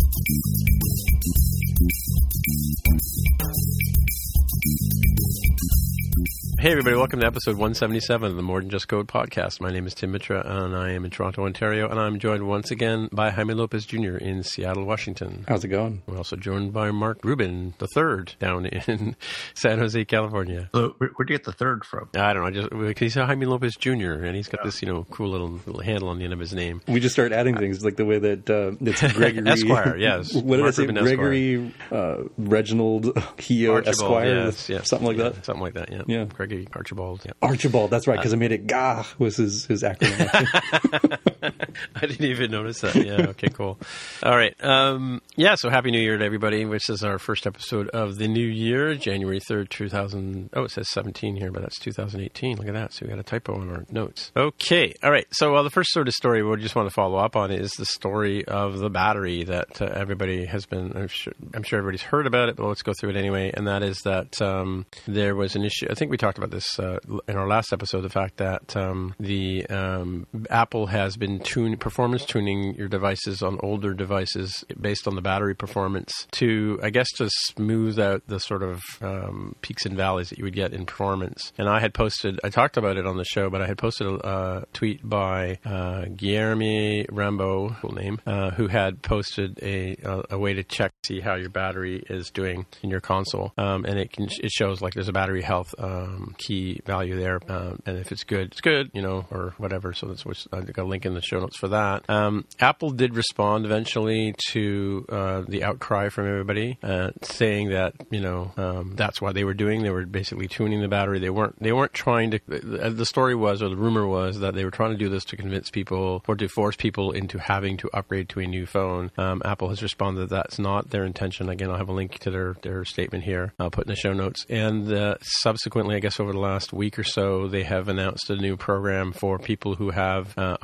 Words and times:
Hey, 6.59 6.73
everybody, 6.73 6.95
welcome 6.95 7.21
to 7.21 7.27
episode 7.27 7.53
177 7.53 8.33
of 8.33 8.37
the 8.37 8.43
More 8.43 8.61
Than 8.61 8.69
Just 8.69 8.87
Code 8.87 9.09
podcast. 9.09 9.63
My 9.63 9.71
name 9.71 9.87
is 9.87 9.95
Tim 9.95 10.13
Mitra, 10.13 10.43
and 10.45 10.77
I 10.77 10.91
am 10.91 11.07
in 11.07 11.11
Toronto, 11.11 11.47
Ontario, 11.47 11.89
and 11.89 11.99
I'm 11.99 12.19
joined 12.19 12.47
once 12.47 12.71
again 12.71 13.09
by 13.13 13.31
Jaime 13.31 13.55
Lopez 13.55 13.87
Jr. 13.87 14.17
in 14.19 14.43
Seattle, 14.43 14.85
Washington. 14.85 15.47
How's 15.49 15.65
it 15.65 15.69
going? 15.69 16.03
We're 16.07 16.19
also 16.19 16.37
joined 16.37 16.75
by 16.75 16.91
Mark 16.91 17.25
Rubin, 17.25 17.73
the 17.79 17.87
third, 17.95 18.35
down 18.39 18.67
in 18.67 19.17
San 19.55 19.79
Jose, 19.79 20.05
California. 20.05 20.69
So 20.75 20.95
where, 20.99 21.09
where'd 21.17 21.31
you 21.31 21.39
get 21.39 21.45
the 21.45 21.53
third 21.53 21.87
from? 21.87 22.11
I 22.15 22.35
don't 22.35 22.43
know, 22.45 22.51
just 22.51 22.69
because 22.69 22.99
he's 22.99 23.15
Jaime 23.15 23.47
Lopez 23.47 23.77
Jr., 23.77 24.13
and 24.25 24.37
he's 24.37 24.49
got 24.49 24.63
this, 24.63 24.83
you 24.83 24.89
know, 24.89 25.05
cool 25.11 25.31
little, 25.31 25.61
little 25.65 25.81
handle 25.81 26.11
on 26.11 26.19
the 26.19 26.25
end 26.25 26.35
of 26.35 26.41
his 26.41 26.53
name. 26.53 26.83
We 26.87 27.01
just 27.01 27.15
start 27.15 27.33
adding 27.33 27.57
things 27.57 27.83
like 27.83 27.97
the 27.97 28.05
way 28.05 28.19
that 28.19 28.51
uh, 28.51 28.73
it's 28.81 29.01
Gregory 29.15 29.49
Esquire, 29.49 29.97
yes. 30.01 30.33
what 30.35 30.57
did 30.57 30.63
Mark 30.63 30.69
I 30.69 30.71
say? 30.71 30.87
Gregory 30.87 31.75
uh, 31.93 32.23
Reginald 32.39 33.15
Keogh 33.37 33.75
Archibald, 33.75 33.87
Esquire, 33.89 34.45
yes, 34.47 34.69
yes. 34.69 34.89
something 34.89 35.07
like 35.09 35.17
Yeah, 35.17 35.29
that. 35.31 35.45
Something 35.45 35.63
like 35.63 35.75
that, 35.75 35.93
yeah. 35.93 36.03
Yeah. 36.07 36.25
Gregory 36.25 36.67
Archibald, 36.75 37.23
yeah. 37.25 37.33
Archibald, 37.43 37.91
that's 37.91 38.07
right, 38.07 38.17
because 38.19 38.33
I 38.33 38.37
made 38.37 38.53
it 38.53 38.67
Gah 38.67 39.05
was 39.19 39.37
his, 39.37 39.67
his 39.67 39.83
acronym. 39.83 41.19
I 41.95 42.07
didn't 42.07 42.25
even 42.25 42.51
notice 42.51 42.81
that. 42.81 42.95
Yeah. 42.95 43.29
Okay. 43.31 43.49
Cool. 43.49 43.79
All 44.23 44.37
right. 44.37 44.55
Um, 44.63 45.23
yeah. 45.37 45.55
So 45.57 45.71
happy 45.71 45.91
New 45.91 46.01
Year 46.01 46.19
to 46.19 46.25
everybody. 46.25 46.65
Which 46.65 46.89
is 46.91 47.03
our 47.03 47.19
first 47.19 47.47
episode 47.47 47.89
of 47.89 48.17
the 48.17 48.29
new 48.29 48.47
year, 48.47 48.95
January 48.95 49.41
third, 49.41 49.71
two 49.71 49.89
thousand. 49.89 50.51
Oh, 50.53 50.65
it 50.65 50.71
says 50.71 50.91
seventeen 50.91 51.37
here, 51.37 51.51
but 51.51 51.63
that's 51.63 51.79
two 51.79 51.93
thousand 51.93 52.21
eighteen. 52.21 52.57
Look 52.57 52.69
at 52.69 52.75
that. 52.75 52.93
So 52.93 53.07
we 53.07 53.11
got 53.11 53.19
a 53.19 53.23
typo 53.23 53.61
in 53.61 53.71
our 53.71 53.85
notes. 53.91 54.33
Okay. 54.37 54.95
All 55.03 55.11
right. 55.11 55.27
So 55.33 55.63
the 55.63 55.71
first 55.71 55.93
sort 55.93 56.09
of 56.09 56.15
story 56.15 56.43
we 56.43 56.57
just 56.61 56.75
want 56.75 56.89
to 56.89 56.95
follow 56.95 57.19
up 57.19 57.37
on 57.37 57.51
is 57.51 57.73
the 57.73 57.87
story 57.87 58.45
of 58.45 58.79
the 58.79 58.91
battery 58.91 59.45
that 59.45 59.81
uh, 59.81 59.87
everybody 59.87 60.45
has 60.47 60.67
been. 60.67 60.97
I'm 60.97 61.09
sure, 61.09 61.33
I'm 61.55 61.63
sure 61.63 61.79
everybody's 61.79 62.03
heard 62.03 62.27
about 62.27 62.49
it, 62.49 62.57
but 62.57 62.67
let's 62.67 62.83
go 62.83 62.93
through 62.99 63.11
it 63.11 63.17
anyway. 63.17 63.51
And 63.55 63.67
that 63.67 63.83
is 63.83 63.99
that 64.05 64.41
um, 64.43 64.87
there 65.07 65.35
was 65.35 65.57
an 65.57 65.65
issue. 65.65 65.87
I 65.91 65.95
think 65.95 66.11
we 66.11 66.17
talked 66.17 66.39
about 66.39 66.51
this 66.51 66.79
uh, 66.79 66.99
in 67.29 67.37
our 67.37 67.47
last 67.47 67.73
episode. 67.73 68.03
The 68.03 68.09
fact 68.09 68.39
that 68.39 68.77
um, 68.77 69.15
the 69.19 69.67
um, 69.67 70.27
Apple 70.49 70.87
has 70.87 71.17
been 71.17 71.30
tune 71.39 71.77
performance 71.77 72.25
tuning 72.25 72.75
your 72.75 72.89
devices 72.89 73.43
on 73.43 73.59
older 73.63 73.95
devices 73.95 74.65
based 74.81 75.07
on 75.07 75.15
the 75.15 75.23
battery 75.23 75.55
performance 75.55 76.27
to, 76.33 76.81
I 76.83 76.91
guess, 76.91 77.11
to 77.19 77.31
smooth 77.31 78.01
out 78.01 78.23
the 78.27 78.41
sort 78.41 78.63
of 78.63 78.81
um, 79.01 79.55
peaks 79.61 79.87
and 79.87 79.97
valleys 79.97 80.31
that 80.31 80.39
you 80.39 80.45
would 80.45 80.55
get 80.55 80.73
in 80.73 80.87
performance. 80.87 81.53
And 81.59 81.69
I 81.69 81.81
had 81.81 81.95
posted, 81.95 82.41
I 82.43 82.49
talked 82.49 82.77
about 82.77 82.97
it 82.97 83.07
on 83.07 83.17
the 83.17 83.25
show, 83.25 83.51
but 83.51 83.63
I 83.63 83.67
had 83.67 83.79
posted 83.79 84.07
a 84.07 84.15
uh, 84.15 84.65
tweet 84.73 85.09
by 85.09 85.59
uh, 85.65 86.07
Guilherme 86.07 87.07
Rambo, 87.11 87.77
cool 87.81 87.93
name, 87.93 88.21
uh, 88.27 88.51
who 88.51 88.67
had 88.67 89.03
posted 89.03 89.59
a, 89.63 89.97
a 90.03 90.31
a 90.31 90.39
way 90.39 90.55
to 90.55 90.63
check 90.63 90.93
see 91.05 91.21
how 91.21 91.35
your 91.35 91.49
battery 91.49 92.03
is 92.09 92.31
doing 92.31 92.67
in 92.83 92.91
your 92.91 93.01
console, 93.01 93.53
um, 93.59 93.85
and 93.85 93.99
it 93.99 94.13
can 94.13 94.29
it 94.43 94.51
shows 94.51 94.81
like 94.81 94.95
there's 94.95 95.09
a 95.09 95.13
battery 95.13 95.43
health 95.43 95.75
um, 95.79 96.35
key 96.39 96.81
value 96.87 97.19
there, 97.19 97.41
um, 97.49 97.81
and 97.85 97.99
if 97.99 98.13
it's 98.13 98.25
good, 98.25 98.53
it's 98.53 98.61
good, 98.61 98.91
you 98.95 99.03
know, 99.03 99.27
or 99.31 99.55
whatever. 99.59 99.93
So 99.93 100.07
that's 100.07 100.25
I 100.53 100.61
got 100.61 100.83
a 100.83 100.85
link 100.85 101.05
in 101.05 101.15
the 101.15 101.20
show 101.25 101.41
notes 101.41 101.57
for 101.57 101.69
that. 101.69 102.09
Um, 102.09 102.45
Apple 102.59 102.91
did 102.91 103.15
respond 103.15 103.65
eventually 103.65 104.35
to 104.51 105.07
uh, 105.09 105.43
the 105.47 105.65
outcry 105.65 106.09
from 106.09 106.27
everybody, 106.27 106.79
uh, 106.83 107.11
saying 107.23 107.71
that 107.71 107.95
you 108.11 108.21
know 108.21 108.53
um, 108.57 108.95
that's 108.97 109.21
why 109.21 109.33
they 109.33 109.45
were 109.45 109.55
doing. 109.55 109.83
They 109.83 109.91
were 109.91 110.07
basically 110.07 110.49
tuning 110.49 110.81
the 110.81 110.89
battery. 110.89 111.19
They 111.19 111.31
weren't 111.31 111.61
they 111.63 111.73
weren't 111.73 111.93
trying 111.93 112.33
to. 112.33 112.41
The 112.47 112.91
the 112.91 113.07
story 113.07 113.35
was, 113.35 113.63
or 113.63 113.69
the 113.69 113.77
rumor 113.77 114.07
was, 114.07 114.41
that 114.41 114.55
they 114.55 114.65
were 114.65 114.71
trying 114.71 114.93
to 114.93 114.97
do 114.97 115.09
this 115.09 115.25
to 115.27 115.37
convince 115.37 115.71
people 115.71 116.23
or 116.27 116.37
to 116.37 116.49
force 116.49 116.77
people 116.77 117.13
into 117.13 117.39
having 117.39 117.77
to 117.79 117.91
upgrade 117.93 118.29
to 118.31 118.41
a 118.41 118.47
new 118.47 118.67
phone. 118.67 119.11
Um, 119.17 119.43
Apple 119.45 119.69
has 119.69 119.83
responded 119.83 120.21
that 120.23 120.31
that's 120.31 120.59
not 120.59 120.91
their 120.91 121.05
intention. 121.05 121.49
Again, 121.49 121.71
I'll 121.71 121.77
have 121.77 121.89
a 121.89 121.93
link 121.93 122.19
to 122.21 122.31
their 122.31 122.57
their 122.63 122.85
statement 122.85 123.25
here. 123.25 123.53
I'll 123.59 123.71
put 123.71 123.87
in 123.87 123.91
the 123.91 123.97
show 123.97 124.13
notes. 124.13 124.47
And 124.49 124.93
uh, 124.93 125.17
subsequently, 125.23 125.97
I 125.97 126.01
guess 126.01 126.21
over 126.21 126.33
the 126.33 126.39
last 126.39 126.73
week 126.73 126.99
or 126.99 127.05
so, 127.05 127.49
they 127.49 127.63
have 127.65 127.89
announced 127.89 128.31
a 128.31 128.37
new 128.37 128.57
program 128.57 129.13
for 129.13 129.39
people 129.39 129.75
who 129.75 129.91
have 129.91 130.37
uh, 130.39 130.57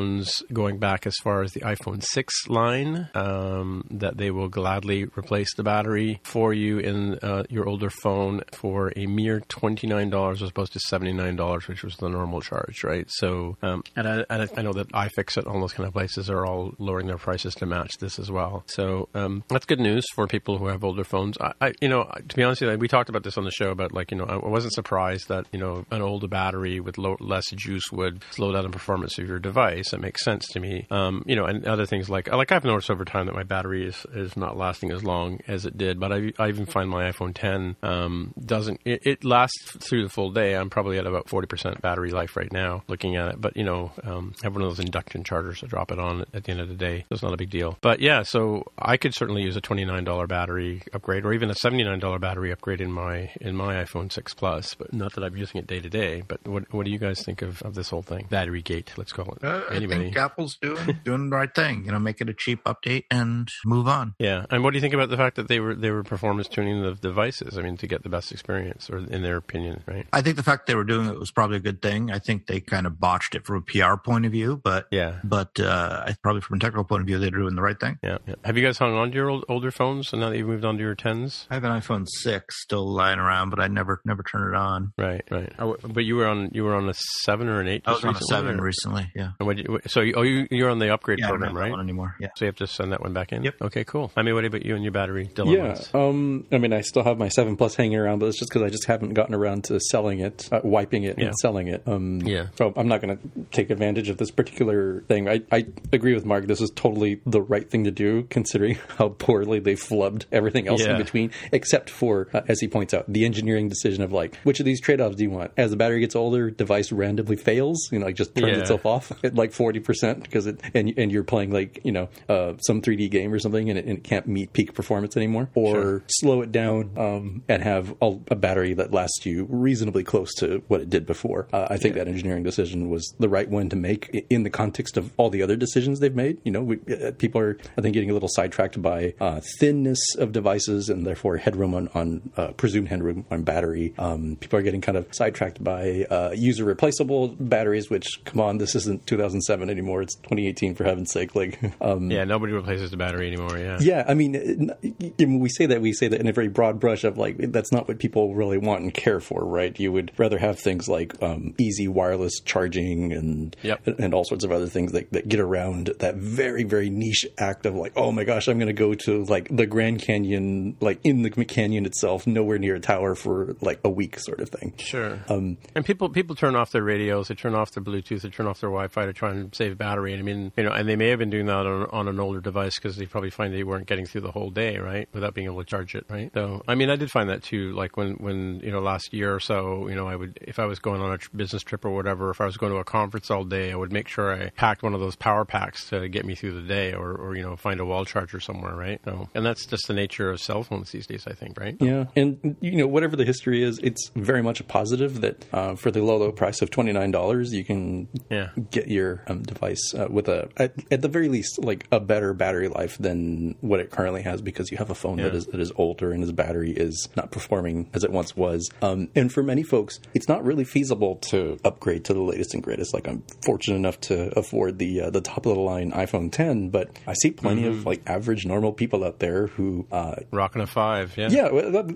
iPhones 0.00 0.42
going 0.52 0.78
back 0.78 1.06
as 1.06 1.16
far 1.22 1.42
as 1.42 1.52
the 1.52 1.60
iPhone 1.60 2.02
6 2.02 2.48
line 2.48 3.08
um, 3.14 3.84
that 3.90 4.16
they 4.16 4.30
will 4.30 4.48
gladly 4.48 5.04
replace 5.16 5.54
the 5.54 5.62
battery 5.62 6.20
for 6.22 6.52
you 6.52 6.78
in 6.78 7.18
uh, 7.22 7.44
your 7.48 7.68
older 7.68 7.90
phone 7.90 8.42
for 8.52 8.92
a 8.96 9.06
mere 9.06 9.40
$29 9.40 10.32
as 10.32 10.42
opposed 10.42 10.72
to 10.72 10.78
$79, 10.78 11.68
which 11.68 11.82
was 11.82 11.96
the 11.96 12.08
normal 12.08 12.40
charge, 12.40 12.82
right? 12.84 13.06
So, 13.08 13.56
um, 13.62 13.82
and, 13.96 14.08
I, 14.08 14.24
and 14.30 14.50
I 14.56 14.62
know 14.62 14.72
that 14.72 14.88
iFixit, 14.92 15.46
all 15.46 15.60
those 15.60 15.72
kind 15.72 15.86
of 15.86 15.92
places 15.92 16.30
are 16.30 16.46
all 16.46 16.74
lowering 16.78 17.06
their 17.06 17.18
prices 17.18 17.54
to 17.56 17.66
match 17.66 17.92
this 17.98 18.18
as 18.18 18.30
well. 18.30 18.64
So 18.66 19.08
um, 19.14 19.44
that's 19.48 19.66
good 19.66 19.80
news 19.80 20.04
for 20.14 20.26
people 20.26 20.58
who 20.58 20.66
have 20.66 20.84
older 20.84 21.04
phones. 21.04 21.36
I, 21.38 21.52
I, 21.60 21.72
you 21.80 21.88
know, 21.88 22.10
to 22.28 22.36
be 22.36 22.42
honest 22.42 22.62
with 22.62 22.72
you, 22.72 22.78
we 22.78 22.88
talked 22.88 23.08
about 23.08 23.22
this 23.22 23.36
on 23.36 23.44
the 23.44 23.50
show 23.50 23.70
about 23.70 23.92
like, 23.92 24.10
you 24.10 24.16
know, 24.16 24.24
I 24.24 24.36
wasn't 24.48 24.74
surprised 24.74 25.28
that, 25.28 25.46
you 25.52 25.58
know, 25.58 25.84
an 25.90 26.02
older 26.02 26.28
battery 26.28 26.80
with 26.80 26.98
low, 26.98 27.16
less 27.20 27.50
juice 27.50 27.90
would 27.92 28.22
slow 28.30 28.52
down 28.52 28.64
the 28.64 28.70
performance 28.70 29.18
of 29.18 29.28
your 29.28 29.38
device. 29.38 29.89
That 29.90 30.00
makes 30.00 30.24
sense 30.24 30.46
to 30.48 30.60
me. 30.60 30.86
Um, 30.90 31.22
you 31.26 31.36
know, 31.36 31.44
and 31.44 31.64
other 31.66 31.86
things 31.86 32.08
like, 32.08 32.28
like 32.28 32.52
I've 32.52 32.64
noticed 32.64 32.90
over 32.90 33.04
time 33.04 33.26
that 33.26 33.34
my 33.34 33.42
battery 33.42 33.86
is, 33.86 34.06
is 34.14 34.36
not 34.36 34.56
lasting 34.56 34.92
as 34.92 35.04
long 35.04 35.40
as 35.46 35.66
it 35.66 35.76
did, 35.76 36.00
but 36.00 36.12
I, 36.12 36.32
I 36.38 36.48
even 36.48 36.66
find 36.66 36.88
my 36.88 37.10
iPhone 37.10 37.32
10 37.34 37.76
um, 37.82 38.34
doesn't, 38.44 38.80
it, 38.84 39.02
it 39.04 39.24
lasts 39.24 39.76
through 39.78 40.04
the 40.04 40.08
full 40.08 40.30
day. 40.30 40.54
I'm 40.54 40.70
probably 40.70 40.98
at 40.98 41.06
about 41.06 41.26
40% 41.26 41.80
battery 41.80 42.10
life 42.10 42.36
right 42.36 42.52
now 42.52 42.82
looking 42.88 43.16
at 43.16 43.28
it, 43.28 43.40
but 43.40 43.56
you 43.56 43.64
know, 43.64 43.92
um, 44.04 44.34
I 44.42 44.46
have 44.46 44.54
one 44.54 44.62
of 44.62 44.70
those 44.70 44.84
induction 44.84 45.24
chargers 45.24 45.60
to 45.60 45.66
drop 45.66 45.92
it 45.92 45.98
on 45.98 46.24
at 46.34 46.44
the 46.44 46.52
end 46.52 46.60
of 46.60 46.68
the 46.68 46.74
day. 46.74 47.04
It's 47.10 47.22
not 47.22 47.32
a 47.32 47.36
big 47.36 47.50
deal. 47.50 47.78
But 47.80 48.00
yeah, 48.00 48.22
so 48.22 48.64
I 48.78 48.96
could 48.96 49.14
certainly 49.14 49.42
use 49.42 49.56
a 49.56 49.60
$29 49.60 50.28
battery 50.28 50.82
upgrade 50.92 51.24
or 51.24 51.32
even 51.32 51.50
a 51.50 51.54
$79 51.54 52.20
battery 52.20 52.52
upgrade 52.52 52.80
in 52.80 52.92
my, 52.92 53.30
in 53.40 53.56
my 53.56 53.82
iPhone 53.82 54.12
6 54.12 54.34
Plus, 54.34 54.74
but 54.74 54.92
not 54.92 55.14
that 55.14 55.24
I'm 55.24 55.36
using 55.36 55.60
it 55.60 55.66
day 55.66 55.80
to 55.80 55.88
day. 55.88 56.22
But 56.26 56.46
what, 56.46 56.72
what 56.72 56.84
do 56.84 56.90
you 56.90 56.98
guys 56.98 57.22
think 57.22 57.42
of, 57.42 57.62
of 57.62 57.74
this 57.74 57.90
whole 57.90 58.02
thing? 58.02 58.26
Battery 58.30 58.62
gate, 58.62 58.92
let's 58.96 59.12
call 59.12 59.34
it. 59.34 59.44
Uh, 59.44 59.62
I 59.84 59.98
think 59.98 60.16
Apple's 60.16 60.56
doing 60.60 60.98
doing 61.04 61.30
the 61.30 61.36
right 61.36 61.54
thing. 61.54 61.84
You 61.84 61.92
know, 61.92 61.98
make 61.98 62.20
it 62.20 62.28
a 62.28 62.34
cheap 62.34 62.62
update 62.64 63.04
and 63.10 63.48
move 63.64 63.88
on. 63.88 64.14
Yeah, 64.18 64.46
and 64.50 64.62
what 64.64 64.70
do 64.72 64.76
you 64.76 64.80
think 64.80 64.94
about 64.94 65.08
the 65.10 65.16
fact 65.16 65.36
that 65.36 65.48
they 65.48 65.60
were 65.60 65.74
they 65.74 65.90
were 65.90 66.02
performance 66.02 66.48
tuning 66.48 66.82
the 66.82 66.94
devices? 66.94 67.56
I 67.58 67.62
mean, 67.62 67.76
to 67.78 67.86
get 67.86 68.02
the 68.02 68.08
best 68.08 68.32
experience, 68.32 68.88
or 68.90 68.98
in 68.98 69.22
their 69.22 69.36
opinion, 69.36 69.82
right? 69.86 70.06
I 70.12 70.22
think 70.22 70.36
the 70.36 70.42
fact 70.42 70.66
they 70.66 70.74
were 70.74 70.84
doing 70.84 71.06
it 71.08 71.18
was 71.18 71.30
probably 71.30 71.56
a 71.56 71.60
good 71.60 71.82
thing. 71.82 72.10
I 72.10 72.18
think 72.18 72.46
they 72.46 72.60
kind 72.60 72.86
of 72.86 72.98
botched 73.00 73.34
it 73.34 73.44
from 73.46 73.56
a 73.56 73.60
PR 73.62 73.96
point 73.96 74.26
of 74.26 74.32
view, 74.32 74.60
but 74.62 74.86
Yeah, 74.90 75.20
but 75.24 75.58
uh, 75.60 76.12
probably 76.22 76.40
from 76.42 76.56
a 76.56 76.60
technical 76.60 76.84
point 76.84 77.00
of 77.02 77.06
view, 77.06 77.18
they're 77.18 77.30
doing 77.30 77.54
the 77.54 77.62
right 77.62 77.78
thing. 77.78 77.98
yeah. 78.02 78.18
yeah. 78.26 78.34
Have 78.44 78.56
you 78.56 78.64
guys 78.64 78.78
hung 78.78 78.94
on 78.94 79.10
to 79.10 79.14
your 79.14 79.28
old, 79.30 79.44
older 79.48 79.70
phones, 79.70 80.12
and 80.12 80.20
now 80.20 80.30
that 80.30 80.36
you've 80.38 80.46
moved 80.48 80.64
on 80.64 80.76
to 80.76 80.82
your 80.82 80.94
tens? 80.94 81.46
I 81.50 81.54
have 81.54 81.64
an 81.64 81.70
iPhone 81.80 82.06
six 82.08 82.62
still 82.62 82.86
lying 82.92 83.18
around, 83.18 83.50
but 83.50 83.60
I 83.60 83.68
never 83.68 84.00
never 84.04 84.22
turn 84.22 84.52
it 84.52 84.56
on. 84.56 84.92
Right, 84.98 85.22
right. 85.30 85.52
Oh, 85.58 85.76
but 85.82 86.04
you 86.04 86.16
were 86.16 86.26
on 86.26 86.50
you 86.52 86.64
were 86.64 86.74
on 86.74 86.88
a 86.88 86.94
seven 87.24 87.48
or 87.48 87.60
an 87.60 87.68
eight. 87.68 87.82
I 87.86 87.92
was 87.92 88.00
just 88.02 88.06
on 88.08 88.16
a 88.16 88.20
seven 88.26 88.60
or- 88.60 88.64
recently. 88.64 89.10
Yeah, 89.14 89.30
And 89.38 89.46
what 89.46 89.58
you, 89.68 89.80
so 89.86 90.00
you, 90.00 90.14
oh 90.16 90.22
you 90.22 90.46
you're 90.50 90.70
on 90.70 90.78
the 90.78 90.92
upgrade 90.92 91.18
yeah, 91.18 91.26
I 91.26 91.30
don't 91.30 91.38
program, 91.40 91.54
have 91.54 91.56
that 91.56 91.60
right? 91.62 91.70
one 91.72 91.80
anymore. 91.80 92.16
Yeah. 92.20 92.28
So 92.36 92.44
you 92.44 92.48
have 92.48 92.56
to 92.56 92.66
send 92.66 92.92
that 92.92 93.00
one 93.00 93.12
back 93.12 93.32
in. 93.32 93.42
Yep. 93.42 93.54
Okay, 93.62 93.84
cool. 93.84 94.10
I 94.16 94.22
mean, 94.22 94.34
what 94.34 94.44
about 94.44 94.64
you 94.64 94.74
and 94.74 94.84
your 94.84 94.92
battery 94.92 95.30
yeah, 95.36 95.76
um, 95.94 96.46
I 96.52 96.58
mean, 96.58 96.72
I 96.72 96.80
still 96.82 97.02
have 97.04 97.18
my 97.18 97.28
seven 97.28 97.56
plus 97.56 97.74
hanging 97.74 97.96
around, 97.98 98.18
but 98.18 98.26
it's 98.26 98.38
just 98.38 98.50
because 98.50 98.62
I 98.62 98.68
just 98.70 98.86
haven't 98.86 99.14
gotten 99.14 99.34
around 99.34 99.64
to 99.64 99.78
selling 99.80 100.20
it, 100.20 100.48
uh, 100.52 100.60
wiping 100.62 101.04
it, 101.04 101.18
Yeah. 101.18 101.26
and 101.26 101.38
selling 101.38 101.68
it. 101.68 101.82
Um, 101.86 102.20
Yeah. 102.22 102.46
So 102.56 102.72
I'm 102.76 102.88
not 102.88 103.00
going 103.00 103.16
to 103.16 103.28
take 103.50 103.70
advantage 103.70 104.08
of 104.08 104.16
this 104.18 104.30
particular 104.30 105.02
thing. 105.08 105.28
I, 105.28 105.42
I 105.50 105.66
agree 105.92 106.14
with 106.14 106.24
Mark. 106.24 106.46
This 106.46 106.60
is 106.60 106.70
totally 106.74 107.20
the 107.26 107.40
right 107.40 107.68
thing 107.68 107.84
to 107.84 107.90
do, 107.90 108.24
considering 108.30 108.78
how 108.98 109.08
poorly 109.10 109.60
they 109.60 109.74
flubbed 109.74 110.26
everything 110.32 110.68
else 110.68 110.82
Yeah. 110.82 110.92
in 110.92 110.98
between, 110.98 111.30
except 111.52 111.90
for, 111.90 112.28
uh, 112.34 112.42
as 112.48 112.60
he 112.60 112.68
points 112.68 112.92
out, 112.94 113.10
the 113.12 113.24
engineering 113.24 113.68
decision 113.68 114.02
of 114.02 114.12
like, 114.12 114.36
which 114.44 114.60
of 114.60 114.66
these 114.66 114.80
trade 114.80 115.00
offs 115.00 115.16
do 115.16 115.24
you 115.24 115.30
want? 115.30 115.52
As 115.56 115.70
the 115.70 115.76
battery 115.76 116.00
gets 116.00 116.14
older, 116.16 116.50
device 116.50 116.92
randomly 116.92 117.36
fails, 117.36 117.88
you 117.92 117.98
know, 117.98 118.06
like 118.06 118.16
just 118.16 118.34
turns 118.34 118.52
Yeah. 118.56 118.60
itself 118.62 118.84
off 118.86 119.12
at 119.24 119.34
like 119.34 119.49
40% 119.52 120.22
because 120.22 120.46
it, 120.46 120.60
and, 120.74 120.92
and 120.96 121.10
you're 121.12 121.24
playing 121.24 121.50
like, 121.52 121.80
you 121.84 121.92
know, 121.92 122.08
uh, 122.28 122.54
some 122.66 122.80
3D 122.82 123.10
game 123.10 123.32
or 123.32 123.38
something 123.38 123.68
and 123.70 123.78
it, 123.78 123.84
and 123.86 123.98
it 123.98 124.04
can't 124.04 124.26
meet 124.26 124.52
peak 124.52 124.74
performance 124.74 125.16
anymore. 125.16 125.48
Or 125.54 125.70
Sure. 125.70 126.02
slow 126.08 126.42
it 126.42 126.52
down 126.52 126.90
um, 126.96 127.42
and 127.48 127.62
have 127.62 127.94
a, 128.02 128.16
a 128.30 128.34
battery 128.36 128.74
that 128.74 128.92
lasts 128.92 129.24
you 129.26 129.46
reasonably 129.50 130.04
close 130.04 130.34
to 130.36 130.62
what 130.68 130.80
it 130.80 130.90
did 130.90 131.06
before. 131.06 131.48
Uh, 131.52 131.66
I 131.70 131.76
think 131.76 131.94
that 131.94 132.08
engineering 132.08 132.42
decision 132.42 132.88
was 132.90 133.14
the 133.18 133.28
right 133.28 133.48
one 133.48 133.68
to 133.70 133.76
make 133.76 134.26
in 134.30 134.42
the 134.42 134.50
context 134.50 134.96
of 134.96 135.12
all 135.16 135.30
the 135.30 135.42
other 135.42 135.56
decisions 135.56 136.00
they've 136.00 136.14
made. 136.14 136.38
You 136.44 136.52
know, 136.52 136.62
we, 136.62 136.78
uh, 136.92 137.12
people 137.12 137.40
are, 137.40 137.58
I 137.76 137.80
think, 137.80 137.94
getting 137.94 138.10
a 138.10 138.14
little 138.14 138.28
sidetracked 138.30 138.80
by 138.82 139.14
uh, 139.20 139.40
thinness 139.58 139.98
of 140.18 140.32
devices 140.32 140.88
and 140.88 141.06
therefore 141.06 141.36
headroom 141.36 141.74
on, 141.74 141.88
on 141.94 142.30
uh, 142.36 142.48
presumed 142.52 142.88
headroom 142.88 143.24
on 143.30 143.42
battery. 143.42 143.94
Um, 143.98 144.36
people 144.36 144.58
are 144.58 144.62
getting 144.62 144.80
kind 144.80 144.96
of 144.98 145.06
sidetracked 145.12 145.62
by 145.62 146.06
uh, 146.10 146.30
user 146.34 146.64
replaceable 146.64 147.28
batteries, 147.28 147.90
which, 147.90 148.06
come 148.24 148.40
on, 148.40 148.58
this 148.58 148.74
isn't 148.74 149.06
2007 149.40 149.70
anymore. 149.70 150.02
It's 150.02 150.14
2018 150.16 150.74
for 150.74 150.84
heaven's 150.84 151.10
sake. 151.12 151.34
Like, 151.34 151.60
um, 151.80 152.10
yeah, 152.10 152.24
nobody 152.24 152.52
replaces 152.52 152.90
the 152.90 152.96
battery 152.96 153.26
anymore. 153.26 153.58
Yeah, 153.58 153.78
yeah. 153.80 154.04
I 154.06 154.14
mean, 154.14 154.72
when 155.18 155.40
we 155.40 155.48
say 155.48 155.66
that, 155.66 155.80
we 155.80 155.92
say 155.92 156.08
that 156.08 156.20
in 156.20 156.26
a 156.28 156.32
very 156.32 156.48
broad 156.48 156.80
brush 156.80 157.04
of 157.04 157.18
like 157.18 157.36
that's 157.52 157.72
not 157.72 157.88
what 157.88 157.98
people 157.98 158.34
really 158.34 158.58
want 158.58 158.82
and 158.82 158.92
care 158.92 159.20
for, 159.20 159.44
right? 159.44 159.78
You 159.78 159.92
would 159.92 160.12
rather 160.18 160.38
have 160.38 160.58
things 160.58 160.88
like 160.88 161.20
um, 161.22 161.54
easy 161.58 161.88
wireless 161.88 162.40
charging 162.40 163.12
and 163.12 163.56
yep. 163.62 163.86
and 163.86 164.14
all 164.14 164.24
sorts 164.24 164.44
of 164.44 164.52
other 164.52 164.66
things 164.66 164.92
that, 164.92 165.10
that 165.12 165.28
get 165.28 165.40
around 165.40 165.92
that 165.98 166.16
very 166.16 166.64
very 166.64 166.90
niche 166.90 167.26
act 167.38 167.66
of 167.66 167.74
like, 167.74 167.92
oh 167.96 168.12
my 168.12 168.24
gosh, 168.24 168.48
I'm 168.48 168.58
going 168.58 168.68
to 168.68 168.72
go 168.72 168.94
to 168.94 169.24
like 169.24 169.48
the 169.50 169.66
Grand 169.66 170.02
Canyon, 170.02 170.76
like 170.80 171.00
in 171.04 171.22
the 171.22 171.30
canyon 171.30 171.86
itself, 171.86 172.26
nowhere 172.26 172.58
near 172.58 172.76
a 172.76 172.80
tower 172.80 173.14
for 173.14 173.56
like 173.60 173.80
a 173.84 173.90
week, 173.90 174.18
sort 174.18 174.40
of 174.40 174.48
thing. 174.48 174.74
Sure. 174.78 175.20
Um, 175.28 175.58
and 175.74 175.84
people 175.84 176.08
people 176.10 176.36
turn 176.36 176.56
off 176.56 176.72
their 176.72 176.82
radios, 176.82 177.28
they 177.28 177.34
turn 177.34 177.54
off 177.54 177.72
their 177.72 177.82
Bluetooth, 177.82 178.22
they 178.22 178.28
turn 178.28 178.46
off 178.46 178.60
their 178.60 178.70
Wi-Fi 178.70 179.06
to 179.06 179.12
try 179.12 179.29
and 179.30 179.54
save 179.54 179.78
battery. 179.78 180.12
And 180.12 180.20
I 180.20 180.24
mean, 180.24 180.52
you 180.56 180.64
know, 180.64 180.72
and 180.72 180.88
they 180.88 180.96
may 180.96 181.08
have 181.08 181.18
been 181.18 181.30
doing 181.30 181.46
that 181.46 181.66
on, 181.66 181.86
on 181.90 182.08
an 182.08 182.20
older 182.20 182.40
device 182.40 182.76
because 182.76 182.96
they 182.96 183.06
probably 183.06 183.30
find 183.30 183.54
they 183.54 183.64
weren't 183.64 183.86
getting 183.86 184.06
through 184.06 184.22
the 184.22 184.32
whole 184.32 184.50
day, 184.50 184.78
right, 184.78 185.08
without 185.12 185.34
being 185.34 185.46
able 185.46 185.62
to 185.62 185.64
charge 185.64 185.94
it, 185.94 186.04
right? 186.08 186.30
So, 186.34 186.62
I 186.68 186.74
mean, 186.74 186.90
I 186.90 186.96
did 186.96 187.10
find 187.10 187.30
that 187.30 187.42
too. 187.42 187.72
Like 187.72 187.96
when 187.96 188.14
when 188.14 188.60
you 188.60 188.70
know 188.70 188.80
last 188.80 189.12
year 189.12 189.34
or 189.34 189.40
so, 189.40 189.88
you 189.88 189.94
know, 189.94 190.06
I 190.06 190.16
would 190.16 190.38
if 190.42 190.58
I 190.58 190.66
was 190.66 190.78
going 190.78 191.00
on 191.00 191.12
a 191.12 191.36
business 191.36 191.62
trip 191.62 191.84
or 191.84 191.90
whatever, 191.90 192.30
if 192.30 192.40
I 192.40 192.46
was 192.46 192.56
going 192.56 192.72
to 192.72 192.78
a 192.78 192.84
conference 192.84 193.30
all 193.30 193.44
day, 193.44 193.72
I 193.72 193.76
would 193.76 193.92
make 193.92 194.08
sure 194.08 194.32
I 194.32 194.50
packed 194.50 194.82
one 194.82 194.94
of 194.94 195.00
those 195.00 195.16
power 195.16 195.44
packs 195.44 195.88
to 195.90 196.08
get 196.08 196.24
me 196.24 196.34
through 196.34 196.60
the 196.60 196.66
day, 196.66 196.92
or, 196.92 197.12
or 197.12 197.36
you 197.36 197.42
know, 197.42 197.56
find 197.56 197.80
a 197.80 197.84
wall 197.84 198.04
charger 198.04 198.40
somewhere, 198.40 198.74
right? 198.74 199.00
So, 199.04 199.28
and 199.34 199.44
that's 199.44 199.66
just 199.66 199.86
the 199.88 199.94
nature 199.94 200.30
of 200.30 200.40
cell 200.40 200.62
phones 200.62 200.90
these 200.90 201.06
days, 201.06 201.24
I 201.26 201.32
think, 201.32 201.58
right? 201.58 201.76
Yeah, 201.80 202.06
and 202.16 202.56
you 202.60 202.72
know, 202.72 202.86
whatever 202.86 203.16
the 203.16 203.24
history 203.24 203.62
is, 203.62 203.78
it's 203.82 204.10
very 204.14 204.42
much 204.42 204.60
a 204.60 204.64
positive 204.64 205.20
that 205.20 205.44
uh, 205.52 205.74
for 205.76 205.90
the 205.90 206.02
low 206.02 206.16
low 206.16 206.32
price 206.32 206.62
of 206.62 206.70
twenty 206.70 206.92
nine 206.92 207.10
dollars, 207.10 207.52
you 207.52 207.64
can 207.64 208.08
yeah. 208.30 208.50
get 208.70 208.88
your 208.88 209.19
um, 209.26 209.42
device 209.42 209.94
uh, 209.94 210.06
with 210.10 210.28
a 210.28 210.48
at, 210.56 210.74
at, 210.90 211.02
the 211.02 211.08
very 211.08 211.28
least 211.28 211.62
like 211.62 211.86
a 211.92 212.00
better 212.00 212.32
battery 212.32 212.68
life 212.68 212.98
than 212.98 213.56
what 213.60 213.80
it 213.80 213.90
currently 213.90 214.22
has 214.22 214.40
because 214.40 214.70
you 214.70 214.76
have 214.76 214.90
a 214.90 214.94
phone 214.94 215.18
yeah. 215.18 215.24
that 215.24 215.34
is 215.34 215.46
that 215.46 215.60
is 215.60 215.72
older 215.76 216.12
and 216.12 216.22
its 216.22 216.32
battery 216.32 216.72
is 216.72 217.08
not 217.16 217.30
performing 217.30 217.88
as 217.94 218.04
it 218.04 218.10
once 218.10 218.36
was. 218.36 218.70
Um, 218.82 219.08
and 219.14 219.32
for 219.32 219.42
many 219.42 219.62
folks, 219.62 220.00
it's 220.14 220.28
not 220.28 220.44
really 220.44 220.64
feasible 220.64 221.16
to 221.16 221.58
upgrade 221.64 222.04
to 222.06 222.14
the 222.14 222.20
latest 222.20 222.54
and 222.54 222.62
greatest. 222.62 222.94
Like 222.94 223.08
I'm 223.08 223.22
fortunate 223.44 223.76
enough 223.76 224.00
to 224.02 224.36
afford 224.38 224.78
the 224.78 225.02
uh, 225.02 225.10
the 225.10 225.20
top 225.20 225.46
of 225.46 225.54
the 225.54 225.60
line 225.60 225.92
iPhone 225.92 226.32
10, 226.32 226.70
but 226.70 226.90
I 227.06 227.14
see 227.14 227.30
plenty 227.30 227.62
mm-hmm. 227.62 227.78
of 227.78 227.86
like 227.86 228.02
average 228.06 228.46
normal 228.46 228.72
people 228.72 229.04
out 229.04 229.18
there 229.18 229.48
who 229.48 229.86
uh, 229.90 230.16
rocking 230.30 230.62
a 230.62 230.66
five. 230.66 231.16
Yeah, 231.16 231.28
yeah. 231.30 231.48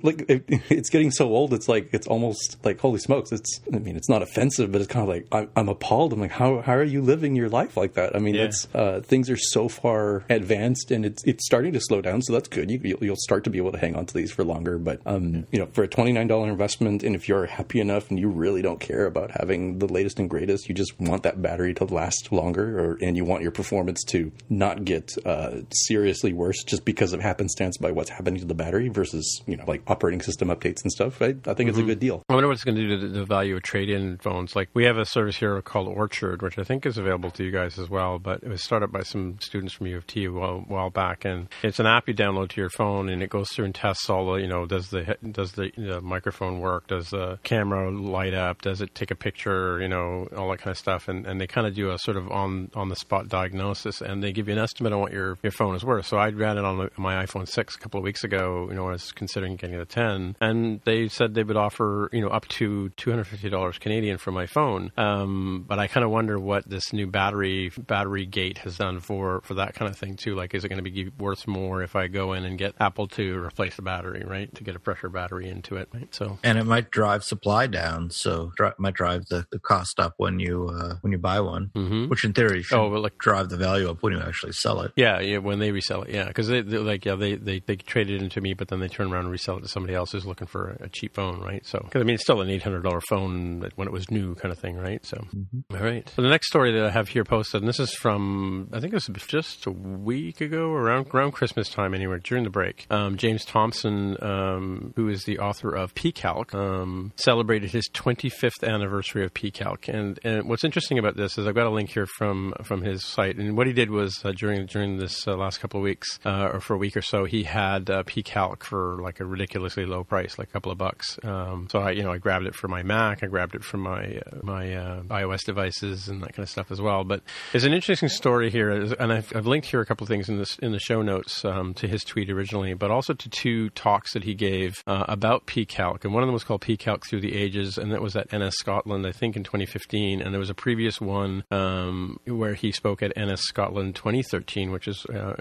Like 0.03 0.25
it, 0.29 0.45
it's 0.49 0.91
getting 0.91 1.11
so 1.11 1.29
old, 1.29 1.55
it's 1.55 1.69
like 1.69 1.91
it's 1.93 2.07
almost 2.07 2.59
like 2.65 2.81
holy 2.81 2.99
smokes. 2.99 3.33
It's 3.33 3.61
I 3.73 3.79
mean 3.79 3.97
it's 3.97 4.09
not 4.09 4.23
offensive, 4.23 4.73
but 4.73 4.81
it's 4.81 4.93
kind 4.93 5.03
of 5.03 5.09
like 5.09 5.27
I'm, 5.33 5.51
I'm 5.57 5.69
appalled. 5.69 6.13
I'm 6.13 6.21
like 6.21 6.31
how 6.31 6.61
how 6.61 6.75
are 6.75 6.85
you 6.85 7.03
living 7.03 7.14
your 7.23 7.49
life 7.49 7.77
like 7.77 7.95
that? 7.95 8.17
I 8.17 8.19
mean 8.19 8.35
yeah. 8.35 8.45
it's 8.45 8.69
uh, 8.75 9.01
things 9.03 9.31
are 9.31 9.37
so 9.37 9.69
far 9.69 10.25
advanced 10.29 10.91
and 10.91 11.05
it's 11.05 11.23
it's 11.25 11.45
starting 11.47 11.73
to 11.73 11.81
slow 11.81 12.01
down, 12.01 12.23
so 12.23 12.33
that's 12.33 12.49
good. 12.49 12.71
You, 12.71 12.99
you'll 13.01 13.17
start 13.17 13.45
to 13.45 13.51
be 13.51 13.59
able 13.59 13.73
to 13.73 13.79
hang 13.79 13.97
on 13.97 14.07
to 14.07 14.15
these 14.15 14.33
for 14.33 14.45
longer, 14.45 14.79
but 14.79 15.01
um, 15.07 15.47
you 15.51 15.59
know 15.59 15.67
for 15.73 15.85
a 15.85 15.89
twenty 15.89 16.13
nine 16.13 16.27
dollar 16.27 16.49
investment, 16.49 17.03
and 17.03 17.15
if 17.15 17.29
you're 17.29 17.47
happy 17.47 17.81
enough 17.81 18.11
and 18.11 18.19
you 18.19 18.29
really 18.29 18.63
don't 18.63 18.81
care 18.81 19.07
about 19.07 19.31
having 19.31 19.79
the 19.79 19.87
latest 19.87 20.19
and 20.19 20.29
greatest, 20.29 20.69
you 20.69 20.75
just 20.75 20.99
want 21.01 21.23
that 21.23 21.41
battery 21.41 21.75
to 21.75 21.85
last 21.85 22.33
longer, 22.33 22.79
or 22.79 22.99
and 23.01 23.17
you 23.17 23.25
want 23.25 23.43
your 23.43 23.51
performance 23.51 24.03
to 24.05 24.33
not 24.49 24.85
get 24.85 25.15
uh, 25.25 25.61
seriously 25.71 26.33
worse 26.33 26.63
just 26.65 26.85
because 26.85 27.13
of 27.13 27.21
happenstance 27.21 27.77
by 27.77 27.91
what's 27.91 28.11
happening 28.11 28.41
to 28.41 28.47
the 28.47 28.55
battery 28.55 28.89
versus 28.89 29.43
you 29.47 29.57
know 29.57 29.65
like 29.67 29.83
operating 29.87 30.21
system 30.21 30.49
updates 30.49 30.83
and 30.83 30.93
stuff. 30.93 31.21
I, 31.21 31.27
I 31.27 31.31
think 31.31 31.45
mm-hmm. 31.45 31.69
it's 31.69 31.79
a 31.79 31.81
mm-hmm. 31.81 31.89
good 31.89 32.01
deal. 32.01 32.23
I 32.29 32.35
wonder 32.35 32.49
what 32.49 32.55
it's 32.55 32.65
going 32.65 32.77
to 32.77 32.89
do 32.89 33.01
to 33.01 33.09
the 33.09 33.25
value 33.25 33.57
of 33.57 33.63
trade-in 33.63 34.19
phones. 34.19 34.57
Like 34.57 34.69
we 34.75 34.85
have 34.85 34.99
a 34.99 35.05
service 35.05 35.37
here 35.37 35.61
called 35.63 35.89
Orchard, 35.89 36.43
which 36.43 36.59
I 36.59 36.65
think 36.65 36.87
is 36.87 36.97
available 37.05 37.31
to 37.33 37.45
you 37.45 37.51
guys 37.51 37.79
as 37.79 37.91
well, 37.91 38.19
but 38.19 38.43
it 38.43 38.49
was 38.49 38.63
started 38.63 38.91
by 38.91 39.03
some 39.03 39.37
students 39.41 39.75
from 39.75 39.87
U 39.87 39.97
of 39.97 40.07
T 40.07 40.25
a 40.25 40.33
while, 40.33 40.65
while 40.67 40.91
back, 40.91 41.25
and 41.25 41.49
it's 41.63 41.79
an 41.79 41.87
app 41.87 42.09
you 42.09 42.15
download 42.15 42.49
to 42.51 42.61
your 42.61 42.71
phone, 42.71 43.09
and 43.09 43.23
it 43.23 43.31
goes 43.31 43.49
through 43.51 43.67
and 43.67 43.75
tests 43.75 44.09
all 44.09 44.33
the 44.33 44.41
you 44.41 44.49
know 44.49 44.67
does 44.67 44.91
the 44.91 45.17
does 45.31 45.53
the, 45.53 45.71
microphone 46.03 46.61
work, 46.61 46.87
does 46.87 47.11
the 47.11 47.39
camera 47.43 47.91
light 47.91 48.35
up, 48.35 48.63
does 48.63 48.81
it 48.81 48.95
take 48.95 49.11
a 49.11 49.15
picture, 49.15 49.81
you 49.81 49.89
know 49.89 50.29
all 50.37 50.51
that 50.51 50.59
kind 50.59 50.71
of 50.71 50.79
stuff, 50.79 51.09
and, 51.09 51.27
and 51.27 51.41
they 51.41 51.47
kind 51.47 51.67
of 51.67 51.75
do 51.75 51.91
a 51.91 51.99
sort 51.99 52.17
of 52.17 52.31
on 52.31 52.71
on 52.75 52.89
the 52.89 52.97
spot 52.97 53.29
diagnosis, 53.29 54.01
and 54.01 54.23
they 54.23 54.33
give 54.33 54.49
you 54.49 54.55
an 54.55 54.61
estimate 54.61 54.93
on 54.93 55.01
what 55.01 55.13
your 55.13 55.39
your 55.43 55.53
phone 55.53 55.75
is 55.75 55.85
worth. 55.85 56.07
So 56.07 56.17
I 56.17 56.31
ran 56.31 56.59
it 56.59 56.65
on 56.65 56.91
my 56.97 57.25
iPhone 57.25 57.47
six 57.49 57.77
a 57.77 57.79
couple 57.79 57.99
of 57.99 58.05
weeks 58.05 58.25
ago, 58.25 58.67
you 58.71 58.75
know, 58.75 58.89
I 58.89 58.93
was 58.93 59.13
considering 59.13 59.57
getting 59.57 59.77
a 59.77 59.85
ten, 59.85 60.37
and 60.41 60.81
they 60.85 61.09
said 61.09 61.35
they 61.35 61.45
would 61.45 61.57
offer 61.57 62.09
you 62.13 62.21
know 62.21 62.29
up 62.29 62.49
to 62.49 62.89
two 62.91 63.11
hundred 63.11 63.25
fifty 63.25 63.51
dollars 63.51 63.79
Canadian 63.79 64.19
for 64.19 64.33
my 64.33 64.47
phone. 64.47 64.93
Um, 64.97 65.65
but 65.69 65.79
I 65.79 65.87
kind 65.87 66.05
of 66.05 66.11
wonder 66.11 66.39
what 66.39 66.69
this 66.69 66.93
new 66.95 67.07
battery 67.07 67.71
battery 67.77 68.27
gate 68.27 68.59
has 68.59 68.79
done 68.79 69.01
for 69.01 69.41
for 69.43 69.55
that 69.55 69.75
kind 69.75 69.91
of 69.91 69.99
thing 69.99 70.17
too. 70.17 70.35
Like, 70.35 70.55
is 70.55 70.65
it 70.65 70.69
going 70.69 70.83
to 70.83 70.91
be 70.91 71.11
worth 71.19 71.47
more 71.47 71.83
if 71.83 71.97
I 71.97 72.07
go 72.07 72.33
in 72.33 72.45
and 72.45 72.57
get 72.57 72.75
Apple 72.81 73.09
to 73.09 73.39
replace 73.39 73.77
the 73.77 73.83
battery, 73.83 74.25
right, 74.27 74.55
to 74.55 74.65
get 74.65 74.77
a 74.77 74.79
pressure 74.79 75.09
battery 75.09 75.49
into 75.49 75.77
it, 75.77 75.89
right? 75.93 76.13
So, 76.15 76.39
and 76.43 76.59
it 76.59 76.65
might 76.65 76.91
drive 76.91 77.25
supply 77.25 77.67
down, 77.67 78.11
so 78.11 78.53
dri- 78.57 78.73
might 78.79 78.95
drive 78.95 79.27
the, 79.27 79.47
the 79.51 79.59
cost 79.59 80.01
up 80.01 80.15
when 80.17 80.39
you 80.39 80.69
uh, 80.69 80.97
when 81.03 81.13
you 81.13 81.19
buy 81.19 81.41
one, 81.41 81.71
mm-hmm. 81.75 82.09
which 82.09 82.25
in 82.25 82.33
theory 82.33 82.63
should 82.63 82.79
oh, 82.79 82.89
like, 82.89 83.19
drive 83.19 83.49
the 83.49 83.57
value 83.57 83.91
up 83.91 84.03
when 84.03 84.13
you 84.13 84.21
actually 84.21 84.53
sell 84.53 84.81
it. 84.81 84.93
Yeah, 84.97 85.21
yeah, 85.21 85.39
when 85.39 85.59
they 85.59 85.73
resell 85.73 86.03
it, 86.03 86.11
yeah, 86.11 86.29
because 86.29 86.49
they 86.49 86.63
like 86.63 87.05
yeah 87.05 87.17
they, 87.17 87.35
they 87.35 87.61
they 87.61 87.77
trade 87.77 88.11
it 88.11 88.23
into 88.23 88.41
me, 88.41 88.55
but 88.55 88.69
then 88.69 88.81
they 88.81 88.89
turn 88.89 89.13
around 89.13 89.25
and 89.25 89.33
resell 89.33 89.59
it 89.59 89.63
to 89.63 89.69
somebody 89.69 89.95
else 89.95 90.13
who's 90.13 90.27
looking 90.27 90.47
for 90.47 90.77
a 90.81 90.89
cheap 90.89 91.15
phone, 91.15 91.41
right? 91.41 91.65
So, 91.67 91.81
because 91.83 92.01
I 92.01 92.05
mean, 92.05 92.15
it's 92.15 92.25
still 92.25 92.41
an 92.41 92.51
eight 92.51 92.63
hundred 92.63 92.83
dollar 92.83 93.01
phone 93.01 93.69
when 93.75 93.89
it 93.89 93.93
was 93.93 94.11
new, 94.11 94.35
kind 94.35 94.53
of 94.53 94.59
thing, 94.59 94.77
right? 94.77 95.05
So, 95.05 95.17
mm-hmm. 95.17 95.77
all 95.77 95.83
right. 95.83 96.11
So 96.15 96.23
the 96.23 96.29
next 96.29 96.49
story 96.49 96.73
that 96.75 96.87
I 96.87 96.91
have 96.91 97.09
here 97.09 97.25
posted, 97.25 97.63
and 97.63 97.69
this 97.69 97.81
is 97.81 97.93
from 97.95 98.69
I 98.73 98.81
think 98.81 98.93
it 98.93 98.97
was 98.97 99.11
just 99.27 99.67
a 99.67 99.71
week 99.71 100.41
ago, 100.41 100.71
around 100.71 101.09
around 101.15 101.33
Christmas 101.33 101.69
time, 101.69 101.95
anywhere 101.95 102.19
during 102.19 102.45
the 102.45 102.51
break. 102.51 102.87
Um, 102.91 103.17
James 103.17 103.45
Thomson, 103.45 104.17
um, 104.23 104.93
who 104.97 105.09
is 105.09 105.25
the 105.25 105.39
author 105.39 105.75
of 105.75 105.95
PCalc, 105.95 106.55
um, 106.55 107.13
celebrated 107.17 107.71
his 107.71 107.89
25th 107.93 108.63
anniversary 108.63 109.25
of 109.25 109.33
PCalc, 109.35 109.89
and 109.89 110.19
and 110.25 110.49
what's 110.49 110.65
interesting 110.65 110.99
about 110.99 111.17
this 111.17 111.39
is 111.39 111.47
I've 111.47 111.55
got 111.55 111.67
a 111.67 111.71
link 111.71 111.91
here 111.91 112.07
from 112.07 112.55
from 112.63 112.83
his 112.83 113.05
site, 113.05 113.37
and 113.37 113.57
what 113.57 113.67
he 113.67 113.73
did 113.73 113.91
was 113.91 114.21
uh, 114.25 114.33
during 114.33 114.67
during 114.67 114.99
this 114.99 115.27
uh, 115.27 115.37
last 115.37 115.61
couple 115.61 115.81
of 115.81 115.85
weeks, 115.85 116.19
uh, 116.25 116.51
or 116.53 116.61
for 116.61 116.75
a 116.75 116.79
week 116.79 116.97
or 116.97 117.03
so, 117.03 117.25
he 117.25 117.45
had 117.45 117.91
uh, 117.91 118.03
PCalc 118.05 118.63
for 118.63 118.99
like 119.01 119.21
a 119.21 119.25
ridiculously 119.25 119.87
low 119.87 120.05
price, 120.05 120.39
like 120.39 120.49
a 120.49 120.53
couple 120.53 120.73
of 120.73 120.79
bucks. 120.79 121.19
Um, 121.23 121.69
so 121.71 121.81
I 121.81 121.93
you 121.93 122.03
know 122.03 122.13
I 122.13 122.19
grabbed 122.19 122.47
it 122.47 122.55
for 122.55 122.69
my 122.69 122.83
Mac, 122.83 123.23
I 123.23 123.27
grabbed 123.27 123.55
it 123.55 123.65
for 123.65 123.77
my 123.77 124.19
uh, 124.19 124.39
my 124.43 124.75
uh, 124.75 125.03
iOS 125.05 125.45
devices 125.45 126.09
and 126.09 126.23
that 126.23 126.35
kind 126.35 126.45
of 126.45 126.51
stuff 126.51 126.64
as 126.71 126.81
well. 126.81 127.05
But 127.05 127.23
there's 127.53 127.65
an 127.65 127.73
interesting 127.73 128.09
story 128.09 128.51
here, 128.51 128.71
and 128.71 129.13
I've, 129.13 129.35
I've 129.35 129.47
linked 129.47 129.69
here 129.69 129.81
a 129.81 129.87
couple 129.87 130.05
of 130.05 130.09
things 130.09 130.29
in 130.29 130.39
this 130.39 130.59
in 130.59 130.73
the 130.73 130.79
show 130.79 131.03
notes 131.03 131.45
um, 131.45 131.75
to 131.75 131.89
his 131.89 132.03
tweet 132.05 132.31
originally, 132.31 132.75
but 132.75 132.91
also 132.91 133.15
to 133.15 133.29
two 133.31 133.71
talks 133.71 134.13
that 134.13 134.25
he 134.25 134.35
gave 134.35 134.83
about 134.87 135.47
PCalc, 135.47 136.05
and 136.05 136.15
one 136.15 136.23
of 136.23 136.27
them 136.27 136.35
was 136.35 136.45
called 136.45 136.61
PCalc 136.61 137.05
Through 137.09 137.21
the 137.21 137.37
Ages, 137.37 137.79
and 137.79 137.93
that 137.93 138.03
was 138.03 138.17
at 138.17 138.33
NS 138.33 138.57
Scotland, 138.57 139.07
I 139.07 139.13
think, 139.13 139.37
in 139.37 139.45
2015, 139.45 140.21
and 140.21 140.33
there 140.33 140.39
was 140.39 140.51
a 140.51 140.55
previous 140.55 141.01
one 141.01 141.45
um, 141.51 142.19
where 142.27 142.55
he 142.55 142.73
spoke 142.73 143.03
at 143.03 143.13
NS 143.17 143.43
Scotland 143.43 143.95
2013, 143.95 144.71
which 144.71 144.89
is 144.89 145.05
uh, 145.07 145.35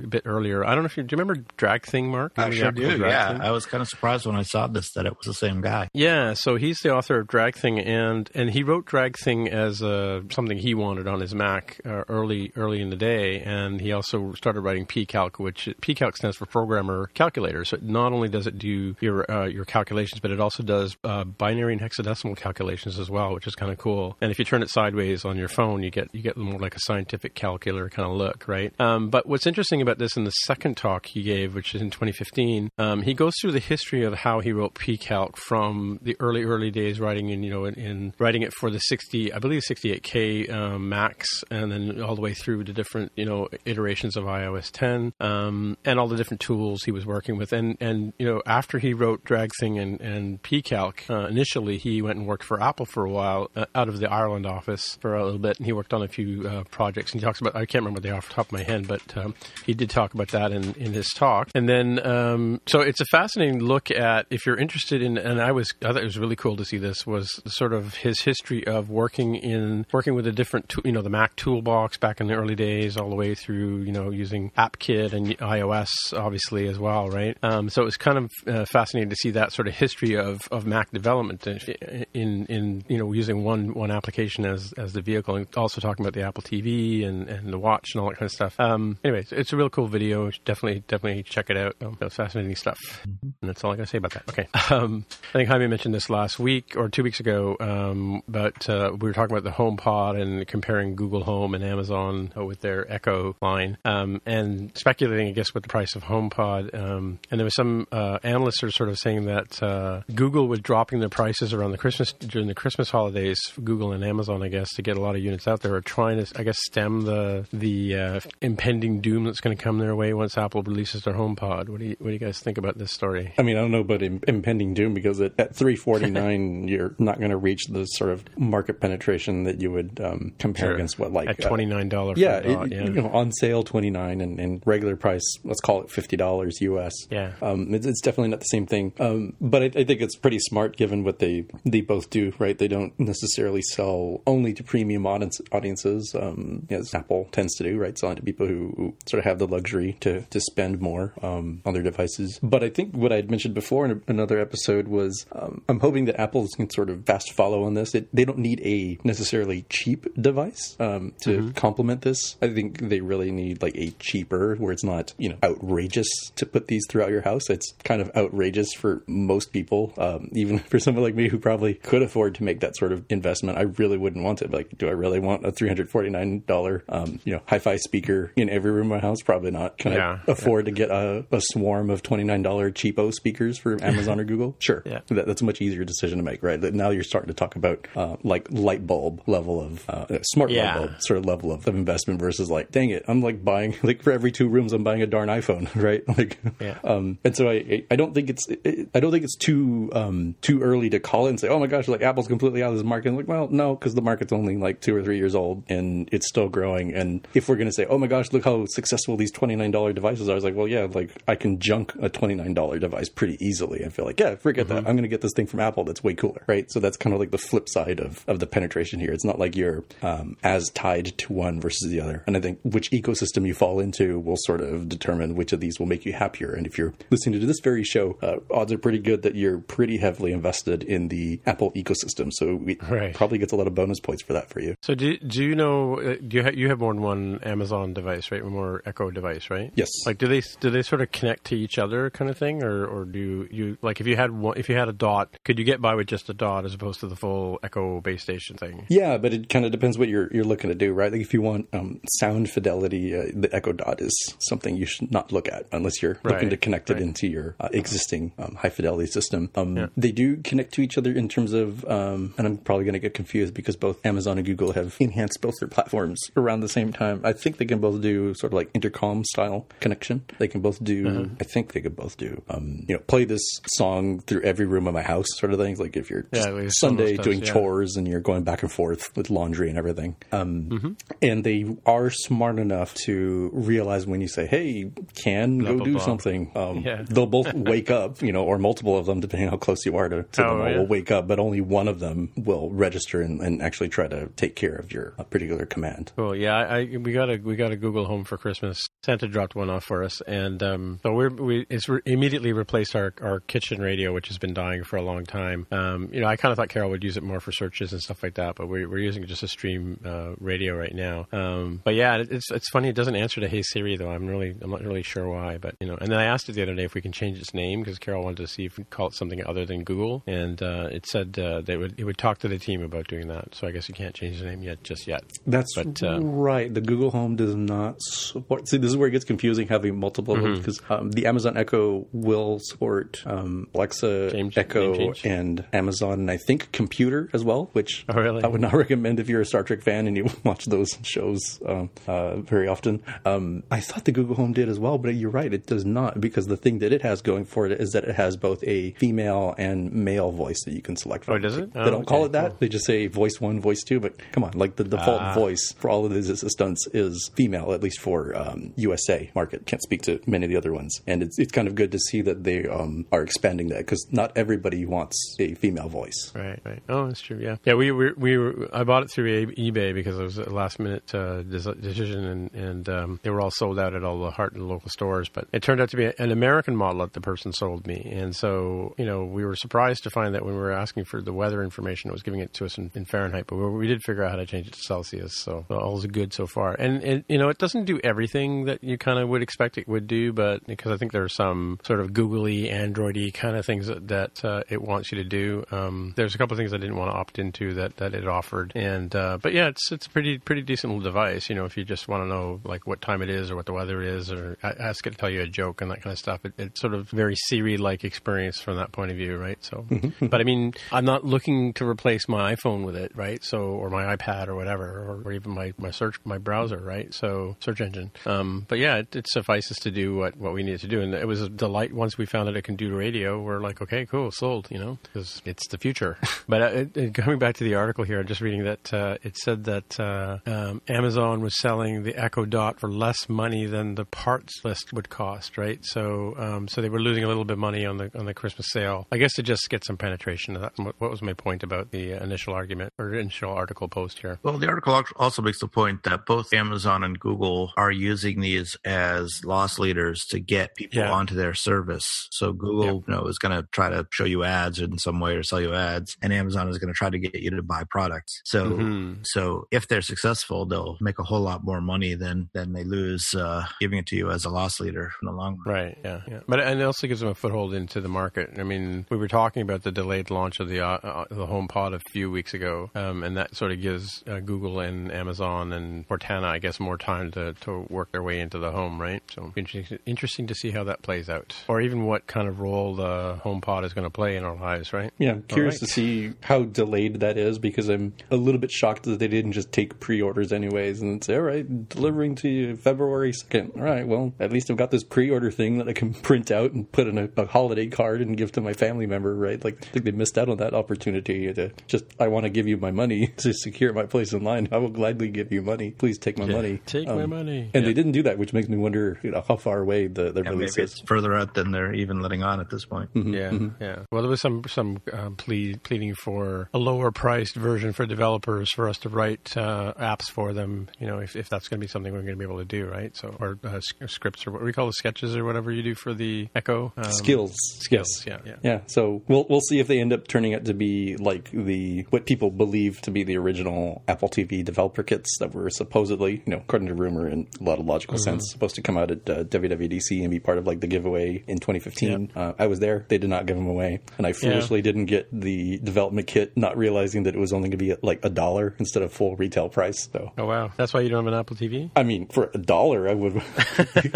a 0.00 0.06
bit 0.06 0.22
earlier. 0.24 0.64
I 0.64 0.74
don't 0.74 0.82
know 0.82 0.86
if 0.86 0.96
you 0.96 1.02
do 1.02 1.14
you 1.14 1.18
remember 1.18 1.42
DragThing, 1.56 2.08
Mark? 2.08 2.32
I 2.36 2.50
sure 2.50 2.70
do. 2.70 2.98
Yeah, 2.98 3.32
Thing? 3.32 3.40
I 3.40 3.50
was 3.50 3.66
kind 3.66 3.82
of 3.82 3.88
surprised 3.88 4.26
when 4.26 4.36
I 4.36 4.42
saw 4.42 4.66
this 4.66 4.92
that 4.92 5.06
it 5.06 5.16
was 5.16 5.26
the 5.26 5.34
same 5.34 5.60
guy. 5.60 5.88
Yeah, 5.94 6.34
so 6.34 6.56
he's 6.56 6.78
the 6.80 6.94
author 6.94 7.20
of 7.20 7.26
DragThing, 7.28 7.84
and 7.86 8.30
and 8.34 8.50
he 8.50 8.62
wrote 8.62 8.86
DragThing 8.86 9.48
as 9.48 9.82
uh, 9.82 10.22
something 10.30 10.57
he 10.58 10.74
wanted 10.74 11.06
on 11.06 11.20
his 11.20 11.34
Mac 11.34 11.80
uh, 11.84 12.04
early 12.08 12.52
early 12.56 12.80
in 12.80 12.90
the 12.90 12.96
day, 12.96 13.40
and 13.40 13.80
he 13.80 13.92
also 13.92 14.32
started 14.32 14.60
writing 14.60 14.86
PCalc, 14.86 15.38
which 15.38 15.68
PCalc 15.80 16.16
stands 16.16 16.36
for 16.36 16.46
Programmer 16.46 17.10
Calculator. 17.14 17.64
So 17.64 17.78
not 17.80 18.12
only 18.12 18.28
does 18.28 18.46
it 18.46 18.58
do 18.58 18.96
your 19.00 19.30
uh, 19.30 19.46
your 19.46 19.64
calculations, 19.64 20.20
but 20.20 20.30
it 20.30 20.40
also 20.40 20.62
does 20.62 20.96
uh, 21.04 21.24
binary 21.24 21.72
and 21.74 21.82
hexadecimal 21.82 22.36
calculations 22.36 22.98
as 22.98 23.10
well, 23.10 23.34
which 23.34 23.46
is 23.46 23.54
kind 23.54 23.72
of 23.72 23.78
cool. 23.78 24.16
And 24.20 24.30
if 24.30 24.38
you 24.38 24.44
turn 24.44 24.62
it 24.62 24.70
sideways 24.70 25.24
on 25.24 25.36
your 25.36 25.48
phone, 25.48 25.82
you 25.82 25.90
get 25.90 26.08
you 26.12 26.22
get 26.22 26.36
more 26.36 26.60
like 26.60 26.74
a 26.74 26.80
scientific 26.80 27.34
calculator 27.34 27.88
kind 27.88 28.08
of 28.08 28.16
look, 28.16 28.46
right? 28.48 28.72
Um, 28.80 29.10
but 29.10 29.26
what's 29.26 29.46
interesting 29.46 29.82
about 29.82 29.98
this 29.98 30.16
in 30.16 30.24
the 30.24 30.30
second 30.30 30.76
talk 30.76 31.06
he 31.06 31.22
gave, 31.22 31.54
which 31.54 31.74
is 31.74 31.82
in 31.82 31.90
2015, 31.90 32.70
um, 32.78 33.02
he 33.02 33.14
goes 33.14 33.34
through 33.40 33.52
the 33.52 33.58
history 33.58 34.04
of 34.04 34.14
how 34.14 34.40
he 34.40 34.52
wrote 34.52 34.74
PCalc 34.74 35.36
from 35.36 35.98
the 36.02 36.16
early 36.20 36.44
early 36.44 36.70
days, 36.70 37.00
writing 37.00 37.28
in 37.30 37.42
you 37.42 37.50
know 37.50 37.64
in, 37.64 37.74
in 37.74 38.14
writing 38.18 38.42
it 38.42 38.52
for 38.54 38.70
the 38.70 38.78
60, 38.78 39.32
I 39.32 39.38
believe 39.38 39.62
68k 39.62 40.47
um, 40.50 40.88
Macs, 40.88 41.44
and 41.50 41.70
then 41.70 42.02
all 42.02 42.14
the 42.14 42.20
way 42.20 42.34
through 42.34 42.64
to 42.64 42.72
different 42.72 43.12
you 43.16 43.24
know 43.24 43.48
iterations 43.64 44.16
of 44.16 44.24
iOS 44.24 44.70
10, 44.72 45.12
um, 45.20 45.76
and 45.84 45.98
all 45.98 46.08
the 46.08 46.16
different 46.16 46.40
tools 46.40 46.82
he 46.84 46.90
was 46.90 47.06
working 47.06 47.36
with, 47.36 47.52
and 47.52 47.76
and 47.80 48.12
you 48.18 48.26
know 48.26 48.42
after 48.46 48.78
he 48.78 48.94
wrote 48.94 49.24
Drag 49.24 49.50
Thing 49.60 49.78
and 49.78 50.00
and 50.00 50.42
PCalc, 50.42 51.08
uh, 51.10 51.26
initially 51.28 51.78
he 51.78 52.02
went 52.02 52.18
and 52.18 52.26
worked 52.26 52.44
for 52.44 52.62
Apple 52.62 52.86
for 52.86 53.04
a 53.04 53.10
while 53.10 53.50
uh, 53.56 53.66
out 53.74 53.88
of 53.88 53.98
the 53.98 54.10
Ireland 54.10 54.46
office 54.46 54.96
for 55.00 55.14
a 55.14 55.24
little 55.24 55.38
bit, 55.38 55.58
and 55.58 55.66
he 55.66 55.72
worked 55.72 55.92
on 55.92 56.02
a 56.02 56.08
few 56.08 56.46
uh, 56.48 56.64
projects. 56.70 57.12
And 57.12 57.20
he 57.20 57.24
talks 57.24 57.40
about 57.40 57.56
I 57.56 57.66
can't 57.66 57.84
remember 57.84 58.00
they 58.00 58.10
off 58.10 58.28
the 58.28 58.34
top 58.34 58.46
of 58.46 58.52
my 58.52 58.62
head, 58.62 58.88
but 58.88 59.16
um, 59.16 59.34
he 59.64 59.74
did 59.74 59.90
talk 59.90 60.14
about 60.14 60.28
that 60.28 60.52
in, 60.52 60.74
in 60.74 60.92
his 60.92 61.08
talk. 61.08 61.50
And 61.54 61.68
then 61.68 62.04
um, 62.06 62.60
so 62.66 62.80
it's 62.80 63.00
a 63.00 63.06
fascinating 63.06 63.60
look 63.60 63.90
at 63.90 64.26
if 64.30 64.46
you're 64.46 64.58
interested 64.58 65.02
in, 65.02 65.18
and 65.18 65.40
I 65.40 65.52
was 65.52 65.72
I 65.82 65.88
thought 65.88 66.02
it 66.02 66.04
was 66.04 66.18
really 66.18 66.36
cool 66.36 66.56
to 66.56 66.64
see 66.64 66.78
this 66.78 67.06
was 67.06 67.40
sort 67.46 67.72
of 67.72 67.94
his 67.94 68.20
history 68.20 68.66
of 68.66 68.90
working 68.90 69.34
in 69.36 69.86
working 69.92 70.14
with 70.14 70.24
the 70.24 70.32
different, 70.38 70.68
to, 70.70 70.82
you 70.84 70.92
know, 70.92 71.02
the 71.02 71.10
Mac 71.10 71.36
toolbox 71.36 71.98
back 71.98 72.20
in 72.20 72.28
the 72.28 72.34
early 72.34 72.54
days, 72.54 72.96
all 72.96 73.10
the 73.10 73.16
way 73.16 73.34
through, 73.34 73.82
you 73.82 73.92
know, 73.92 74.10
using 74.10 74.50
AppKit 74.56 75.12
and 75.12 75.36
iOS, 75.38 75.88
obviously 76.16 76.68
as 76.68 76.78
well, 76.78 77.08
right? 77.08 77.36
Um, 77.42 77.68
so 77.68 77.82
it 77.82 77.84
was 77.84 77.96
kind 77.96 78.18
of 78.18 78.30
uh, 78.46 78.64
fascinating 78.64 79.10
to 79.10 79.16
see 79.16 79.30
that 79.32 79.52
sort 79.52 79.68
of 79.68 79.74
history 79.74 80.16
of, 80.16 80.40
of 80.50 80.64
Mac 80.64 80.90
development 80.92 81.46
in 81.46 82.46
in 82.46 82.84
you 82.88 82.98
know 82.98 83.12
using 83.12 83.44
one 83.44 83.74
one 83.74 83.90
application 83.90 84.46
as 84.46 84.72
as 84.74 84.92
the 84.92 85.02
vehicle, 85.02 85.36
and 85.36 85.46
also 85.56 85.80
talking 85.80 86.04
about 86.04 86.14
the 86.14 86.22
Apple 86.22 86.42
TV 86.42 87.06
and, 87.06 87.28
and 87.28 87.52
the 87.52 87.58
watch 87.58 87.94
and 87.94 88.02
all 88.02 88.08
that 88.08 88.16
kind 88.16 88.26
of 88.26 88.32
stuff. 88.32 88.58
Um, 88.60 88.98
anyway, 89.04 89.24
it's 89.30 89.52
a 89.52 89.56
real 89.56 89.70
cool 89.70 89.88
video. 89.88 90.30
Definitely 90.44 90.84
definitely 90.86 91.22
check 91.24 91.50
it 91.50 91.56
out. 91.56 91.76
Um, 91.80 91.98
it's 92.00 92.16
fascinating 92.16 92.56
stuff. 92.56 92.78
Mm-hmm. 93.02 93.28
And 93.40 93.48
that's 93.48 93.64
all 93.64 93.72
I 93.72 93.76
got 93.76 93.82
to 93.82 93.86
say 93.88 93.98
about 93.98 94.12
that. 94.12 94.28
Okay. 94.28 94.48
Um, 94.70 95.06
I 95.30 95.32
think 95.32 95.48
Jaime 95.48 95.66
mentioned 95.66 95.94
this 95.94 96.10
last 96.10 96.38
week 96.38 96.74
or 96.76 96.88
two 96.88 97.02
weeks 97.02 97.20
ago, 97.20 97.56
um, 97.58 98.22
but 98.28 98.68
uh, 98.68 98.90
we 98.92 99.08
were 99.08 99.14
talking 99.14 99.34
about 99.36 99.44
the 99.44 99.56
HomePod 99.56 100.20
and 100.20 100.27
comparing 100.46 100.96
Google 100.96 101.24
Home 101.24 101.54
and 101.54 101.64
Amazon 101.64 102.32
with 102.36 102.60
their 102.60 102.90
Echo 102.90 103.36
line, 103.40 103.78
um, 103.84 104.20
and 104.26 104.70
speculating, 104.76 105.28
I 105.28 105.32
guess, 105.32 105.54
with 105.54 105.62
the 105.64 105.68
price 105.68 105.94
of 105.94 106.04
HomePod. 106.04 106.74
Um, 106.74 107.18
and 107.30 107.38
there 107.40 107.44
was 107.44 107.54
some 107.54 107.86
uh, 107.92 108.18
analysts 108.22 108.62
are 108.62 108.70
sort 108.70 108.88
of 108.88 108.98
saying 108.98 109.26
that 109.26 109.62
uh, 109.62 110.02
Google 110.14 110.48
was 110.48 110.60
dropping 110.60 111.00
their 111.00 111.08
prices 111.08 111.52
around 111.52 111.72
the 111.72 111.78
Christmas 111.78 112.12
during 112.12 112.48
the 112.48 112.54
Christmas 112.54 112.90
holidays. 112.90 113.38
Google 113.62 113.92
and 113.92 114.04
Amazon, 114.04 114.42
I 114.42 114.48
guess, 114.48 114.68
to 114.74 114.82
get 114.82 114.96
a 114.96 115.00
lot 115.00 115.14
of 115.16 115.22
units 115.22 115.46
out 115.48 115.60
there, 115.60 115.74
are 115.74 115.80
trying 115.80 116.24
to, 116.24 116.38
I 116.38 116.42
guess, 116.42 116.58
stem 116.66 117.02
the 117.02 117.46
the 117.52 117.96
uh, 117.96 118.20
impending 118.40 119.00
doom 119.00 119.24
that's 119.24 119.40
going 119.40 119.56
to 119.56 119.62
come 119.62 119.78
their 119.78 119.94
way 119.94 120.12
once 120.14 120.36
Apple 120.36 120.62
releases 120.62 121.02
their 121.02 121.14
HomePod. 121.14 121.68
What 121.68 121.80
do 121.80 121.86
you 121.86 121.96
what 121.98 122.08
do 122.08 122.12
you 122.12 122.18
guys 122.18 122.38
think 122.40 122.58
about 122.58 122.78
this 122.78 122.92
story? 122.92 123.32
I 123.38 123.42
mean, 123.42 123.56
I 123.56 123.60
don't 123.60 123.70
know 123.70 123.80
about 123.80 124.02
impending 124.02 124.74
doom 124.74 124.94
because 124.94 125.20
at, 125.20 125.32
at 125.38 125.54
three 125.54 125.76
forty 125.76 126.10
nine, 126.10 126.68
you're 126.68 126.94
not 126.98 127.18
going 127.18 127.30
to 127.30 127.36
reach 127.36 127.66
the 127.68 127.84
sort 127.84 128.10
of 128.10 128.24
market 128.38 128.80
penetration 128.80 129.44
that 129.44 129.60
you 129.60 129.70
would 129.70 130.00
um, 130.00 130.17
compare 130.38 130.68
sure. 130.68 130.74
against 130.74 130.98
what 130.98 131.12
like 131.12 131.28
at 131.28 131.44
uh, 131.44 131.48
twenty 131.48 131.66
nine 131.66 131.88
dollars. 131.88 132.18
Yeah, 132.18 132.38
it, 132.38 132.72
yeah, 132.72 132.84
you 132.84 132.90
know, 132.90 133.08
on 133.08 133.32
sale 133.32 133.62
twenty 133.62 133.90
nine 133.90 134.20
and, 134.20 134.38
and, 134.38 134.62
regular 134.66 134.96
price, 134.96 135.24
let's 135.44 135.60
call 135.60 135.82
it 135.82 135.90
fifty 135.90 136.16
dollars 136.16 136.60
US. 136.60 136.94
Yeah, 137.10 137.32
um, 137.42 137.74
it's, 137.74 137.86
it's, 137.86 138.00
definitely 138.00 138.30
not 138.30 138.40
the 138.40 138.46
same 138.46 138.66
thing. 138.66 138.92
Um, 138.98 139.34
but 139.40 139.62
I, 139.62 139.66
I, 139.66 139.84
think 139.84 140.00
it's 140.00 140.16
pretty 140.16 140.38
smart 140.38 140.76
given 140.76 141.04
what 141.04 141.18
they 141.18 141.46
they 141.64 141.80
both 141.80 142.10
do. 142.10 142.32
Right, 142.38 142.56
they 142.56 142.68
don't 142.68 142.98
necessarily 142.98 143.62
sell 143.62 144.22
only 144.26 144.52
to 144.54 144.62
premium 144.62 145.06
audience, 145.06 145.40
audiences, 145.52 146.14
um, 146.18 146.66
as 146.70 146.94
Apple 146.94 147.28
tends 147.32 147.54
to 147.56 147.64
do. 147.64 147.78
Right, 147.78 147.96
selling 147.98 148.16
to 148.16 148.22
people 148.22 148.46
who, 148.46 148.74
who 148.76 148.94
sort 149.06 149.18
of 149.18 149.24
have 149.24 149.38
the 149.38 149.46
luxury 149.46 149.96
to 150.00 150.22
to 150.22 150.40
spend 150.40 150.80
more 150.80 151.14
um, 151.22 151.62
on 151.64 151.74
their 151.74 151.82
devices. 151.82 152.38
But 152.42 152.64
I 152.64 152.70
think 152.70 152.94
what 152.94 153.12
I 153.12 153.16
had 153.16 153.30
mentioned 153.30 153.54
before 153.54 153.84
in 153.84 154.02
another 154.08 154.38
episode 154.40 154.88
was 154.88 155.26
um, 155.32 155.62
I'm 155.68 155.80
hoping 155.80 156.06
that 156.06 156.20
Apple 156.20 156.46
can 156.56 156.70
sort 156.70 156.90
of 156.90 157.04
fast 157.04 157.32
follow 157.32 157.64
on 157.64 157.74
this. 157.74 157.94
It, 157.94 158.08
they 158.14 158.24
don't 158.24 158.38
need 158.38 158.60
a 158.64 158.98
necessarily 159.04 159.66
cheap 159.68 160.06
device 160.20 160.76
um, 160.80 161.12
to 161.22 161.30
mm-hmm. 161.30 161.50
complement 161.50 162.02
this. 162.02 162.36
I 162.42 162.48
think 162.48 162.88
they 162.88 163.00
really 163.00 163.30
need 163.30 163.62
like 163.62 163.76
a 163.76 163.90
cheaper 163.98 164.56
where 164.56 164.72
it's 164.72 164.84
not 164.84 165.14
you 165.18 165.28
know 165.28 165.38
outrageous 165.42 166.08
to 166.36 166.46
put 166.46 166.66
these 166.66 166.84
throughout 166.88 167.10
your 167.10 167.22
house. 167.22 167.50
It's 167.50 167.72
kind 167.84 168.00
of 168.00 168.10
outrageous 168.16 168.72
for 168.72 169.02
most 169.06 169.52
people, 169.52 169.92
um, 169.98 170.28
even 170.32 170.58
for 170.58 170.78
someone 170.78 171.04
like 171.04 171.14
me 171.14 171.28
who 171.28 171.38
probably 171.38 171.74
could 171.74 172.02
afford 172.02 172.34
to 172.36 172.44
make 172.44 172.60
that 172.60 172.76
sort 172.76 172.92
of 172.92 173.04
investment. 173.08 173.58
I 173.58 173.62
really 173.62 173.98
wouldn't 173.98 174.24
want 174.24 174.42
it. 174.42 174.50
Like, 174.50 174.76
do 174.78 174.88
I 174.88 174.92
really 174.92 175.20
want 175.20 175.46
a 175.46 175.52
three 175.52 175.68
hundred 175.68 175.90
forty 175.90 176.10
nine 176.10 176.42
dollar 176.46 176.84
um, 176.88 177.20
you 177.24 177.34
know 177.34 177.42
hi-fi 177.46 177.76
speaker 177.76 178.32
in 178.36 178.48
every 178.48 178.70
room 178.70 178.92
of 178.92 179.00
my 179.02 179.06
house? 179.06 179.22
Probably 179.22 179.50
not. 179.50 179.78
Can 179.78 179.92
yeah, 179.92 180.20
I 180.26 180.30
afford 180.30 180.66
yeah. 180.66 180.70
to 180.70 180.76
get 180.76 180.90
a, 180.90 181.24
a 181.30 181.40
swarm 181.40 181.90
of 181.90 182.02
twenty 182.02 182.24
nine 182.24 182.42
dollar 182.42 182.70
cheapo 182.70 183.12
speakers 183.12 183.58
for 183.58 183.82
Amazon 183.82 184.20
or 184.20 184.24
Google? 184.28 184.56
Sure. 184.58 184.82
Yeah. 184.84 185.00
That, 185.08 185.26
that's 185.26 185.42
a 185.42 185.44
much 185.44 185.60
easier 185.60 185.84
decision 185.84 186.18
to 186.18 186.24
make, 186.24 186.42
right? 186.42 186.60
Now 186.60 186.90
you're 186.90 187.02
starting 187.02 187.28
to 187.28 187.34
talk 187.34 187.56
about 187.56 187.86
uh, 187.96 188.16
like 188.22 188.48
light 188.50 188.86
bulb 188.86 189.22
level 189.26 189.60
of 189.60 189.88
uh, 189.88 189.97
smart 190.22 190.50
yeah. 190.50 190.76
bulb 190.78 191.00
sort 191.00 191.18
of 191.18 191.26
level 191.26 191.52
of, 191.52 191.66
of 191.66 191.74
investment 191.74 192.20
versus 192.20 192.50
like, 192.50 192.70
dang 192.70 192.90
it, 192.90 193.04
I'm 193.08 193.22
like 193.22 193.44
buying 193.44 193.76
like 193.82 194.02
for 194.02 194.12
every 194.12 194.32
two 194.32 194.48
rooms 194.48 194.72
I'm 194.72 194.84
buying 194.84 195.02
a 195.02 195.06
darn 195.06 195.28
iPhone, 195.28 195.68
right? 195.82 196.02
Like, 196.18 196.38
yeah. 196.58 196.78
Um, 196.82 197.18
and 197.22 197.36
so 197.36 197.48
I 197.48 197.84
I 197.92 197.96
don't 197.96 198.12
think 198.12 198.28
it's 198.28 198.48
it, 198.48 198.88
I 198.92 198.98
don't 198.98 199.12
think 199.12 199.22
it's 199.22 199.36
too 199.36 199.88
um 199.92 200.34
too 200.40 200.60
early 200.62 200.90
to 200.90 200.98
call 200.98 201.26
it 201.26 201.30
and 201.30 201.38
say, 201.38 201.46
oh 201.46 201.60
my 201.60 201.68
gosh, 201.68 201.86
like 201.86 202.02
Apple's 202.02 202.26
completely 202.26 202.62
out 202.62 202.70
of 202.70 202.76
this 202.76 202.84
market. 202.84 203.12
like, 203.12 203.28
well, 203.28 203.46
no, 203.48 203.76
because 203.76 203.94
the 203.94 204.02
market's 204.02 204.32
only 204.32 204.56
like 204.56 204.80
two 204.80 204.96
or 204.96 205.02
three 205.02 205.16
years 205.16 205.36
old 205.36 205.62
and 205.68 206.08
it's 206.10 206.28
still 206.28 206.48
growing. 206.48 206.92
And 206.92 207.26
if 207.34 207.48
we're 207.48 207.54
going 207.54 207.68
to 207.68 207.72
say, 207.72 207.86
oh 207.86 207.98
my 207.98 208.08
gosh, 208.08 208.32
look 208.32 208.44
how 208.44 208.64
successful 208.66 209.16
these 209.16 209.30
twenty 209.30 209.54
nine 209.54 209.70
dollar 209.70 209.92
devices 209.92 210.28
are, 210.28 210.32
I 210.32 210.34
was 210.34 210.44
like, 210.44 210.56
well, 210.56 210.66
yeah, 210.66 210.88
like 210.90 211.22
I 211.28 211.36
can 211.36 211.60
junk 211.60 211.94
a 212.00 212.08
twenty 212.08 212.34
nine 212.34 212.54
dollar 212.54 212.80
device 212.80 213.08
pretty 213.08 213.36
easily. 213.44 213.84
I 213.84 213.90
feel 213.90 214.06
like, 214.06 214.18
yeah, 214.18 214.34
forget 214.34 214.66
mm-hmm. 214.66 214.74
that. 214.74 214.88
I'm 214.88 214.96
going 214.96 215.02
to 215.02 215.08
get 215.08 215.20
this 215.20 215.32
thing 215.34 215.46
from 215.46 215.60
Apple 215.60 215.84
that's 215.84 216.02
way 216.02 216.14
cooler, 216.14 216.42
right? 216.48 216.68
So 216.72 216.80
that's 216.80 216.96
kind 216.96 217.14
of 217.14 217.20
like 217.20 217.30
the 217.30 217.38
flip 217.38 217.68
side 217.68 218.00
of 218.00 218.24
of 218.26 218.40
the 218.40 218.46
penetration 218.46 218.98
here. 218.98 219.12
It's 219.12 219.24
not 219.24 219.38
like 219.38 219.54
you're 219.54 219.77
um, 220.02 220.36
as 220.42 220.68
tied 220.70 221.16
to 221.18 221.32
one 221.32 221.60
versus 221.60 221.90
the 221.90 222.00
other. 222.00 222.22
And 222.26 222.36
I 222.36 222.40
think 222.40 222.60
which 222.62 222.90
ecosystem 222.90 223.46
you 223.46 223.54
fall 223.54 223.80
into 223.80 224.18
will 224.18 224.36
sort 224.38 224.60
of 224.60 224.88
determine 224.88 225.34
which 225.34 225.52
of 225.52 225.60
these 225.60 225.78
will 225.78 225.86
make 225.86 226.04
you 226.04 226.12
happier. 226.12 226.52
And 226.52 226.66
if 226.66 226.78
you're 226.78 226.94
listening 227.10 227.40
to 227.40 227.46
this 227.46 227.60
very 227.60 227.84
show, 227.84 228.18
uh, 228.22 228.36
odds 228.52 228.72
are 228.72 228.78
pretty 228.78 228.98
good 228.98 229.22
that 229.22 229.34
you're 229.34 229.58
pretty 229.58 229.98
heavily 229.98 230.32
invested 230.32 230.82
in 230.82 231.08
the 231.08 231.40
Apple 231.46 231.72
ecosystem. 231.72 232.32
So 232.32 232.60
it 232.66 232.82
right. 232.88 233.14
probably 233.14 233.38
gets 233.38 233.52
a 233.52 233.56
lot 233.56 233.66
of 233.66 233.74
bonus 233.74 234.00
points 234.00 234.22
for 234.22 234.32
that 234.32 234.48
for 234.50 234.60
you. 234.60 234.74
So 234.82 234.94
do 234.94 235.16
do 235.18 235.42
you 235.42 235.54
know? 235.54 236.00
Uh, 236.00 236.16
do 236.26 236.36
you 236.38 236.42
ha- 236.42 236.50
you 236.54 236.68
have 236.68 236.80
more 236.80 236.92
than 236.92 237.02
one 237.02 237.40
Amazon 237.42 237.94
device, 237.94 238.30
right? 238.30 238.44
More 238.44 238.82
Echo 238.86 239.10
device, 239.10 239.50
right? 239.50 239.72
Yes. 239.74 239.88
Like, 240.06 240.18
do 240.18 240.26
they 240.26 240.42
do 240.60 240.70
they 240.70 240.82
sort 240.82 241.00
of 241.00 241.12
connect 241.12 241.44
to 241.46 241.56
each 241.56 241.78
other, 241.78 242.10
kind 242.10 242.30
of 242.30 242.38
thing, 242.38 242.62
or 242.62 242.86
or 242.86 243.04
do 243.04 243.48
you 243.50 243.78
like 243.82 244.00
if 244.00 244.06
you 244.06 244.16
had 244.16 244.30
one, 244.30 244.58
if 244.58 244.68
you 244.68 244.76
had 244.76 244.88
a 244.88 244.92
dot, 244.92 245.36
could 245.44 245.58
you 245.58 245.64
get 245.64 245.80
by 245.80 245.94
with 245.94 246.06
just 246.06 246.28
a 246.28 246.34
dot 246.34 246.64
as 246.64 246.74
opposed 246.74 247.00
to 247.00 247.06
the 247.06 247.16
full 247.16 247.58
Echo 247.62 248.00
base 248.00 248.22
station 248.22 248.56
thing? 248.56 248.86
Yeah, 248.88 249.18
but 249.18 249.32
it 249.32 249.48
kind 249.48 249.64
of 249.64 249.67
depends 249.70 249.98
what 249.98 250.08
you're 250.08 250.32
you're 250.32 250.44
looking 250.44 250.68
to 250.68 250.74
do, 250.74 250.92
right? 250.92 251.10
Like 251.12 251.20
if 251.20 251.34
you 251.34 251.42
want 251.42 251.68
um, 251.72 252.00
sound 252.18 252.50
fidelity, 252.50 253.14
uh, 253.14 253.26
the 253.34 253.54
Echo 253.54 253.72
Dot 253.72 254.00
is 254.00 254.34
something 254.38 254.76
you 254.76 254.86
should 254.86 255.10
not 255.10 255.32
look 255.32 255.48
at 255.48 255.66
unless 255.72 256.02
you're 256.02 256.18
right. 256.22 256.34
looking 256.34 256.50
to 256.50 256.56
connect 256.56 256.90
right. 256.90 256.98
it 256.98 257.02
into 257.02 257.26
your 257.26 257.54
uh, 257.60 257.68
existing 257.72 258.32
um, 258.38 258.56
high 258.56 258.68
fidelity 258.68 259.10
system. 259.10 259.50
Um, 259.54 259.76
yeah. 259.76 259.86
They 259.96 260.12
do 260.12 260.38
connect 260.38 260.74
to 260.74 260.82
each 260.82 260.98
other 260.98 261.12
in 261.12 261.28
terms 261.28 261.52
of, 261.52 261.84
um, 261.86 262.34
and 262.38 262.46
I'm 262.46 262.58
probably 262.58 262.84
going 262.84 262.94
to 262.94 262.98
get 262.98 263.14
confused 263.14 263.54
because 263.54 263.76
both 263.76 264.04
Amazon 264.04 264.38
and 264.38 264.46
Google 264.46 264.72
have 264.72 264.96
enhanced 265.00 265.40
both 265.40 265.54
their 265.60 265.68
platforms 265.68 266.20
around 266.36 266.60
the 266.60 266.68
same 266.68 266.92
time. 266.92 267.20
I 267.24 267.32
think 267.32 267.56
they 267.58 267.64
can 267.64 267.80
both 267.80 268.00
do 268.00 268.34
sort 268.34 268.52
of 268.52 268.56
like 268.56 268.70
intercom 268.74 269.24
style 269.24 269.66
connection. 269.80 270.24
They 270.38 270.48
can 270.48 270.60
both 270.60 270.82
do, 270.82 271.08
uh-huh. 271.08 271.24
I 271.40 271.44
think 271.44 271.72
they 271.72 271.80
could 271.80 271.96
both 271.96 272.16
do, 272.16 272.42
um, 272.48 272.84
you 272.88 272.94
know, 272.94 273.00
play 273.06 273.24
this 273.24 273.42
song 273.66 274.20
through 274.20 274.42
every 274.42 274.66
room 274.66 274.86
of 274.86 274.94
my 274.94 275.02
house 275.02 275.26
sort 275.36 275.52
of 275.52 275.58
things. 275.58 275.80
Like 275.80 275.96
if 275.96 276.10
you're 276.10 276.26
yeah, 276.32 276.68
Sunday 276.68 277.16
doing 277.16 277.40
yeah. 277.40 277.52
chores 277.52 277.96
and 277.96 278.06
you're 278.06 278.20
going 278.20 278.44
back 278.44 278.62
and 278.62 278.70
forth 278.70 279.16
with 279.16 279.30
laundry 279.30 279.57
and 279.66 279.78
everything. 279.78 280.16
Um, 280.30 280.64
mm-hmm. 280.64 280.92
And 281.22 281.42
they 281.42 281.76
are 281.86 282.10
smart 282.10 282.58
enough 282.58 282.94
to 283.06 283.50
realize 283.52 284.06
when 284.06 284.20
you 284.20 284.28
say, 284.28 284.46
hey, 284.46 284.90
can 285.14 285.58
go 285.58 285.80
do 285.80 285.98
something, 285.98 286.52
um, 286.56 286.78
yeah. 286.78 287.02
they'll 287.08 287.26
both 287.26 287.52
wake 287.54 287.90
up, 287.90 288.22
you 288.22 288.32
know, 288.32 288.44
or 288.44 288.58
multiple 288.58 288.96
of 288.96 289.06
them, 289.06 289.20
depending 289.20 289.48
how 289.48 289.56
close 289.56 289.84
you 289.84 289.96
are 289.96 290.08
to, 290.08 290.22
to 290.22 290.46
oh, 290.46 290.58
them, 290.58 290.78
will 290.78 290.86
wake 290.86 291.10
up, 291.10 291.26
but 291.26 291.38
only 291.38 291.60
one 291.60 291.88
of 291.88 291.98
them 291.98 292.30
will 292.36 292.70
register 292.70 293.20
and, 293.20 293.40
and 293.40 293.62
actually 293.62 293.88
try 293.88 294.06
to 294.06 294.28
take 294.36 294.54
care 294.54 294.74
of 294.74 294.92
your 294.92 295.10
particular 295.30 295.66
command. 295.66 296.12
Cool. 296.16 296.36
Yeah, 296.36 296.56
I, 296.56 296.96
we 296.96 297.12
got 297.12 297.30
a 297.30 297.36
we 297.38 297.56
got 297.56 297.72
a 297.72 297.76
Google 297.76 298.04
Home 298.04 298.24
for 298.24 298.36
Christmas. 298.36 298.86
Santa 299.02 299.28
dropped 299.28 299.54
one 299.54 299.70
off 299.70 299.84
for 299.84 300.02
us, 300.02 300.20
and 300.22 300.62
um, 300.62 301.00
so 301.02 301.12
we're 301.12 301.30
we 301.30 301.66
it's 301.68 301.88
re- 301.88 302.00
immediately 302.06 302.52
replaced 302.52 302.94
our 302.96 303.14
our 303.20 303.40
kitchen 303.40 303.80
radio, 303.80 304.12
which 304.12 304.28
has 304.28 304.38
been 304.38 304.54
dying 304.54 304.84
for 304.84 304.96
a 304.96 305.02
long 305.02 305.24
time. 305.24 305.66
Um, 305.70 306.08
you 306.12 306.20
know, 306.20 306.26
I 306.26 306.36
kind 306.36 306.52
of 306.52 306.56
thought 306.56 306.68
Carol 306.68 306.90
would 306.90 307.04
use 307.04 307.16
it 307.16 307.22
more 307.22 307.40
for 307.40 307.52
searches 307.52 307.92
and 307.92 308.02
stuff 308.02 308.22
like 308.22 308.34
that, 308.34 308.56
but 308.56 308.68
we're 308.68 308.88
we're 308.88 308.98
using 308.98 309.24
just 309.26 309.42
stream 309.48 310.00
uh, 310.04 310.32
radio 310.38 310.76
right 310.76 310.94
now. 310.94 311.26
Um, 311.32 311.80
but 311.84 311.94
yeah, 311.94 312.24
it's 312.30 312.50
it's 312.50 312.68
funny. 312.70 312.88
It 312.88 312.94
doesn't 312.94 313.16
answer 313.16 313.40
to 313.40 313.48
Hey 313.48 313.62
Siri 313.62 313.96
though. 313.96 314.10
I'm 314.10 314.26
really 314.26 314.54
I'm 314.60 314.70
not 314.70 314.82
really 314.82 315.02
sure 315.02 315.28
why, 315.28 315.58
but 315.58 315.74
you 315.80 315.86
know. 315.86 315.96
And 316.00 316.10
then 316.10 316.18
I 316.18 316.24
asked 316.24 316.48
it 316.48 316.52
the 316.52 316.62
other 316.62 316.74
day 316.74 316.84
if 316.84 316.94
we 316.94 317.00
can 317.00 317.12
change 317.12 317.38
its 317.38 317.54
name 317.54 317.80
because 317.80 317.98
Carol 317.98 318.24
wanted 318.24 318.38
to 318.38 318.46
see 318.46 318.64
if 318.64 318.78
we 318.78 318.84
could 318.84 318.90
call 318.90 319.06
it 319.08 319.14
something 319.14 319.44
other 319.46 319.64
than 319.64 319.84
Google, 319.84 320.22
and 320.26 320.62
uh, 320.62 320.88
it 320.90 321.06
said 321.06 321.38
uh, 321.38 321.60
they 321.60 321.76
would 321.76 321.98
it 321.98 322.04
would 322.04 322.18
talk 322.18 322.38
to 322.38 322.48
the 322.48 322.58
team 322.58 322.82
about 322.82 323.08
doing 323.08 323.28
that. 323.28 323.54
So 323.54 323.66
I 323.66 323.70
guess 323.70 323.88
you 323.88 323.94
can't 323.94 324.14
change 324.14 324.40
the 324.40 324.46
name 324.46 324.62
yet, 324.62 324.82
just 324.82 325.06
yet. 325.06 325.24
That's 325.46 325.74
but, 325.74 326.02
uh, 326.02 326.20
right. 326.20 326.72
The 326.72 326.80
Google 326.80 327.10
Home 327.10 327.36
does 327.36 327.54
not 327.54 327.96
support. 328.00 328.68
See, 328.68 328.78
this 328.78 328.90
is 328.90 328.96
where 328.96 329.08
it 329.08 329.12
gets 329.12 329.24
confusing 329.24 329.68
having 329.68 329.98
multiple 329.98 330.36
mm-hmm. 330.36 330.54
because 330.54 330.80
um, 330.88 331.10
the 331.12 331.26
Amazon 331.26 331.56
Echo 331.56 332.06
will 332.12 332.58
support 332.60 333.22
um, 333.26 333.68
Alexa, 333.74 334.30
James, 334.30 334.56
Echo, 334.56 335.12
and 335.24 335.64
Amazon, 335.72 336.20
and 336.20 336.30
I 336.30 336.36
think 336.36 336.72
Computer 336.72 337.28
as 337.32 337.44
well. 337.44 337.70
Which 337.72 338.04
oh, 338.08 338.20
really? 338.20 338.42
I 338.44 338.46
would 338.46 338.60
not 338.60 338.72
recommend 338.74 339.20
if 339.20 339.28
you're 339.28 339.37
a 339.40 339.44
Star 339.44 339.62
Trek 339.62 339.82
fan 339.82 340.06
and 340.06 340.16
you 340.16 340.28
watch 340.44 340.66
those 340.66 340.98
shows 341.02 341.60
um, 341.66 341.90
uh, 342.06 342.36
very 342.36 342.68
often. 342.68 343.02
Um, 343.24 343.62
I 343.70 343.80
thought 343.80 344.04
the 344.04 344.12
Google 344.12 344.36
Home 344.36 344.52
did 344.52 344.68
as 344.68 344.78
well, 344.78 344.98
but 344.98 345.14
you're 345.14 345.30
right, 345.30 345.52
it 345.52 345.66
does 345.66 345.84
not 345.84 346.20
because 346.20 346.46
the 346.46 346.56
thing 346.56 346.78
that 346.80 346.92
it 346.92 347.02
has 347.02 347.22
going 347.22 347.44
for 347.44 347.66
it 347.66 347.72
is 347.72 347.90
that 347.92 348.04
it 348.04 348.14
has 348.14 348.36
both 348.36 348.62
a 348.64 348.92
female 348.92 349.54
and 349.58 349.92
male 349.92 350.30
voice 350.30 350.62
that 350.64 350.74
you 350.74 350.82
can 350.82 350.96
select. 350.96 351.24
From. 351.24 351.34
Oh, 351.34 351.38
does 351.38 351.56
it? 351.56 351.72
They 351.72 351.84
don't 351.84 351.94
okay, 351.94 352.04
call 352.04 352.24
it 352.24 352.32
that. 352.32 352.50
Cool. 352.50 352.56
They 352.60 352.68
just 352.68 352.86
say 352.86 353.06
voice 353.06 353.40
one, 353.40 353.60
voice 353.60 353.82
two. 353.82 354.00
But 354.00 354.14
come 354.32 354.44
on, 354.44 354.52
like 354.52 354.76
the 354.76 354.84
default 354.84 355.20
uh, 355.20 355.34
voice 355.34 355.72
for 355.78 355.90
all 355.90 356.04
of 356.04 356.12
these 356.12 356.28
assistants 356.28 356.86
is 356.92 357.30
female, 357.34 357.72
at 357.72 357.82
least 357.82 358.00
for 358.00 358.36
um, 358.36 358.72
USA 358.76 359.30
market. 359.34 359.66
Can't 359.66 359.82
speak 359.82 360.02
to 360.02 360.20
many 360.26 360.44
of 360.44 360.50
the 360.50 360.56
other 360.56 360.72
ones, 360.72 361.00
and 361.06 361.22
it's 361.22 361.38
it's 361.38 361.52
kind 361.52 361.68
of 361.68 361.74
good 361.74 361.92
to 361.92 361.98
see 361.98 362.22
that 362.22 362.44
they 362.44 362.66
um, 362.66 363.06
are 363.12 363.22
expanding 363.22 363.68
that 363.68 363.78
because 363.78 364.06
not 364.10 364.36
everybody 364.36 364.84
wants 364.84 365.36
a 365.38 365.54
female 365.54 365.88
voice. 365.88 366.32
Right, 366.34 366.60
right. 366.64 366.82
Oh, 366.88 367.06
that's 367.06 367.20
true. 367.20 367.38
Yeah, 367.40 367.56
yeah. 367.64 367.74
We 367.74 367.90
we, 367.92 368.12
we 368.12 368.38
were, 368.38 368.68
I 368.72 368.84
bought 368.84 369.02
it 369.02 369.10
through 369.10 369.27
eBay 369.28 369.94
because 369.94 370.18
it 370.18 370.22
was 370.22 370.38
a 370.38 370.50
last 370.50 370.78
minute 370.78 371.14
uh, 371.14 371.42
decision, 371.42 372.24
and, 372.24 372.54
and 372.54 372.88
um, 372.88 373.20
they 373.22 373.30
were 373.30 373.40
all 373.40 373.50
sold 373.50 373.78
out 373.78 373.94
at 373.94 374.04
all 374.04 374.20
the 374.20 374.30
Heart 374.30 374.54
and 374.54 374.68
local 374.68 374.90
stores. 374.90 375.28
But 375.28 375.48
it 375.52 375.62
turned 375.62 375.80
out 375.80 375.90
to 375.90 375.96
be 375.96 376.12
an 376.18 376.30
American 376.30 376.76
model 376.76 377.00
that 377.00 377.12
the 377.12 377.20
person 377.20 377.52
sold 377.52 377.86
me, 377.86 378.10
and 378.12 378.34
so 378.34 378.94
you 378.98 379.04
know 379.04 379.24
we 379.24 379.44
were 379.44 379.56
surprised 379.56 380.04
to 380.04 380.10
find 380.10 380.34
that 380.34 380.44
when 380.44 380.54
we 380.54 380.60
were 380.60 380.72
asking 380.72 381.04
for 381.04 381.22
the 381.22 381.32
weather 381.32 381.62
information, 381.62 382.10
it 382.10 382.12
was 382.12 382.22
giving 382.22 382.40
it 382.40 382.52
to 382.54 382.64
us 382.64 382.78
in, 382.78 382.90
in 382.94 383.04
Fahrenheit. 383.04 383.46
But 383.46 383.56
we, 383.56 383.70
we, 383.70 383.86
did 383.86 384.02
figure 384.02 384.22
out 384.24 384.30
how 384.30 384.36
to 384.36 384.46
change 384.46 384.66
it 384.66 384.74
to 384.74 384.80
Celsius, 384.80 385.34
so 385.36 385.64
all's 385.70 386.06
good 386.06 386.32
so 386.32 386.46
far. 386.46 386.74
And, 386.74 387.02
and 387.02 387.24
you 387.28 387.38
know 387.38 387.48
it 387.48 387.58
doesn't 387.58 387.84
do 387.84 388.00
everything 388.04 388.64
that 388.66 388.82
you 388.82 388.98
kind 388.98 389.18
of 389.18 389.28
would 389.28 389.42
expect 389.42 389.78
it 389.78 389.88
would 389.88 390.06
do, 390.06 390.32
but 390.32 390.66
because 390.66 390.92
I 390.92 390.96
think 390.96 391.12
there 391.12 391.22
are 391.22 391.28
some 391.28 391.78
sort 391.84 392.00
of 392.00 392.12
googly, 392.12 392.68
androidy 392.68 393.32
kind 393.32 393.56
of 393.56 393.64
things 393.64 393.86
that, 393.86 394.08
that 394.08 394.44
uh, 394.44 394.62
it 394.68 394.82
wants 394.82 395.12
you 395.12 395.18
to 395.18 395.24
do. 395.24 395.64
Um, 395.70 396.14
there's 396.16 396.34
a 396.34 396.38
couple 396.38 396.54
of 396.54 396.58
things 396.58 396.72
I 396.72 396.78
didn't 396.78 396.96
want 396.96 397.10
to 397.10 397.16
opt 397.16 397.38
into 397.38 397.74
that, 397.74 397.96
that 397.96 398.14
it 398.14 398.26
offered, 398.26 398.72
and 398.74 399.14
uh, 399.18 399.38
but 399.38 399.52
yeah, 399.52 399.68
it's 399.68 399.90
it's 399.92 400.06
a 400.06 400.10
pretty 400.10 400.38
pretty 400.38 400.62
decent 400.62 400.92
little 400.92 401.04
device. 401.04 401.48
You 401.48 401.56
know, 401.56 401.64
if 401.64 401.76
you 401.76 401.84
just 401.84 402.08
want 402.08 402.22
to 402.22 402.28
know 402.28 402.60
like 402.64 402.86
what 402.86 403.00
time 403.00 403.22
it 403.22 403.30
is 403.30 403.50
or 403.50 403.56
what 403.56 403.66
the 403.66 403.72
weather 403.72 404.00
is, 404.02 404.30
or 404.32 404.56
ask 404.62 405.06
it 405.06 405.10
to 405.10 405.16
tell 405.16 405.30
you 405.30 405.42
a 405.42 405.46
joke 405.46 405.80
and 405.80 405.90
that 405.90 406.02
kind 406.02 406.12
of 406.12 406.18
stuff, 406.18 406.44
it, 406.44 406.52
it's 406.58 406.80
sort 406.80 406.94
of 406.94 407.08
very 407.10 407.34
Siri 407.36 407.76
like 407.76 408.04
experience 408.04 408.60
from 408.60 408.76
that 408.76 408.92
point 408.92 409.10
of 409.10 409.16
view, 409.16 409.36
right? 409.36 409.62
So, 409.64 409.86
mm-hmm. 409.88 410.26
but 410.26 410.40
I 410.40 410.44
mean, 410.44 410.74
I'm 410.92 411.04
not 411.04 411.24
looking 411.24 411.72
to 411.74 411.86
replace 411.86 412.28
my 412.28 412.54
iPhone 412.54 412.84
with 412.84 412.96
it, 412.96 413.12
right? 413.14 413.42
So, 413.44 413.62
or 413.62 413.90
my 413.90 414.16
iPad 414.16 414.48
or 414.48 414.54
whatever, 414.54 414.84
or, 414.84 415.22
or 415.24 415.32
even 415.32 415.52
my, 415.52 415.72
my 415.78 415.90
search 415.90 416.16
my 416.24 416.38
browser, 416.38 416.78
right? 416.78 417.12
So, 417.12 417.56
search 417.60 417.80
engine. 417.80 418.10
Um, 418.26 418.66
but 418.68 418.78
yeah, 418.78 418.96
it, 418.96 419.16
it 419.16 419.26
suffices 419.28 419.78
to 419.78 419.90
do 419.90 420.16
what 420.16 420.36
what 420.36 420.52
we 420.52 420.62
needed 420.62 420.80
to 420.80 420.88
do, 420.88 421.00
and 421.00 421.14
it 421.14 421.26
was 421.26 421.42
a 421.42 421.48
delight 421.48 421.92
once 421.92 422.16
we 422.16 422.26
found 422.26 422.48
that 422.48 422.56
it 422.56 422.62
can 422.62 422.76
do 422.76 422.94
radio. 422.94 423.40
We're 423.40 423.60
like, 423.60 423.82
okay, 423.82 424.06
cool, 424.06 424.30
sold, 424.30 424.68
you 424.70 424.78
know, 424.78 424.98
because 425.02 425.42
it's 425.44 425.66
the 425.68 425.78
future. 425.78 426.18
but 426.48 426.62
uh, 426.62 427.10
coming 427.14 427.38
back 427.38 427.56
to 427.56 427.64
the 427.64 427.74
article 427.74 428.04
here, 428.04 428.20
I'm 428.20 428.26
just 428.26 428.40
reading 428.40 428.64
that 428.64 428.92
uh, 428.92 429.07
it 429.22 429.36
said 429.36 429.64
that 429.64 429.98
uh, 429.98 430.38
um, 430.46 430.82
Amazon 430.88 431.40
was 431.40 431.58
selling 431.58 432.02
the 432.02 432.14
Echo 432.16 432.44
Dot 432.44 432.80
for 432.80 432.90
less 432.90 433.28
money 433.28 433.66
than 433.66 433.94
the 433.94 434.04
parts 434.04 434.64
list 434.64 434.92
would 434.92 435.08
cost, 435.08 435.58
right? 435.58 435.84
So, 435.84 436.34
um, 436.36 436.68
so 436.68 436.80
they 436.80 436.88
were 436.88 437.00
losing 437.00 437.24
a 437.24 437.28
little 437.28 437.44
bit 437.44 437.54
of 437.54 437.58
money 437.58 437.84
on 437.86 437.96
the 437.96 438.10
on 438.18 438.26
the 438.26 438.34
Christmas 438.34 438.68
sale. 438.70 439.06
I 439.12 439.18
guess 439.18 439.34
to 439.34 439.42
just 439.42 439.68
get 439.70 439.84
some 439.84 439.96
penetration. 439.96 440.54
That's 440.54 440.78
what 440.78 441.10
was 441.10 441.22
my 441.22 441.32
point 441.32 441.62
about 441.62 441.90
the 441.90 442.12
initial 442.12 442.54
argument 442.54 442.92
or 442.98 443.14
initial 443.14 443.52
article 443.52 443.88
post 443.88 444.18
here. 444.20 444.38
Well, 444.42 444.58
the 444.58 444.68
article 444.68 445.02
also 445.16 445.42
makes 445.42 445.60
the 445.60 445.68
point 445.68 446.02
that 446.04 446.26
both 446.26 446.52
Amazon 446.52 447.04
and 447.04 447.18
Google 447.18 447.72
are 447.76 447.90
using 447.90 448.40
these 448.40 448.76
as 448.84 449.40
loss 449.44 449.78
leaders 449.78 450.24
to 450.30 450.40
get 450.40 450.74
people 450.74 450.98
yeah. 450.98 451.10
onto 451.10 451.34
their 451.34 451.54
service. 451.54 452.28
So 452.30 452.52
Google, 452.52 452.84
yeah. 452.84 452.92
you 452.92 453.04
know, 453.08 453.26
is 453.26 453.38
going 453.38 453.56
to 453.56 453.68
try 453.72 453.88
to 453.90 454.06
show 454.10 454.24
you 454.24 454.44
ads 454.44 454.78
in 454.78 454.98
some 454.98 455.20
way 455.20 455.34
or 455.34 455.42
sell 455.42 455.60
you 455.60 455.74
ads, 455.74 456.16
and 456.22 456.32
Amazon 456.32 456.68
is 456.68 456.78
going 456.78 456.92
to 456.92 456.96
try 456.96 457.10
to 457.10 457.18
get 457.18 457.34
you 457.34 457.50
to 457.50 457.62
buy 457.62 457.84
products. 457.88 458.40
So, 458.44 458.70
mm-hmm. 458.70 458.87
So 459.22 459.66
if 459.70 459.88
they're 459.88 460.02
successful, 460.02 460.66
they'll 460.66 460.96
make 461.00 461.18
a 461.18 461.24
whole 461.24 461.40
lot 461.40 461.64
more 461.64 461.80
money 461.80 462.14
than 462.14 462.48
than 462.52 462.72
they 462.72 462.84
lose 462.84 463.34
uh, 463.34 463.66
giving 463.80 463.98
it 463.98 464.06
to 464.06 464.16
you 464.16 464.30
as 464.30 464.44
a 464.44 464.50
loss 464.50 464.80
leader 464.80 465.12
in 465.22 465.26
the 465.26 465.32
long 465.32 465.58
run. 465.64 465.74
Right. 465.74 465.98
Yeah. 466.04 466.20
Yeah. 466.28 466.40
But 466.46 466.60
and 466.60 466.80
it 466.80 466.84
also 466.84 467.06
gives 467.06 467.20
them 467.20 467.28
a 467.28 467.34
foothold 467.34 467.74
into 467.74 468.00
the 468.00 468.08
market. 468.08 468.50
I 468.58 468.62
mean, 468.62 469.06
we 469.10 469.16
were 469.16 469.28
talking 469.28 469.62
about 469.62 469.82
the 469.82 469.92
delayed 469.92 470.30
launch 470.30 470.60
of 470.60 470.68
the 470.68 470.80
uh, 470.80 470.98
uh, 471.02 471.24
the 471.30 471.46
HomePod 471.46 471.94
a 471.94 472.00
few 472.10 472.30
weeks 472.30 472.54
ago, 472.54 472.90
um, 472.94 473.22
and 473.22 473.36
that 473.36 473.56
sort 473.56 473.72
of 473.72 473.80
gives 473.80 474.22
uh, 474.26 474.40
Google 474.40 474.80
and 474.80 475.12
Amazon 475.12 475.72
and 475.72 476.08
Cortana, 476.08 476.44
I 476.44 476.58
guess, 476.58 476.80
more 476.80 476.98
time 476.98 477.30
to, 477.32 477.54
to 477.54 477.86
work 477.90 478.12
their 478.12 478.22
way 478.22 478.40
into 478.40 478.58
the 478.58 478.70
home, 478.70 479.00
right? 479.00 479.22
So 479.32 479.52
interesting, 479.56 479.98
interesting 480.06 480.46
to 480.48 480.54
see 480.54 480.70
how 480.70 480.84
that 480.84 481.02
plays 481.02 481.28
out, 481.28 481.54
or 481.68 481.80
even 481.80 482.04
what 482.04 482.26
kind 482.26 482.48
of 482.48 482.60
role 482.60 482.94
the 482.94 483.40
HomePod 483.44 483.84
is 483.84 483.92
going 483.94 484.06
to 484.06 484.10
play 484.10 484.36
in 484.36 484.44
our 484.44 484.56
lives, 484.56 484.92
right? 484.92 485.12
Yeah, 485.18 485.32
I'm 485.32 485.42
curious 485.42 485.76
right. 485.76 485.80
to 485.80 485.86
see 485.86 486.32
how 486.42 486.64
delayed 486.64 487.20
that 487.20 487.38
is 487.38 487.58
because 487.58 487.88
I'm 487.88 488.14
a 488.30 488.36
little 488.36 488.60
bit 488.60 488.70
shocked 488.78 489.04
that 489.04 489.18
they 489.18 489.28
didn't 489.28 489.52
just 489.52 489.72
take 489.72 490.00
pre-orders 490.00 490.52
anyways 490.52 491.00
and 491.02 491.22
say, 491.22 491.34
all 491.34 491.42
right, 491.42 491.88
delivering 491.88 492.34
to 492.36 492.48
you 492.48 492.76
February 492.76 493.32
second. 493.32 493.72
All 493.76 493.82
right, 493.82 494.06
well, 494.06 494.32
at 494.38 494.52
least 494.52 494.70
I've 494.70 494.76
got 494.76 494.90
this 494.90 495.04
pre-order 495.04 495.50
thing 495.50 495.78
that 495.78 495.88
I 495.88 495.92
can 495.92 496.14
print 496.28 496.50
out 496.50 496.72
and 496.72 496.90
put 496.90 497.06
in 497.06 497.18
a, 497.18 497.28
a 497.36 497.46
holiday 497.46 497.88
card 497.88 498.20
and 498.20 498.36
give 498.36 498.52
to 498.52 498.60
my 498.60 498.72
family 498.72 499.06
member, 499.06 499.34
right? 499.34 499.62
Like, 499.62 499.78
I 499.82 499.90
think 499.90 500.04
they 500.04 500.12
missed 500.12 500.38
out 500.38 500.48
on 500.48 500.58
that 500.58 500.74
opportunity 500.74 501.52
to 501.52 501.70
just, 501.86 502.04
I 502.20 502.28
want 502.28 502.44
to 502.44 502.50
give 502.50 502.66
you 502.66 502.76
my 502.76 502.90
money 502.90 503.26
to 503.38 503.52
secure 503.52 503.92
my 503.92 504.04
place 504.04 504.32
in 504.32 504.44
line. 504.44 504.68
I 504.72 504.78
will 504.78 504.90
gladly 504.90 505.28
give 505.28 505.52
you 505.52 505.62
money. 505.62 505.90
Please 505.90 506.18
take 506.18 506.38
my 506.38 506.46
yeah, 506.46 506.56
money. 506.56 506.80
Take 506.86 507.08
um, 507.08 507.18
my 507.18 507.26
money. 507.26 507.70
And 507.74 507.84
they 507.84 507.92
didn't 507.92 508.12
do 508.12 508.22
that, 508.24 508.38
which 508.38 508.52
makes 508.52 508.68
me 508.68 508.76
wonder, 508.76 509.18
you 509.22 509.30
know, 509.30 509.44
how 509.46 509.56
far 509.56 509.80
away 509.80 510.06
the, 510.06 510.32
the 510.32 510.42
yeah, 510.42 510.50
release 510.50 510.78
is. 510.78 510.92
It's 510.92 511.00
further 511.02 511.34
out 511.34 511.54
than 511.54 511.72
they're 511.72 511.92
even 511.92 512.20
letting 512.20 512.42
on 512.42 512.60
at 512.60 512.70
this 512.70 512.84
point. 512.84 513.12
Mm-hmm, 513.14 513.34
yeah, 513.34 513.50
mm-hmm. 513.50 513.82
yeah. 513.82 514.02
Well, 514.10 514.22
there 514.22 514.30
was 514.30 514.40
some 514.40 514.62
some 514.68 515.00
um, 515.12 515.36
plea, 515.36 515.76
pleading 515.76 516.14
for 516.14 516.68
a 516.72 516.78
lower 516.78 517.10
priced 517.10 517.56
version 517.56 517.92
for 517.92 518.06
developers 518.06 518.67
for 518.74 518.88
us 518.88 518.98
to 518.98 519.08
write 519.08 519.56
uh, 519.56 519.94
apps 519.98 520.30
for 520.30 520.52
them. 520.52 520.88
You 520.98 521.06
know, 521.06 521.18
if, 521.18 521.36
if 521.36 521.48
that's 521.48 521.68
going 521.68 521.80
to 521.80 521.84
be 521.84 521.88
something 521.88 522.12
we're 522.12 522.22
going 522.22 522.34
to 522.34 522.38
be 522.38 522.44
able 522.44 522.58
to 522.58 522.64
do, 522.64 522.86
right? 522.86 523.16
So, 523.16 523.36
or 523.38 523.58
uh, 523.64 523.80
scripts 524.06 524.46
or 524.46 524.52
what 524.52 524.62
we 524.62 524.72
call 524.72 524.86
the 524.86 524.92
sketches 524.92 525.36
or 525.36 525.44
whatever 525.44 525.70
you 525.70 525.82
do 525.82 525.94
for 525.94 526.14
the 526.14 526.48
Echo 526.54 526.92
um, 526.96 527.04
skills. 527.04 527.54
Skills. 527.80 528.24
Yeah, 528.26 528.38
yeah. 528.44 528.56
Yeah. 528.62 528.80
So 528.86 529.22
we'll 529.28 529.46
we'll 529.48 529.60
see 529.60 529.78
if 529.78 529.86
they 529.86 530.00
end 530.00 530.12
up 530.12 530.28
turning 530.28 530.54
out 530.54 530.64
to 530.66 530.74
be 530.74 531.16
like 531.16 531.50
the 531.50 532.06
what 532.10 532.26
people 532.26 532.50
believe 532.50 533.00
to 533.02 533.10
be 533.10 533.24
the 533.24 533.36
original 533.36 534.02
Apple 534.08 534.28
TV 534.28 534.64
developer 534.64 535.02
kits 535.02 535.38
that 535.38 535.54
were 535.54 535.70
supposedly, 535.70 536.42
you 536.46 536.50
know, 536.52 536.58
according 536.58 536.88
to 536.88 536.94
rumor 536.94 537.26
and 537.26 537.46
a 537.60 537.64
lot 537.64 537.78
of 537.78 537.86
logical 537.86 538.16
mm-hmm. 538.16 538.24
sense, 538.24 538.50
supposed 538.50 538.74
to 538.74 538.82
come 538.82 538.96
out 538.96 539.10
at 539.10 539.28
uh, 539.28 539.44
WWDC 539.44 540.20
and 540.22 540.30
be 540.30 540.40
part 540.40 540.58
of 540.58 540.66
like 540.66 540.80
the 540.80 540.86
giveaway 540.86 541.42
in 541.46 541.58
2015. 541.58 542.32
Uh, 542.34 542.52
I 542.58 542.66
was 542.66 542.80
there. 542.80 543.06
They 543.08 543.18
did 543.18 543.30
not 543.30 543.46
give 543.46 543.56
them 543.56 543.68
away, 543.68 544.00
and 544.16 544.26
I 544.26 544.32
foolishly 544.32 544.78
yeah. 544.78 544.82
didn't 544.82 545.06
get 545.06 545.28
the 545.32 545.78
development 545.78 546.26
kit, 546.26 546.56
not 546.56 546.76
realizing 546.76 547.24
that 547.24 547.34
it 547.34 547.38
was 547.38 547.52
only 547.52 547.68
going 547.68 547.78
to 547.78 547.84
be 547.84 547.94
like 548.02 548.24
a 548.24 548.30
dollar 548.30 548.57
instead 548.78 549.02
of 549.02 549.12
full 549.12 549.36
retail 549.36 549.68
price. 549.68 550.08
So. 550.12 550.32
Oh 550.36 550.46
wow, 550.46 550.70
that's 550.76 550.92
why 550.92 551.00
you 551.00 551.08
don't 551.08 551.24
have 551.24 551.32
an 551.32 551.38
Apple 551.38 551.56
TV. 551.56 551.90
I 551.96 552.02
mean, 552.02 552.26
for 552.26 552.50
a 552.54 552.58
dollar, 552.58 553.08
I 553.08 553.14
would. 553.14 553.36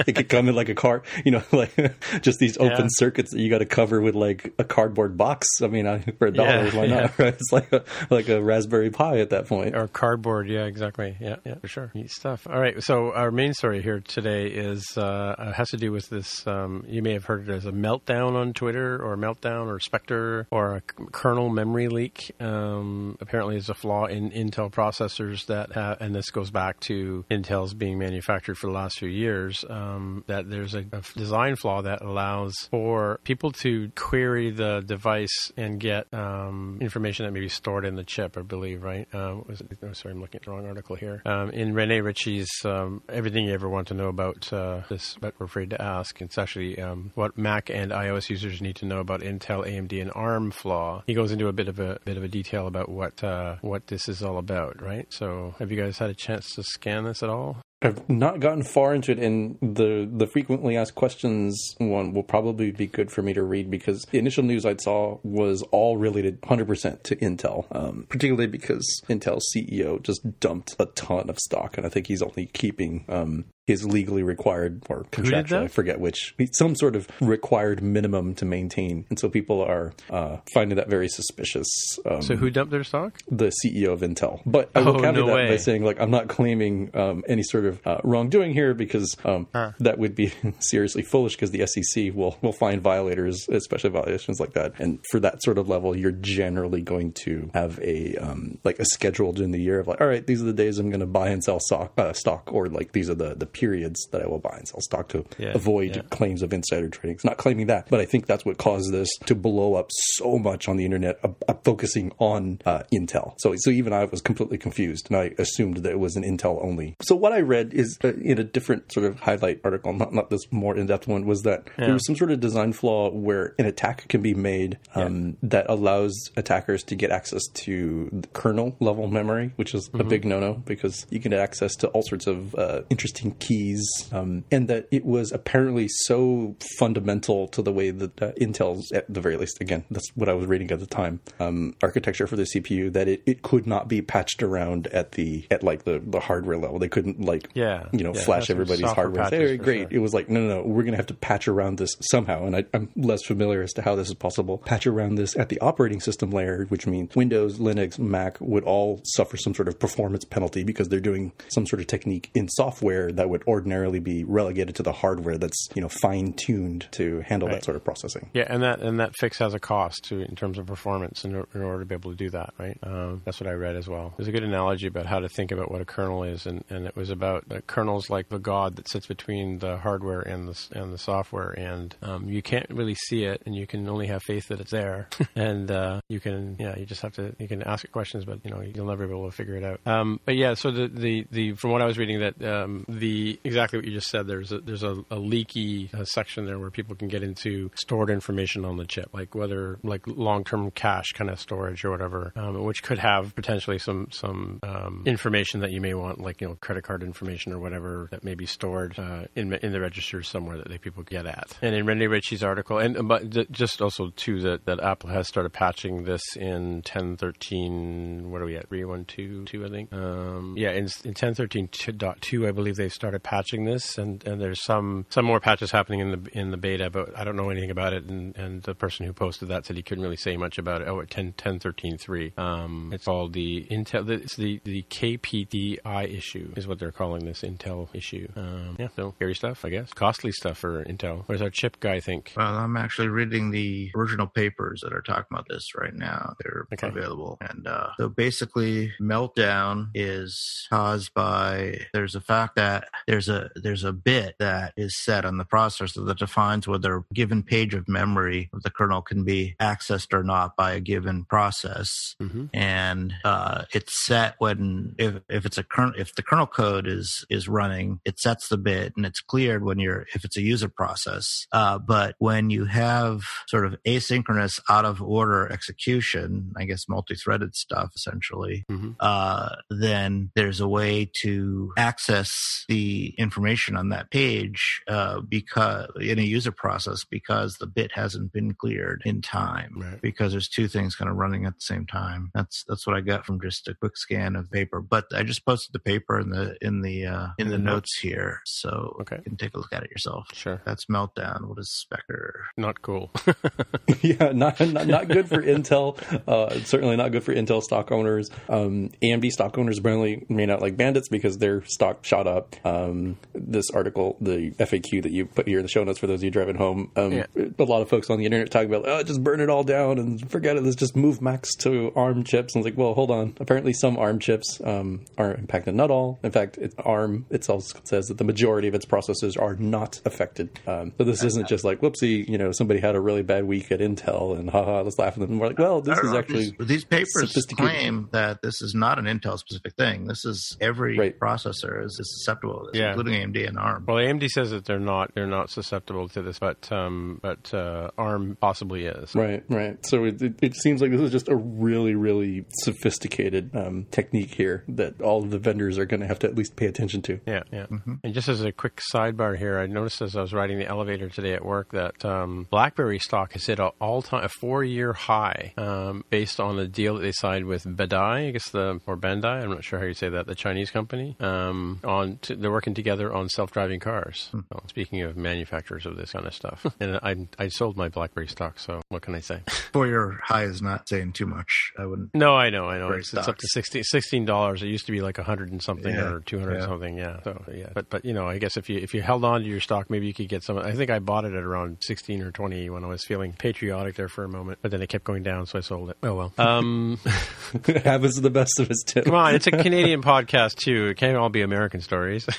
it 0.07 0.15
could 0.15 0.29
come 0.29 0.49
in 0.49 0.55
like 0.55 0.69
a 0.69 0.75
car, 0.75 1.03
you 1.25 1.31
know, 1.31 1.43
like 1.53 1.75
just 2.23 2.39
these 2.39 2.57
open 2.59 2.85
yeah. 2.85 2.89
circuits 2.91 3.33
that 3.33 3.41
you 3.41 3.51
got 3.51 3.59
to 3.59 3.67
cover 3.67 4.01
with 4.01 4.15
like 4.15 4.53
a 4.59 4.65
cardboard 4.65 5.17
box. 5.17 5.47
I 5.63 5.69
mean, 5.69 5.87
I, 5.87 6.01
for 6.19 6.27
a 6.27 6.33
dollar, 6.33 6.67
yeah, 6.67 6.77
why 6.77 6.87
not? 6.87 7.13
Right? 7.19 7.35
It's 7.35 7.53
like 7.53 7.73
a 7.73 7.85
like 8.11 8.29
a 8.29 8.43
Raspberry 8.43 8.91
Pi 8.91 9.19
at 9.19 9.31
that 9.31 9.47
point, 9.47 9.77
or 9.77 9.87
cardboard. 9.87 10.49
Yeah, 10.49 10.65
exactly. 10.65 11.17
Yeah, 11.21 11.37
yeah, 11.45 11.57
for 11.57 11.69
sure. 11.69 11.91
Neat 11.95 12.11
stuff. 12.11 12.47
All 12.51 12.59
right, 12.59 12.83
so 12.83 13.13
our 13.13 13.31
main 13.31 13.55
story 13.55 13.83
here 13.83 14.01
today 14.01 14.47
is 14.47 14.97
uh, 14.97 15.53
has 15.55 15.71
to 15.71 15.77
do 15.77 15.93
with 15.93 16.09
this. 16.09 16.47
Um, 16.47 16.85
you 16.89 17.03
may 17.03 17.13
have 17.13 17.25
heard 17.25 17.49
it 17.49 17.53
as 17.53 17.67
a 17.67 17.73
meltdown 17.73 18.35
on 18.35 18.55
Twitter, 18.55 19.03
or 19.03 19.17
meltdown, 19.17 19.67
or 19.67 19.79
Spectre, 19.79 20.47
or 20.51 20.77
a 20.77 20.81
kernel 20.81 21.49
memory 21.49 21.89
leak. 21.89 22.33
Um, 22.41 23.17
apparently, 23.21 23.57
is 23.57 23.69
a 23.69 23.75
flaw 23.75 24.07
in 24.07 24.32
Intel 24.33 24.71
processors 24.71 25.47
that, 25.47 25.73
have, 25.73 26.01
and 26.01 26.15
this 26.15 26.31
goes 26.31 26.51
back 26.51 26.81
to 26.81 27.25
Intel's 27.31 27.75
being 27.75 27.99
manufactured 27.99 28.57
for 28.57 28.67
the 28.67 28.73
last 28.73 28.99
few 28.99 29.09
years. 29.09 29.65
Um, 29.69 30.25
that 30.27 30.49
there's 30.49 30.75
a, 30.75 30.85
a 30.93 31.03
design 31.17 31.57
flaw 31.57 31.83
that 31.83 32.03
allows 32.03 32.55
for 32.71 33.21
people 33.25 33.53
to 33.53 33.91
query 33.95 34.51
the 34.51 34.83
device 34.85 35.53
and 35.57 35.79
get 35.79 36.13
um, 36.13 36.79
information 36.81 37.27
that 37.27 37.33
may 37.33 37.41
be 37.41 37.49
stored 37.49 37.85
in 37.85 37.95
the 37.95 38.05
chip, 38.05 38.37
I 38.37 38.43
believe, 38.43 38.83
right? 38.83 39.07
Um, 39.13 39.45
oh, 39.49 39.93
sorry, 39.93 40.15
I'm 40.15 40.21
looking 40.21 40.41
at 40.41 40.45
the 40.45 40.51
wrong 40.51 40.67
article 40.67 40.97
here. 40.97 41.23
Um, 41.25 41.51
in 41.51 41.75
Rene 41.75 42.01
Ritchie's 42.01 42.51
um, 42.65 43.03
Everything 43.09 43.45
You 43.47 43.55
Ever 43.55 43.69
Want 43.69 43.89
to 43.89 43.95
Know 43.95 44.09
About 44.09 44.53
uh, 44.53 44.83
This, 44.89 45.17
But 45.21 45.35
We're 45.39 45.47
Afraid 45.47 45.71
to 45.71 45.83
Ask, 45.83 46.21
it's 46.21 46.39
actually 46.39 46.81
um, 46.81 47.13
what 47.15 47.37
Mac 47.37 47.71
and 47.71 47.93
iOS 47.93 48.31
users 48.31 48.61
need 48.61 48.77
to 48.77 48.87
know 48.87 49.01
about 49.01 49.21
Intel, 49.21 49.67
AMD, 49.67 50.01
and 50.01 50.11
ARM 50.15 50.51
flaw. 50.51 51.03
He 51.07 51.15
goes 51.15 51.33
into 51.33 51.49
a 51.49 51.53
bit 51.53 51.69
of 51.69 51.79
a 51.79 51.99
bit 52.05 52.17
of 52.17 52.25
a 52.25 52.29
detail 52.29 52.67
about 52.67 52.89
what 52.89 53.23
uh, 53.23 53.57
what 53.61 53.87
this 53.87 54.09
is 54.09 54.22
all 54.23 54.39
about, 54.39 54.81
right? 54.83 55.07
So, 55.13 55.55
have 55.59 55.71
you 55.71 55.81
guys 55.81 55.99
had 55.99 56.11
a 56.11 56.15
chance 56.15 56.55
to 56.55 56.63
scan 56.63 57.05
this 57.05 57.23
at 57.23 57.29
all? 57.29 57.59
I've 57.83 58.09
not 58.09 58.41
gotten 58.41 58.63
far 58.63 58.95
into 58.95 59.13
it, 59.13 59.19
and 59.19 59.59
the 59.61 60.09
the 60.11 60.27
frequently 60.27 60.77
asked 60.77 60.95
questions 60.95 61.75
one 61.79 62.13
will 62.13 62.23
probably 62.23 62.71
be 62.71 62.87
good 62.87 63.11
for 63.11 63.23
me 63.23 63.33
to 63.35 63.43
read 63.43 63.71
because 63.71 64.05
the 64.11 64.19
initial 64.19 64.45
news 64.45 64.65
I 64.65 64.77
saw 64.77 65.19
was 65.23 65.63
all 65.71 65.97
related 65.97 66.41
100% 66.43 67.03
to 67.03 67.17
Intel, 67.17 67.67
um, 67.73 68.07
particularly 68.09 68.47
because 68.47 69.03
Intel's 69.09 69.45
CEO 69.55 70.01
just 70.03 70.41
dumped 70.41 70.77
a 70.79 70.87
ton 70.87 71.29
of 71.29 71.39
stock, 71.39 71.77
and 71.77 71.87
I 71.87 71.89
think 71.89 72.07
he's 72.07 72.23
only 72.23 72.47
keeping 72.47 73.05
um, 73.09 73.45
is 73.69 73.87
legally 73.87 74.23
required 74.23 74.83
or 74.89 75.07
contractual. 75.11 75.63
I 75.63 75.69
forget 75.69 76.01
which. 76.01 76.35
Some 76.53 76.75
sort 76.75 76.97
of 76.97 77.09
required 77.21 77.83
minimum 77.83 78.35
to 78.37 78.45
maintain, 78.45 79.07
and 79.09 79.19
so 79.19 79.29
people 79.29 79.63
are 79.63 79.93
uh, 80.11 80.39
finding 80.53 80.77
that 80.77 80.89
very 80.89 81.09
suspicious. 81.09 81.69
Um, 82.05 82.23
so 82.23 82.37
who 82.37 82.51
dumped 82.51 82.73
their 82.73 82.85
stock? 82.85 83.21
The 83.31 83.53
CEO 83.65 83.93
of 83.93 84.01
Intel. 84.01 84.41
But 84.45 84.71
I 84.75 84.81
will 84.81 84.97
oh, 84.97 85.01
caveat 85.01 85.15
no 85.15 85.27
that 85.27 85.35
way. 85.35 85.49
by 85.49 85.57
saying, 85.57 85.85
like, 85.85 86.01
I'm 86.01 86.11
not 86.11 86.29
claiming 86.29 86.91
um, 86.95 87.23
any 87.29 87.43
sort 87.43 87.65
of 87.65 87.72
uh, 87.85 87.99
wrongdoing 88.05 88.53
here 88.53 88.75
because 88.75 89.17
um, 89.25 89.47
huh. 89.53 89.73
that 89.81 89.99
would 89.99 90.15
be 90.15 90.33
seriously 90.61 91.03
foolish 91.03 91.35
because 91.35 91.51
the 91.51 91.67
SEC 91.67 92.15
will 92.15 92.37
will 92.43 92.53
find 92.53 92.83
violators, 92.83 93.47
especially 93.49 93.91
violations 93.91 94.41
like 94.41 94.53
that. 94.55 94.73
And 94.79 94.99
for 95.11 95.21
that 95.21 95.43
sort 95.43 95.59
of 95.59 95.69
level, 95.69 95.97
you're 95.97 96.13
generally 96.13 96.83
going 96.83 97.13
to 97.25 97.51
have 97.55 97.79
a 97.81 98.17
um, 98.17 98.59
like 98.65 98.79
a 98.79 98.85
scheduled 98.85 99.41
in 99.41 99.51
the 99.53 99.61
year 99.61 99.81
of 99.81 99.89
like, 99.89 100.01
all 100.01 100.07
right, 100.07 100.27
these 100.27 100.43
are 100.43 100.47
the 100.47 100.53
days 100.53 100.79
I'm 100.79 100.91
going 100.91 101.01
to 101.01 101.07
buy 101.07 101.29
and 101.29 101.43
sell 101.43 101.61
stock, 101.61 101.93
uh, 101.99 102.13
stock, 102.13 102.53
or 102.53 102.67
like 102.69 102.93
these 102.93 103.09
are 103.11 103.15
the 103.15 103.35
the 103.35 103.47
periods 103.47 104.07
that 104.13 104.23
I 104.23 104.27
will 104.27 104.39
buy 104.39 104.57
and 104.57 104.67
sell 104.69 104.81
stock 104.81 105.09
to 105.09 105.25
Yeah, 105.39 105.53
avoid 105.55 105.97
yeah. 105.97 106.03
claims 106.11 106.43
of 106.43 106.53
insider 106.53 106.89
trading. 106.89 107.15
It's 107.17 107.25
not 107.25 107.37
claiming 107.37 107.67
that, 107.69 107.89
but 107.91 108.01
I 108.01 108.05
think 108.05 108.27
that's 108.27 108.45
what 108.45 108.59
caused 108.59 108.93
this 108.93 109.09
to 109.27 109.35
blow 109.35 109.75
up 109.75 109.89
so 109.91 110.39
much 110.39 110.69
on 110.69 110.77
the 110.77 110.85
internet, 110.85 111.19
uh, 111.25 111.29
uh, 111.49 111.55
focusing 111.65 112.13
on 112.19 112.61
uh, 112.65 112.83
Intel. 112.93 113.35
So, 113.39 113.55
so 113.57 113.71
even 113.71 113.93
I 113.93 114.05
was 114.05 114.21
completely 114.21 114.59
confused, 114.59 115.09
and 115.11 115.17
I 115.17 115.35
assumed 115.39 115.79
that 115.79 115.91
it 115.91 115.99
was 115.99 116.17
an 116.17 116.25
Intel 116.25 116.63
only. 116.65 116.97
So 117.03 117.15
what 117.17 117.33
I 117.33 117.41
read 117.41 117.62
is 117.73 117.99
uh, 118.05 118.13
in 118.15 118.39
a 118.39 118.45
different 118.45 118.91
sort 118.93 119.07
of 119.07 119.21
highlight 119.21 119.61
article, 119.65 119.93
not 119.93 120.13
not 120.13 120.31
this 120.31 120.51
more 120.51 120.77
in 120.77 120.87
depth 120.87 121.07
one, 121.07 121.27
was 121.27 121.43
that 121.43 121.69
Yeah. 121.79 121.85
there 121.87 121.95
was 121.95 122.07
some 122.07 122.17
sort 122.17 122.31
of 122.31 122.41
design 122.41 122.73
flaw 122.73 123.11
where 123.11 123.55
an 123.59 123.67
attack 123.67 124.09
can 124.09 124.23
be 124.23 124.35
made 124.35 124.79
um, 124.95 125.37
that 125.43 125.67
allows 125.69 126.13
attackers 126.37 126.83
to 126.85 126.95
get 126.95 127.11
access 127.11 127.43
to 127.55 128.09
the 128.13 128.29
kernel 128.29 128.77
level 128.81 129.07
memory, 129.09 129.53
which 129.57 129.75
is 129.75 129.91
a 129.95 130.05
big 130.05 130.25
no 130.25 130.41
no 130.41 130.55
because 130.55 131.07
you 131.11 131.21
can 131.21 131.31
get 131.31 131.41
access 131.41 131.75
to 131.77 131.89
all 131.89 132.03
sorts 132.03 132.27
of 132.27 132.55
uh, 132.55 132.83
interesting 132.91 133.33
keys, 133.39 133.83
um, 134.13 134.45
and 134.51 134.69
that 134.69 134.87
it 134.91 135.05
was 135.05 135.33
apparently 135.33 135.87
so 135.89 136.57
fundamental 136.79 137.49
to 137.49 137.63
the 137.63 137.73
way 137.73 137.91
that 137.91 138.21
uh, 138.23 138.33
Intel's, 138.41 138.91
at 138.93 139.13
the 139.13 139.21
very 139.21 139.37
least, 139.37 139.61
again, 139.61 139.85
that's 139.91 140.09
what 140.15 140.29
I 140.29 140.33
was 140.35 140.47
reading 140.47 140.71
at 140.71 140.81
the 140.81 140.87
time, 140.87 141.21
um, 141.41 141.75
architecture 141.83 142.27
for 142.27 142.37
the 142.37 142.43
CPU 142.45 142.93
that 142.93 143.09
it, 143.09 143.23
it 143.27 143.43
could 143.43 143.67
not 143.67 143.89
be 143.89 144.03
patched 144.03 144.43
around 144.43 144.87
at 144.89 145.13
the 145.13 145.47
at 145.51 145.63
like 145.63 145.85
the, 145.85 146.01
the 146.05 146.21
hardware 146.21 146.57
level. 146.59 146.79
They 146.79 146.89
couldn't 146.89 147.21
like 147.21 147.49
Yeah. 147.55 147.87
you 147.93 148.05
know 148.05 148.13
Yeah, 148.15 148.23
flash 148.23 148.51
everybody's 148.51 148.91
hardware. 148.91 149.25
patches 149.25 149.39
Very 149.39 149.57
great. 149.59 149.81
sure. 149.83 149.89
It 149.91 149.99
was 149.99 150.15
like 150.15 150.29
no 150.29 150.41
no 150.41 150.49
no 150.57 150.63
we're 150.67 150.83
going 150.83 150.93
to 150.93 150.97
have 150.97 151.07
to 151.07 151.15
patch 151.15 151.49
around 151.49 151.79
this 151.79 151.97
somehow, 152.11 152.45
and 152.47 152.57
I, 152.57 152.65
I'm 152.75 152.89
less 152.97 153.25
familiar 153.25 153.63
as 153.63 153.73
to 153.75 153.83
how 153.83 153.95
this 153.95 154.09
is 154.09 154.15
possible. 154.15 154.59
Patch 154.59 154.87
around 154.87 155.17
this 155.17 155.37
at 155.37 155.49
the 155.49 155.59
operating 155.61 156.01
system 156.01 156.31
layer, 156.31 156.65
which 156.69 156.87
means 156.87 157.15
Windows, 157.15 157.59
Linux, 157.59 157.99
Mac 157.99 158.41
would 158.41 158.65
all 158.65 159.01
suffer 159.05 159.37
some 159.37 159.55
sort 159.55 159.69
of 159.69 159.79
performance 159.79 160.25
penalty 160.25 160.65
because 160.65 160.89
they're 160.89 161.01
doing 161.01 161.33
some 161.49 161.67
sort 161.67 161.81
of 161.81 161.87
technique 161.87 162.31
in 162.35 162.49
software 162.49 163.11
that 163.13 163.29
would 163.29 163.43
ordinarily 163.47 163.99
be 164.01 164.25
relegated 164.25 164.75
to 164.77 164.83
the 164.83 164.93
hardware 164.93 165.39
that's 165.39 165.69
you 165.75 165.83
know 165.83 165.89
fine 165.89 166.33
tuned 166.33 166.89
to 166.93 167.21
handle 167.27 167.49
that 167.49 167.65
sort 167.65 167.77
of 167.77 167.85
processing. 167.85 168.31
Yeah, 168.33 168.47
and 168.49 168.63
that 168.63 168.81
and 168.81 168.99
that 169.01 169.15
fix 169.17 169.39
has 169.39 169.55
a 169.55 169.61
cost 169.61 170.05
to 170.05 170.21
in 170.21 170.35
terms 170.37 170.59
of 170.59 170.67
performance 170.67 171.25
in, 171.25 171.33
in 171.55 171.63
order 171.63 171.81
to 171.81 171.85
be 171.85 171.95
able 171.95 172.11
to 172.11 172.17
do 172.17 172.31
that, 172.31 172.55
right? 172.59 172.79
Um, 172.83 173.23
that's 173.25 173.41
what 173.41 173.49
I 173.49 173.53
read 173.53 173.77
as 173.77 173.89
well. 173.89 174.15
There's 174.17 174.29
a 174.29 174.33
good 174.33 174.45
analogy 174.45 174.87
about 174.87 175.07
how 175.07 175.19
to 175.21 175.29
think 175.29 175.53
about 175.53 175.71
what 175.71 175.81
a 175.81 175.85
kernel 175.85 176.25
is, 176.25 176.47
and, 176.47 176.65
and 176.71 176.87
it 176.87 176.97
was 176.97 177.11
about 177.11 177.42
uh, 177.51 177.61
kernels 177.67 178.11
like 178.11 178.29
the 178.29 178.39
god 178.39 178.77
that 178.77 178.89
sits 178.89 179.07
between 179.07 179.59
the 179.59 179.77
hardware 179.79 180.21
and 180.21 180.49
the 180.49 180.69
and 180.73 180.93
the 180.93 180.99
software, 180.99 181.51
and 181.51 181.95
um, 182.03 182.29
you 182.29 182.43
can't 182.43 182.67
really 182.71 182.95
see 182.95 183.25
it, 183.25 183.43
and 183.47 183.55
you 183.55 183.67
can 183.67 183.89
only 183.89 184.07
have 184.07 184.23
faith 184.23 184.49
that 184.49 184.61
it's 184.61 184.71
there, 184.71 185.09
and 185.37 185.71
uh, 185.71 186.01
you 186.09 186.21
can 186.21 186.57
yeah, 186.59 186.77
you 186.77 186.87
just 186.87 187.03
have 187.03 187.15
to 187.15 187.35
you 187.39 187.49
can 187.49 187.63
ask 187.63 187.85
it 187.85 187.93
questions, 187.93 188.25
but 188.25 188.41
you 188.45 188.51
know 188.51 188.61
you'll 188.61 188.87
never 188.87 189.07
be 189.07 189.13
able 189.13 189.31
to 189.31 189.37
figure 189.37 189.57
it 189.57 189.65
out. 189.65 189.81
Um, 189.87 190.21
but 190.25 190.37
yeah, 190.37 190.55
so 190.55 190.71
the, 190.71 190.89
the 190.89 191.27
the 191.31 191.53
from 191.55 191.71
what 191.71 191.83
I 191.83 191.87
was 191.87 191.99
reading 191.99 192.21
that 192.21 192.43
um, 192.45 192.85
the 192.89 193.39
exactly 193.45 193.79
what 193.79 193.87
you 193.87 193.93
just 193.93 194.09
said, 194.09 194.27
there's 194.27 194.53
a, 194.53 194.59
there's 194.59 194.83
a, 194.83 195.03
a 195.11 195.17
leaky 195.17 195.91
uh, 195.95 196.05
section 196.05 196.47
there 196.47 196.59
where 196.59 196.71
people 196.71 196.95
can 196.95 197.09
get 197.09 197.23
into 197.23 197.71
stored 197.75 198.11
information 198.11 198.65
on 198.65 198.77
the 198.77 198.85
chip, 198.85 199.09
like 199.13 199.35
whether 199.35 199.79
like 199.83 200.07
long 200.07 200.45
term 200.45 200.71
cache 200.71 201.13
kind 201.13 201.31
of 201.31 201.41
storage 201.41 201.85
or 201.85 201.91
whatever, 201.91 202.33
um, 202.37 202.63
which 202.65 202.83
could 202.83 202.99
have 202.99 203.35
potentially 203.35 203.79
some 203.79 204.09
some 204.11 204.61
um, 204.63 205.03
information 205.07 205.61
that 205.61 205.73
you 205.73 205.81
may 205.81 205.95
want, 205.95 206.21
like 206.21 206.41
you 206.41 206.49
know 206.49 206.57
credit 206.61 206.85
card 206.85 207.03
information 207.03 207.22
or 207.23 207.59
whatever 207.59 208.09
that 208.11 208.25
may 208.25 208.35
be 208.35 208.47
stored 208.47 208.99
uh, 208.99 209.25
in 209.35 209.53
in 209.55 209.73
the 209.73 209.81
register 209.81 210.23
somewhere 210.23 210.59
that 210.59 210.69
they 210.69 210.79
people 210.79 211.03
get 211.03 211.27
at. 211.27 211.57
And 211.63 211.75
in 211.75 211.87
Rene 211.87 212.07
Ritchie's 212.07 212.43
article, 212.43 212.79
and 212.79 213.09
but 213.09 213.31
ju- 213.31 213.47
just 213.51 213.81
also 213.81 214.11
too 214.17 214.41
that 214.41 214.67
that 214.67 214.81
Apple 214.81 215.11
has 215.11 215.29
started 215.29 215.53
patching 215.53 216.05
this 216.05 216.23
in 216.37 216.83
10.13. 216.83 218.23
What 218.23 218.41
are 218.41 218.47
we 218.47 218.57
at? 218.57 218.69
3.1.2, 218.71 219.67
I 219.67 219.69
think. 219.69 219.93
Um, 219.93 220.55
yeah, 220.57 220.71
in, 220.71 220.85
in 221.05 221.15
10.13.2, 221.15 222.49
I 222.49 222.53
believe 222.53 222.77
they've 222.77 222.93
started 222.93 223.23
patching 223.23 223.65
this, 223.65 223.99
and, 223.99 224.27
and 224.27 224.41
there's 224.41 224.63
some 224.63 225.07
some 225.11 225.25
more 225.25 225.41
patches 225.41 225.71
happening 225.71 226.01
in 226.01 226.11
the 226.11 226.39
in 226.39 226.51
the 226.51 226.57
beta, 226.57 226.91
but 226.91 227.17
I 227.17 227.25
don't 227.25 227.37
know 227.37 227.51
anything 227.51 227.71
about 227.71 227.93
it. 227.93 228.05
And, 228.05 228.37
and 228.37 228.63
the 228.63 228.75
person 228.75 229.07
who 229.07 229.13
posted 229.13 229.49
that 229.49 229.67
said 229.67 229.77
he 229.77 229.83
couldn't 229.83 230.03
really 230.03 230.17
say 230.17 230.37
much 230.37 230.59
about 230.59 230.83
it. 230.83 230.89
Oh, 230.89 231.01
at 231.01 231.11
10, 231.11 231.35
10.13.3. 231.35 232.39
Um, 232.39 232.91
it's 232.93 233.05
called 233.05 233.33
the 233.33 233.67
Intel. 233.71 234.09
It's 234.09 234.37
the 234.37 234.61
the 234.65 234.83
KPTI 234.85 236.17
issue 236.17 236.53
is 236.57 236.67
what 236.67 236.79
they're 236.79 236.93
calling 236.93 237.12
this 237.21 237.43
Intel 237.43 237.89
issue. 237.95 238.29
Um, 238.37 238.77
yeah, 238.79 238.89
so 238.97 239.13
scary 239.17 239.35
stuff, 239.35 239.65
I 239.65 239.71
guess. 239.71 239.93
Costly 239.93 240.33
stuff 240.33 240.59
for 240.59 240.85
Intel. 240.85 241.19
What 241.29 241.33
does 241.35 241.43
our 241.43 241.51
chip 241.51 241.81
guy 241.81 242.01
think? 242.01 242.33
Well, 242.37 242.55
I'm 242.57 242.77
actually 242.77 243.09
reading 243.09 243.51
the 243.51 243.91
original 243.95 244.27
papers 244.27 244.81
that 244.83 244.93
are 244.93 245.03
talking 245.03 245.27
about 245.31 245.47
this 245.49 245.75
right 245.75 245.95
now. 245.95 246.35
They're 246.43 246.67
Okay. 246.73 246.89
available. 246.89 247.39
And 247.41 247.67
uh, 247.67 247.89
so 247.99 248.09
basically, 248.09 248.93
meltdown 249.01 249.89
is 249.95 250.67
caused 250.71 251.13
by 251.15 251.79
there's 251.93 252.15
a 252.15 252.21
fact 252.21 252.57
that 252.57 252.89
there's 253.07 253.29
a 253.29 253.51
there's 253.57 253.85
a 253.85 253.93
bit 253.93 254.35
that 254.39 254.73
is 254.77 254.97
set 254.97 255.25
on 255.25 255.39
the 255.39 255.45
processor 255.45 256.05
that 256.07 256.19
defines 256.19 256.67
whether 256.69 256.97
a 256.97 257.05
given 257.15 257.43
page 257.43 257.75
of 257.75 257.89
memory 257.89 258.51
of 258.53 258.63
the 258.63 258.71
kernel 258.71 259.03
can 259.03 259.25
be 259.25 259.55
accessed 259.61 260.13
or 260.13 260.23
not 260.23 260.57
by 260.57 260.73
a 260.73 260.81
given 260.81 261.25
process 261.25 262.15
Mhm. 262.21 262.49
and 262.53 263.15
uh, 263.25 263.65
it's 263.73 263.95
set 263.95 264.35
when 264.39 264.95
if, 264.99 265.15
if 265.29 265.47
it's 265.47 265.59
a 265.59 265.63
kernel 265.65 265.95
if 265.99 266.15
the 266.15 266.23
kernel 266.23 266.47
code 266.47 266.87
is 266.87 267.02
is 267.31 267.49
running 267.49 268.01
it 268.05 268.19
sets 268.19 268.49
the 268.49 268.57
bit 268.59 268.93
and 268.97 269.05
it's 269.07 269.21
cleared 269.21 269.63
when 269.65 269.79
you're 269.79 270.07
if 270.15 270.25
it's 270.25 270.37
a 270.37 270.43
user 270.43 270.69
process 270.69 271.47
uh, 271.53 271.79
but 271.79 272.15
when 272.19 272.51
you 272.51 272.65
have 272.67 273.23
sort 273.49 273.65
of 273.67 273.75
asynchronous 273.87 274.61
out 274.69 274.85
of 274.85 275.01
order 275.03 275.51
execution 275.53 276.53
i 276.57 276.65
guess 276.65 276.89
multi-threaded 276.89 277.55
stuff 277.55 277.91
essentially 277.95 278.65
Mhm. 278.71 278.97
uh, 279.01 279.51
then 279.71 280.31
there's 280.35 280.61
a 280.61 280.69
way 280.69 281.11
to 281.23 281.73
access 281.77 282.65
the 282.69 283.15
information 283.19 283.77
on 283.77 283.89
that 283.91 284.11
page 284.11 284.83
uh, 284.89 285.21
because 285.21 285.89
in 286.01 286.19
a 286.19 286.23
user 286.23 286.53
process 286.53 287.05
because 287.05 287.57
the 287.59 287.67
bit 287.67 287.93
hasn't 287.93 288.33
been 288.33 288.55
cleared 288.55 289.03
in 289.05 289.23
time 289.23 289.73
Right. 289.77 290.01
because 290.01 290.33
there's 290.33 290.49
two 290.49 290.69
things 290.69 290.95
kind 290.97 291.11
of 291.11 291.17
running 291.17 291.45
at 291.47 291.55
the 291.55 291.61
same 291.73 291.87
time. 291.87 292.31
That's 292.35 292.65
that's 292.69 292.87
what 292.87 292.97
I 292.97 293.01
got 293.01 293.25
from 293.27 293.41
just 293.41 293.69
a 293.69 293.75
quick 293.75 293.97
scan 293.97 294.37
of 294.37 294.51
paper. 294.51 294.81
But 294.81 295.07
I 295.15 295.23
just 295.23 295.45
posted 295.45 295.73
the 295.73 295.79
paper 295.93 296.19
in 296.21 296.31
the 296.31 296.57
in 296.61 296.83
the 296.83 296.92
uh, 297.07 297.29
in 297.39 297.49
the 297.49 297.59
notes 297.59 297.99
here, 298.01 298.41
so 298.45 298.97
Okay. 299.01 299.17
you 299.17 299.23
can 299.23 299.37
take 299.37 299.55
a 299.55 299.59
look 299.59 299.73
at 299.73 299.83
it 299.83 299.91
yourself. 299.91 300.27
Sure. 300.33 300.61
That's 300.65 300.87
meltdown. 300.87 301.49
What 301.49 301.59
is 301.59 301.71
Spectre? 301.73 302.45
Not 302.57 302.83
cool. 302.83 303.11
yeah, 304.03 304.33
not, 304.33 304.61
not 304.61 304.87
not 304.87 305.09
good 305.09 305.29
for 305.29 305.43
Intel. 305.43 305.97
Uh, 306.29 306.51
certainly 306.65 306.97
not 306.97 307.13
good 307.13 307.25
for 307.25 307.35
Intel 307.35 307.63
stock 307.63 307.91
owners. 307.93 308.31
Um, 308.49 308.91
AMD 309.03 309.31
stock 309.31 309.57
owners 309.59 309.79
apparently 309.79 310.25
may 310.29 310.47
not 310.47 310.61
like 310.61 310.77
bandits 310.77 311.09
because 311.09 311.39
their 311.39 311.65
stock 311.67 312.05
shot 312.05 312.27
up. 312.27 312.55
Um, 312.65 313.17
this 313.35 313.71
article, 313.71 314.17
the 314.21 314.51
FAQ 314.59 315.03
that 315.03 315.13
you 315.13 315.27
put 315.27 315.47
here 315.49 315.59
in 315.59 315.65
the 315.65 315.69
show 315.71 315.85
notes 315.85 315.99
for 315.99 316.07
those 316.07 316.21
of 316.21 316.25
you 316.25 316.31
driving 316.31 316.57
home, 316.57 316.91
um, 316.97 317.13
Yeah. 317.13 317.27
a 317.59 317.65
lot 317.65 317.83
of 317.83 317.89
folks 317.89 318.11
on 318.11 318.19
the 318.19 318.25
internet 318.25 318.51
talking 318.51 318.69
about, 318.73 318.89
oh, 318.89 319.03
just 319.03 319.23
burn 319.23 319.41
it 319.41 319.49
all 319.51 319.65
down 319.65 319.99
and 319.99 320.31
forget 320.31 320.57
it. 320.57 320.63
Let's 320.63 320.77
just 320.77 320.97
move 320.97 321.21
Macs 321.23 321.55
to 321.57 321.93
ARM 321.97 322.25
chips. 322.25 322.55
And 322.55 322.65
it's 322.65 322.73
like, 322.73 322.79
well, 322.79 322.95
hold 322.95 323.11
on. 323.11 323.35
Apparently, 323.41 323.73
some 323.73 323.97
ARM 323.97 324.19
chips 324.19 324.61
um, 324.65 325.05
are 325.19 325.35
impacted. 325.35 325.75
Not 325.75 325.91
all. 325.91 326.19
In 326.23 326.31
fact, 326.31 326.59
it, 326.59 326.75
ARM 326.85 327.27
itself 327.31 327.65
says 327.85 328.07
that 328.07 328.19
the 328.19 328.25
majority 328.25 328.69
of 328.69 328.75
its 328.75 328.85
processors 328.85 329.41
are 329.41 329.55
not 329.57 330.01
affected. 330.05 330.59
Um, 330.67 330.93
so 330.99 331.05
this 331.05 331.23
isn't 331.23 331.49
just 331.49 331.65
like, 331.65 331.81
whoopsie, 331.81 332.29
you 332.29 332.39
know, 332.39 332.53
somebody 332.53 332.81
had 332.81 332.95
a 332.95 333.01
really 333.01 333.23
bad 333.23 333.45
week 333.45 333.71
at 333.73 333.81
Intel 333.81 334.39
and 334.39 334.51
haha, 334.51 334.83
let's 334.83 334.99
laugh 334.99 335.15
at 335.15 335.21
them. 335.21 335.39
We're 335.39 335.49
like, 335.49 335.59
well, 335.59 335.81
this 335.81 335.99
is 335.99 336.11
know, 336.13 336.19
actually. 336.19 336.55
these, 336.59 336.67
these 336.69 336.85
papers 336.85 337.13
sophisticated. 337.29 337.57
claim 337.73 338.09
that 338.13 338.43
this 338.43 338.61
is 338.63 338.75
not 338.75 338.99
an 338.99 339.05
Intel 339.07 339.39
specific 339.39 339.75
thing. 339.77 340.07
This 340.07 340.25
is 340.25 340.57
every 340.61 340.99
Right. 340.99 341.19
processor 341.19 341.85
is, 341.85 341.97
is 342.01 342.19
susceptible 342.19 342.65
to 342.67 342.71
this, 342.73 342.81
Yeah. 342.81 342.89
including 342.91 343.15
AMD 343.15 343.47
and 343.49 343.59
ARM. 343.59 343.85
well, 343.87 343.97
AMD 343.97 344.29
says 344.29 344.51
that 344.51 344.65
they're 344.65 344.79
not 344.79 345.13
they're 345.15 345.27
not 345.27 345.51
susceptible 345.51 346.09
to 346.11 346.23
this, 346.23 346.39
but 346.39 346.71
um, 346.73 347.19
but 347.23 347.53
uh, 347.55 347.91
ARM 347.99 348.37
possibly 348.41 348.87
is. 348.87 349.15
Right, 349.15 349.43
right. 349.49 349.79
So 349.87 350.05
it, 350.05 350.21
it, 350.23 350.35
it 350.43 350.55
seems 350.57 350.81
like 350.81 350.91
this 350.91 351.01
is 351.01 351.11
just 351.13 351.29
a 351.29 351.37
really, 351.37 351.95
really 351.95 352.45
sophisticated 352.83 353.55
um, 353.55 353.87
technique 353.91 354.35
here 354.35 354.65
that 354.69 355.01
all 355.01 355.23
of 355.23 355.31
the 355.31 355.39
vendors 355.39 355.79
are 355.79 355.85
going 355.85 356.01
to 356.01 356.07
have 356.07 356.19
to 356.21 356.27
at 356.29 356.35
least 356.35 356.57
pay 356.57 356.67
attention 356.73 357.03
to. 357.03 357.21
Yeah, 357.27 357.43
yeah. 357.53 357.67
And 358.03 358.15
just 358.15 358.29
as 358.29 358.43
a 358.43 358.53
quick 358.53 358.81
sidebar 358.93 359.37
here, 359.37 359.59
I 359.59 359.67
noticed 359.67 360.03
as 360.03 360.17
I 360.17 360.21
was 360.21 360.33
riding 360.33 360.59
the 360.59 360.67
elevator 360.67 361.09
today 361.09 361.33
at 361.35 361.45
work 361.45 361.71
that 361.73 362.05
um, 362.05 362.47
BlackBerry 362.51 362.99
stock 362.99 363.33
has 363.33 363.47
hit 363.47 363.59
an 363.61 363.71
all-time, 363.81 364.25
a 364.25 364.29
four-year 364.29 364.93
high, 364.93 365.53
um, 365.57 366.05
based 366.11 366.41
on 366.41 366.59
a 366.59 366.67
deal 366.67 366.95
that 366.95 367.03
they 367.03 367.13
signed 367.13 367.47
with 367.47 367.65
Badai, 367.65 368.29
I 368.29 368.31
guess 368.31 368.49
the 368.51 368.81
or 368.87 368.97
Bandai, 368.97 369.43
I'm 369.43 369.51
not 369.51 369.65
sure 369.65 369.79
how 369.79 369.87
you 369.87 369.95
say 369.95 370.09
that, 370.09 370.27
the 370.27 370.35
Chinese 370.35 370.71
company. 370.71 371.17
Um, 371.21 371.81
on 371.85 372.19
to, 372.23 372.37
they're 372.37 372.51
working 372.51 372.75
together 372.75 373.13
on 373.13 373.29
self-driving 373.29 373.81
cars. 373.81 374.31
Well, 374.33 374.65
speaking 374.69 375.03
of 375.03 375.17
manufacturers 375.17 375.87
of 375.87 375.97
this 375.97 376.13
kind 376.13 376.27
of 376.27 376.35
stuff, 376.35 376.67
and 376.81 376.97
I 377.03 377.17
I 377.39 377.49
sold 377.49 377.77
my 377.77 377.89
BlackBerry 377.89 378.29
stock, 378.29 378.59
so 378.59 378.83
what 378.89 379.03
can 379.03 379.15
I 379.15 379.21
say? 379.21 379.41
Four 379.73 379.87
year 379.87 380.19
high 380.23 380.45
is 380.45 380.63
not 380.63 380.89
saying 380.89 381.13
too 381.13 381.27
much. 381.27 381.73
I 381.79 381.87
wouldn't. 381.87 382.15
No, 382.15 382.35
I 382.35 382.51
know, 382.51 382.67
I 382.67 382.79
know. 382.79 382.91
It's, 382.93 383.13
it's 383.13 383.29
up 383.29 383.37
to 383.39 383.47
16 383.83 384.25
dollars. 384.25 384.63
It 384.63 384.69
used 384.69 384.87
to 384.87 384.93
be 384.93 385.01
like 385.01 385.19
a 385.19 385.23
hundred 385.23 385.51
and 385.51 385.63
something 385.63 385.95
Yeah, 385.95 386.13
or 386.13 386.21
two 386.21 386.39
hundred 386.39 386.61
yeah. 386.61 386.62
Something. 386.67 386.99
Yeah. 386.99 387.23
So 387.23 387.43
yeah, 387.53 387.71
but 387.75 387.89
but 387.91 388.05
you 388.05 388.13
know, 388.13 388.27
I 388.29 388.39
guess 388.39 388.57
if 388.57 388.69
you 388.69 388.79
if 388.79 388.95
you 388.95 389.03
held 389.03 389.25
on 389.25 389.41
to 389.43 389.47
your 389.47 389.61
stock, 389.61 389.91
maybe 389.91 390.07
you 390.07 390.15
could 390.15 390.29
get 390.29 390.43
some. 390.43 390.59
I 390.59 390.73
think 390.73 390.91
I 390.91 390.99
bought 390.99 391.25
it 391.25 391.35
at 391.35 391.43
around 391.43 391.79
sixteen 391.81 392.23
or 392.23 392.31
twenty 392.31 392.69
when 392.71 392.85
I 392.85 392.89
was 392.89 393.05
feeling 393.05 393.33
patriotic 393.33 393.97
there 393.97 394.09
for 394.09 394.25
a 394.25 394.29
moment, 394.29 394.59
but 394.63 394.71
then 394.71 394.83
it 394.83 394.89
kept 394.89 395.05
going 395.05 395.23
down, 395.23 395.47
so 395.47 395.59
I 395.59 395.63
sold 395.63 395.91
it. 395.91 395.97
Oh 396.03 396.15
well. 396.15 396.33
Um, 396.39 396.99
happens 397.85 398.17
to 398.17 398.21
the 398.21 398.31
best 398.31 398.59
of 398.59 398.71
us, 398.71 398.83
Tim. 398.87 399.05
come 399.05 399.15
on, 399.15 399.35
it's 399.35 399.47
a 399.47 399.51
Canadian 399.53 400.03
podcast 400.03 400.57
too. 400.57 400.89
It 400.89 400.97
can't 400.97 401.17
all 401.17 401.29
be 401.29 401.43
American 401.43 401.81
stories. 401.81 402.27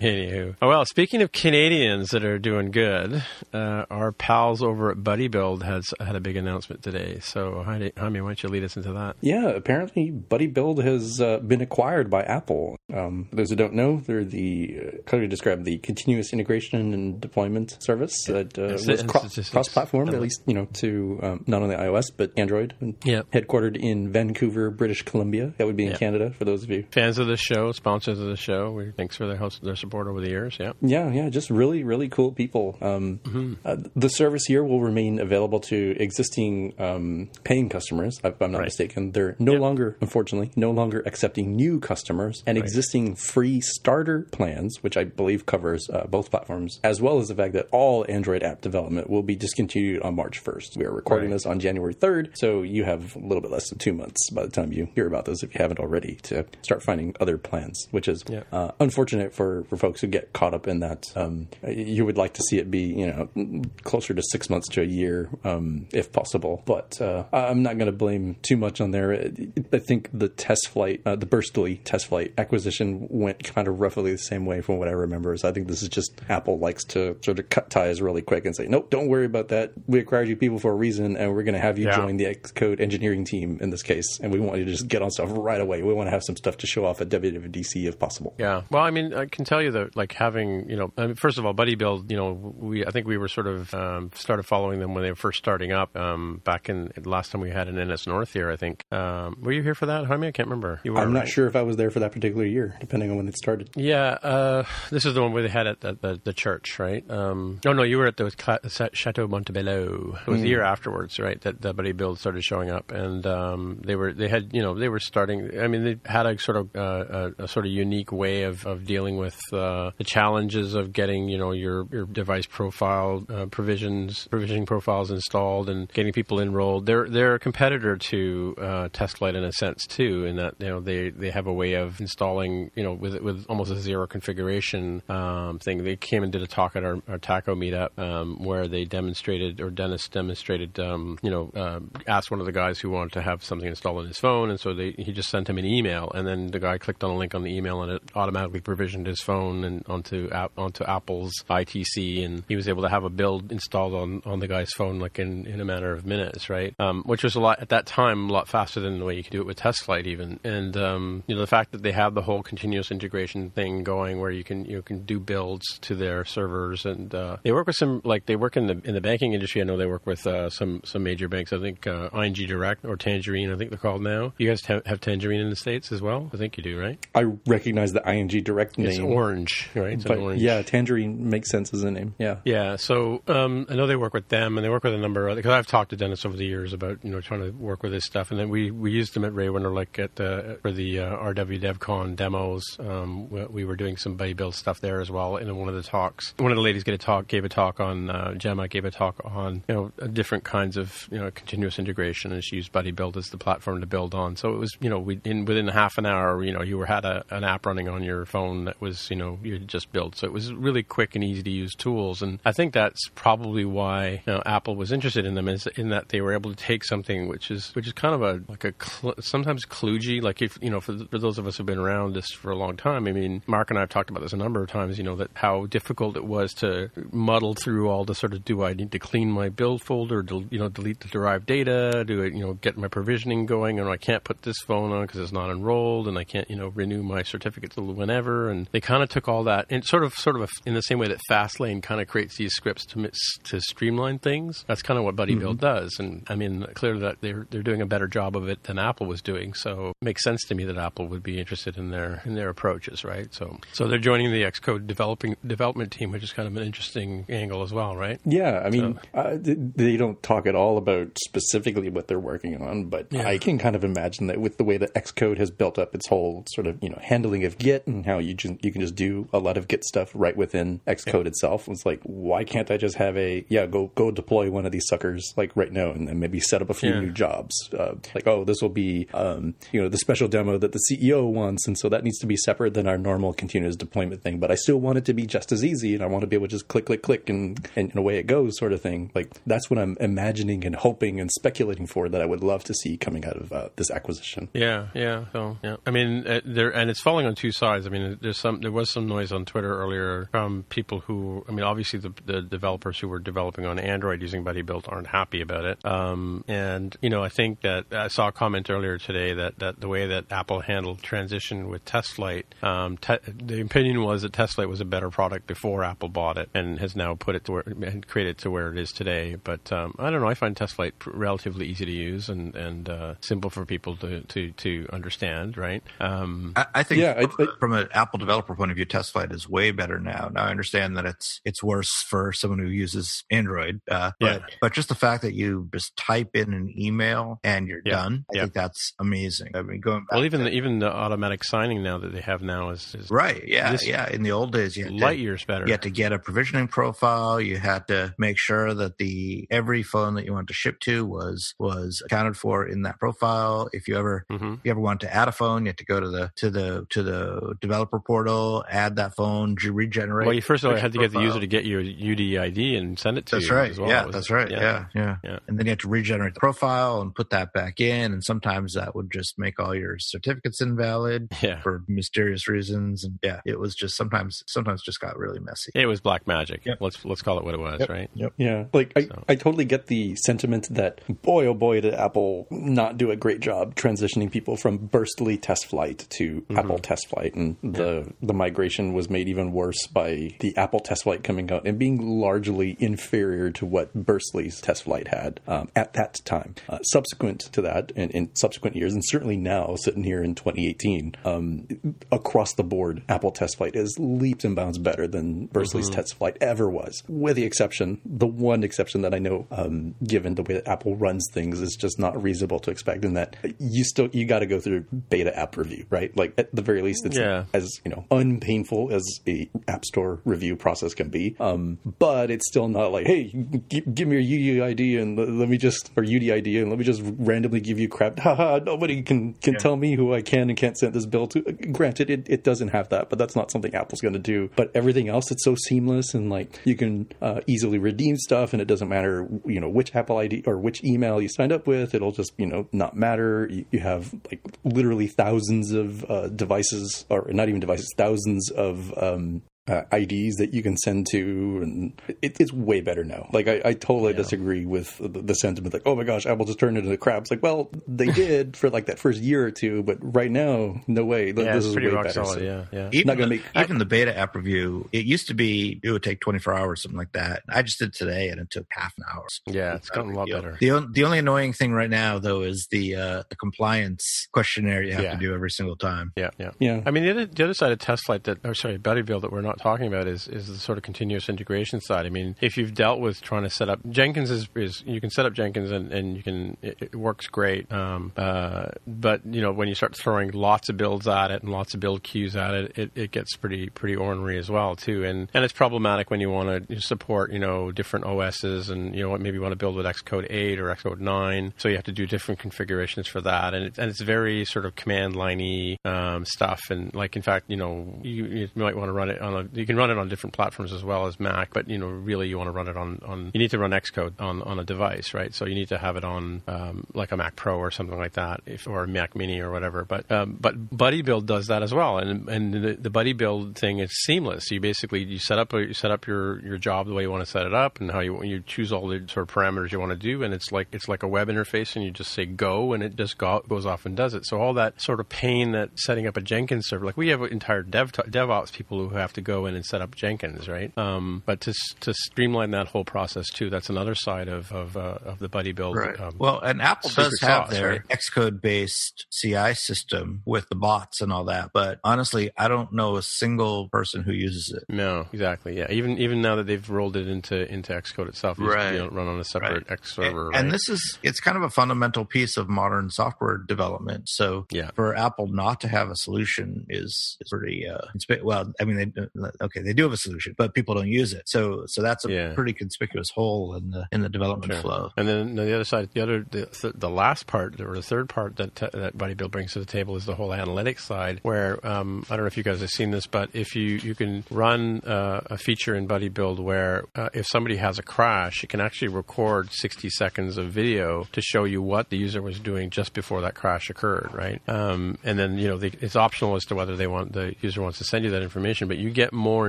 Anywho, 0.00 0.56
oh, 0.60 0.68
well, 0.68 0.84
speaking 0.84 1.22
of 1.22 1.32
Canadians 1.32 2.10
that 2.10 2.24
are 2.24 2.38
doing 2.38 2.70
good, 2.70 3.22
uh, 3.52 3.84
our 3.90 4.12
pals 4.12 4.62
over 4.62 4.90
at 4.90 5.02
Buddy 5.02 5.28
Build 5.28 5.62
has 5.62 5.92
had 6.00 6.16
a 6.16 6.20
big 6.20 6.36
announcement 6.36 6.82
today. 6.82 7.18
So, 7.20 7.62
Jaime, 7.62 7.92
why 7.96 8.10
don't 8.10 8.42
you 8.42 8.48
lead 8.48 8.64
us 8.64 8.76
into 8.76 8.92
that? 8.92 9.16
Yeah, 9.20 9.48
apparently 9.48 10.10
Buddy 10.10 10.46
Build 10.46 10.82
has 10.82 11.20
uh, 11.20 11.38
been 11.38 11.60
acquired 11.60 12.09
by 12.10 12.22
Apple. 12.22 12.76
Um, 12.92 13.28
those 13.32 13.50
who 13.50 13.56
don't 13.56 13.74
know, 13.74 13.98
they're 13.98 14.24
the 14.24 14.78
uh, 14.80 14.90
how 15.06 15.16
do 15.18 15.22
you 15.22 15.28
describe 15.28 15.64
the 15.64 15.78
continuous 15.78 16.32
integration 16.32 16.92
and 16.92 17.20
deployment 17.20 17.82
service 17.82 18.24
that 18.26 18.58
uh, 18.58 18.78
was 18.86 19.02
cro- 19.04 19.28
cross-platform, 19.50 20.08
at 20.08 20.20
least 20.20 20.42
you 20.46 20.54
know 20.54 20.66
to 20.74 21.20
um, 21.22 21.44
not 21.46 21.62
only 21.62 21.76
iOS 21.76 22.06
but 22.16 22.32
Android. 22.36 22.74
Yeah, 23.04 23.22
headquartered 23.32 23.76
in 23.76 24.12
Vancouver, 24.12 24.70
British 24.70 25.02
Columbia. 25.02 25.52
That 25.58 25.66
would 25.66 25.76
be 25.76 25.86
in 25.86 25.96
Canada 25.96 26.30
for 26.30 26.44
those 26.44 26.62
of 26.62 26.70
you 26.70 26.84
fans 26.90 27.18
of 27.18 27.26
the 27.26 27.36
show, 27.36 27.72
sponsors 27.72 28.18
of 28.18 28.26
the 28.26 28.36
show. 28.36 28.72
We, 28.72 28.92
thanks 28.92 29.16
for 29.16 29.26
their 29.26 29.36
host, 29.36 29.62
their 29.62 29.76
support 29.76 30.06
over 30.06 30.20
the 30.20 30.28
years. 30.28 30.56
Yeah, 30.58 30.72
yeah, 30.80 31.10
yeah. 31.10 31.28
Just 31.28 31.50
really, 31.50 31.84
really 31.84 32.08
cool 32.08 32.32
people. 32.32 32.76
Um, 32.80 33.20
mm-hmm. 33.24 33.54
uh, 33.64 33.76
the 33.94 34.08
service 34.08 34.44
here 34.46 34.64
will 34.64 34.80
remain 34.80 35.20
available 35.20 35.60
to 35.60 35.96
existing 35.98 36.74
um, 36.78 37.30
paying 37.44 37.68
customers. 37.68 38.18
If 38.24 38.40
I'm 38.40 38.52
not 38.52 38.58
right. 38.58 38.64
mistaken, 38.66 39.12
they're 39.12 39.36
no 39.38 39.52
yep. 39.52 39.60
longer, 39.60 39.96
unfortunately, 40.00 40.52
no 40.56 40.70
longer 40.70 41.02
accepting 41.06 41.54
new 41.54 41.80
customers 41.90 42.44
and 42.46 42.56
right. 42.56 42.64
existing 42.64 43.16
free 43.16 43.60
starter 43.60 44.20
plans, 44.30 44.80
which 44.80 44.96
I 44.96 45.02
believe 45.02 45.44
covers 45.44 45.90
uh, 45.90 46.06
both 46.08 46.30
platforms, 46.30 46.78
as 46.84 47.00
well 47.00 47.18
as 47.18 47.26
the 47.26 47.34
fact 47.34 47.52
that 47.54 47.66
all 47.72 48.06
Android 48.08 48.44
app 48.44 48.60
development 48.60 49.10
will 49.10 49.24
be 49.24 49.34
discontinued 49.34 50.00
on 50.02 50.14
March 50.14 50.40
1st. 50.44 50.76
We 50.76 50.84
are 50.84 50.92
recording 50.92 51.30
right. 51.30 51.34
this 51.34 51.46
on 51.46 51.58
January 51.58 51.96
3rd, 51.96 52.38
so 52.38 52.62
you 52.62 52.84
have 52.84 53.16
a 53.16 53.18
little 53.18 53.40
bit 53.40 53.50
less 53.50 53.68
than 53.70 53.78
two 53.78 53.92
months 53.92 54.30
by 54.30 54.44
the 54.44 54.52
time 54.52 54.72
you 54.72 54.88
hear 54.94 55.08
about 55.08 55.24
this, 55.24 55.42
if 55.42 55.52
you 55.52 55.58
haven't 55.58 55.80
already, 55.80 56.14
to 56.22 56.46
start 56.62 56.80
finding 56.84 57.12
other 57.18 57.36
plans, 57.36 57.88
which 57.90 58.06
is 58.06 58.22
yeah. 58.28 58.44
uh, 58.52 58.70
unfortunate 58.78 59.34
for, 59.34 59.64
for 59.64 59.76
folks 59.76 60.00
who 60.00 60.06
get 60.06 60.32
caught 60.32 60.54
up 60.54 60.68
in 60.68 60.78
that. 60.78 61.06
Um, 61.16 61.48
you 61.66 62.06
would 62.06 62.16
like 62.16 62.34
to 62.34 62.42
see 62.42 62.58
it 62.58 62.70
be, 62.70 62.82
you 62.82 63.06
know, 63.08 63.64
closer 63.82 64.14
to 64.14 64.22
six 64.30 64.48
months 64.48 64.68
to 64.68 64.82
a 64.82 64.86
year, 64.86 65.28
um, 65.42 65.88
if 65.92 66.12
possible. 66.12 66.62
But 66.66 67.00
uh, 67.00 67.24
I'm 67.32 67.64
not 67.64 67.78
going 67.78 67.90
to 67.90 67.98
blame 67.98 68.36
too 68.42 68.56
much 68.56 68.80
on 68.80 68.92
there. 68.92 69.12
I 69.12 69.78
think 69.80 70.08
the 70.12 70.28
TestFlight, 70.28 71.00
uh, 71.04 71.16
the 71.16 71.26
Burstly 71.26 71.79
TestFlight 71.84 72.32
acquisition 72.38 73.06
went 73.10 73.42
kind 73.42 73.68
of 73.68 73.80
roughly 73.80 74.12
the 74.12 74.18
same 74.18 74.46
way 74.46 74.60
from 74.60 74.78
what 74.78 74.88
I 74.88 74.92
remember. 74.92 75.36
So 75.36 75.48
I 75.48 75.52
think 75.52 75.68
this 75.68 75.82
is 75.82 75.88
just 75.88 76.20
Apple 76.28 76.58
likes 76.58 76.84
to 76.84 77.16
sort 77.22 77.38
of 77.38 77.48
cut 77.48 77.70
ties 77.70 78.00
really 78.00 78.22
quick 78.22 78.44
and 78.44 78.54
say, 78.54 78.66
nope, 78.66 78.90
don't 78.90 79.08
worry 79.08 79.26
about 79.26 79.48
that. 79.48 79.72
We 79.86 79.98
acquired 79.98 80.28
you 80.28 80.36
people 80.36 80.58
for 80.58 80.72
a 80.72 80.74
reason, 80.74 81.16
and 81.16 81.32
we're 81.32 81.42
going 81.42 81.54
to 81.54 81.60
have 81.60 81.78
you 81.78 81.86
yeah. 81.86 81.96
join 81.96 82.16
the 82.16 82.24
Xcode 82.24 82.80
engineering 82.80 83.24
team 83.24 83.58
in 83.60 83.70
this 83.70 83.82
case, 83.82 84.18
and 84.20 84.32
we 84.32 84.40
want 84.40 84.58
you 84.58 84.64
to 84.64 84.70
just 84.70 84.88
get 84.88 85.02
on 85.02 85.10
stuff 85.10 85.30
right 85.32 85.60
away. 85.60 85.82
We 85.82 85.94
want 85.94 86.06
to 86.06 86.10
have 86.12 86.22
some 86.22 86.36
stuff 86.36 86.58
to 86.58 86.66
show 86.66 86.84
off 86.84 87.00
at 87.00 87.08
WWDC 87.08 87.86
if 87.86 87.98
possible. 87.98 88.34
Yeah. 88.38 88.62
Well, 88.70 88.82
I 88.82 88.90
mean, 88.90 89.14
I 89.14 89.26
can 89.26 89.44
tell 89.44 89.62
you 89.62 89.72
that 89.72 89.96
like 89.96 90.12
having, 90.12 90.68
you 90.68 90.76
know, 90.76 90.92
I 90.96 91.06
mean, 91.06 91.16
first 91.16 91.38
of 91.38 91.46
all, 91.46 91.52
Buddy 91.52 91.74
Build, 91.74 92.10
you 92.10 92.16
know, 92.16 92.32
we 92.32 92.84
I 92.86 92.90
think 92.90 93.06
we 93.06 93.18
were 93.18 93.28
sort 93.28 93.46
of 93.46 93.72
um, 93.74 94.10
started 94.14 94.44
following 94.44 94.80
them 94.80 94.94
when 94.94 95.02
they 95.02 95.10
were 95.10 95.16
first 95.16 95.38
starting 95.38 95.72
up 95.72 95.96
um, 95.96 96.40
back 96.44 96.68
in 96.68 96.92
last 97.04 97.32
time 97.32 97.40
we 97.40 97.50
had 97.50 97.68
an 97.68 97.76
NS 97.76 98.06
North 98.06 98.32
here. 98.32 98.50
I 98.50 98.56
think 98.56 98.84
um, 98.92 99.36
were 99.40 99.52
you 99.52 99.62
here 99.62 99.74
for 99.74 99.86
that, 99.86 100.06
Jaime? 100.06 100.28
I 100.28 100.32
can't 100.32 100.48
remember. 100.48 100.80
You 100.84 100.92
were, 100.92 101.00
I'm 101.00 101.12
not 101.12 101.20
right? 101.20 101.28
sure 101.28 101.46
if 101.46 101.56
I 101.56 101.62
was 101.62 101.69
there 101.76 101.90
for 101.90 102.00
that 102.00 102.12
particular 102.12 102.44
year, 102.44 102.76
depending 102.80 103.10
on 103.10 103.16
when 103.16 103.28
it 103.28 103.36
started. 103.36 103.70
Yeah, 103.76 104.18
uh, 104.22 104.64
this 104.90 105.04
is 105.04 105.14
the 105.14 105.22
one 105.22 105.32
where 105.32 105.42
they 105.42 105.48
had 105.48 105.66
it 105.66 105.84
at 105.84 106.00
the, 106.00 106.20
the 106.22 106.32
church, 106.32 106.78
right? 106.78 107.08
Um, 107.10 107.60
oh 107.66 107.72
no, 107.72 107.82
you 107.82 107.98
were 107.98 108.06
at 108.06 108.16
the 108.16 108.90
Chateau 108.92 109.26
Montebello. 109.26 110.18
It 110.26 110.30
was 110.30 110.38
mm. 110.38 110.42
the 110.42 110.48
year 110.48 110.62
afterwards, 110.62 111.18
right? 111.18 111.40
That, 111.42 111.60
that 111.62 111.76
Buddy 111.76 111.92
Build 111.92 112.18
started 112.18 112.42
showing 112.44 112.70
up, 112.70 112.90
and 112.92 113.26
um, 113.26 113.80
they 113.84 113.96
were 113.96 114.12
they 114.12 114.28
had 114.28 114.50
you 114.52 114.62
know 114.62 114.74
they 114.74 114.88
were 114.88 115.00
starting. 115.00 115.58
I 115.58 115.68
mean, 115.68 115.84
they 115.84 115.96
had 116.04 116.26
a 116.26 116.38
sort 116.38 116.56
of 116.56 116.76
uh, 116.76 117.30
a, 117.38 117.44
a, 117.44 117.48
sort 117.48 117.66
of 117.66 117.72
unique 117.72 118.12
way 118.12 118.44
of, 118.44 118.66
of 118.66 118.84
dealing 118.84 119.16
with 119.16 119.38
uh, 119.52 119.90
the 119.96 120.04
challenges 120.04 120.74
of 120.74 120.92
getting 120.92 121.28
you 121.28 121.38
know 121.38 121.52
your 121.52 121.86
your 121.90 122.06
device 122.06 122.46
profile 122.46 123.24
uh, 123.28 123.46
provisions 123.46 124.28
provisioning 124.30 124.66
profiles 124.66 125.10
installed 125.10 125.68
and 125.68 125.88
getting 125.92 126.12
people 126.12 126.40
enrolled. 126.40 126.86
They're 126.86 127.08
they're 127.08 127.34
a 127.34 127.38
competitor 127.38 127.96
to 127.96 128.54
uh, 128.58 128.88
in 129.20 129.44
a 129.44 129.52
sense 129.52 129.86
too, 129.86 130.24
in 130.24 130.36
that 130.36 130.54
you 130.58 130.68
know 130.68 130.80
they, 130.80 131.10
they 131.10 131.30
have 131.30 131.46
a 131.46 131.52
way 131.60 131.74
of 131.74 132.00
installing 132.00 132.70
you 132.74 132.82
know 132.82 132.94
with 132.94 133.20
with 133.20 133.44
almost 133.48 133.70
a 133.70 133.76
zero 133.76 134.06
configuration 134.06 135.02
um, 135.08 135.58
thing. 135.58 135.84
They 135.84 135.96
came 135.96 136.22
and 136.22 136.32
did 136.32 136.42
a 136.42 136.46
talk 136.46 136.76
at 136.76 136.84
our, 136.84 136.96
our 137.08 137.18
TACOW 137.18 137.54
meetup 137.54 137.98
um, 137.98 138.42
where 138.42 138.66
they 138.66 138.84
demonstrated 138.84 139.60
or 139.60 139.70
Dennis 139.70 140.08
demonstrated 140.08 140.78
um, 140.80 141.18
you 141.22 141.30
know 141.30 141.50
uh, 141.54 141.80
asked 142.06 142.30
one 142.30 142.40
of 142.40 142.46
the 142.46 142.52
guys 142.52 142.80
who 142.80 142.90
wanted 142.90 143.12
to 143.12 143.22
have 143.22 143.44
something 143.44 143.68
installed 143.68 143.98
on 143.98 144.06
his 144.06 144.18
phone, 144.18 144.50
and 144.50 144.58
so 144.58 144.74
they 144.74 144.92
he 144.98 145.12
just 145.12 145.28
sent 145.28 145.48
him 145.48 145.58
an 145.58 145.66
email, 145.66 146.10
and 146.14 146.26
then 146.26 146.48
the 146.48 146.60
guy 146.60 146.78
clicked 146.78 147.04
on 147.04 147.10
a 147.10 147.16
link 147.16 147.34
on 147.34 147.42
the 147.42 147.54
email, 147.54 147.82
and 147.82 147.92
it 147.92 148.02
automatically 148.14 148.60
provisioned 148.60 149.06
his 149.06 149.20
phone 149.20 149.64
and 149.64 149.84
onto 149.86 150.30
onto 150.56 150.84
Apple's 150.84 151.32
ITC, 151.48 152.24
and 152.24 152.42
he 152.48 152.56
was 152.56 152.68
able 152.68 152.82
to 152.82 152.88
have 152.88 153.04
a 153.04 153.10
build 153.10 153.52
installed 153.52 153.94
on, 153.94 154.22
on 154.24 154.40
the 154.40 154.48
guy's 154.48 154.72
phone 154.72 154.98
like 154.98 155.18
in, 155.18 155.46
in 155.46 155.60
a 155.60 155.64
matter 155.64 155.92
of 155.92 156.06
minutes, 156.06 156.48
right? 156.48 156.74
Um, 156.78 157.02
which 157.04 157.22
was 157.22 157.34
a 157.34 157.40
lot 157.40 157.60
at 157.60 157.68
that 157.70 157.86
time, 157.86 158.30
a 158.30 158.32
lot 158.32 158.48
faster 158.48 158.80
than 158.80 158.98
the 158.98 159.04
way 159.04 159.16
you 159.16 159.22
could 159.22 159.32
do 159.32 159.40
it 159.40 159.46
with 159.46 159.58
TestFlight 159.58 160.06
even. 160.06 160.40
And 160.44 160.76
um, 160.76 161.22
you 161.26 161.34
know 161.34 161.42
fact 161.50 161.72
that 161.72 161.82
they 161.82 161.92
have 161.92 162.14
the 162.14 162.22
whole 162.22 162.42
continuous 162.42 162.90
integration 162.90 163.50
thing 163.50 163.82
going, 163.82 164.20
where 164.20 164.30
you 164.30 164.44
can 164.44 164.64
you 164.64 164.82
can 164.82 165.04
do 165.04 165.18
builds 165.18 165.78
to 165.80 165.94
their 165.94 166.24
servers, 166.24 166.86
and 166.86 167.14
uh, 167.14 167.36
they 167.42 167.52
work 167.52 167.66
with 167.66 167.76
some 167.76 168.00
like 168.04 168.26
they 168.26 168.36
work 168.36 168.56
in 168.56 168.66
the 168.66 168.80
in 168.84 168.94
the 168.94 169.00
banking 169.00 169.34
industry. 169.34 169.60
I 169.60 169.64
know 169.64 169.76
they 169.76 169.86
work 169.86 170.06
with 170.06 170.26
uh, 170.26 170.48
some 170.48 170.80
some 170.84 171.02
major 171.02 171.28
banks. 171.28 171.52
I 171.52 171.58
think 171.58 171.86
uh, 171.86 172.08
ING 172.14 172.34
Direct 172.34 172.84
or 172.84 172.96
Tangerine, 172.96 173.52
I 173.52 173.56
think 173.56 173.70
they're 173.70 173.78
called 173.78 174.02
now. 174.02 174.32
You 174.38 174.48
guys 174.48 174.64
have 174.64 175.00
Tangerine 175.00 175.40
in 175.40 175.50
the 175.50 175.56
states 175.56 175.90
as 175.92 176.00
well. 176.00 176.30
I 176.32 176.36
think 176.36 176.56
you 176.56 176.62
do, 176.62 176.78
right? 176.78 177.04
I 177.14 177.24
recognize 177.46 177.92
the 177.92 178.08
ING 178.08 178.28
Direct 178.28 178.78
name. 178.78 178.88
It's 178.88 178.98
orange, 179.00 179.68
right? 179.74 179.94
It's 179.94 180.04
but 180.04 180.18
orange. 180.18 180.40
yeah, 180.40 180.62
Tangerine 180.62 181.28
makes 181.28 181.50
sense 181.50 181.74
as 181.74 181.82
a 181.82 181.90
name. 181.90 182.14
Yeah, 182.18 182.36
yeah. 182.44 182.76
So 182.76 183.22
um, 183.26 183.66
I 183.68 183.74
know 183.74 183.88
they 183.88 183.96
work 183.96 184.14
with 184.14 184.28
them, 184.28 184.56
and 184.56 184.64
they 184.64 184.70
work 184.70 184.84
with 184.84 184.94
a 184.94 184.98
number 184.98 185.28
of 185.28 185.36
because 185.36 185.52
I've 185.52 185.66
talked 185.66 185.90
to 185.90 185.96
Dennis 185.96 186.24
over 186.24 186.36
the 186.36 186.46
years 186.46 186.72
about 186.72 187.04
you 187.04 187.10
know 187.10 187.20
trying 187.20 187.40
to 187.40 187.50
work 187.50 187.82
with 187.82 187.90
this 187.90 188.04
stuff, 188.04 188.30
and 188.30 188.38
then 188.38 188.48
we 188.48 188.70
we 188.70 188.92
used 188.92 189.14
them 189.14 189.24
at 189.24 189.34
Ray 189.34 189.48
when 189.48 189.62
they're 189.62 189.72
like 189.72 189.98
at 189.98 190.14
the 190.14 190.58
for 190.62 190.70
the 190.70 191.00
uh, 191.00 191.16
RW 191.44 191.60
DevCon 191.60 192.16
demos. 192.16 192.64
Um, 192.78 193.28
we 193.30 193.64
were 193.64 193.76
doing 193.76 193.96
some 193.96 194.14
buddy 194.14 194.32
build 194.32 194.54
stuff 194.54 194.80
there 194.80 195.00
as 195.00 195.10
well. 195.10 195.36
in 195.36 195.54
one 195.56 195.68
of 195.68 195.74
the 195.74 195.82
talks, 195.82 196.34
one 196.38 196.50
of 196.52 196.56
the 196.56 196.62
ladies 196.62 196.84
gave 196.84 196.94
a 196.94 196.98
talk, 196.98 197.26
gave 197.26 197.44
a 197.44 197.48
talk 197.48 197.80
on 197.80 198.10
uh, 198.10 198.34
Gemma 198.34 198.68
gave 198.68 198.84
a 198.84 198.90
talk 198.90 199.20
on 199.24 199.62
you 199.68 199.74
know 199.74 200.06
different 200.08 200.44
kinds 200.44 200.76
of 200.76 201.08
you 201.10 201.18
know 201.18 201.30
continuous 201.30 201.78
integration, 201.78 202.32
and 202.32 202.44
she 202.44 202.56
used 202.56 202.72
Buddy 202.72 202.90
Build 202.90 203.16
as 203.16 203.28
the 203.28 203.38
platform 203.38 203.80
to 203.80 203.86
build 203.86 204.14
on. 204.14 204.36
So 204.36 204.52
it 204.52 204.58
was 204.58 204.76
you 204.80 204.90
know 204.90 204.98
we 204.98 205.20
in 205.24 205.44
within 205.44 205.68
half 205.68 205.98
an 205.98 206.06
hour 206.06 206.42
you 206.44 206.52
know 206.52 206.62
you 206.62 206.78
were 206.78 206.86
had 206.86 207.04
a, 207.04 207.24
an 207.30 207.44
app 207.44 207.66
running 207.66 207.88
on 207.88 208.02
your 208.02 208.26
phone 208.26 208.64
that 208.64 208.80
was 208.80 209.10
you 209.10 209.16
know 209.16 209.38
you 209.42 209.58
just 209.58 209.92
built. 209.92 210.16
So 210.16 210.26
it 210.26 210.32
was 210.32 210.52
really 210.52 210.82
quick 210.82 211.14
and 211.14 211.24
easy 211.24 211.42
to 211.42 211.50
use 211.50 211.74
tools, 211.74 212.22
and 212.22 212.38
I 212.44 212.52
think 212.52 212.72
that's 212.72 213.08
probably 213.14 213.64
why 213.64 214.22
you 214.26 214.32
know, 214.32 214.42
Apple 214.46 214.76
was 214.76 214.92
interested 214.92 215.24
in 215.24 215.34
them 215.34 215.48
is 215.48 215.66
in 215.76 215.90
that 215.90 216.08
they 216.08 216.20
were 216.20 216.32
able 216.32 216.50
to 216.50 216.56
take 216.56 216.84
something 216.84 217.28
which 217.28 217.50
is 217.50 217.74
which 217.74 217.86
is 217.86 217.92
kind 217.92 218.14
of 218.14 218.22
a 218.22 218.42
like 218.48 218.64
a 218.64 218.74
cl- 218.82 219.14
sometimes 219.20 219.64
kludgy. 219.64 220.22
Like 220.22 220.42
if 220.42 220.58
you 220.60 220.70
know 220.70 220.80
for, 220.80 220.96
for 221.10 221.18
those 221.18 221.29
of 221.38 221.46
us 221.46 221.56
who've 221.56 221.66
been 221.66 221.78
around 221.78 222.14
this 222.14 222.30
for 222.30 222.50
a 222.50 222.56
long 222.56 222.76
time, 222.76 223.06
I 223.06 223.12
mean 223.12 223.42
Mark 223.46 223.70
and 223.70 223.78
I 223.78 223.82
have 223.82 223.88
talked 223.88 224.10
about 224.10 224.22
this 224.22 224.32
a 224.32 224.36
number 224.36 224.62
of 224.62 224.70
times. 224.70 224.98
You 224.98 225.04
know 225.04 225.16
that 225.16 225.30
how 225.34 225.66
difficult 225.66 226.16
it 226.16 226.24
was 226.24 226.52
to 226.54 226.90
muddle 227.12 227.54
through 227.54 227.88
all 227.88 228.04
the 228.04 228.14
sort 228.14 228.32
of 228.32 228.44
do 228.44 228.62
I 228.64 228.74
need 228.74 228.92
to 228.92 228.98
clean 228.98 229.30
my 229.30 229.48
build 229.48 229.82
folder, 229.82 230.22
do, 230.22 230.46
you 230.50 230.58
know 230.58 230.68
delete 230.68 231.00
the 231.00 231.08
derived 231.08 231.46
data, 231.46 232.04
do 232.06 232.22
I 232.22 232.26
you 232.26 232.40
know 232.40 232.54
get 232.54 232.76
my 232.76 232.88
provisioning 232.88 233.46
going, 233.46 233.78
and 233.78 233.88
I 233.88 233.96
can't 233.96 234.24
put 234.24 234.42
this 234.42 234.58
phone 234.60 234.92
on 234.92 235.06
because 235.06 235.20
it's 235.20 235.32
not 235.32 235.50
enrolled, 235.50 236.08
and 236.08 236.18
I 236.18 236.24
can't 236.24 236.48
you 236.50 236.56
know 236.56 236.68
renew 236.68 237.02
my 237.02 237.22
certificate 237.22 237.72
till 237.72 237.84
whenever. 237.84 238.50
And 238.50 238.68
they 238.72 238.80
kind 238.80 239.02
of 239.02 239.08
took 239.08 239.28
all 239.28 239.44
that 239.44 239.66
and 239.70 239.84
sort 239.84 240.04
of 240.04 240.14
sort 240.14 240.36
of 240.36 240.42
a, 240.42 240.48
in 240.66 240.74
the 240.74 240.82
same 240.82 240.98
way 240.98 241.08
that 241.08 241.20
Fastlane 241.30 241.82
kind 241.82 242.00
of 242.00 242.08
creates 242.08 242.36
these 242.36 242.52
scripts 242.52 242.84
to 242.86 243.10
to 243.44 243.60
streamline 243.60 244.18
things. 244.18 244.64
That's 244.66 244.82
kind 244.82 244.98
of 244.98 245.04
what 245.04 245.16
Buddy 245.16 245.32
mm-hmm. 245.32 245.40
Build 245.40 245.60
does, 245.60 245.96
and 245.98 246.24
I 246.28 246.34
mean 246.34 246.66
clearly 246.74 247.00
that 247.00 247.20
they're 247.20 247.46
they're 247.50 247.62
doing 247.62 247.82
a 247.82 247.86
better 247.86 248.06
job 248.06 248.36
of 248.36 248.48
it 248.48 248.64
than 248.64 248.78
Apple 248.78 249.06
was 249.06 249.22
doing. 249.22 249.54
So 249.54 249.90
it 250.00 250.04
makes 250.04 250.22
sense 250.22 250.42
to 250.48 250.54
me 250.54 250.64
that 250.64 250.76
Apple 250.76 251.08
would 251.08 251.19
be 251.22 251.38
interested 251.38 251.76
in 251.76 251.90
their 251.90 252.22
in 252.24 252.34
their 252.34 252.48
approaches, 252.48 253.04
right? 253.04 253.32
So 253.34 253.58
so 253.72 253.86
they're 253.86 253.98
joining 253.98 254.32
the 254.32 254.42
Xcode 254.42 254.86
developing 254.86 255.36
development 255.46 255.92
team, 255.92 256.12
which 256.12 256.22
is 256.22 256.32
kind 256.32 256.48
of 256.48 256.56
an 256.56 256.62
interesting 256.62 257.26
angle 257.28 257.62
as 257.62 257.72
well, 257.72 257.96
right? 257.96 258.20
Yeah, 258.24 258.62
I 258.64 258.70
mean 258.70 258.98
so. 259.14 259.20
uh, 259.20 259.38
they 259.40 259.96
don't 259.96 260.22
talk 260.22 260.46
at 260.46 260.54
all 260.54 260.78
about 260.78 261.16
specifically 261.24 261.90
what 261.90 262.08
they're 262.08 262.20
working 262.20 262.60
on, 262.62 262.86
but 262.86 263.08
yeah. 263.10 263.26
I 263.26 263.38
can 263.38 263.58
kind 263.58 263.76
of 263.76 263.84
imagine 263.84 264.26
that 264.28 264.40
with 264.40 264.56
the 264.56 264.64
way 264.64 264.76
that 264.76 264.94
Xcode 264.94 265.38
has 265.38 265.50
built 265.50 265.78
up 265.78 265.94
its 265.94 266.08
whole 266.08 266.44
sort 266.48 266.66
of 266.66 266.82
you 266.82 266.88
know 266.88 266.98
handling 267.00 267.44
of 267.44 267.58
Git 267.58 267.86
and 267.86 268.04
how 268.06 268.18
you 268.18 268.34
just, 268.34 268.64
you 268.64 268.72
can 268.72 268.80
just 268.80 268.94
do 268.94 269.28
a 269.32 269.38
lot 269.38 269.56
of 269.56 269.68
Git 269.68 269.84
stuff 269.84 270.10
right 270.14 270.36
within 270.36 270.80
Xcode 270.86 271.24
yeah. 271.24 271.28
itself. 271.28 271.68
It's 271.68 271.86
like 271.86 272.00
why 272.02 272.44
can't 272.44 272.70
I 272.70 272.76
just 272.76 272.96
have 272.96 273.16
a 273.16 273.44
yeah 273.48 273.66
go 273.66 273.90
go 273.94 274.10
deploy 274.10 274.50
one 274.50 274.66
of 274.66 274.72
these 274.72 274.86
suckers 274.86 275.32
like 275.36 275.52
right 275.54 275.72
now 275.72 275.90
and 275.90 276.08
then 276.08 276.18
maybe 276.18 276.40
set 276.40 276.62
up 276.62 276.70
a 276.70 276.74
few 276.74 276.90
yeah. 276.90 277.00
new 277.00 277.10
jobs 277.10 277.68
uh, 277.78 277.94
like 278.14 278.26
oh 278.26 278.44
this 278.44 278.60
will 278.62 278.68
be 278.68 279.08
um, 279.14 279.54
you 279.72 279.80
know 279.80 279.88
the 279.88 279.98
special 279.98 280.28
demo 280.28 280.58
that 280.58 280.72
the 280.72 280.80
CEO 280.90 280.99
wants 281.26 281.66
and 281.66 281.78
so 281.78 281.88
that 281.88 282.04
needs 282.04 282.18
to 282.18 282.26
be 282.26 282.36
separate 282.36 282.74
than 282.74 282.86
our 282.86 282.98
normal 282.98 283.32
continuous 283.32 283.76
deployment 283.76 284.22
thing. 284.22 284.38
But 284.38 284.50
I 284.50 284.54
still 284.54 284.78
want 284.78 284.98
it 284.98 285.04
to 285.06 285.14
be 285.14 285.26
just 285.26 285.52
as 285.52 285.64
easy 285.64 285.94
and 285.94 286.02
I 286.02 286.06
want 286.06 286.22
to 286.22 286.26
be 286.26 286.36
able 286.36 286.46
to 286.46 286.50
just 286.50 286.68
click 286.68 286.86
click 286.86 287.02
click 287.02 287.28
and 287.28 287.68
and, 287.76 287.96
away 287.96 288.18
it 288.18 288.26
goes 288.26 288.56
sort 288.58 288.72
of 288.72 288.80
thing. 288.80 289.10
Like 289.14 289.32
that's 289.46 289.68
what 289.68 289.78
I'm 289.78 289.96
imagining 290.00 290.64
and 290.64 290.74
hoping 290.74 291.20
and 291.20 291.30
speculating 291.30 291.86
for 291.86 292.08
that 292.08 292.22
I 292.22 292.26
would 292.26 292.42
love 292.42 292.64
to 292.64 292.74
see 292.74 292.96
coming 292.96 293.24
out 293.24 293.36
of 293.36 293.52
uh, 293.52 293.68
this 293.76 293.90
acquisition. 293.90 294.48
Yeah, 294.52 294.88
yeah. 294.94 295.24
So 295.32 295.58
yeah, 295.62 295.76
I 295.86 295.90
mean, 295.90 296.26
uh, 296.26 296.40
there 296.44 296.70
and 296.70 296.90
it's 296.90 297.00
falling 297.00 297.26
on 297.26 297.34
two 297.34 297.52
sides. 297.52 297.86
I 297.86 297.90
mean, 297.90 298.18
there's 298.20 298.38
some 298.38 298.60
there 298.60 298.72
was 298.72 298.90
some 298.90 299.06
noise 299.06 299.32
on 299.32 299.44
Twitter 299.44 299.80
earlier 299.80 300.28
from 300.30 300.64
people 300.68 301.00
who, 301.00 301.44
I 301.48 301.52
mean, 301.52 301.64
obviously 301.64 301.98
the, 301.98 302.12
the 302.24 302.42
developers 302.42 302.98
who 302.98 303.08
were 303.08 303.18
developing 303.18 303.66
on 303.66 303.78
Android 303.78 304.22
using 304.22 304.44
Buddy 304.44 304.62
Build 304.62 304.86
aren't 304.88 305.06
happy 305.06 305.40
about 305.40 305.64
it. 305.64 305.84
Um, 305.84 306.44
and 306.48 306.96
you 307.00 307.10
know, 307.10 307.22
I 307.22 307.28
think 307.28 307.60
that 307.62 307.86
I 307.92 308.08
saw 308.08 308.28
a 308.28 308.32
comment 308.32 308.70
earlier 308.70 308.98
today 308.98 309.34
that 309.34 309.58
that 309.58 309.80
the 309.80 309.88
way 309.88 310.06
that 310.06 310.30
Apple 310.30 310.60
handled 310.60 310.89
transition 310.96 311.68
with 311.68 311.84
TestFlight, 311.84 312.44
um, 312.62 312.96
te- 312.96 313.18
the 313.26 313.60
opinion 313.60 314.02
was 314.02 314.22
that 314.22 314.32
TestFlight 314.32 314.68
was 314.68 314.80
a 314.80 314.84
better 314.84 315.10
product 315.10 315.46
before 315.46 315.84
Apple 315.84 316.08
bought 316.08 316.38
it 316.38 316.50
and 316.54 316.78
has 316.78 316.96
now 316.96 317.14
put 317.14 317.34
it 317.34 317.44
to 317.44 317.52
where 317.52 317.62
and 317.66 318.06
created 318.06 318.30
it 318.30 318.38
to 318.38 318.50
where 318.50 318.72
it 318.72 318.78
is 318.78 318.92
today. 318.92 319.36
But 319.42 319.72
um, 319.72 319.94
I 319.98 320.10
don't 320.10 320.20
know. 320.20 320.28
I 320.28 320.34
find 320.34 320.56
TestFlight 320.56 320.92
relatively 321.06 321.66
easy 321.66 321.84
to 321.84 321.92
use 321.92 322.28
and 322.28 322.54
and 322.54 322.88
uh, 322.88 323.14
simple 323.20 323.50
for 323.50 323.64
people 323.64 323.96
to 323.96 324.22
to, 324.22 324.50
to 324.52 324.86
understand. 324.92 325.56
Right. 325.56 325.82
Um, 325.98 326.52
I, 326.56 326.66
I, 326.74 326.82
think 326.82 327.00
yeah, 327.00 327.20
from, 327.26 327.48
I, 327.48 327.58
from 327.58 327.72
an 327.72 327.88
Apple 327.92 328.18
developer 328.18 328.54
point 328.54 328.70
of 328.70 328.76
view, 328.76 328.86
TestFlight 328.86 329.32
is 329.32 329.48
way 329.48 329.70
better 329.70 329.98
now. 329.98 330.30
Now 330.32 330.44
I 330.44 330.50
understand 330.50 330.96
that 330.96 331.06
it's 331.06 331.40
it's 331.44 331.62
worse 331.62 332.04
for 332.08 332.32
someone 332.32 332.58
who 332.58 332.68
uses 332.68 333.24
Android, 333.30 333.80
uh, 333.90 334.12
yeah. 334.20 334.38
but 334.38 334.42
but 334.60 334.72
just 334.72 334.88
the 334.88 334.94
fact 334.94 335.22
that 335.22 335.34
you 335.34 335.68
just 335.72 335.96
type 335.96 336.30
in 336.34 336.52
an 336.52 336.72
email 336.76 337.40
and 337.44 337.68
you're 337.68 337.82
yeah. 337.84 337.92
done, 337.92 338.24
I 338.32 338.36
yeah. 338.36 338.42
think 338.42 338.54
that's 338.54 338.94
amazing. 338.98 339.52
I 339.54 339.62
mean, 339.62 339.80
going 339.80 340.06
well, 340.10 340.24
even 340.24 340.40
to, 340.40 340.44
the, 340.44 340.50
even 340.52 340.79
the 340.80 340.92
automatic 340.92 341.44
signing 341.44 341.82
now 341.82 341.98
that 341.98 342.12
they 342.12 342.20
have 342.20 342.42
now 342.42 342.70
is, 342.70 342.94
is 342.94 343.10
right. 343.10 343.42
Yeah, 343.46 343.76
yeah. 343.82 344.10
In 344.10 344.22
the 344.22 344.32
old 344.32 344.52
days, 344.52 344.76
you 344.76 344.84
had 344.84 344.94
light 344.94 345.16
to, 345.16 345.22
years 345.22 345.44
better. 345.44 345.66
You 345.66 345.72
had 345.72 345.82
to 345.82 345.90
get 345.90 346.12
a 346.12 346.18
provisioning 346.18 346.68
profile. 346.68 347.40
You 347.40 347.58
had 347.58 347.88
to 347.88 348.14
make 348.18 348.38
sure 348.38 348.74
that 348.74 348.98
the 348.98 349.46
every 349.50 349.82
phone 349.82 350.14
that 350.14 350.24
you 350.24 350.32
wanted 350.32 350.48
to 350.48 350.54
ship 350.54 350.80
to 350.80 351.04
was 351.04 351.54
was 351.58 352.02
accounted 352.04 352.36
for 352.36 352.66
in 352.66 352.82
that 352.82 352.98
profile. 352.98 353.68
If 353.72 353.88
you 353.88 353.96
ever 353.96 354.24
mm-hmm. 354.30 354.54
if 354.54 354.60
you 354.64 354.70
ever 354.70 354.80
want 354.80 355.00
to 355.00 355.14
add 355.14 355.28
a 355.28 355.32
phone, 355.32 355.64
you 355.64 355.68
had 355.68 355.78
to 355.78 355.84
go 355.84 356.00
to 356.00 356.08
the 356.08 356.32
to 356.36 356.50
the 356.50 356.86
to 356.90 357.02
the 357.02 357.54
developer 357.60 358.00
portal, 358.00 358.64
add 358.68 358.96
that 358.96 359.14
phone, 359.14 359.56
regenerate. 359.62 360.26
Well, 360.26 360.34
you 360.34 360.42
first 360.42 360.64
of 360.64 360.72
all 360.72 360.76
had 360.76 360.92
to 360.92 360.98
get 360.98 361.12
the 361.12 361.20
user 361.20 361.40
to 361.40 361.46
get 361.46 361.64
your 361.64 361.82
UDID 361.82 362.76
and 362.76 362.98
send 362.98 363.18
it 363.18 363.26
to 363.26 363.36
that's 363.36 363.48
you. 363.48 363.54
Right. 363.54 363.76
Well. 363.76 363.88
Yeah, 363.88 364.06
that's 364.06 364.30
right. 364.30 364.50
Yeah. 364.50 364.60
Yeah, 364.60 364.86
yeah, 364.94 365.16
yeah. 365.24 365.38
And 365.46 365.58
then 365.58 365.66
you 365.66 365.70
had 365.70 365.80
to 365.80 365.88
regenerate 365.88 366.34
the 366.34 366.40
profile 366.40 367.00
and 367.00 367.14
put 367.14 367.30
that 367.30 367.52
back 367.52 367.80
in. 367.80 368.12
And 368.12 368.24
sometimes 368.24 368.74
that 368.74 368.94
would 368.94 369.10
just 369.10 369.38
make 369.38 369.58
all 369.58 369.74
your 369.74 369.98
certificates 369.98 370.60
invalid 370.70 371.28
yeah. 371.42 371.60
for 371.60 371.82
mysterious 371.88 372.48
reasons. 372.48 373.04
And 373.04 373.18
yeah, 373.22 373.40
it 373.44 373.58
was 373.58 373.74
just 373.74 373.96
sometimes 373.96 374.42
sometimes 374.46 374.82
just 374.82 375.00
got 375.00 375.18
really 375.18 375.40
messy. 375.40 375.70
It 375.74 375.86
was 375.86 376.00
black 376.00 376.26
magic. 376.26 376.64
Yep. 376.64 376.78
Let's 376.80 377.04
let's 377.04 377.22
call 377.22 377.38
it 377.38 377.44
what 377.44 377.54
it 377.54 377.60
was, 377.60 377.80
yep. 377.80 377.88
right? 377.88 378.10
Yep. 378.14 378.32
Yeah. 378.36 378.64
Like 378.72 378.92
I, 378.96 379.02
so. 379.02 379.24
I 379.28 379.34
totally 379.34 379.64
get 379.64 379.86
the 379.86 380.16
sentiment 380.16 380.68
that 380.70 381.00
boy 381.22 381.46
oh 381.46 381.54
boy 381.54 381.80
did 381.80 381.94
Apple 381.94 382.46
not 382.50 382.98
do 382.98 383.10
a 383.10 383.16
great 383.16 383.40
job 383.40 383.74
transitioning 383.74 384.30
people 384.30 384.56
from 384.56 384.78
Burstly 384.78 385.38
TestFlight 385.38 386.08
to 386.10 386.42
mm-hmm. 386.42 386.58
Apple 386.58 386.78
TestFlight, 386.78 387.34
and 387.34 387.56
the 387.62 388.04
yeah. 388.06 388.12
the 388.22 388.34
migration 388.34 388.92
was 388.92 389.10
made 389.10 389.28
even 389.28 389.52
worse 389.52 389.86
by 389.86 390.34
the 390.40 390.56
Apple 390.56 390.80
TestFlight 390.80 391.22
coming 391.22 391.50
out 391.52 391.66
and 391.66 391.78
being 391.78 392.20
largely 392.20 392.76
inferior 392.78 393.50
to 393.50 393.66
what 393.66 393.96
Burstly's 393.96 394.60
TestFlight 394.60 395.08
had 395.08 395.40
um, 395.46 395.70
at 395.74 395.92
that 395.94 396.20
time. 396.24 396.54
Uh, 396.68 396.78
subsequent 396.82 397.40
to 397.52 397.62
that, 397.62 397.92
and 397.96 398.10
in 398.10 398.34
subsequent 398.34 398.76
years, 398.76 398.92
and 398.92 399.02
certainly 399.06 399.36
now, 399.36 399.74
sitting 399.76 400.04
here 400.04 400.22
in 400.22 400.34
2018, 400.60 401.16
um, 401.24 401.94
across 402.12 402.54
the 402.54 402.64
board, 402.64 403.02
Apple 403.08 403.32
TestFlight 403.32 403.76
is 403.76 403.96
leaps 403.98 404.44
and 404.44 404.54
bounds 404.54 404.78
better 404.78 405.06
than 405.06 405.48
Burstly's 405.48 405.90
mm-hmm. 405.90 406.00
TestFlight 406.00 406.36
ever 406.40 406.68
was, 406.68 407.02
with 407.08 407.36
the 407.36 407.44
exception, 407.44 408.00
the 408.04 408.26
one 408.26 408.62
exception 408.62 409.02
that 409.02 409.14
I 409.14 409.18
know, 409.18 409.46
um, 409.50 409.94
given 410.04 410.34
the 410.34 410.42
way 410.42 410.54
that 410.54 410.68
Apple 410.68 410.96
runs 410.96 411.26
things, 411.32 411.60
is 411.60 411.76
just 411.76 411.98
not 411.98 412.20
reasonable 412.22 412.58
to 412.60 412.70
expect. 412.70 413.04
In 413.04 413.14
that 413.14 413.36
you 413.58 413.84
still 413.84 414.08
you 414.12 414.26
got 414.26 414.40
to 414.40 414.46
go 414.46 414.60
through 414.60 414.82
beta 415.08 415.36
app 415.36 415.56
review, 415.56 415.86
right? 415.90 416.14
Like 416.16 416.34
at 416.38 416.54
the 416.54 416.62
very 416.62 416.82
least, 416.82 417.06
it's 417.06 417.16
yeah. 417.16 417.44
as 417.52 417.80
you 417.84 417.90
know 417.90 418.04
unpainful 418.10 418.92
as 418.92 419.04
a 419.26 419.48
app 419.68 419.84
store 419.84 420.20
review 420.24 420.56
process 420.56 420.94
can 420.94 421.08
be. 421.08 421.36
Um, 421.40 421.78
but 421.98 422.30
it's 422.30 422.48
still 422.48 422.68
not 422.68 422.92
like, 422.92 423.06
hey, 423.06 423.28
g- 423.68 423.80
give 423.80 424.08
me 424.08 424.20
your 424.20 424.64
UUID 424.66 425.00
and 425.00 425.18
l- 425.18 425.26
let 425.26 425.48
me 425.48 425.56
just 425.56 425.90
or 425.96 426.02
UDID 426.02 426.60
and 426.60 426.70
let 426.70 426.78
me 426.78 426.84
just 426.84 427.02
randomly 427.18 427.60
give 427.60 427.78
you 427.78 427.88
crap. 427.88 428.18
Haha, 428.18 428.60
nobody 428.64 429.02
can 429.02 429.34
can 429.34 429.54
yeah. 429.54 429.58
tell 429.58 429.76
me 429.76 429.94
who 429.94 430.14
I 430.14 430.22
can 430.22 430.49
and 430.50 430.58
can't 430.58 430.76
send 430.76 430.92
this 430.92 431.06
bill 431.06 431.26
to. 431.28 431.40
Granted, 431.40 432.10
it, 432.10 432.28
it 432.28 432.44
doesn't 432.44 432.68
have 432.68 432.88
that, 432.90 433.08
but 433.08 433.18
that's 433.18 433.34
not 433.34 433.50
something 433.50 433.74
Apple's 433.74 434.00
going 434.00 434.12
to 434.14 434.18
do. 434.18 434.50
But 434.56 434.70
everything 434.74 435.08
else, 435.08 435.30
it's 435.30 435.44
so 435.44 435.54
seamless 435.54 436.14
and 436.14 436.28
like 436.30 436.60
you 436.64 436.76
can 436.76 437.08
uh, 437.22 437.40
easily 437.46 437.78
redeem 437.78 438.16
stuff, 438.16 438.52
and 438.52 438.60
it 438.60 438.66
doesn't 438.66 438.88
matter, 438.88 439.28
you 439.46 439.60
know, 439.60 439.68
which 439.68 439.94
Apple 439.94 440.18
ID 440.18 440.44
or 440.46 440.58
which 440.58 440.84
email 440.84 441.20
you 441.22 441.28
signed 441.28 441.52
up 441.52 441.66
with. 441.66 441.94
It'll 441.94 442.12
just 442.12 442.32
you 442.36 442.46
know 442.46 442.68
not 442.72 442.96
matter. 442.96 443.48
You, 443.50 443.64
you 443.70 443.78
have 443.80 444.12
like 444.30 444.40
literally 444.64 445.06
thousands 445.06 445.72
of 445.72 446.04
uh, 446.10 446.28
devices, 446.28 447.06
or 447.08 447.28
not 447.30 447.48
even 447.48 447.60
devices, 447.60 447.92
thousands 447.96 448.50
of 448.50 448.92
um, 448.98 449.42
uh, 449.68 449.82
IDs 449.92 450.36
that 450.36 450.52
you 450.52 450.62
can 450.62 450.76
send 450.76 451.06
to, 451.10 451.60
and 451.62 452.00
it, 452.22 452.36
it's 452.40 452.52
way 452.52 452.80
better 452.80 453.04
now. 453.04 453.28
Like 453.32 453.46
I, 453.46 453.60
I 453.64 453.74
totally 453.74 454.12
yeah. 454.12 454.18
disagree 454.18 454.64
with 454.64 454.96
the, 454.98 455.08
the, 455.22 455.34
sentiment, 455.34 455.74
like, 455.74 455.82
oh 455.86 455.94
my 455.94 456.04
gosh, 456.04 456.26
Apple 456.26 456.44
just 456.44 456.58
turned 456.58 456.76
into 456.76 456.88
the 456.88 456.96
crap. 456.96 457.22
It's 457.22 457.30
like, 457.30 457.42
well, 457.42 457.70
they 457.86 458.06
did 458.12 458.56
for 458.56 458.70
like 458.70 458.86
that 458.86 458.98
first 458.98 459.20
year 459.20 459.44
or 459.44 459.50
two, 459.50 459.82
but 459.82 459.98
right 460.00 460.30
now, 460.30 460.80
no 460.86 461.04
way. 461.04 461.28
Yeah, 461.28 461.54
this 461.54 461.66
is 461.66 461.76
way 461.76 461.90
better. 461.90 462.10
Solid, 462.12 462.38
so 462.38 462.40
yeah, 462.40 462.64
yeah. 462.72 462.90
Even, 462.92 463.18
the, 463.18 463.26
make, 463.26 463.42
even 463.54 463.78
the 463.78 463.84
beta 463.84 464.16
app 464.16 464.34
review, 464.34 464.88
it 464.92 465.04
used 465.04 465.28
to 465.28 465.34
be 465.34 465.80
it 465.82 465.90
would 465.90 466.02
take 466.02 466.20
24 466.20 466.54
hours, 466.54 466.82
something 466.82 466.98
like 466.98 467.12
that. 467.12 467.42
I 467.48 467.62
just 467.62 467.78
did 467.78 467.92
today, 467.92 468.28
and 468.28 468.40
it 468.40 468.50
took 468.50 468.66
half 468.70 468.92
an 468.98 469.04
hour. 469.12 469.26
Yeah, 469.46 469.74
it's 469.74 469.90
gotten 469.90 470.12
a 470.12 470.16
lot 470.16 470.28
better. 470.28 470.56
The 470.60 470.88
the 470.90 471.04
only 471.04 471.18
annoying 471.18 471.52
thing 471.52 471.72
right 471.72 471.90
now, 471.90 472.18
though, 472.18 472.42
is 472.42 472.66
the 472.70 472.96
uh, 472.96 473.22
the 473.28 473.36
compliance 473.36 474.26
questionnaire 474.32 474.82
you 474.82 474.92
have 474.92 475.02
yeah. 475.02 475.12
to 475.12 475.18
do 475.18 475.34
every 475.34 475.50
single 475.50 475.76
time. 475.76 476.12
Yeah, 476.16 476.30
yeah, 476.38 476.50
yeah. 476.58 476.82
I 476.86 476.90
mean, 476.90 477.04
the 477.04 477.10
other, 477.10 477.26
the 477.26 477.44
other 477.44 477.54
side 477.54 477.72
of 477.72 477.78
TestFlight 477.78 478.24
that, 478.24 478.38
or 478.44 478.54
sorry, 478.54 478.78
Buddy 478.78 479.02
that 479.02 479.32
we're 479.32 479.40
not 479.40 479.49
talking 479.58 479.86
about 479.86 480.06
is 480.06 480.28
is 480.28 480.46
the 480.46 480.56
sort 480.56 480.78
of 480.78 480.84
continuous 480.84 481.28
integration 481.28 481.80
side. 481.80 482.06
I 482.06 482.10
mean, 482.10 482.36
if 482.40 482.56
you've 482.56 482.74
dealt 482.74 483.00
with 483.00 483.20
trying 483.20 483.42
to 483.42 483.50
set 483.50 483.68
up 483.68 483.80
Jenkins 483.90 484.30
is, 484.30 484.48
is 484.54 484.82
you 484.86 485.00
can 485.00 485.10
set 485.10 485.26
up 485.26 485.32
Jenkins 485.32 485.70
and, 485.70 485.92
and 485.92 486.16
you 486.16 486.22
can 486.22 486.56
it, 486.62 486.76
it 486.80 486.96
works 486.96 487.26
great. 487.26 487.70
Um, 487.72 488.12
uh, 488.16 488.68
but 488.86 489.24
you 489.26 489.40
know 489.40 489.52
when 489.52 489.68
you 489.68 489.74
start 489.74 489.96
throwing 489.96 490.30
lots 490.30 490.68
of 490.68 490.76
builds 490.76 491.08
at 491.08 491.30
it 491.30 491.42
and 491.42 491.50
lots 491.50 491.74
of 491.74 491.80
build 491.80 492.02
queues 492.02 492.36
at 492.36 492.54
it, 492.54 492.78
it, 492.78 492.90
it 492.94 493.10
gets 493.10 493.36
pretty 493.36 493.68
pretty 493.70 493.96
ornery 493.96 494.38
as 494.38 494.50
well 494.50 494.76
too. 494.76 495.04
And 495.04 495.28
and 495.34 495.44
it's 495.44 495.52
problematic 495.52 496.10
when 496.10 496.20
you 496.20 496.30
want 496.30 496.68
to 496.68 496.80
support 496.80 497.32
you 497.32 497.38
know 497.38 497.72
different 497.72 498.06
OSs 498.06 498.70
and 498.70 498.94
you 498.94 499.02
know 499.02 499.16
maybe 499.18 499.36
you 499.36 499.42
want 499.42 499.52
to 499.52 499.56
build 499.56 499.76
with 499.76 499.86
Xcode 499.86 500.26
8 500.30 500.58
or 500.60 500.74
Xcode 500.74 501.00
9, 501.00 501.54
so 501.56 501.68
you 501.68 501.76
have 501.76 501.84
to 501.84 501.92
do 501.92 502.06
different 502.06 502.40
configurations 502.40 503.08
for 503.08 503.20
that. 503.20 503.54
And 503.54 503.66
it, 503.66 503.78
and 503.78 503.90
it's 503.90 504.00
very 504.00 504.44
sort 504.44 504.66
of 504.66 504.74
command 504.76 505.14
liney 505.14 505.76
um, 505.84 506.24
stuff. 506.24 506.60
And 506.70 506.94
like 506.94 507.16
in 507.16 507.22
fact, 507.22 507.46
you 507.48 507.56
know 507.56 507.98
you, 508.02 508.24
you 508.24 508.48
might 508.54 508.76
want 508.76 508.88
to 508.88 508.92
run 508.92 509.10
it 509.10 509.20
on 509.20 509.34
a 509.34 509.39
you 509.52 509.66
can 509.66 509.76
run 509.76 509.90
it 509.90 509.98
on 509.98 510.08
different 510.08 510.34
platforms 510.34 510.72
as 510.72 510.84
well 510.84 511.06
as 511.06 511.18
Mac, 511.18 511.52
but 511.52 511.68
you 511.68 511.78
know, 511.78 511.88
really 511.88 512.28
you 512.28 512.38
want 512.38 512.48
to 512.48 512.52
run 512.52 512.68
it 512.68 512.76
on, 512.76 513.00
on 513.06 513.30
you 513.34 513.40
need 513.40 513.50
to 513.50 513.58
run 513.58 513.70
Xcode 513.70 514.20
on, 514.20 514.42
on 514.42 514.58
a 514.58 514.64
device, 514.64 515.14
right? 515.14 515.34
So 515.34 515.46
you 515.46 515.54
need 515.54 515.68
to 515.68 515.78
have 515.78 515.96
it 515.96 516.04
on 516.04 516.42
um, 516.46 516.86
like 516.94 517.12
a 517.12 517.16
Mac 517.16 517.36
Pro 517.36 517.58
or 517.58 517.70
something 517.70 517.98
like 517.98 518.14
that, 518.14 518.40
if, 518.46 518.66
or 518.66 518.84
a 518.84 518.88
Mac 518.88 519.14
Mini 519.14 519.40
or 519.40 519.50
whatever. 519.50 519.84
But 519.84 520.10
um, 520.10 520.36
but 520.40 520.76
Buddy 520.76 521.02
Build 521.02 521.26
does 521.26 521.48
that 521.48 521.62
as 521.62 521.72
well, 521.72 521.98
and 521.98 522.28
and 522.28 522.54
the, 522.54 522.74
the 522.74 522.90
Buddy 522.90 523.12
Build 523.12 523.56
thing 523.56 523.78
is 523.78 523.90
seamless. 524.04 524.50
You 524.50 524.60
basically 524.60 525.04
you 525.04 525.18
set 525.18 525.38
up 525.38 525.52
you 525.52 525.74
set 525.74 525.90
up 525.90 526.06
your, 526.06 526.40
your 526.40 526.58
job 526.58 526.86
the 526.86 526.94
way 526.94 527.02
you 527.02 527.10
want 527.10 527.24
to 527.24 527.30
set 527.30 527.46
it 527.46 527.54
up, 527.54 527.80
and 527.80 527.90
how 527.90 528.00
you 528.00 528.22
you 528.22 528.40
choose 528.40 528.72
all 528.72 528.88
the 528.88 529.06
sort 529.08 529.28
of 529.28 529.34
parameters 529.34 529.72
you 529.72 529.80
want 529.80 529.90
to 529.92 529.96
do, 529.96 530.22
and 530.22 530.34
it's 530.34 530.52
like 530.52 530.68
it's 530.72 530.88
like 530.88 531.02
a 531.02 531.08
web 531.08 531.28
interface, 531.28 531.76
and 531.76 531.84
you 531.84 531.90
just 531.90 532.12
say 532.12 532.26
go, 532.26 532.72
and 532.72 532.82
it 532.82 532.96
just 532.96 533.18
go, 533.18 533.42
goes 533.48 533.66
off 533.66 533.86
and 533.86 533.96
does 533.96 534.14
it. 534.14 534.26
So 534.26 534.40
all 534.40 534.54
that 534.54 534.80
sort 534.80 535.00
of 535.00 535.08
pain 535.08 535.52
that 535.52 535.78
setting 535.78 536.06
up 536.06 536.16
a 536.16 536.20
Jenkins 536.20 536.66
server, 536.66 536.86
like 536.86 536.96
we 536.96 537.08
have 537.08 537.22
entire 537.22 537.62
dev 537.62 537.92
DevOps 537.92 538.52
people 538.52 538.88
who 538.88 538.96
have 538.96 539.12
to 539.14 539.20
go 539.20 539.29
in 539.30 539.54
and 539.54 539.64
set 539.64 539.80
up 539.80 539.94
Jenkins, 539.94 540.48
right? 540.48 540.76
Um, 540.76 541.22
but 541.26 541.40
to 541.42 541.54
to 541.80 541.94
streamline 541.94 542.50
that 542.52 542.68
whole 542.68 542.84
process 542.84 543.28
too, 543.30 543.50
that's 543.50 543.70
another 543.70 543.94
side 543.94 544.28
of 544.28 544.52
of, 544.52 544.76
uh, 544.76 544.98
of 545.04 545.18
the 545.18 545.28
Buddy 545.28 545.52
Build. 545.52 545.76
Right. 545.76 545.98
Um, 545.98 546.16
well, 546.18 546.40
and 546.40 546.60
Apple 546.60 546.90
does 546.90 547.20
have 547.20 547.46
sauce, 547.46 547.50
their 547.50 547.68
right? 547.70 547.88
Xcode 547.88 548.40
based 548.40 549.06
CI 549.10 549.54
system 549.54 550.22
with 550.24 550.48
the 550.48 550.56
bots 550.56 551.00
and 551.00 551.12
all 551.12 551.24
that. 551.24 551.50
But 551.52 551.80
honestly, 551.84 552.30
I 552.36 552.48
don't 552.48 552.72
know 552.72 552.96
a 552.96 553.02
single 553.02 553.68
person 553.68 554.02
who 554.02 554.12
uses 554.12 554.54
it. 554.56 554.72
No, 554.72 555.06
exactly. 555.12 555.56
Yeah, 555.56 555.70
even 555.70 555.98
even 555.98 556.22
now 556.22 556.36
that 556.36 556.46
they've 556.46 556.68
rolled 556.68 556.96
it 556.96 557.08
into 557.08 557.50
into 557.52 557.72
Xcode 557.72 558.08
itself, 558.08 558.38
you 558.38 558.50
right. 558.50 558.76
Just, 558.76 558.92
run 558.92 559.06
on 559.06 559.18
a 559.18 559.24
separate 559.24 559.68
right. 559.68 559.70
X 559.70 559.94
server. 559.94 560.26
And, 560.26 560.30
right? 560.30 560.40
and, 560.40 560.52
this 560.52 560.68
is 560.68 560.98
it's 561.02 561.20
kind 561.20 561.36
of 561.36 561.42
a 561.42 561.50
fundamental 561.50 562.04
piece 562.04 562.36
of 562.36 562.48
modern 562.48 562.90
software 562.90 563.38
development. 563.38 564.08
So 564.08 564.46
yeah. 564.50 564.70
for 564.74 564.94
Apple 564.94 565.28
not 565.28 565.60
to 565.60 565.68
have 565.68 565.90
a 565.90 565.96
solution 565.96 566.66
is, 566.68 567.16
is 567.20 567.28
pretty 567.30 567.66
uh, 567.68 567.78
well. 568.22 568.52
I 568.60 568.64
mean, 568.64 568.76
they, 568.94 569.06
okay, 569.40 569.62
they 569.62 569.72
do 569.72 569.84
have 569.84 569.92
a 569.92 569.96
solution, 569.96 570.34
but 570.36 570.54
people 570.54 570.74
don't 570.74 570.88
use 570.88 571.12
it. 571.12 571.22
So 571.26 571.64
so 571.66 571.82
that's 571.82 572.04
a 572.04 572.12
yeah. 572.12 572.34
pretty 572.34 572.52
conspicuous 572.52 573.10
hole 573.10 573.54
in 573.54 573.70
the 573.70 573.86
in 573.92 574.02
the 574.02 574.08
development 574.08 574.52
sure. 574.52 574.62
flow. 574.62 574.90
And 574.96 575.08
then 575.08 575.36
the 575.36 575.54
other 575.54 575.64
side, 575.64 575.90
the 575.92 576.02
other 576.02 576.24
the, 576.30 576.72
the 576.74 576.90
last 576.90 577.26
part 577.26 577.60
or 577.60 577.74
the 577.74 577.82
third 577.82 578.08
part 578.08 578.36
that 578.36 578.54
that 578.56 578.96
BuddyBuild 578.96 579.30
brings 579.30 579.52
to 579.52 579.58
the 579.60 579.66
table 579.66 579.96
is 579.96 580.06
the 580.06 580.14
whole 580.14 580.30
analytics 580.30 580.80
side, 580.80 581.20
where 581.22 581.64
um, 581.66 582.04
I 582.08 582.16
don't 582.16 582.24
know 582.24 582.28
if 582.28 582.36
you 582.36 582.42
guys 582.42 582.60
have 582.60 582.70
seen 582.70 582.90
this, 582.90 583.06
but 583.06 583.30
if 583.32 583.54
you 583.54 583.76
you 583.76 583.94
can 583.94 584.24
run 584.30 584.80
uh, 584.80 585.20
a 585.26 585.38
feature 585.38 585.74
in 585.74 585.88
BuddyBuild 585.88 586.40
where 586.40 586.84
uh, 586.94 587.08
if 587.12 587.26
somebody 587.26 587.56
has 587.56 587.78
a 587.78 587.82
crash, 587.82 588.44
it 588.44 588.48
can 588.48 588.60
actually 588.60 588.88
record 588.88 589.52
60 589.52 589.90
seconds 589.90 590.38
of 590.38 590.50
video 590.50 591.04
to 591.12 591.20
show 591.20 591.44
you 591.44 591.62
what 591.62 591.90
the 591.90 591.96
user 591.96 592.22
was 592.22 592.38
doing 592.38 592.70
just 592.70 592.92
before 592.92 593.20
that 593.22 593.34
crash 593.34 593.70
occurred, 593.70 594.10
right? 594.12 594.40
Um, 594.48 594.98
and 595.04 595.18
then 595.18 595.38
you 595.38 595.48
know 595.48 595.58
the, 595.58 595.72
it's 595.80 595.96
optional 595.96 596.36
as 596.36 596.44
to 596.46 596.54
whether 596.54 596.76
they 596.76 596.86
want 596.86 597.12
the 597.12 597.34
user 597.40 597.62
wants 597.62 597.78
to 597.78 597.84
send 597.84 598.04
you 598.04 598.10
that 598.10 598.22
information, 598.22 598.68
but 598.68 598.78
you 598.78 598.90
get 598.90 599.09
more 599.12 599.48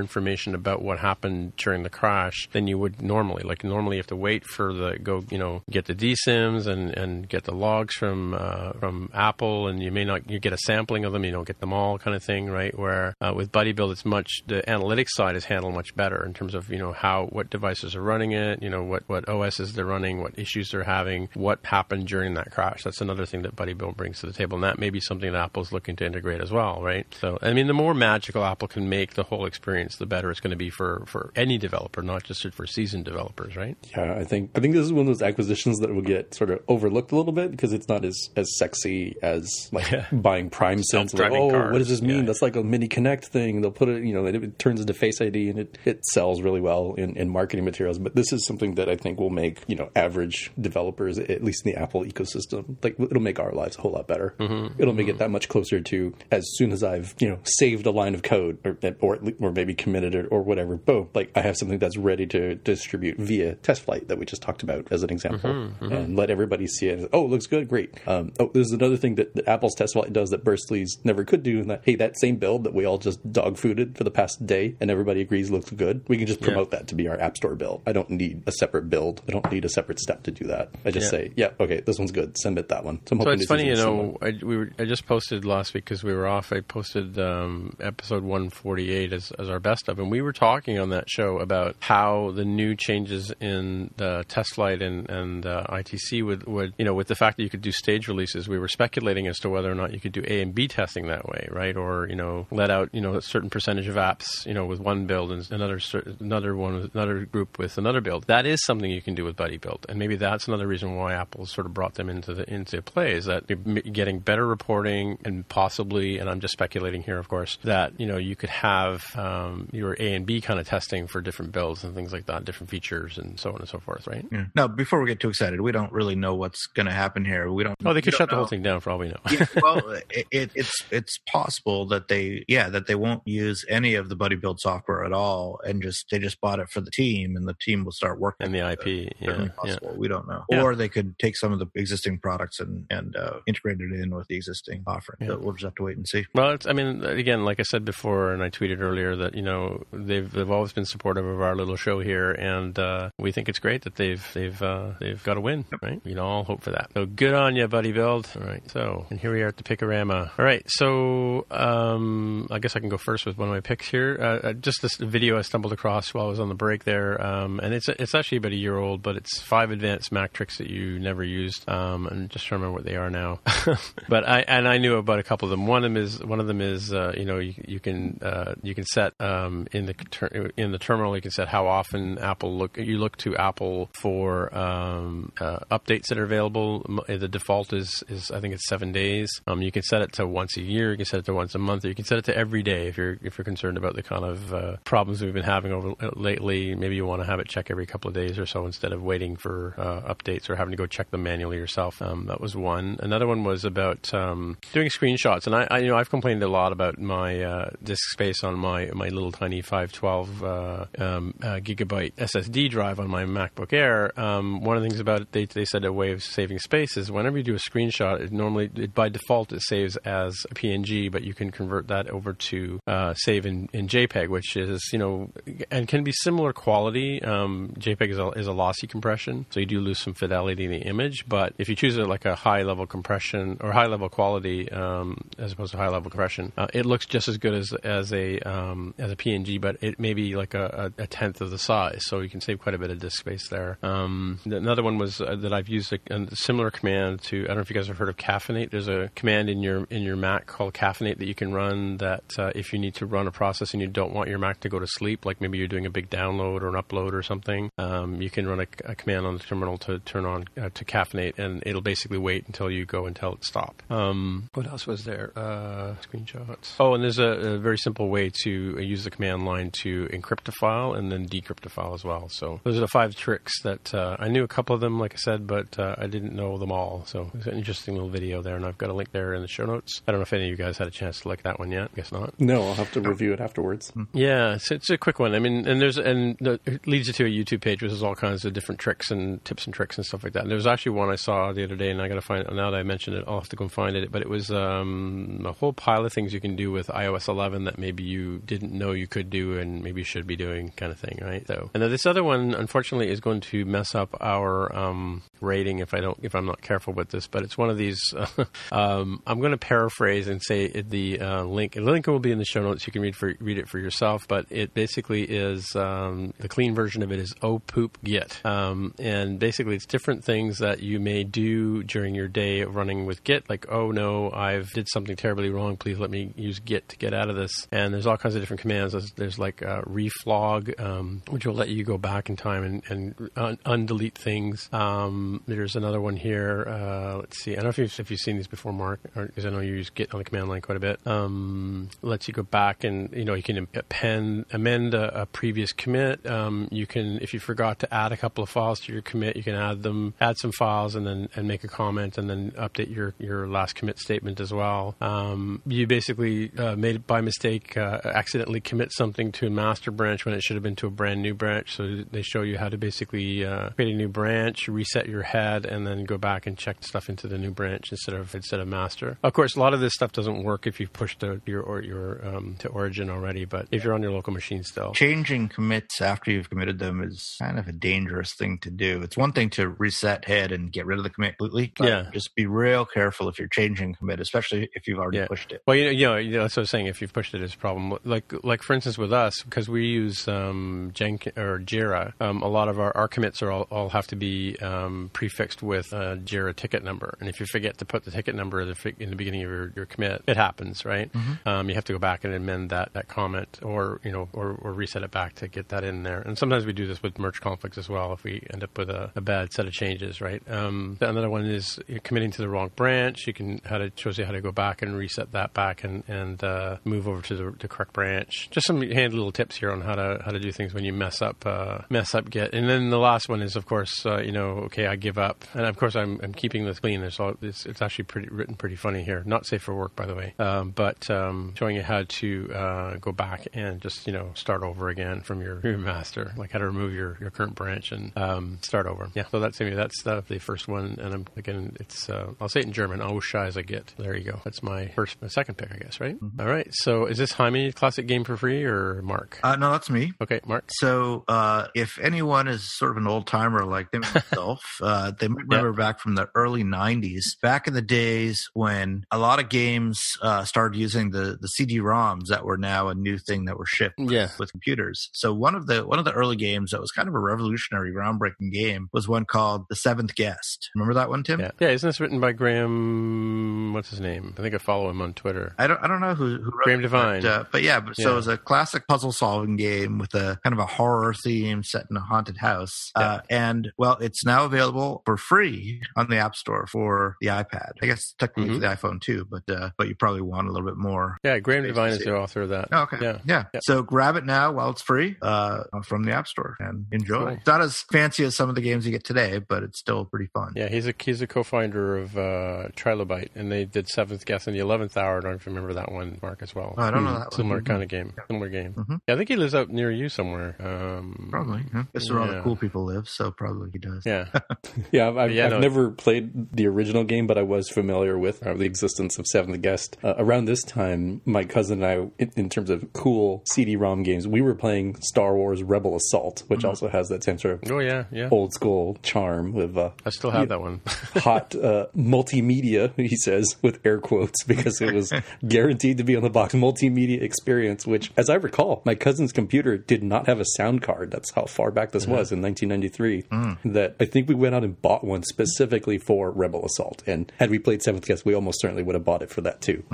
information 0.00 0.54
about 0.54 0.82
what 0.82 0.98
happened 0.98 1.56
during 1.56 1.82
the 1.82 1.90
crash 1.90 2.48
than 2.52 2.66
you 2.66 2.78
would 2.78 3.02
normally. 3.02 3.42
Like 3.42 3.64
normally, 3.64 3.96
you 3.96 4.00
have 4.00 4.06
to 4.08 4.16
wait 4.16 4.44
for 4.44 4.72
the 4.72 4.98
go, 4.98 5.24
you 5.30 5.38
know, 5.38 5.62
get 5.70 5.86
the 5.86 5.94
dSYMs 5.94 6.66
and, 6.66 6.90
and 6.96 7.28
get 7.28 7.44
the 7.44 7.54
logs 7.54 7.94
from 7.94 8.34
uh, 8.34 8.72
from 8.72 9.10
Apple, 9.14 9.68
and 9.68 9.82
you 9.82 9.90
may 9.90 10.04
not 10.04 10.28
you 10.28 10.38
get 10.38 10.52
a 10.52 10.58
sampling 10.58 11.04
of 11.04 11.12
them, 11.12 11.24
you 11.24 11.30
don't 11.30 11.46
get 11.46 11.60
them 11.60 11.72
all, 11.72 11.98
kind 11.98 12.16
of 12.16 12.22
thing, 12.22 12.50
right? 12.50 12.76
Where 12.78 13.14
uh, 13.20 13.32
with 13.34 13.52
BuddyBuild, 13.52 13.92
it's 13.92 14.04
much 14.04 14.42
the 14.46 14.62
analytics 14.66 15.10
side 15.10 15.36
is 15.36 15.44
handled 15.44 15.74
much 15.74 15.94
better 15.94 16.24
in 16.24 16.34
terms 16.34 16.54
of 16.54 16.70
you 16.70 16.78
know 16.78 16.92
how 16.92 17.26
what 17.26 17.50
devices 17.50 17.94
are 17.96 18.02
running 18.02 18.32
it, 18.32 18.62
you 18.62 18.70
know 18.70 18.82
what 18.82 19.04
what 19.06 19.28
OSs 19.28 19.74
they're 19.74 19.84
running, 19.84 20.20
what 20.20 20.38
issues 20.38 20.70
they're 20.70 20.84
having, 20.84 21.28
what 21.34 21.64
happened 21.64 22.06
during 22.06 22.34
that 22.34 22.50
crash. 22.50 22.82
That's 22.84 23.00
another 23.00 23.26
thing 23.26 23.42
that 23.42 23.56
BuddyBuild 23.56 23.96
brings 23.96 24.20
to 24.20 24.26
the 24.26 24.32
table, 24.32 24.56
and 24.56 24.64
that 24.64 24.78
may 24.78 24.90
be 24.90 25.00
something 25.00 25.32
that 25.32 25.38
Apple's 25.38 25.72
looking 25.72 25.96
to 25.96 26.06
integrate 26.06 26.40
as 26.40 26.50
well, 26.50 26.82
right? 26.82 27.06
So 27.20 27.38
I 27.42 27.52
mean, 27.52 27.66
the 27.66 27.74
more 27.74 27.94
magical 27.94 28.44
Apple 28.44 28.68
can 28.68 28.88
make 28.88 29.14
the 29.14 29.22
whole 29.22 29.46
experience, 29.52 29.96
the 29.96 30.06
better 30.06 30.30
it's 30.30 30.40
going 30.40 30.50
to 30.52 30.56
be 30.56 30.70
for 30.70 31.04
for 31.06 31.30
any 31.36 31.58
developer, 31.58 32.02
not 32.02 32.24
just 32.24 32.48
for 32.54 32.66
seasoned 32.66 33.04
developers, 33.04 33.54
right? 33.54 33.76
Yeah, 33.94 34.14
I 34.14 34.24
think 34.24 34.50
I 34.54 34.60
think 34.60 34.72
this 34.72 34.84
is 34.84 34.92
one 34.92 35.02
of 35.02 35.06
those 35.08 35.22
acquisitions 35.22 35.78
that 35.80 35.94
will 35.94 36.00
get 36.00 36.34
sort 36.34 36.50
of 36.50 36.60
overlooked 36.68 37.12
a 37.12 37.16
little 37.16 37.32
bit 37.32 37.50
because 37.50 37.72
it's 37.72 37.88
not 37.88 38.04
as 38.04 38.30
as 38.34 38.48
sexy 38.56 39.16
as 39.22 39.68
like 39.72 39.90
yeah. 39.90 40.06
buying 40.12 40.48
PrimeSense. 40.48 41.18
Like, 41.18 41.32
oh, 41.32 41.50
cars. 41.50 41.72
what 41.72 41.78
does 41.78 41.88
this 41.88 42.00
mean? 42.00 42.20
Yeah. 42.20 42.22
That's 42.22 42.40
like 42.40 42.56
a 42.56 42.62
mini 42.62 42.88
Kinect 42.88 43.26
thing. 43.26 43.60
They'll 43.60 43.70
put 43.70 43.88
it, 43.88 44.04
you 44.04 44.14
know, 44.14 44.26
it, 44.26 44.34
it, 44.34 44.58
turns 44.58 44.80
into 44.80 44.94
Face 44.94 45.20
ID 45.20 45.50
and 45.50 45.58
it, 45.58 45.78
it 45.84 46.04
sells 46.06 46.40
really 46.40 46.60
well 46.60 46.94
in, 46.94 47.16
in 47.16 47.28
marketing 47.28 47.64
materials. 47.64 47.98
But 47.98 48.14
this 48.14 48.32
is 48.32 48.46
something 48.46 48.76
that 48.76 48.88
I 48.88 48.96
think 48.96 49.20
will 49.20 49.30
make 49.30 49.60
you 49.66 49.76
know 49.76 49.90
average 49.94 50.50
developers, 50.60 51.18
at 51.18 51.44
least 51.44 51.66
in 51.66 51.72
the 51.72 51.78
Apple 51.78 52.04
ecosystem, 52.04 52.76
like 52.82 52.98
it'll 52.98 53.22
make 53.22 53.38
our 53.38 53.52
lives 53.52 53.76
a 53.76 53.82
whole 53.82 53.92
lot 53.92 54.06
better. 54.06 54.34
Mm-hmm. 54.38 54.80
It'll 54.80 54.94
make 54.94 55.06
mm-hmm. 55.06 55.16
it 55.16 55.18
that 55.18 55.30
much 55.30 55.48
closer 55.48 55.80
to 55.80 56.14
as 56.30 56.44
soon 56.54 56.72
as 56.72 56.82
I've 56.82 57.14
you 57.18 57.28
know 57.28 57.38
saved 57.44 57.86
a 57.86 57.90
line 57.90 58.14
of 58.14 58.22
code 58.22 58.58
or 58.64 58.78
or, 59.00 59.18
or 59.42 59.52
maybe 59.52 59.74
committed 59.74 60.14
it 60.14 60.26
or 60.30 60.42
whatever. 60.42 60.76
Boom, 60.76 61.08
like 61.14 61.30
I 61.34 61.40
have 61.40 61.56
something 61.56 61.78
that's 61.78 61.96
ready 61.96 62.26
to 62.28 62.54
distribute 62.56 63.18
via 63.18 63.56
TestFlight 63.56 64.08
that 64.08 64.18
we 64.18 64.26
just 64.26 64.42
talked 64.42 64.62
about 64.62 64.90
as 64.90 65.02
an 65.02 65.10
example, 65.10 65.50
mm-hmm, 65.50 65.84
mm-hmm. 65.84 65.92
and 65.92 66.16
let 66.16 66.30
everybody 66.30 66.66
see 66.66 66.88
it. 66.88 67.08
Oh, 67.12 67.24
it 67.24 67.30
looks 67.30 67.46
good, 67.46 67.68
great. 67.68 67.94
Um, 68.06 68.32
oh, 68.40 68.50
there's 68.52 68.72
another 68.72 68.96
thing 68.96 69.16
that, 69.16 69.34
that, 69.34 69.48
Apple's 69.48 69.74
TestFlight 69.76 70.12
does 70.12 70.30
that 70.30 70.44
Burstly's 70.44 70.98
never 71.04 71.24
could 71.24 71.42
do, 71.42 71.60
and 71.60 71.70
that 71.70 71.82
hey, 71.84 71.96
that 71.96 72.18
same 72.18 72.36
build 72.36 72.64
that 72.64 72.74
we 72.74 72.84
all 72.84 72.98
just 72.98 73.32
dog 73.32 73.56
fooded 73.56 73.96
for 73.96 74.04
the 74.04 74.10
past 74.10 74.46
day 74.46 74.76
and 74.80 74.90
everybody 74.90 75.20
agrees 75.20 75.50
looks 75.50 75.70
good, 75.70 76.04
we 76.08 76.16
can 76.16 76.26
just 76.26 76.40
promote 76.40 76.72
yeah. 76.72 76.78
that 76.78 76.88
to 76.88 76.94
be 76.94 77.08
our 77.08 77.18
App 77.18 77.36
Store 77.36 77.54
build. 77.54 77.82
I 77.86 77.92
don't 77.92 78.10
need 78.10 78.42
a 78.46 78.52
separate 78.52 78.88
build. 78.88 79.22
I 79.28 79.32
don't 79.32 79.50
need 79.50 79.64
a 79.64 79.68
separate 79.68 79.98
step 79.98 80.22
to 80.24 80.30
do 80.30 80.46
that. 80.46 80.70
I 80.84 80.90
just 80.90 81.06
yeah. 81.06 81.18
say, 81.18 81.32
yeah, 81.36 81.50
okay, 81.60 81.80
this 81.80 81.98
one's 81.98 82.12
good. 82.12 82.36
Send 82.38 82.58
it 82.58 82.68
that 82.68 82.84
one. 82.84 83.00
So, 83.06 83.18
so 83.18 83.30
it's 83.30 83.46
funny, 83.46 83.66
you 83.66 83.76
know, 83.76 84.16
I, 84.20 84.38
we 84.42 84.56
were, 84.56 84.70
I 84.78 84.84
just 84.84 85.06
posted 85.06 85.44
last 85.44 85.74
week 85.74 85.84
because 85.84 86.04
we 86.04 86.12
were 86.12 86.26
off. 86.26 86.52
I 86.52 86.60
posted 86.60 87.18
um, 87.18 87.76
episode 87.80 88.22
148 88.22 89.12
as, 89.12 89.31
as 89.38 89.48
our 89.48 89.60
best 89.60 89.88
of, 89.88 89.98
and 89.98 90.10
we 90.10 90.20
were 90.20 90.32
talking 90.32 90.78
on 90.78 90.90
that 90.90 91.08
show 91.08 91.38
about 91.38 91.76
how 91.80 92.32
the 92.32 92.44
new 92.44 92.74
changes 92.74 93.32
in 93.40 93.92
the 93.96 94.24
TestFlight 94.28 94.82
and, 94.82 95.08
and 95.08 95.46
uh, 95.46 95.64
ITC 95.68 96.24
would, 96.24 96.46
would, 96.46 96.74
you 96.78 96.84
know, 96.84 96.94
with 96.94 97.08
the 97.08 97.14
fact 97.14 97.36
that 97.36 97.42
you 97.42 97.50
could 97.50 97.62
do 97.62 97.72
stage 97.72 98.08
releases, 98.08 98.48
we 98.48 98.58
were 98.58 98.68
speculating 98.68 99.26
as 99.26 99.38
to 99.40 99.48
whether 99.48 99.70
or 99.70 99.74
not 99.74 99.92
you 99.92 100.00
could 100.00 100.12
do 100.12 100.24
A 100.26 100.40
and 100.40 100.54
B 100.54 100.68
testing 100.68 101.08
that 101.08 101.26
way, 101.26 101.48
right? 101.50 101.76
Or, 101.76 102.06
you 102.08 102.16
know, 102.16 102.46
let 102.50 102.70
out, 102.70 102.90
you 102.92 103.00
know, 103.00 103.14
a 103.14 103.22
certain 103.22 103.50
percentage 103.50 103.88
of 103.88 103.96
apps, 103.96 104.46
you 104.46 104.54
know, 104.54 104.66
with 104.66 104.80
one 104.80 105.06
build 105.06 105.32
and 105.32 105.50
another 105.50 105.80
another 106.20 106.56
one 106.56 106.74
with 106.74 106.94
another 106.94 107.24
group 107.24 107.58
with 107.58 107.78
another 107.78 108.00
build. 108.00 108.26
That 108.26 108.46
is 108.46 108.64
something 108.64 108.90
you 108.90 109.02
can 109.02 109.14
do 109.14 109.24
with 109.24 109.36
Buddy 109.36 109.58
Build. 109.58 109.86
and 109.88 109.98
maybe 109.98 110.16
that's 110.16 110.48
another 110.48 110.66
reason 110.66 110.96
why 110.96 111.14
Apple 111.14 111.46
sort 111.46 111.66
of 111.66 111.74
brought 111.74 111.94
them 111.94 112.08
into 112.08 112.34
the 112.34 112.52
into 112.52 112.82
play 112.82 113.12
is 113.12 113.26
that 113.26 113.44
you're 113.48 113.58
getting 113.82 114.18
better 114.18 114.46
reporting 114.46 115.18
and 115.24 115.48
possibly, 115.48 116.18
and 116.18 116.28
I'm 116.28 116.40
just 116.40 116.52
speculating 116.52 117.02
here, 117.02 117.18
of 117.18 117.28
course, 117.28 117.58
that 117.64 117.98
you 117.98 118.06
know 118.06 118.16
you 118.16 118.36
could 118.36 118.50
have 118.50 119.02
um, 119.16 119.68
your 119.72 119.94
A 119.98 120.14
and 120.14 120.26
B 120.26 120.40
kind 120.40 120.58
of 120.58 120.66
testing 120.66 121.06
for 121.06 121.20
different 121.20 121.52
builds 121.52 121.84
and 121.84 121.94
things 121.94 122.12
like 122.12 122.26
that, 122.26 122.44
different 122.44 122.70
features 122.70 123.18
and 123.18 123.38
so 123.38 123.50
on 123.50 123.60
and 123.60 123.68
so 123.68 123.78
forth, 123.78 124.06
right? 124.06 124.24
Yeah. 124.30 124.46
Now, 124.54 124.68
before 124.68 125.00
we 125.00 125.08
get 125.08 125.20
too 125.20 125.28
excited, 125.28 125.60
we 125.60 125.72
don't 125.72 125.92
really 125.92 126.14
know 126.14 126.34
what's 126.34 126.66
going 126.66 126.86
to 126.86 126.92
happen 126.92 127.24
here. 127.24 127.50
We 127.50 127.64
don't. 127.64 127.76
Oh, 127.84 127.92
they 127.92 128.02
could 128.02 128.14
shut 128.14 128.30
the 128.30 128.36
whole 128.36 128.46
thing 128.46 128.62
down 128.62 128.80
for 128.80 128.90
all 128.90 128.98
we 128.98 129.08
know. 129.08 129.20
yeah, 129.30 129.46
well, 129.62 129.90
it, 130.10 130.26
it, 130.30 130.50
it's 130.54 130.84
it's 130.90 131.18
possible 131.28 131.86
that 131.88 132.08
they 132.08 132.44
yeah 132.48 132.68
that 132.68 132.86
they 132.86 132.94
won't 132.94 133.22
use 133.26 133.64
any 133.68 133.94
of 133.94 134.08
the 134.08 134.16
BuddyBuild 134.16 134.58
software 134.58 135.04
at 135.04 135.12
all, 135.12 135.60
and 135.64 135.82
just 135.82 136.06
they 136.10 136.18
just 136.18 136.40
bought 136.40 136.58
it 136.58 136.68
for 136.70 136.80
the 136.80 136.90
team, 136.90 137.36
and 137.36 137.46
the 137.46 137.56
team 137.60 137.84
will 137.84 137.92
start 137.92 138.20
working. 138.20 138.46
And 138.46 138.54
the 138.54 138.70
IP, 138.72 139.12
yeah, 139.20 139.48
possible. 139.56 139.90
Yeah. 139.92 139.98
We 139.98 140.08
don't 140.08 140.28
know. 140.28 140.44
Or 140.50 140.74
they 140.74 140.88
could 140.88 141.18
take 141.18 141.36
some 141.36 141.52
of 141.52 141.58
the 141.58 141.66
existing 141.74 142.18
products 142.18 142.60
and 142.60 142.86
and 142.90 143.16
uh, 143.16 143.40
integrate 143.46 143.80
it 143.80 143.92
in 143.92 144.14
with 144.14 144.28
the 144.28 144.36
existing 144.36 144.84
offering. 144.86 145.28
We'll 145.42 145.52
just 145.52 145.64
have 145.64 145.74
to 145.76 145.82
wait 145.84 145.96
and 145.96 146.08
see. 146.08 146.24
Well, 146.34 146.56
I 146.66 146.72
mean, 146.72 147.04
again, 147.04 147.44
like 147.44 147.60
I 147.60 147.64
said 147.64 147.84
before, 147.84 148.32
and 148.32 148.42
I 148.42 148.50
tweeted 148.50 148.80
earlier 148.80 149.01
that 149.10 149.34
you 149.34 149.42
know 149.42 149.82
they've 149.92 150.30
they've 150.30 150.50
always 150.50 150.72
been 150.72 150.84
supportive 150.84 151.24
of 151.26 151.40
our 151.40 151.54
little 151.54 151.76
show 151.76 152.00
here, 152.00 152.30
and 152.32 152.78
uh, 152.78 153.10
we 153.18 153.32
think 153.32 153.48
it's 153.48 153.58
great 153.58 153.82
that 153.82 153.96
they've 153.96 154.26
they've 154.34 154.60
uh, 154.62 154.92
they've 155.00 155.22
got 155.24 155.36
a 155.36 155.40
win, 155.40 155.64
right? 155.82 156.00
We 156.04 156.12
can 156.12 156.18
all 156.18 156.44
hope 156.44 156.62
for 156.62 156.70
that. 156.70 156.90
So 156.94 157.06
good 157.06 157.34
on 157.34 157.56
you, 157.56 157.66
BuddyBuild. 157.68 158.40
All 158.40 158.46
right. 158.46 158.62
So 158.70 159.06
and 159.10 159.18
here 159.18 159.32
we 159.32 159.42
are 159.42 159.48
at 159.48 159.56
the 159.56 159.62
Pickorama. 159.62 160.30
All 160.38 160.44
right. 160.44 160.62
So 160.68 161.46
um, 161.50 162.46
I 162.50 162.58
guess 162.58 162.76
I 162.76 162.80
can 162.80 162.88
go 162.88 162.98
first 162.98 163.26
with 163.26 163.38
one 163.38 163.48
of 163.48 163.54
my 163.54 163.60
picks 163.60 163.88
here. 163.88 164.18
Uh, 164.20 164.48
uh 164.48 164.52
just 164.52 164.82
this 164.82 164.96
video 164.96 165.38
I 165.38 165.42
stumbled 165.42 165.72
across 165.72 166.14
while 166.14 166.26
I 166.26 166.28
was 166.28 166.40
on 166.40 166.48
the 166.48 166.54
break 166.54 166.84
there, 166.84 167.20
um, 167.24 167.60
and 167.60 167.74
it's 167.74 167.88
it's 167.88 168.14
actually 168.14 168.38
about 168.38 168.52
a 168.52 168.56
year 168.56 168.76
old, 168.76 169.02
but 169.02 169.16
it's 169.16 169.40
five 169.40 169.70
advanced 169.70 170.12
Mac 170.12 170.32
tricks 170.32 170.58
that 170.58 170.68
you 170.68 170.98
never 170.98 171.24
used, 171.24 171.68
um, 171.68 172.06
and 172.06 172.30
just 172.30 172.48
to 172.48 172.54
remember 172.54 172.72
what 172.72 172.84
they 172.84 172.96
are 172.96 173.10
now. 173.10 173.40
but 174.08 174.28
I 174.28 174.40
and 174.40 174.68
I 174.68 174.78
knew 174.78 174.96
about 174.96 175.18
a 175.18 175.22
couple 175.22 175.46
of 175.46 175.50
them. 175.50 175.66
One 175.66 175.84
of 175.84 175.92
them 175.92 176.02
is 176.02 176.22
one 176.22 176.40
of 176.40 176.46
them 176.46 176.60
is 176.60 176.92
uh, 176.92 177.12
you 177.16 177.24
know 177.24 177.38
you, 177.38 177.54
you 177.66 177.80
can 177.80 178.18
uh, 178.22 178.54
you 178.62 178.74
can 178.74 178.84
set 178.92 179.20
um, 179.20 179.66
in 179.72 179.86
the 179.86 179.94
ter- 179.94 180.50
in 180.56 180.72
the 180.72 180.78
terminal 180.78 181.14
you 181.14 181.22
can 181.22 181.30
set 181.30 181.48
how 181.48 181.66
often 181.66 182.18
Apple 182.18 182.56
look 182.56 182.76
you 182.76 182.98
look 182.98 183.16
to 183.18 183.36
Apple 183.36 183.90
for 183.94 184.54
um, 184.56 185.32
uh, 185.40 185.58
updates 185.70 186.08
that 186.08 186.18
are 186.18 186.24
available. 186.24 186.84
The 187.06 187.28
default 187.28 187.72
is 187.72 188.02
is 188.08 188.30
I 188.30 188.40
think 188.40 188.54
it's 188.54 188.68
seven 188.68 188.92
days. 188.92 189.30
Um, 189.46 189.62
you 189.62 189.72
can 189.72 189.82
set 189.82 190.02
it 190.02 190.12
to 190.14 190.26
once 190.26 190.56
a 190.56 190.62
year. 190.62 190.90
You 190.90 190.96
can 190.98 191.06
set 191.06 191.20
it 191.20 191.26
to 191.26 191.34
once 191.34 191.54
a 191.54 191.58
month. 191.58 191.84
You 191.84 191.94
can 191.94 192.04
set 192.04 192.18
it 192.18 192.24
to 192.26 192.36
every 192.36 192.62
day 192.62 192.88
if 192.88 192.96
you're 192.96 193.18
if 193.22 193.38
you're 193.38 193.44
concerned 193.44 193.76
about 193.76 193.94
the 193.94 194.02
kind 194.02 194.24
of 194.24 194.54
uh, 194.54 194.76
problems 194.84 195.22
we've 195.22 195.32
been 195.32 195.42
having 195.42 195.72
over 195.72 195.94
uh, 196.00 196.10
lately. 196.14 196.74
Maybe 196.74 196.96
you 196.96 197.06
want 197.06 197.22
to 197.22 197.26
have 197.26 197.40
it 197.40 197.48
check 197.48 197.70
every 197.70 197.86
couple 197.86 198.08
of 198.08 198.14
days 198.14 198.38
or 198.38 198.46
so 198.46 198.66
instead 198.66 198.92
of 198.92 199.02
waiting 199.02 199.36
for 199.36 199.74
uh, 199.78 200.12
updates 200.12 200.48
or 200.48 200.56
having 200.56 200.72
to 200.72 200.76
go 200.76 200.86
check 200.86 201.10
them 201.10 201.22
manually 201.22 201.56
yourself. 201.56 202.00
Um, 202.02 202.26
that 202.26 202.40
was 202.40 202.56
one. 202.56 202.96
Another 203.00 203.26
one 203.26 203.44
was 203.44 203.64
about 203.64 204.12
um, 204.14 204.58
doing 204.72 204.88
screenshots, 204.88 205.46
and 205.46 205.54
I, 205.54 205.66
I, 205.70 205.78
you 205.78 205.88
know 205.88 205.96
I've 205.96 206.10
complained 206.10 206.42
a 206.42 206.48
lot 206.48 206.72
about 206.72 206.98
my 206.98 207.42
uh, 207.42 207.70
disk 207.82 208.02
space 208.10 208.44
on 208.44 208.58
my 208.58 208.81
my 208.92 209.08
little 209.08 209.32
tiny 209.32 209.60
512 209.60 210.44
uh, 210.44 210.86
um, 210.98 211.34
uh, 211.42 211.46
gigabyte 211.56 212.14
SSD 212.14 212.70
drive 212.70 213.00
on 213.00 213.08
my 213.08 213.24
MacBook 213.24 213.72
Air. 213.72 214.18
Um, 214.18 214.60
one 214.60 214.76
of 214.76 214.82
the 214.82 214.88
things 214.88 215.00
about 215.00 215.22
it, 215.22 215.32
they 215.32 215.44
they 215.44 215.64
said 215.64 215.84
a 215.84 215.92
way 215.92 216.12
of 216.12 216.22
saving 216.22 216.58
space 216.58 216.96
is 216.96 217.10
whenever 217.10 217.38
you 217.38 217.44
do 217.44 217.54
a 217.54 217.58
screenshot, 217.58 218.20
it 218.20 218.32
normally 218.32 218.70
it, 218.76 218.94
by 218.94 219.08
default 219.08 219.52
it 219.52 219.62
saves 219.62 219.96
as 219.98 220.34
a 220.50 220.54
PNG, 220.54 221.10
but 221.10 221.22
you 221.22 221.34
can 221.34 221.50
convert 221.50 221.88
that 221.88 222.08
over 222.08 222.32
to 222.32 222.80
uh, 222.86 223.14
save 223.14 223.46
in, 223.46 223.68
in 223.72 223.88
JPEG, 223.88 224.28
which 224.28 224.56
is 224.56 224.88
you 224.92 224.98
know 224.98 225.30
and 225.70 225.88
can 225.88 226.04
be 226.04 226.12
similar 226.12 226.52
quality. 226.52 227.22
Um, 227.22 227.74
JPEG 227.78 228.10
is 228.10 228.18
a, 228.18 228.28
is 228.30 228.46
a 228.46 228.52
lossy 228.52 228.86
compression, 228.86 229.46
so 229.50 229.60
you 229.60 229.66
do 229.66 229.80
lose 229.80 229.98
some 229.98 230.14
fidelity 230.14 230.64
in 230.64 230.70
the 230.70 230.82
image. 230.82 231.26
But 231.28 231.54
if 231.58 231.68
you 231.68 231.76
choose 231.76 231.96
it 231.96 232.06
like 232.06 232.24
a 232.24 232.34
high 232.34 232.62
level 232.62 232.86
compression 232.86 233.58
or 233.60 233.72
high 233.72 233.86
level 233.86 234.08
quality 234.08 234.70
um, 234.70 235.16
as 235.38 235.52
opposed 235.52 235.72
to 235.72 235.78
high 235.78 235.88
level 235.88 236.10
compression, 236.10 236.52
uh, 236.56 236.66
it 236.72 236.86
looks 236.86 237.06
just 237.06 237.28
as 237.28 237.38
good 237.38 237.54
as 237.54 237.72
as 237.84 238.12
a 238.12 238.40
um, 238.72 238.94
as 238.98 239.10
a 239.10 239.16
PNG, 239.16 239.60
but 239.60 239.76
it 239.82 239.98
may 239.98 240.14
be 240.14 240.36
like 240.36 240.54
a, 240.54 240.92
a, 240.98 241.06
tenth 241.06 241.40
of 241.40 241.50
the 241.50 241.58
size, 241.58 242.02
so 242.06 242.20
you 242.20 242.28
can 242.28 242.40
save 242.40 242.58
quite 242.58 242.74
a 242.74 242.78
bit 242.78 242.90
of 242.90 242.98
disk 242.98 243.18
space 243.18 243.48
there. 243.48 243.78
Um, 243.82 244.38
another 244.44 244.82
one 244.82 244.98
was 244.98 245.20
uh, 245.20 245.36
that 245.36 245.52
I've 245.52 245.68
used 245.68 245.92
a, 245.92 245.98
a, 246.10 246.36
similar 246.36 246.70
command 246.70 247.22
to. 247.24 247.44
I 247.44 247.48
don't 247.48 247.56
know 247.56 247.62
if 247.62 247.70
you 247.70 247.74
guys 247.74 247.88
have 247.88 247.98
heard 247.98 248.08
of 248.08 248.16
Caffeinate. 248.16 248.70
There's 248.70 248.88
a 248.88 249.10
command 249.14 249.50
in 249.50 249.62
your 249.62 249.84
in 249.90 250.02
your 250.02 250.16
Mac 250.16 250.46
called 250.46 250.74
Caffeinate 250.74 251.18
that 251.18 251.26
you 251.26 251.34
can 251.34 251.52
run 251.52 251.98
that 251.98 252.24
uh, 252.38 252.50
if 252.54 252.72
you 252.72 252.78
need 252.78 252.94
to 252.96 253.06
run 253.06 253.26
a 253.26 253.32
process 253.32 253.72
and 253.72 253.80
you 253.80 253.88
don't 253.88 254.12
want 254.12 254.28
your 254.28 254.38
Mac 254.38 254.60
to 254.60 254.68
go 254.68 254.78
to 254.78 254.86
sleep, 254.86 255.24
like 255.24 255.40
maybe 255.40 255.58
you're 255.58 255.68
doing 255.68 255.86
a 255.86 255.90
big 255.90 256.10
download 256.10 256.62
or 256.62 256.68
an 256.68 256.82
upload 256.82 257.12
or 257.12 257.22
something, 257.22 257.70
um, 257.78 258.20
you 258.20 258.30
can 258.30 258.46
run 258.46 258.60
a, 258.60 258.66
a, 258.84 258.94
command 258.94 259.26
on 259.26 259.34
the 259.34 259.40
terminal 259.40 259.78
to 259.78 259.98
turn 260.00 260.24
on 260.24 260.44
uh, 260.60 260.70
to 260.74 260.84
caffeinate, 260.84 261.38
and 261.38 261.62
it'll 261.66 261.82
basically 261.82 262.18
wait 262.18 262.46
until 262.46 262.70
you 262.70 262.84
go 262.84 263.06
and 263.06 263.16
tell 263.16 263.34
it 263.34 263.44
stop. 263.44 263.82
Um, 263.90 264.48
what 264.54 264.66
else 264.66 264.86
was 264.86 265.04
there? 265.04 265.32
Uh, 265.36 265.94
screenshots. 266.02 266.74
Oh, 266.78 266.94
and 266.94 267.02
there's 267.02 267.18
a, 267.18 267.54
a, 267.54 267.58
very 267.58 267.78
simple 267.78 268.08
way 268.08 268.30
to 268.42 268.61
to 268.62 268.82
use 268.82 269.04
the 269.04 269.10
command 269.10 269.44
line 269.44 269.70
to 269.82 270.06
encrypt 270.12 270.48
a 270.48 270.52
file 270.52 270.94
and 270.94 271.10
then 271.10 271.26
decrypt 271.28 271.66
a 271.66 271.68
file 271.68 271.94
as 271.94 272.04
well. 272.04 272.28
So 272.28 272.60
those 272.64 272.76
are 272.76 272.80
the 272.80 272.88
five 272.88 273.14
tricks 273.14 273.52
that 273.62 273.94
uh, 273.94 274.16
I 274.18 274.28
knew 274.28 274.44
a 274.44 274.48
couple 274.48 274.74
of 274.74 274.80
them, 274.80 274.98
like 274.98 275.14
I 275.14 275.16
said, 275.16 275.46
but 275.46 275.78
uh, 275.78 275.96
I 275.98 276.06
didn't 276.06 276.34
know 276.34 276.58
them 276.58 276.72
all. 276.72 277.04
So 277.06 277.30
it's 277.34 277.46
an 277.46 277.56
interesting 277.56 277.94
little 277.94 278.08
video 278.08 278.42
there, 278.42 278.56
and 278.56 278.64
I've 278.64 278.78
got 278.78 278.90
a 278.90 278.94
link 278.94 279.12
there 279.12 279.34
in 279.34 279.42
the 279.42 279.48
show 279.48 279.64
notes. 279.64 280.02
I 280.06 280.12
don't 280.12 280.20
know 280.20 280.22
if 280.22 280.32
any 280.32 280.44
of 280.44 280.50
you 280.50 280.56
guys 280.56 280.78
had 280.78 280.88
a 280.88 280.92
chance 280.92 281.20
to 281.20 281.28
look 281.28 281.40
at 281.40 281.44
that 281.44 281.58
one 281.58 281.70
yet. 281.70 281.90
I 281.92 281.96
guess 281.96 282.12
not. 282.12 282.38
No, 282.40 282.62
I'll 282.62 282.74
have 282.74 282.92
to 282.92 283.00
review 283.00 283.32
it 283.32 283.40
afterwards. 283.40 283.92
Yeah, 284.12 284.54
it's, 284.54 284.70
it's 284.70 284.90
a 284.90 284.98
quick 284.98 285.18
one. 285.18 285.34
I 285.34 285.38
mean, 285.38 285.66
and 285.66 285.80
there's 285.80 285.98
and 285.98 286.36
it 286.40 286.86
leads 286.86 287.08
you 287.08 287.12
to 287.14 287.24
a 287.24 287.28
YouTube 287.28 287.60
page, 287.60 287.82
which 287.82 287.90
has 287.90 288.02
all 288.02 288.14
kinds 288.14 288.44
of 288.44 288.52
different 288.52 288.80
tricks 288.80 289.10
and 289.10 289.44
tips 289.44 289.66
and 289.66 289.74
tricks 289.74 289.96
and 289.96 290.06
stuff 290.06 290.24
like 290.24 290.32
that. 290.34 290.42
And 290.42 290.50
there 290.50 290.56
was 290.56 290.66
actually 290.66 290.92
one 290.92 291.10
I 291.10 291.16
saw 291.16 291.52
the 291.52 291.64
other 291.64 291.76
day, 291.76 291.90
and 291.90 292.00
I 292.00 292.08
got 292.08 292.14
to 292.14 292.20
find 292.20 292.46
it. 292.46 292.52
Now 292.52 292.70
that 292.70 292.76
I 292.76 292.82
mentioned 292.82 293.16
it, 293.16 293.24
I'll 293.26 293.40
have 293.40 293.48
to 293.50 293.56
go 293.56 293.64
and 293.64 293.72
find 293.72 293.96
it. 293.96 294.10
But 294.12 294.22
it 294.22 294.28
was 294.28 294.50
um, 294.50 295.44
a 295.46 295.52
whole 295.52 295.72
pile 295.72 296.04
of 296.04 296.12
things 296.12 296.32
you 296.32 296.40
can 296.40 296.56
do 296.56 296.70
with 296.70 296.88
iOS 296.88 297.28
11 297.28 297.64
that 297.64 297.78
maybe 297.78 298.02
you 298.02 298.38
didn't 298.52 298.72
know 298.72 298.92
you 298.92 299.06
could 299.06 299.30
do 299.30 299.58
and 299.58 299.82
maybe 299.82 300.02
should 300.04 300.26
be 300.26 300.36
doing, 300.36 300.72
kind 300.76 300.92
of 300.92 300.98
thing, 300.98 301.18
right? 301.22 301.46
So, 301.46 301.70
and 301.74 301.82
then 301.82 301.90
this 301.90 302.06
other 302.06 302.22
one, 302.22 302.54
unfortunately, 302.54 303.10
is 303.10 303.20
going 303.20 303.40
to 303.40 303.64
mess 303.64 303.94
up 303.94 304.14
our 304.20 304.74
um, 304.74 305.22
rating 305.40 305.78
if 305.78 305.94
I 305.94 306.00
don't 306.00 306.18
if 306.22 306.34
I'm 306.34 306.46
not 306.46 306.60
careful 306.60 306.92
with 306.92 307.08
this. 307.08 307.26
But 307.26 307.42
it's 307.42 307.56
one 307.56 307.70
of 307.70 307.78
these. 307.78 308.00
Um, 308.70 309.22
I'm 309.26 309.38
going 309.40 309.52
to 309.52 309.58
paraphrase 309.58 310.28
and 310.28 310.40
say 310.42 310.68
the 310.68 311.20
uh, 311.20 311.44
link. 311.44 311.74
The 311.74 311.80
link 311.82 312.06
will 312.06 312.18
be 312.18 312.32
in 312.32 312.38
the 312.38 312.44
show 312.44 312.62
notes. 312.62 312.86
You 312.86 312.92
can 312.92 313.02
read 313.02 313.14
for 313.14 313.34
read 313.38 313.58
it 313.58 313.68
for 313.68 313.78
yourself. 313.78 314.26
But 314.26 314.46
it 314.50 314.72
basically 314.72 315.24
is 315.24 315.76
um, 315.76 316.32
the 316.38 316.48
clean 316.48 316.74
version 316.74 317.02
of 317.02 317.12
it 317.12 317.18
is 317.18 317.34
oh 317.42 317.58
poop 317.58 317.98
git, 318.02 318.44
um, 318.44 318.94
and 318.98 319.38
basically 319.38 319.74
it's 319.74 319.86
different 319.86 320.24
things 320.24 320.58
that 320.58 320.82
you 320.82 321.00
may 321.00 321.24
do 321.24 321.82
during 321.82 322.14
your 322.14 322.28
day 322.28 322.62
running 322.62 323.04
with 323.04 323.24
git, 323.24 323.48
like 323.48 323.66
oh 323.70 323.90
no, 323.90 324.30
I've 324.30 324.70
did 324.70 324.88
something 324.88 325.16
terribly 325.16 325.50
wrong. 325.50 325.76
Please 325.76 325.98
let 325.98 326.10
me 326.10 326.32
use 326.36 326.58
git 326.58 326.88
to 326.90 326.96
get 326.96 327.14
out 327.14 327.28
of 327.28 327.36
this. 327.36 327.66
And 327.70 327.92
there's 327.92 328.06
all 328.06 328.16
kinds 328.16 328.34
of 328.34 328.41
different 328.42 328.60
commands. 328.60 328.92
There's, 328.92 329.12
there's 329.12 329.38
like 329.38 329.62
uh, 329.62 329.82
reflog, 329.82 330.78
um, 330.80 331.22
which 331.30 331.46
will 331.46 331.54
let 331.54 331.68
you 331.68 331.84
go 331.84 331.96
back 331.96 332.28
in 332.28 332.36
time 332.36 332.64
and, 332.64 332.82
and 332.88 333.30
un- 333.36 333.58
undelete 333.64 334.14
things. 334.14 334.68
Um, 334.72 335.42
there's 335.46 335.76
another 335.76 336.00
one 336.00 336.16
here. 336.16 336.66
Uh, 336.68 337.16
let's 337.18 337.42
see. 337.42 337.52
I 337.52 337.56
don't 337.56 337.64
know 337.64 337.70
if 337.70 337.78
you've, 337.78 338.00
if 338.00 338.10
you've 338.10 338.20
seen 338.20 338.36
these 338.36 338.46
before, 338.46 338.72
Mark, 338.72 339.00
because 339.14 339.46
I 339.46 339.50
know 339.50 339.60
you 339.60 339.74
use 339.74 339.90
Git 339.90 340.12
on 340.12 340.18
the 340.18 340.24
command 340.24 340.48
line 340.48 340.60
quite 340.60 340.76
a 340.76 340.80
bit. 340.80 341.00
Um, 341.06 341.88
lets 342.02 342.28
you 342.28 342.34
go 342.34 342.42
back 342.42 342.84
and 342.84 343.12
you 343.12 343.24
know 343.24 343.34
you 343.34 343.42
can 343.42 343.68
append 343.74 344.46
amend 344.52 344.94
a, 344.94 345.22
a 345.22 345.26
previous 345.26 345.72
commit. 345.72 346.26
Um, 346.26 346.68
you 346.70 346.86
can 346.86 347.18
if 347.20 347.32
you 347.32 347.40
forgot 347.40 347.78
to 347.80 347.94
add 347.94 348.12
a 348.12 348.16
couple 348.16 348.42
of 348.42 348.50
files 348.50 348.80
to 348.80 348.92
your 348.92 349.02
commit, 349.02 349.36
you 349.36 349.42
can 349.42 349.54
add 349.54 349.82
them, 349.82 350.14
add 350.20 350.38
some 350.38 350.52
files, 350.52 350.94
and 350.94 351.06
then 351.06 351.28
and 351.36 351.46
make 351.46 351.64
a 351.64 351.68
comment, 351.68 352.18
and 352.18 352.28
then 352.28 352.50
update 352.52 352.94
your 352.94 353.14
your 353.18 353.46
last 353.46 353.74
commit 353.74 353.98
statement 353.98 354.40
as 354.40 354.52
well. 354.52 354.94
Um, 355.00 355.62
you 355.66 355.86
basically 355.86 356.50
uh, 356.58 356.76
made 356.76 356.96
it 356.96 357.06
by 357.06 357.20
mistake 357.20 357.76
uh, 357.76 358.00
accidentally 358.32 358.62
commit 358.62 358.90
something 358.94 359.30
to 359.30 359.46
a 359.46 359.50
master 359.50 359.90
branch 359.90 360.24
when 360.24 360.34
it 360.34 360.42
should 360.42 360.56
have 360.56 360.62
been 360.62 360.74
to 360.74 360.86
a 360.86 360.90
brand 360.90 361.20
new 361.20 361.34
branch. 361.34 361.76
So 361.76 362.02
they 362.10 362.22
show 362.22 362.40
you 362.40 362.56
how 362.56 362.70
to 362.70 362.78
basically 362.78 363.44
uh, 363.44 363.68
create 363.70 363.92
a 363.92 363.96
new 363.96 364.08
branch, 364.08 364.68
reset 364.68 365.06
your 365.06 365.20
head, 365.20 365.66
and 365.66 365.86
then 365.86 366.04
go 366.04 366.16
back 366.16 366.46
and 366.46 366.56
check 366.56 366.82
stuff 366.82 367.10
into 367.10 367.28
the 367.28 367.36
new 367.36 367.50
branch 367.50 367.92
instead 367.92 368.14
of 368.14 368.34
instead 368.34 368.58
of 368.60 368.68
master. 368.68 369.18
Of 369.22 369.34
course, 369.34 369.54
a 369.54 369.60
lot 369.60 369.74
of 369.74 369.80
this 369.80 369.92
stuff 369.92 370.12
doesn't 370.12 370.44
work 370.44 370.66
if 370.66 370.80
you've 370.80 370.94
pushed 370.94 371.20
to 371.20 371.42
your 371.44 371.62
or 371.62 371.82
your 371.82 372.26
um, 372.26 372.56
to 372.60 372.68
origin 372.68 373.10
already, 373.10 373.44
but 373.44 373.68
if 373.70 373.84
you're 373.84 373.92
on 373.92 374.02
your 374.02 374.12
local 374.12 374.32
machine 374.32 374.62
still, 374.62 374.94
changing 374.94 375.50
commits 375.50 376.00
after 376.00 376.30
you've 376.30 376.48
committed 376.48 376.78
them 376.78 377.02
is 377.02 377.36
kind 377.38 377.58
of 377.58 377.68
a 377.68 377.72
dangerous 377.72 378.32
thing 378.38 378.56
to 378.60 378.70
do. 378.70 379.02
It's 379.02 379.18
one 379.18 379.32
thing 379.32 379.50
to 379.50 379.68
reset 379.68 380.24
head 380.24 380.52
and 380.52 380.72
get 380.72 380.86
rid 380.86 380.96
of 380.96 381.04
the 381.04 381.10
commit 381.10 381.36
completely. 381.36 381.74
yeah, 381.86 382.08
just 382.14 382.34
be 382.34 382.46
real 382.46 382.86
careful 382.86 383.28
if 383.28 383.38
you're 383.38 383.48
changing 383.48 383.94
commit, 383.96 384.20
especially 384.20 384.70
if 384.72 384.86
you've 384.86 384.98
already 384.98 385.18
yeah. 385.18 385.26
pushed 385.26 385.52
it. 385.52 385.62
Well, 385.66 385.76
you 385.76 385.84
know, 385.84 385.90
you 385.90 386.06
know, 386.06 386.16
you 386.16 386.30
know, 386.30 386.42
that's 386.42 386.56
what 386.56 386.62
I 386.62 386.62
was 386.62 386.70
saying. 386.70 386.86
If 386.86 387.02
you've 387.02 387.12
pushed 387.12 387.34
it, 387.34 387.42
it's 387.42 387.54
a 387.54 387.58
problem. 387.58 387.98
Like, 388.12 388.32
like 388.44 388.62
for 388.62 388.74
instance, 388.74 388.98
with 388.98 389.12
us, 389.12 389.42
because 389.42 389.68
we 389.68 389.86
use 389.86 390.28
um, 390.28 390.90
Jenkins 390.92 391.36
or 391.36 391.58
Jira, 391.58 392.12
um, 392.20 392.42
a 392.42 392.48
lot 392.48 392.68
of 392.68 392.78
our, 392.78 392.94
our 392.96 393.08
commits 393.08 393.42
are 393.42 393.50
all, 393.50 393.66
all 393.70 393.88
have 393.88 394.06
to 394.08 394.16
be 394.16 394.56
um, 394.58 395.10
prefixed 395.12 395.62
with 395.62 395.92
a 395.92 396.18
Jira 396.22 396.54
ticket 396.54 396.84
number. 396.84 397.16
And 397.20 397.28
if 397.28 397.40
you 397.40 397.46
forget 397.46 397.78
to 397.78 397.84
put 397.84 398.04
the 398.04 398.10
ticket 398.10 398.34
number 398.34 398.60
in 398.60 398.68
the 398.68 399.16
beginning 399.16 399.42
of 399.42 399.50
your, 399.50 399.72
your 399.74 399.86
commit, 399.86 400.22
it 400.26 400.36
happens, 400.36 400.84
right? 400.84 401.12
Mm-hmm. 401.12 401.48
Um, 401.48 401.68
you 401.68 401.74
have 401.74 401.84
to 401.86 401.92
go 401.92 401.98
back 401.98 402.24
and 402.24 402.34
amend 402.34 402.70
that, 402.70 402.92
that 402.92 403.08
comment, 403.08 403.58
or 403.62 404.00
you 404.04 404.12
know, 404.12 404.28
or, 404.32 404.58
or 404.60 404.72
reset 404.72 405.02
it 405.02 405.10
back 405.10 405.34
to 405.36 405.48
get 405.48 405.70
that 405.70 405.84
in 405.84 406.02
there. 406.02 406.20
And 406.20 406.36
sometimes 406.36 406.66
we 406.66 406.72
do 406.72 406.86
this 406.86 407.02
with 407.02 407.18
merge 407.18 407.40
conflicts 407.40 407.78
as 407.78 407.88
well. 407.88 408.12
If 408.12 408.24
we 408.24 408.46
end 408.52 408.62
up 408.62 408.76
with 408.76 408.90
a, 408.90 409.10
a 409.16 409.20
bad 409.20 409.52
set 409.52 409.66
of 409.66 409.72
changes, 409.72 410.20
right? 410.20 410.42
Um, 410.50 410.98
another 411.00 411.30
one 411.30 411.46
is 411.46 411.78
committing 412.02 412.30
to 412.32 412.42
the 412.42 412.48
wrong 412.48 412.70
branch. 412.76 413.26
You 413.26 413.32
can 413.32 413.60
how 413.64 413.78
to 413.78 413.90
shows 413.96 414.18
you 414.18 414.24
how 414.24 414.32
to 414.32 414.40
go 414.40 414.52
back 414.52 414.82
and 414.82 414.96
reset 414.96 415.32
that 415.32 415.54
back 415.54 415.84
and 415.84 416.04
and 416.08 416.42
uh, 416.42 416.76
move 416.84 417.08
over 417.08 417.22
to 417.22 417.36
the, 417.36 417.56
the, 417.58 417.68
correct 417.68 417.92
branch. 417.92 418.01
Just 418.50 418.66
some 418.66 418.80
handy 418.80 419.16
little 419.16 419.32
tips 419.32 419.56
here 419.56 419.70
on 419.70 419.80
how 419.80 419.94
to 419.94 420.20
how 420.24 420.30
to 420.30 420.38
do 420.38 420.52
things 420.52 420.74
when 420.74 420.84
you 420.84 420.92
mess 420.92 421.22
up 421.22 421.44
uh, 421.46 421.78
mess 421.90 422.14
up 422.14 422.30
Git. 422.30 422.54
And 422.54 422.68
then 422.68 422.90
the 422.90 422.98
last 422.98 423.28
one 423.28 423.42
is 423.42 423.56
of 423.56 423.66
course 423.66 424.04
uh, 424.06 424.20
you 424.20 424.32
know 424.32 424.58
okay 424.66 424.86
I 424.86 424.96
give 424.96 425.18
up. 425.18 425.44
And 425.54 425.66
of 425.66 425.76
course 425.76 425.96
I'm, 425.96 426.20
I'm 426.22 426.32
keeping 426.32 426.64
this 426.64 426.80
clean. 426.80 427.00
There's 427.00 427.20
all, 427.20 427.34
it's, 427.42 427.66
it's 427.66 427.82
actually 427.82 428.04
pretty 428.04 428.28
written 428.28 428.54
pretty 428.54 428.76
funny 428.76 429.02
here. 429.02 429.22
Not 429.24 429.46
safe 429.46 429.62
for 429.62 429.74
work 429.74 429.96
by 429.96 430.06
the 430.06 430.14
way, 430.14 430.34
um, 430.38 430.70
but 430.70 431.10
um, 431.10 431.54
showing 431.56 431.76
you 431.76 431.82
how 431.82 432.04
to 432.06 432.52
uh, 432.52 432.96
go 432.96 433.12
back 433.12 433.46
and 433.52 433.80
just 433.80 434.06
you 434.06 434.12
know 434.12 434.30
start 434.34 434.62
over 434.62 434.88
again 434.88 435.20
from 435.22 435.40
your, 435.40 435.60
your 435.62 435.78
master, 435.78 436.32
like 436.36 436.52
how 436.52 436.58
to 436.58 436.66
remove 436.66 436.92
your, 436.92 437.16
your 437.20 437.30
current 437.30 437.54
branch 437.54 437.92
and 437.92 438.16
um, 438.16 438.58
start 438.62 438.86
over. 438.86 439.10
Yeah, 439.14 439.24
so 439.30 439.40
that's 439.40 439.58
that's 439.58 440.02
the, 440.02 440.24
the 440.28 440.38
first 440.38 440.68
one. 440.68 440.98
And 441.00 441.14
I'm 441.14 441.26
again 441.36 441.76
it's 441.80 442.08
uh, 442.08 442.32
I'll 442.40 442.48
say 442.48 442.60
it 442.60 442.66
in 442.66 442.72
German. 442.72 443.00
Oh 443.02 443.20
shy 443.20 443.46
as 443.46 443.56
I 443.56 443.62
get. 443.62 443.94
There 443.98 444.16
you 444.16 444.24
go. 444.24 444.40
That's 444.44 444.62
my 444.62 444.88
first 444.88 445.20
my 445.20 445.28
second 445.28 445.56
pick 445.56 445.72
I 445.72 445.76
guess 445.76 446.00
right. 446.00 446.18
Mm-hmm. 446.18 446.40
All 446.40 446.46
right. 446.46 446.68
So 446.70 447.06
is 447.06 447.18
this 447.18 447.32
Jaime 447.32 447.72
classic 447.92 448.06
game 448.06 448.24
for 448.24 448.36
free 448.36 448.64
or 448.64 449.02
Mark? 449.02 449.38
Uh, 449.42 449.56
no, 449.56 449.70
that's 449.70 449.90
me. 449.90 450.12
Okay, 450.20 450.40
Mark. 450.46 450.64
So 450.68 451.24
uh, 451.28 451.66
if 451.74 451.98
anyone 451.98 452.48
is 452.48 452.76
sort 452.76 452.92
of 452.92 452.96
an 452.96 453.06
old 453.06 453.26
timer 453.26 453.66
like 453.66 453.92
myself, 453.92 454.64
uh, 454.80 455.12
they 455.18 455.28
might 455.28 455.44
remember 455.44 455.72
back 455.72 456.00
from 456.00 456.14
the 456.14 456.28
early 456.34 456.64
'90s, 456.64 457.38
back 457.42 457.68
in 457.68 457.74
the 457.74 457.82
days 457.82 458.48
when 458.54 459.04
a 459.10 459.18
lot 459.18 459.40
of 459.40 459.50
games 459.50 460.02
uh, 460.22 460.44
started 460.44 460.78
using 460.78 461.10
the 461.10 461.36
the 461.40 461.48
CD-ROMs 461.48 462.28
that 462.28 462.44
were 462.46 462.56
now 462.56 462.88
a 462.88 462.94
new 462.94 463.18
thing 463.18 463.44
that 463.44 463.58
were 463.58 463.66
shipped 463.66 463.98
yeah. 463.98 464.28
with 464.38 464.50
computers. 464.50 465.10
So 465.12 465.34
one 465.34 465.54
of 465.54 465.66
the 465.66 465.86
one 465.86 465.98
of 465.98 466.06
the 466.06 466.12
early 466.12 466.36
games 466.36 466.70
that 466.70 466.80
was 466.80 466.90
kind 466.90 467.08
of 467.08 467.14
a 467.14 467.18
revolutionary, 467.18 467.92
groundbreaking 467.92 468.52
game 468.52 468.88
was 468.92 469.06
one 469.06 469.26
called 469.26 469.66
The 469.68 469.76
Seventh 469.76 470.14
Guest. 470.14 470.70
Remember 470.74 470.94
that 470.94 471.10
one, 471.10 471.22
Tim? 471.24 471.40
Yeah, 471.40 471.50
yeah. 471.60 471.68
Isn't 471.68 471.88
this 471.88 472.00
written 472.00 472.20
by 472.20 472.32
Graham? 472.32 473.74
What's 473.74 473.90
his 473.90 474.00
name? 474.00 474.34
I 474.38 474.42
think 474.42 474.54
I 474.54 474.58
follow 474.58 474.88
him 474.88 475.02
on 475.02 475.12
Twitter. 475.12 475.54
I 475.58 475.66
don't 475.66 475.82
I 475.82 475.88
don't 475.88 476.00
know 476.00 476.14
who, 476.14 476.38
who 476.38 476.50
wrote 476.50 476.64
Graham 476.64 476.80
Devine. 476.80 477.22
But, 477.22 477.28
uh, 477.28 477.44
but 477.50 477.62
yeah, 477.62 477.81
but, 477.86 477.98
Yeah. 477.98 478.04
so 478.04 478.12
it 478.12 478.16
was 478.16 478.28
a 478.28 478.36
classic 478.36 478.86
puzzle 478.88 479.12
solving 479.12 479.56
game 479.56 479.98
with 479.98 480.14
a 480.14 480.38
kind 480.42 480.52
of 480.52 480.58
a 480.58 480.66
horror 480.66 481.14
theme 481.14 481.62
set 481.62 481.86
in 481.90 481.96
a 481.96 482.00
haunted 482.00 482.38
house. 482.38 482.90
Uh, 482.94 483.20
and 483.30 483.70
well, 483.78 483.96
it's 484.00 484.24
now 484.24 484.44
available 484.44 485.02
for 485.04 485.16
free 485.16 485.80
on 485.96 486.08
the 486.08 486.16
App 486.16 486.34
Store 486.36 486.66
for 486.66 487.16
the 487.20 487.28
iPad. 487.28 487.72
I 487.82 487.86
guess 487.86 488.12
technically 488.18 488.50
Mhm. 488.52 488.54
for 488.54 488.60
the 488.60 488.66
iPhone 488.68 489.00
too, 489.00 489.26
but 489.30 489.42
uh, 489.50 489.70
but 489.78 489.88
you 489.88 489.94
probably 489.94 490.20
want 490.22 490.48
a 490.48 490.52
little 490.52 490.66
bit 490.68 490.76
more. 490.76 491.18
Yeah, 491.22 491.38
Graham 491.38 491.64
Devine 491.64 491.92
is 491.92 491.98
the 492.00 492.14
author 492.16 492.42
of 492.42 492.48
that. 492.50 492.68
Oh, 492.72 492.82
okay. 492.82 492.98
Yeah. 493.00 493.18
yeah. 493.24 493.44
Yeah. 493.54 493.60
So 493.64 493.82
grab 493.82 494.16
it 494.16 494.24
now 494.24 494.52
while 494.52 494.70
it's 494.70 494.82
free 494.82 495.16
uh, 495.22 495.64
from 495.84 496.04
the 496.04 496.12
App 496.12 496.26
Store 496.28 496.56
and 496.60 496.86
enjoy. 496.92 497.18
Cool. 497.18 497.28
It's 497.28 497.46
not 497.46 497.60
as 497.60 497.82
fancy 497.92 498.24
as 498.24 498.36
some 498.36 498.48
of 498.48 498.54
the 498.54 498.60
games 498.60 498.84
you 498.86 498.92
get 498.92 499.04
today, 499.04 499.38
but 499.38 499.62
it's 499.62 499.78
still 499.78 500.04
pretty 500.04 500.28
fun. 500.32 500.52
Yeah, 500.56 500.68
he's 500.68 500.86
a 500.86 500.94
he's 500.98 501.20
a 501.22 501.26
co-founder 501.26 501.98
of 501.98 502.16
uh, 502.16 502.68
Trilobyte, 502.76 503.30
and 503.34 503.50
they 503.50 503.64
did 503.64 503.88
Seventh 503.88 504.24
Guest 504.24 504.48
in 504.48 504.54
the 504.54 504.60
Eleventh 504.60 504.96
Hour. 504.96 505.18
I 505.18 505.20
don't 505.20 505.30
know 505.32 505.36
if 505.36 505.46
you 505.46 505.50
remember 505.52 505.74
that 505.74 505.90
one, 505.92 506.18
Mark, 506.22 506.42
as 506.42 506.54
well. 506.54 506.74
Oh, 506.76 506.82
I 506.82 506.90
don't 506.90 507.04
know 507.04 507.12
that 507.12 507.18
one. 507.20 507.32
Similar. 507.32 507.60
Kind 507.72 507.82
of 507.82 507.88
game. 507.88 508.12
Similar 508.28 508.48
game. 508.48 508.74
Mhm. 508.74 509.00
Yeah, 509.08 509.14
I 509.14 509.16
think 509.16 509.28
he 509.28 509.36
lives 509.36 509.54
out 509.54 509.68
near 509.70 509.90
you 509.90 510.08
somewhere. 510.08 510.56
Um, 510.60 511.28
Probably. 511.30 511.62
Yeah. 511.74 511.84
This 511.92 512.04
is 512.04 512.10
where 512.12 512.20
all 512.20 512.28
the 512.28 512.40
cool 512.42 512.56
people 512.56 512.84
live, 512.84 513.08
so 513.08 513.30
probably 513.30 513.70
he 513.72 513.78
does. 513.78 514.04
Yeah. 514.06 514.26
Yeah, 514.90 515.08
I've, 515.08 515.16
I've, 515.16 515.32
Yeah, 515.32 515.46
I've 515.46 515.52
no. 515.52 515.58
never 515.60 515.90
played 515.90 516.54
the 516.54 516.66
original 516.66 517.04
game, 517.04 517.26
but 517.26 517.38
I 517.38 517.42
was 517.42 517.68
familiar 517.68 518.18
with 518.18 518.42
uh, 518.46 518.54
the 518.54 518.64
existence 518.64 519.18
of 519.18 519.26
Seventh 519.26 519.60
Guest. 519.62 519.96
Uh, 520.02 520.14
around 520.18 520.44
this 520.46 520.62
time, 520.62 521.20
my 521.24 521.44
cousin 521.44 521.82
and 521.82 521.86
I, 521.86 522.22
in, 522.22 522.30
in 522.36 522.48
terms 522.48 522.68
of 522.70 522.92
cool 522.92 523.42
CD-ROM 523.46 524.02
games, 524.02 524.26
we 524.28 524.40
were 524.42 524.54
playing 524.54 524.96
Star 525.00 525.34
Wars 525.34 525.62
Rebel 525.62 525.96
Assault, 525.96 526.42
which 526.48 526.64
also 526.64 526.88
has 526.88 527.08
that 527.08 527.22
same 527.24 527.38
sort 527.38 527.62
of 527.62 527.70
Oh 527.72 527.78
yeah, 527.78 528.04
yeah. 528.12 528.28
old 528.30 528.52
school 528.52 528.98
charm 529.02 529.52
with 529.52 529.76
uh, 529.78 529.90
I 530.04 530.10
still 530.10 530.30
have 530.30 530.48
that 530.48 530.60
one. 530.60 530.80
hot 531.16 531.54
uh, 531.54 531.86
multimedia, 531.96 532.92
he 532.96 533.16
says, 533.16 533.56
with 533.62 533.80
air 533.84 533.98
quotes, 533.98 534.44
because 534.44 534.80
it 534.80 534.92
was 534.94 535.12
guaranteed 535.46 535.98
to 535.98 536.04
be 536.04 536.16
on 536.16 536.22
the 536.22 536.30
box. 536.30 536.54
Multimedia 536.54 537.22
experience, 537.22 537.52
which, 537.86 538.12
as 538.16 538.28
I 538.30 538.34
recall, 538.34 538.82
my 538.84 538.94
cousin's 538.94 539.32
computer 539.32 539.76
did 539.76 540.02
not 540.02 540.26
have 540.26 540.40
a 540.40 540.44
sound 540.56 540.82
card. 540.82 541.10
That's 541.10 541.32
how 541.32 541.44
far 541.44 541.70
back 541.70 541.92
this 541.92 542.06
was 542.06 542.32
in 542.32 542.42
1993. 542.42 543.24
That 543.72 543.96
I 544.00 544.04
think 544.04 544.28
we 544.28 544.34
went 544.34 544.54
out 544.54 544.64
and 544.64 544.80
bought 544.80 545.04
one 545.04 545.22
specifically 545.22 545.98
for 545.98 546.30
Rebel 546.30 546.64
Assault. 546.64 547.02
And 547.06 547.30
had 547.38 547.50
we 547.50 547.58
played 547.58 547.82
Seventh 547.82 548.06
Guest, 548.06 548.24
we 548.24 548.34
almost 548.34 548.60
certainly 548.60 548.82
would 548.82 548.94
have 548.94 549.04
bought 549.04 549.22
it 549.22 549.30
for 549.30 549.40
that 549.42 549.60
too. 549.60 549.84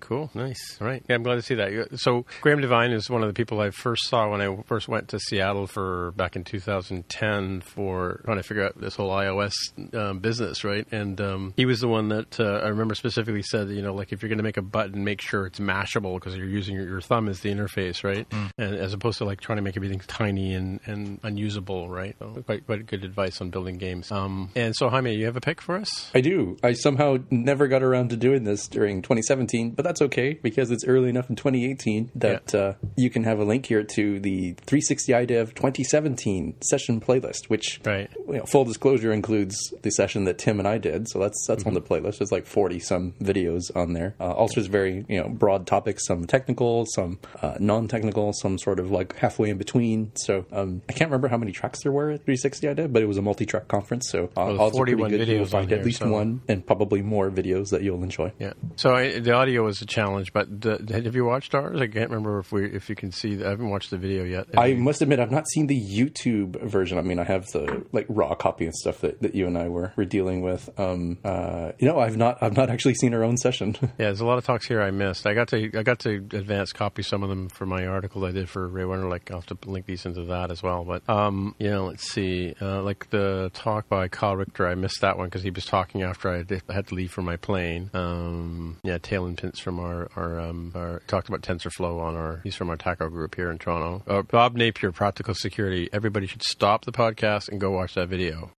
Cool, 0.00 0.30
nice. 0.34 0.78
All 0.80 0.86
right, 0.86 1.02
yeah, 1.08 1.14
I'm 1.14 1.22
glad 1.22 1.36
to 1.36 1.42
see 1.42 1.54
that. 1.56 1.98
So 2.00 2.24
Graham 2.40 2.60
Devine 2.60 2.92
is 2.92 3.08
one 3.10 3.22
of 3.22 3.28
the 3.28 3.34
people 3.34 3.60
I 3.60 3.70
first 3.70 4.08
saw 4.08 4.30
when 4.30 4.40
I 4.40 4.62
first 4.66 4.88
went 4.88 5.08
to 5.08 5.18
Seattle 5.18 5.66
for 5.66 6.12
back 6.12 6.36
in 6.36 6.44
2010 6.44 7.60
for 7.62 8.20
trying 8.24 8.36
to 8.36 8.42
figure 8.42 8.64
out 8.64 8.80
this 8.80 8.96
whole 8.96 9.10
iOS 9.10 9.52
um, 9.94 10.18
business, 10.20 10.64
right? 10.64 10.86
And 10.92 11.20
um, 11.20 11.54
he 11.56 11.66
was 11.66 11.80
the 11.80 11.88
one 11.88 12.08
that 12.08 12.40
uh, 12.40 12.60
I 12.64 12.68
remember 12.68 12.94
specifically 12.94 13.42
said, 13.42 13.68
you 13.70 13.82
know, 13.82 13.94
like 13.94 14.12
if 14.12 14.22
you're 14.22 14.28
going 14.28 14.38
to 14.38 14.44
make 14.44 14.56
a 14.56 14.62
button, 14.62 15.04
make 15.04 15.20
sure 15.20 15.46
it's 15.46 15.60
mashable 15.60 16.14
because 16.14 16.36
you're 16.36 16.46
using 16.48 16.74
your, 16.74 16.86
your 16.88 17.00
thumb 17.02 17.28
is 17.28 17.40
the 17.40 17.50
interface, 17.50 18.04
right? 18.04 18.28
Mm. 18.30 18.50
And 18.58 18.74
as 18.76 18.92
opposed 18.94 19.18
to 19.18 19.24
like 19.24 19.40
trying 19.40 19.56
to 19.56 19.62
make 19.62 19.76
everything 19.76 20.00
tiny 20.06 20.54
and, 20.54 20.80
and 20.86 21.20
unusable, 21.22 21.88
right? 21.88 22.16
So 22.18 22.42
quite 22.46 22.66
quite 22.66 22.86
good 22.86 23.04
advice 23.04 23.40
on 23.40 23.50
building 23.50 23.78
games. 23.78 24.10
Um, 24.10 24.50
and 24.54 24.74
so 24.76 24.88
Jaime, 24.88 25.14
you 25.14 25.26
have 25.26 25.36
a 25.36 25.40
pick 25.40 25.60
for 25.60 25.76
us? 25.76 26.10
I 26.14 26.20
do. 26.20 26.56
I 26.62 26.72
somehow 26.72 27.18
never 27.30 27.68
got 27.68 27.82
around 27.82 28.10
to 28.10 28.16
doing 28.16 28.44
this 28.44 28.68
during 28.68 29.02
2017, 29.02 29.72
but 29.72 29.84
that's 29.84 30.02
okay 30.02 30.34
because 30.34 30.70
it's 30.70 30.84
early 30.84 31.08
enough 31.08 31.28
in 31.28 31.36
2018 31.36 32.10
that 32.14 32.52
yeah. 32.52 32.60
uh, 32.60 32.74
you 32.96 33.10
can 33.10 33.24
have 33.24 33.38
a 33.38 33.44
link 33.44 33.66
here 33.66 33.82
to 33.82 34.20
the 34.20 34.54
360iDev 34.66 35.54
2017 35.54 36.54
session 36.62 37.00
playlist, 37.00 37.48
which 37.48 37.80
right. 37.84 38.10
You 38.28 38.38
know, 38.38 38.44
full 38.44 38.64
disclosure 38.64 39.12
includes 39.12 39.56
the 39.82 39.90
session 39.90 40.24
that 40.24 40.38
Tim 40.38 40.58
and 40.58 40.68
I 40.68 40.78
did. 40.78 41.08
So 41.08 41.18
that's 41.18 41.44
that's 41.46 41.60
mm-hmm. 41.60 41.68
on 41.68 41.74
the 41.74 41.80
playlist. 41.80 42.18
There's 42.18 42.32
like 42.32 42.46
40 42.46 42.80
some 42.80 43.12
videos 43.20 43.74
on 43.74 43.92
there. 43.92 44.14
Uh, 44.20 44.32
also, 44.32 44.60
it's 44.60 44.68
very 44.68 45.04
you 45.08 45.20
know 45.20 45.28
broad 45.28 45.66
topics, 45.66 46.06
some 46.06 46.26
technical, 46.26 46.86
some 46.94 47.18
uh, 47.40 47.56
non-technical, 47.58 48.32
some 48.32 48.58
sort 48.58 48.78
of 48.78 48.90
like 48.90 49.16
halfway 49.16 49.50
in 49.50 49.58
between. 49.58 50.12
So 50.14 50.44
um, 50.52 50.82
I 50.88 50.92
can't 50.92 51.10
remember 51.10 51.28
how 51.28 51.38
many 51.38 51.52
tracks 51.52 51.82
there 51.82 51.92
were 51.92 52.10
at 52.10 52.26
360iDev, 52.26 52.92
but 52.92 53.02
it 53.02 53.06
was 53.06 53.18
a 53.18 53.22
multi-track 53.22 53.68
conference. 53.68 54.08
So 54.10 54.24
uh, 54.36 54.54
well, 54.58 54.70
41 54.70 55.10
videos. 55.10 55.26
You'll 55.26 55.46
find 55.46 55.72
at 55.72 55.84
least 55.84 56.00
so. 56.00 56.10
one 56.10 56.42
and 56.48 56.66
probably 56.66 57.02
more 57.02 57.30
videos 57.30 57.70
that 57.70 57.82
you'll 57.82 58.02
enjoy. 58.02 58.32
Yeah. 58.38 58.52
So 58.76 58.94
I, 58.94 59.18
the 59.18 59.32
audio 59.32 59.64
was 59.64 59.82
a 59.82 59.86
challenge, 59.86 60.32
but 60.32 60.60
the, 60.60 61.02
have 61.04 61.14
you 61.14 61.24
watched 61.24 61.54
ours? 61.54 61.80
I 61.80 61.86
can't 61.86 62.10
remember 62.10 62.38
if 62.38 62.52
we 62.52 62.66
if 62.66 62.88
you 62.88 62.96
can 62.96 63.12
see. 63.12 63.36
The, 63.36 63.46
I 63.46 63.50
haven't 63.50 63.70
watched 63.70 63.90
the 63.90 63.98
video 63.98 64.24
yet. 64.24 64.46
Have 64.48 64.58
I 64.58 64.66
you? 64.66 64.76
must 64.76 65.02
admit 65.02 65.20
I've 65.20 65.30
not 65.30 65.48
seen 65.48 65.66
the 65.66 65.80
YouTube 65.80 66.60
version. 66.62 66.98
I 66.98 67.02
mean, 67.02 67.18
I 67.18 67.24
have 67.24 67.50
the 67.52 67.84
like 67.92 68.06
raw 68.08 68.34
copy 68.34 68.64
and 68.64 68.74
stuff 68.74 69.00
that, 69.00 69.22
that 69.22 69.34
you 69.34 69.46
and 69.46 69.56
I 69.56 69.68
were, 69.68 69.92
were 69.96 70.04
dealing 70.04 70.42
with. 70.42 70.68
Um, 70.78 71.18
uh, 71.24 71.72
you 71.78 71.88
know, 71.88 71.98
I've 71.98 72.16
not 72.16 72.42
I've 72.42 72.56
not 72.56 72.70
actually 72.70 72.94
seen 72.94 73.14
our 73.14 73.24
own 73.24 73.36
session. 73.36 73.76
yeah, 73.82 73.88
there's 73.98 74.20
a 74.20 74.26
lot 74.26 74.38
of 74.38 74.44
talks 74.44 74.66
here 74.66 74.82
I 74.82 74.90
missed. 74.90 75.26
I 75.26 75.34
got 75.34 75.48
to 75.48 75.70
I 75.78 75.82
got 75.82 76.00
to 76.00 76.16
advance 76.32 76.71
copy 76.72 77.02
some 77.02 77.22
of 77.22 77.28
them 77.28 77.48
for 77.48 77.66
my 77.66 77.86
article 77.86 78.24
I 78.24 78.32
did 78.32 78.48
for 78.48 78.66
Ray 78.68 78.84
Wenderlich. 78.84 79.30
I'll 79.30 79.38
have 79.38 79.46
to 79.46 79.70
link 79.70 79.86
these 79.86 80.06
into 80.06 80.24
that 80.24 80.50
as 80.50 80.62
well. 80.62 80.84
But 80.84 81.08
um, 81.08 81.54
yeah, 81.58 81.78
let's 81.78 82.10
see. 82.10 82.54
Uh, 82.60 82.82
like 82.82 83.10
the 83.10 83.50
talk 83.54 83.88
by 83.88 84.08
Kyle 84.08 84.36
Richter, 84.36 84.66
I 84.66 84.74
missed 84.74 85.00
that 85.00 85.18
one 85.18 85.28
because 85.28 85.42
he 85.42 85.50
was 85.50 85.64
talking 85.64 86.02
after 86.02 86.30
I, 86.30 86.72
had 86.72 86.88
to 86.88 86.94
leave 86.94 87.10
for 87.10 87.22
my 87.22 87.36
plane. 87.36 87.90
Um, 87.94 88.78
yeah, 88.82 88.98
Talon 88.98 89.36
Pintz 89.36 89.60
from 89.60 89.78
our 89.78 90.10
our, 90.16 90.40
um, 90.40 90.72
our 90.74 91.00
talked 91.06 91.28
about 91.28 91.42
TensorFlow 91.42 92.00
on 92.00 92.16
our 92.16 92.40
he's 92.44 92.54
from 92.54 92.70
our 92.70 92.76
TACOW 92.76 93.10
group 93.10 93.34
here 93.34 93.50
in 93.50 93.58
Toronto. 93.58 94.02
Uh, 94.06 94.22
Rob 94.32 94.56
Napier, 94.56 94.92
Practical 94.92 95.34
Security. 95.34 95.88
Everybody 95.92 96.26
should 96.26 96.42
stop 96.42 96.84
the 96.84 96.92
podcast 96.92 97.48
and 97.48 97.60
go 97.60 97.70
watch 97.70 97.94
that 97.94 98.08
video. 98.08 98.52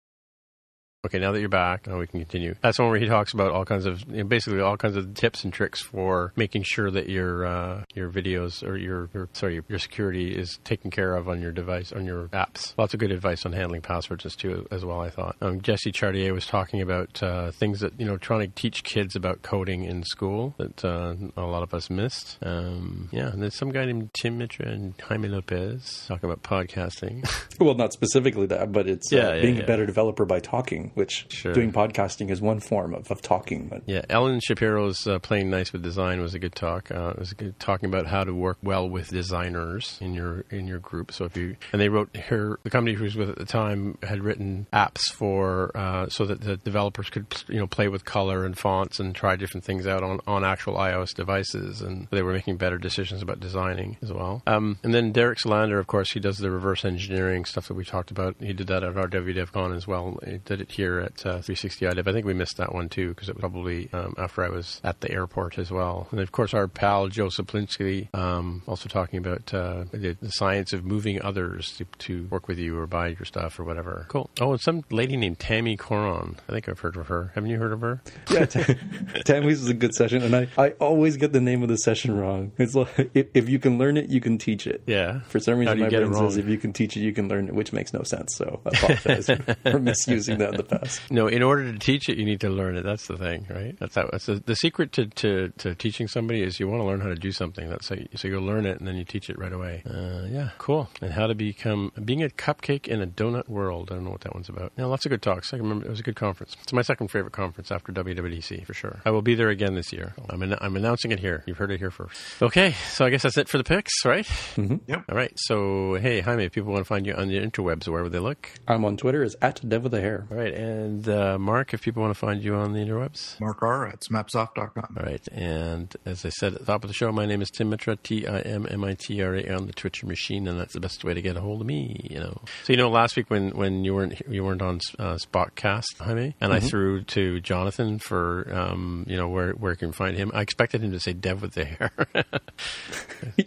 Okay, 1.05 1.19
now 1.19 1.33
that 1.33 1.41
you're 1.41 1.49
back, 1.49 1.85
now 1.85 1.99
we 1.99 2.07
can 2.07 2.21
continue. 2.21 2.55
That's 2.61 2.79
one 2.79 2.89
where 2.89 2.97
he 2.97 3.07
talks 3.07 3.33
about 3.33 3.51
all 3.51 3.65
kinds 3.65 3.85
of, 3.85 4.09
you 4.09 4.19
know, 4.19 4.23
basically 4.23 4.61
all 4.61 4.77
kinds 4.77 4.95
of 4.95 5.13
tips 5.15 5.43
and 5.43 5.51
tricks 5.51 5.81
for 5.81 6.31
making 6.37 6.63
sure 6.63 6.89
that 6.89 7.09
your 7.09 7.45
uh, 7.45 7.83
your 7.93 8.09
videos 8.09 8.65
or 8.65 8.77
your, 8.77 9.09
your 9.13 9.27
sorry 9.33 9.61
your 9.67 9.79
security 9.79 10.33
is 10.33 10.59
taken 10.63 10.89
care 10.91 11.13
of 11.15 11.27
on 11.27 11.41
your 11.41 11.51
device 11.51 11.91
on 11.91 12.05
your 12.05 12.29
apps. 12.29 12.73
Lots 12.77 12.93
of 12.93 13.01
good 13.01 13.11
advice 13.11 13.45
on 13.45 13.51
handling 13.51 13.81
passwords 13.81 14.25
as 14.25 14.33
too 14.37 14.65
as 14.71 14.85
well. 14.85 15.01
I 15.01 15.09
thought 15.09 15.35
um, 15.41 15.61
Jesse 15.61 15.91
Chartier 15.91 16.33
was 16.33 16.45
talking 16.45 16.81
about 16.81 17.21
uh, 17.21 17.51
things 17.51 17.81
that 17.81 17.99
you 17.99 18.05
know 18.05 18.15
trying 18.15 18.39
to 18.39 18.47
teach 18.47 18.85
kids 18.85 19.17
about 19.17 19.41
coding 19.41 19.83
in 19.83 20.03
school 20.03 20.55
that 20.57 20.85
uh, 20.85 21.15
a 21.35 21.41
lot 21.41 21.63
of 21.63 21.73
us 21.73 21.89
missed. 21.89 22.37
Um, 22.41 23.09
yeah, 23.11 23.27
and 23.27 23.41
there's 23.41 23.57
some 23.57 23.73
guy 23.73 23.83
named 23.83 24.11
Tim 24.13 24.37
Mitra 24.37 24.69
and 24.69 24.93
Jaime 25.01 25.27
Lopez 25.27 26.05
talking 26.07 26.31
about 26.31 26.43
podcasting. 26.43 27.29
well, 27.59 27.75
not 27.75 27.91
specifically 27.91 28.45
that, 28.47 28.71
but 28.71 28.87
it's 28.87 29.11
uh, 29.11 29.17
yeah, 29.17 29.33
yeah, 29.33 29.41
being 29.41 29.57
yeah. 29.57 29.63
a 29.63 29.67
better 29.67 29.85
developer 29.85 30.23
by 30.23 30.39
talking 30.39 30.92
which 30.95 31.25
sure. 31.29 31.53
doing 31.53 31.71
podcasting 31.71 32.29
is 32.29 32.41
one 32.41 32.59
form 32.59 32.93
of, 32.93 33.09
of 33.11 33.21
talking. 33.21 33.67
But 33.67 33.83
yeah, 33.85 34.03
Ellen 34.09 34.39
Shapiro's 34.43 35.05
uh, 35.07 35.19
playing 35.19 35.49
nice 35.49 35.73
with 35.73 35.83
design 35.83 36.21
was 36.21 36.33
a 36.33 36.39
good 36.39 36.55
talk. 36.55 36.91
Uh, 36.91 37.09
it 37.09 37.19
was 37.19 37.33
good 37.33 37.59
talking 37.59 37.89
about 37.89 38.07
how 38.07 38.23
to 38.23 38.33
work 38.33 38.57
well 38.63 38.89
with 38.89 39.09
designers 39.09 39.97
in 40.01 40.13
your 40.13 40.45
in 40.49 40.67
your 40.67 40.79
group. 40.79 41.11
So 41.11 41.25
if 41.25 41.37
you 41.37 41.55
and 41.71 41.81
they 41.81 41.89
wrote 41.89 42.15
her 42.15 42.59
the 42.63 42.69
company 42.69 42.95
she 42.95 43.03
was 43.03 43.15
with 43.15 43.29
at 43.29 43.37
the 43.37 43.45
time 43.45 43.97
had 44.03 44.23
written 44.23 44.67
apps 44.73 45.01
for 45.13 45.75
uh, 45.75 46.09
so 46.09 46.25
that 46.25 46.41
the 46.41 46.57
developers 46.57 47.09
could 47.09 47.25
you 47.47 47.59
know 47.59 47.67
play 47.67 47.87
with 47.87 48.05
color 48.05 48.45
and 48.45 48.57
fonts 48.57 48.99
and 48.99 49.15
try 49.15 49.35
different 49.35 49.63
things 49.63 49.87
out 49.87 50.03
on 50.03 50.19
on 50.27 50.43
actual 50.43 50.75
iOS 50.75 51.13
devices, 51.13 51.81
and 51.81 52.07
they 52.11 52.21
were 52.21 52.33
making 52.33 52.57
better 52.57 52.77
decisions 52.77 53.21
about 53.21 53.39
designing 53.39 53.97
as 54.01 54.11
well. 54.11 54.41
Um, 54.47 54.77
and 54.83 54.93
then 54.93 55.11
Derek 55.11 55.39
Selander, 55.39 55.79
of 55.79 55.87
course, 55.87 56.11
he 56.11 56.19
does 56.19 56.37
the 56.37 56.51
reverse 56.51 56.85
engineering 56.85 57.45
stuff 57.45 57.67
that 57.67 57.73
we 57.75 57.85
talked 57.85 58.11
about. 58.11 58.35
He 58.39 58.53
did 58.53 58.67
that 58.67 58.83
at 58.83 58.93
RWDevCon 58.93 59.75
as 59.75 59.87
well. 59.87 60.19
He 60.25 60.37
did 60.37 60.61
it 60.61 60.71
here 60.71 60.82
here 60.83 60.99
at 60.99 61.25
uh, 61.25 61.37
360iDev. 61.39 62.07
I 62.07 62.11
think 62.11 62.25
we 62.25 62.33
missed 62.33 62.57
that 62.57 62.73
one 62.73 62.89
too 62.89 63.09
because 63.09 63.29
it 63.29 63.35
was 63.35 63.39
probably 63.39 63.89
um, 63.93 64.15
after 64.17 64.43
I 64.43 64.49
was 64.49 64.81
at 64.83 64.99
the 64.99 65.09
airport 65.11 65.57
as 65.57 65.71
well. 65.71 66.07
And 66.11 66.19
of 66.19 66.31
course, 66.33 66.53
our 66.53 66.67
pal 66.67 67.07
Joe 67.07 67.27
Cieplinski 67.27 68.13
um, 68.13 68.63
also 68.67 68.89
talking 68.89 69.19
about 69.19 69.53
uh, 69.53 69.85
the, 69.91 70.17
the, 70.21 70.31
science 70.33 70.73
of 70.73 70.83
moving 70.83 71.21
others 71.21 71.77
to, 71.77 71.85
to, 71.99 72.27
work 72.29 72.47
with 72.47 72.57
you 72.57 72.77
or 72.77 72.87
buy 72.87 73.07
your 73.07 73.25
stuff 73.25 73.59
or 73.59 73.63
whatever. 73.63 74.05
Cool. 74.09 74.29
Oh, 74.41 74.51
and 74.51 74.61
some 74.61 74.83
lady 74.89 75.15
named 75.15 75.39
Tammy 75.39 75.77
Coron. 75.77 76.37
I 76.49 76.51
think 76.51 76.67
I've 76.67 76.79
heard 76.79 76.97
of 76.97 77.07
her. 77.07 77.31
Haven't 77.35 77.49
you 77.49 77.59
heard 77.59 77.71
of 77.71 77.81
her? 77.81 78.01
Yeah, 78.29 78.45
t- 78.45 78.75
Tammy's 79.25 79.61
is 79.61 79.69
a 79.69 79.73
good 79.73 79.93
session, 79.93 80.23
and 80.23 80.35
I, 80.35 80.47
I 80.57 80.69
always 80.71 81.17
get 81.17 81.31
the 81.31 81.41
name 81.41 81.63
of 81.63 81.69
the 81.69 81.77
session 81.77 82.17
wrong. 82.17 82.51
It's 82.57 82.75
like 82.75 83.11
if, 83.13 83.27
if 83.33 83.49
you 83.49 83.59
can 83.59 83.77
learn 83.77 83.97
it, 83.97 84.09
you 84.09 84.19
can 84.19 84.37
teach 84.37 84.67
it. 84.67 84.83
Yeah. 84.87 85.21
For 85.27 85.39
some 85.39 85.59
reason, 85.59 85.79
my 85.79 85.89
brain 85.89 86.13
says 86.13 86.37
if 86.37 86.47
you 86.47 86.57
can 86.57 86.73
teach 86.73 86.97
it, 86.97 87.01
you 87.01 87.13
can 87.13 87.29
learn 87.29 87.47
it, 87.47 87.53
which 87.53 87.71
makes 87.71 87.93
no 87.93 88.03
sense. 88.03 88.35
So 88.35 88.61
I 88.65 88.69
apologize 88.69 89.29
for 89.63 89.79
misusing 89.79 90.39
that 90.39 90.51
in 90.51 90.57
the 90.57 90.63
no, 91.11 91.27
in 91.27 91.43
order 91.43 91.71
to 91.71 91.79
teach 91.79 92.09
it, 92.09 92.17
you 92.17 92.25
need 92.25 92.41
to 92.41 92.49
learn 92.49 92.77
it. 92.77 92.83
That's 92.83 93.07
the 93.07 93.17
thing, 93.17 93.47
right? 93.49 93.77
That's 93.79 93.95
how. 93.95 94.09
That's 94.11 94.25
the, 94.25 94.35
the 94.35 94.55
secret 94.55 94.91
to, 94.93 95.07
to, 95.07 95.49
to 95.57 95.75
teaching 95.75 96.07
somebody 96.07 96.41
is 96.43 96.59
you 96.59 96.67
want 96.67 96.81
to 96.81 96.85
learn 96.85 97.01
how 97.01 97.09
to 97.09 97.15
do 97.15 97.31
something. 97.31 97.69
That's 97.69 97.89
how 97.89 97.95
you, 97.95 98.07
so 98.15 98.27
you'll 98.27 98.43
learn 98.43 98.65
it 98.65 98.79
and 98.79 98.87
then 98.87 98.95
you 98.95 99.05
teach 99.05 99.29
it 99.29 99.37
right 99.37 99.53
away. 99.53 99.83
Uh, 99.85 100.25
yeah, 100.27 100.49
cool. 100.57 100.89
And 101.01 101.11
how 101.11 101.27
to 101.27 101.35
become 101.35 101.91
being 102.03 102.23
a 102.23 102.29
cupcake 102.29 102.87
in 102.87 103.01
a 103.01 103.07
donut 103.07 103.49
world. 103.49 103.89
I 103.91 103.95
don't 103.95 104.05
know 104.05 104.11
what 104.11 104.21
that 104.21 104.33
one's 104.33 104.49
about. 104.49 104.71
Yeah, 104.77 104.85
lots 104.85 105.05
of 105.05 105.09
good 105.09 105.21
talks. 105.21 105.53
I 105.53 105.57
remember 105.57 105.85
it 105.85 105.89
was 105.89 105.99
a 105.99 106.03
good 106.03 106.15
conference. 106.15 106.55
It's 106.61 106.73
my 106.73 106.81
second 106.81 107.09
favorite 107.09 107.33
conference 107.33 107.71
after 107.71 107.91
WWDC 107.91 108.65
for 108.65 108.73
sure. 108.73 109.01
I 109.05 109.11
will 109.11 109.21
be 109.21 109.35
there 109.35 109.49
again 109.49 109.75
this 109.75 109.91
year. 109.91 110.13
I'm 110.29 110.41
an, 110.41 110.55
I'm 110.61 110.75
announcing 110.75 111.11
it 111.11 111.19
here. 111.19 111.43
You've 111.45 111.57
heard 111.57 111.71
it 111.71 111.79
here 111.79 111.91
first. 111.91 112.19
Okay, 112.41 112.75
so 112.91 113.05
I 113.05 113.09
guess 113.09 113.23
that's 113.23 113.37
it 113.37 113.49
for 113.49 113.57
the 113.57 113.63
picks, 113.63 114.05
right? 114.05 114.25
Mm-hmm. 114.25 114.77
Yep. 114.87 115.03
All 115.09 115.15
right. 115.15 115.33
So 115.35 115.95
hey, 115.95 116.21
Jaime, 116.21 116.45
if 116.45 116.51
people 116.51 116.71
want 116.71 116.81
to 116.81 116.87
find 116.87 117.05
you 117.05 117.13
on 117.13 117.27
the 117.27 117.39
interwebs, 117.39 117.87
wherever 117.87 118.09
they 118.09 118.19
look? 118.19 118.49
I'm 118.67 118.85
on 118.85 118.97
Twitter 118.97 119.23
as 119.23 119.35
at 119.41 119.67
Dev 119.67 119.83
with 119.83 119.93
a 119.93 120.01
hair. 120.01 120.27
All 120.31 120.37
right, 120.37 120.52
and 120.53 121.07
uh, 121.07 121.37
Mark, 121.37 121.73
if 121.73 121.81
people 121.81 122.01
want 122.01 122.13
to 122.13 122.19
find 122.19 122.43
you 122.43 122.55
on 122.55 122.73
the 122.73 122.79
interwebs? 122.79 123.39
Mark 123.39 123.61
R 123.61 123.87
at 123.87 124.01
smapsoft.com. 124.01 124.97
All 124.97 125.05
right. 125.05 125.25
And 125.31 125.93
as 126.05 126.25
I 126.25 126.29
said 126.29 126.53
at 126.53 126.59
the 126.59 126.65
top 126.65 126.83
of 126.83 126.89
the 126.89 126.93
show, 126.93 127.11
my 127.11 127.25
name 127.25 127.41
is 127.41 127.49
Tim 127.49 127.69
Mitra, 127.69 127.95
T 127.97 128.27
I 128.27 128.39
M 128.39 128.67
M 128.69 128.83
I 128.83 128.95
T 128.95 129.21
R 129.21 129.35
A 129.35 129.49
on 129.49 129.67
the 129.67 129.73
Twitch 129.73 130.03
machine, 130.03 130.47
and 130.47 130.59
that's 130.59 130.73
the 130.73 130.79
best 130.79 131.03
way 131.03 131.13
to 131.13 131.21
get 131.21 131.37
a 131.37 131.41
hold 131.41 131.61
of 131.61 131.67
me, 131.67 132.07
you 132.09 132.19
know. 132.19 132.41
So, 132.63 132.73
you 132.73 132.77
know, 132.77 132.89
last 132.89 133.15
week 133.15 133.29
when, 133.29 133.51
when 133.51 133.83
you 133.83 133.93
weren't 133.93 134.21
you 134.27 134.43
weren't 134.43 134.61
on 134.61 134.79
uh, 134.99 135.15
Spotcast, 135.15 135.97
Jaime, 135.99 136.35
and 136.39 136.51
mm-hmm. 136.51 136.65
I 136.65 136.67
threw 136.67 137.03
to 137.03 137.39
Jonathan 137.41 137.99
for, 137.99 138.47
um, 138.53 139.05
you 139.07 139.17
know, 139.17 139.29
where, 139.29 139.51
where 139.51 139.75
can 139.75 139.91
find 139.91 140.17
him, 140.17 140.31
I 140.33 140.41
expected 140.41 140.83
him 140.83 140.91
to 140.91 140.99
say 140.99 141.13
Dev 141.13 141.41
with 141.41 141.53
the 141.53 141.65
hair. 141.65 141.91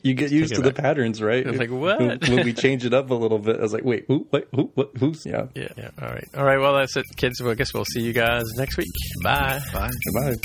you 0.02 0.14
get 0.14 0.30
used 0.30 0.54
to 0.54 0.62
the 0.62 0.72
patterns, 0.72 1.22
right? 1.22 1.46
I 1.46 1.50
was 1.50 1.58
like, 1.58 1.70
what? 1.70 2.28
when 2.28 2.44
we 2.44 2.52
change 2.52 2.84
it 2.84 2.94
up 2.94 3.10
a 3.10 3.14
little 3.14 3.38
bit, 3.38 3.56
I 3.56 3.62
was 3.62 3.72
like, 3.72 3.84
wait, 3.84 4.04
who, 4.08 4.26
what, 4.30 4.48
who, 4.54 4.70
what, 4.74 4.90
who's, 4.98 5.24
yeah. 5.26 5.46
Yeah, 5.54 5.68
yeah. 5.76 5.90
All 6.00 6.08
right. 6.08 6.28
All 6.36 6.44
right. 6.44 6.58
Well, 6.58 6.74
that's 6.74 6.95
it, 6.96 7.06
kids. 7.16 7.40
Well, 7.40 7.52
I 7.52 7.54
guess 7.54 7.72
we'll 7.74 7.84
see 7.84 8.02
you 8.02 8.12
guys 8.12 8.44
next 8.56 8.76
week. 8.76 8.92
Bye. 9.22 9.60
Bye. 9.72 9.90
Goodbye. 10.04 10.36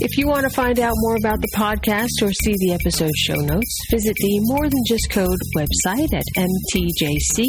If 0.00 0.16
you 0.16 0.26
want 0.26 0.44
to 0.44 0.50
find 0.50 0.80
out 0.80 0.94
more 0.96 1.16
about 1.16 1.40
the 1.40 1.48
podcast 1.54 2.22
or 2.22 2.32
see 2.32 2.54
the 2.58 2.72
episode 2.72 3.10
show 3.16 3.36
notes, 3.36 3.78
visit 3.90 4.14
the 4.16 4.40
More 4.44 4.68
Than 4.68 4.82
Just 4.86 5.10
Code 5.10 5.38
website 5.56 6.12
at 6.14 6.24
mtjc.fm. 6.36 7.44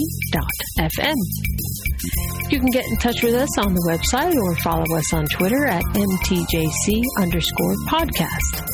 You 2.51 2.59
can 2.59 2.69
get 2.69 2.85
in 2.85 2.97
touch 2.97 3.23
with 3.23 3.33
us 3.33 3.57
on 3.57 3.73
the 3.73 3.81
website 3.89 4.35
or 4.35 4.55
follow 4.57 4.85
us 4.95 5.13
on 5.13 5.25
Twitter 5.25 5.65
at 5.65 5.83
mtjc 5.83 7.01
underscore 7.19 7.75
podcast. 7.87 8.67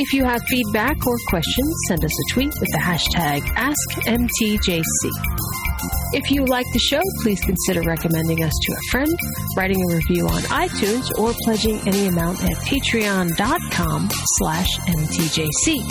If 0.00 0.12
you 0.12 0.22
have 0.24 0.40
feedback 0.48 0.96
or 1.08 1.16
questions, 1.26 1.74
send 1.88 2.04
us 2.04 2.12
a 2.12 2.32
tweet 2.32 2.54
with 2.60 2.70
the 2.70 2.78
hashtag 2.78 3.40
AskMTJC. 3.58 4.84
If 6.12 6.30
you 6.30 6.44
like 6.44 6.66
the 6.72 6.78
show, 6.78 7.00
please 7.22 7.40
consider 7.40 7.82
recommending 7.82 8.44
us 8.44 8.52
to 8.62 8.72
a 8.74 8.80
friend, 8.92 9.18
writing 9.56 9.82
a 9.82 9.96
review 9.96 10.28
on 10.28 10.42
iTunes, 10.42 11.10
or 11.18 11.34
pledging 11.42 11.80
any 11.88 12.06
amount 12.06 12.44
at 12.44 12.52
patreon.com 12.58 14.08
slash 14.38 14.68
mtjc. 14.86 15.82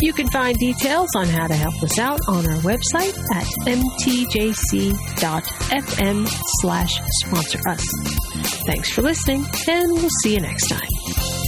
You 0.00 0.12
can 0.12 0.28
find 0.28 0.56
details 0.58 1.10
on 1.16 1.26
how 1.26 1.48
to 1.48 1.54
help 1.54 1.82
us 1.82 1.98
out 1.98 2.20
on 2.28 2.46
our 2.46 2.60
website 2.60 3.18
at 3.34 3.46
mtjc.fm 3.66 4.94
slash 6.60 7.00
sponsor 7.24 7.58
us. 7.68 7.84
Thanks 8.66 8.92
for 8.92 9.02
listening, 9.02 9.44
and 9.68 9.92
we'll 9.94 10.08
see 10.22 10.34
you 10.34 10.40
next 10.40 10.68
time. 10.68 11.41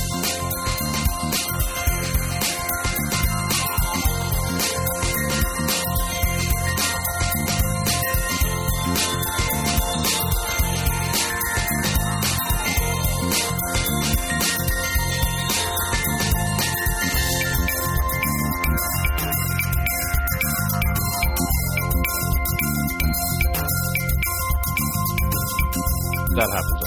that 26.35 26.51
happens. 26.51 26.84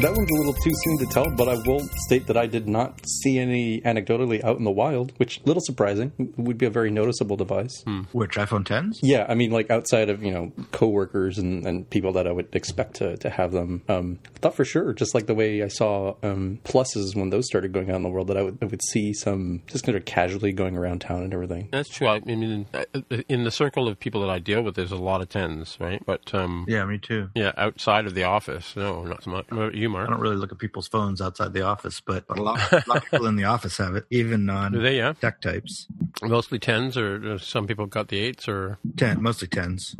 That 0.00 0.12
one's 0.12 0.30
a 0.30 0.34
little 0.34 0.52
too 0.54 0.72
soon 0.74 0.98
to 0.98 1.06
tell, 1.06 1.30
but 1.30 1.48
I 1.48 1.54
will 1.66 1.80
state 2.06 2.26
that 2.26 2.36
I 2.36 2.46
did 2.46 2.68
not 2.68 3.00
see 3.08 3.38
any 3.38 3.80
anecdotally 3.82 4.42
out 4.44 4.58
in 4.58 4.64
the 4.64 4.70
wild, 4.70 5.12
which 5.18 5.40
little 5.46 5.62
surprising. 5.64 6.12
Would 6.36 6.58
be 6.58 6.66
a 6.66 6.70
very 6.70 6.90
noticeable 6.90 7.36
device. 7.36 7.84
Which 8.12 8.32
iPhone 8.36 8.64
10s? 8.66 8.98
Yeah, 9.02 9.24
I 9.28 9.34
mean, 9.34 9.52
like 9.52 9.70
outside 9.70 10.10
of 10.10 10.22
you 10.22 10.32
know 10.32 10.52
coworkers 10.72 11.38
and, 11.38 11.64
and 11.64 11.88
people 11.88 12.12
that 12.14 12.26
I 12.26 12.32
would 12.32 12.54
expect 12.54 12.94
to, 12.96 13.16
to 13.18 13.30
have 13.30 13.52
them. 13.52 13.82
Um, 13.88 14.18
I 14.34 14.38
thought 14.40 14.56
for 14.56 14.64
sure, 14.64 14.92
just 14.92 15.14
like 15.14 15.26
the 15.26 15.34
way 15.34 15.62
I 15.62 15.68
saw 15.68 16.16
um, 16.24 16.58
pluses 16.64 17.14
when 17.14 17.30
those 17.30 17.46
started 17.46 17.72
going 17.72 17.88
out 17.90 17.96
in 17.96 18.02
the 18.02 18.10
world, 18.10 18.26
that 18.28 18.36
I 18.36 18.42
would 18.42 18.58
I 18.60 18.66
would 18.66 18.82
see 18.82 19.12
some 19.14 19.62
just 19.68 19.84
kind 19.86 19.96
of 19.96 20.04
casually 20.04 20.52
going 20.52 20.76
around 20.76 21.02
town 21.02 21.22
and 21.22 21.32
everything. 21.32 21.68
That's 21.70 21.88
true. 21.88 22.08
I 22.08 22.18
mean, 22.20 22.66
in, 23.10 23.24
in 23.28 23.44
the 23.44 23.50
circle 23.52 23.86
of 23.88 23.98
people 24.00 24.20
that 24.22 24.30
I 24.30 24.40
deal 24.40 24.60
with, 24.62 24.74
there's 24.74 24.92
a 24.92 24.96
lot 24.96 25.20
of 25.22 25.28
tens, 25.28 25.76
right? 25.80 26.02
But 26.04 26.34
um, 26.34 26.64
Yeah, 26.68 26.84
me 26.84 26.98
too. 26.98 27.30
yeah, 27.36 27.52
outside 27.56 28.06
of 28.06 28.14
the 28.14 28.24
office, 28.24 28.74
no, 28.76 29.04
not 29.04 29.22
so 29.22 29.30
much. 29.30 29.46
What 29.50 29.58
about 29.58 29.74
you, 29.84 29.88
Mark? 29.88 30.08
I 30.08 30.10
don't 30.10 30.20
really 30.20 30.36
look 30.36 30.50
at 30.52 30.58
people's 30.58 30.88
phones 30.88 31.20
outside 31.20 31.52
the 31.52 31.62
office, 31.62 32.00
but, 32.00 32.26
but 32.26 32.38
a, 32.38 32.42
lot, 32.42 32.72
a 32.72 32.82
lot 32.88 32.96
of 32.98 33.04
people 33.10 33.26
in 33.26 33.36
the 33.36 33.44
office 33.44 33.76
have 33.78 33.94
it, 33.94 34.04
even 34.10 34.44
non 34.44 34.72
Do 34.72 34.82
they? 34.82 34.96
Yeah, 34.96 35.12
tech 35.20 35.40
types. 35.40 35.86
mostly 36.22 36.58
tens, 36.58 36.96
or 36.96 37.34
uh, 37.34 37.38
some 37.38 37.66
people 37.66 37.86
got 37.86 38.08
the 38.08 38.18
eights, 38.18 38.48
or 38.48 38.78
Ten, 38.96 39.22
mostly 39.22 39.46
tens. 39.48 39.94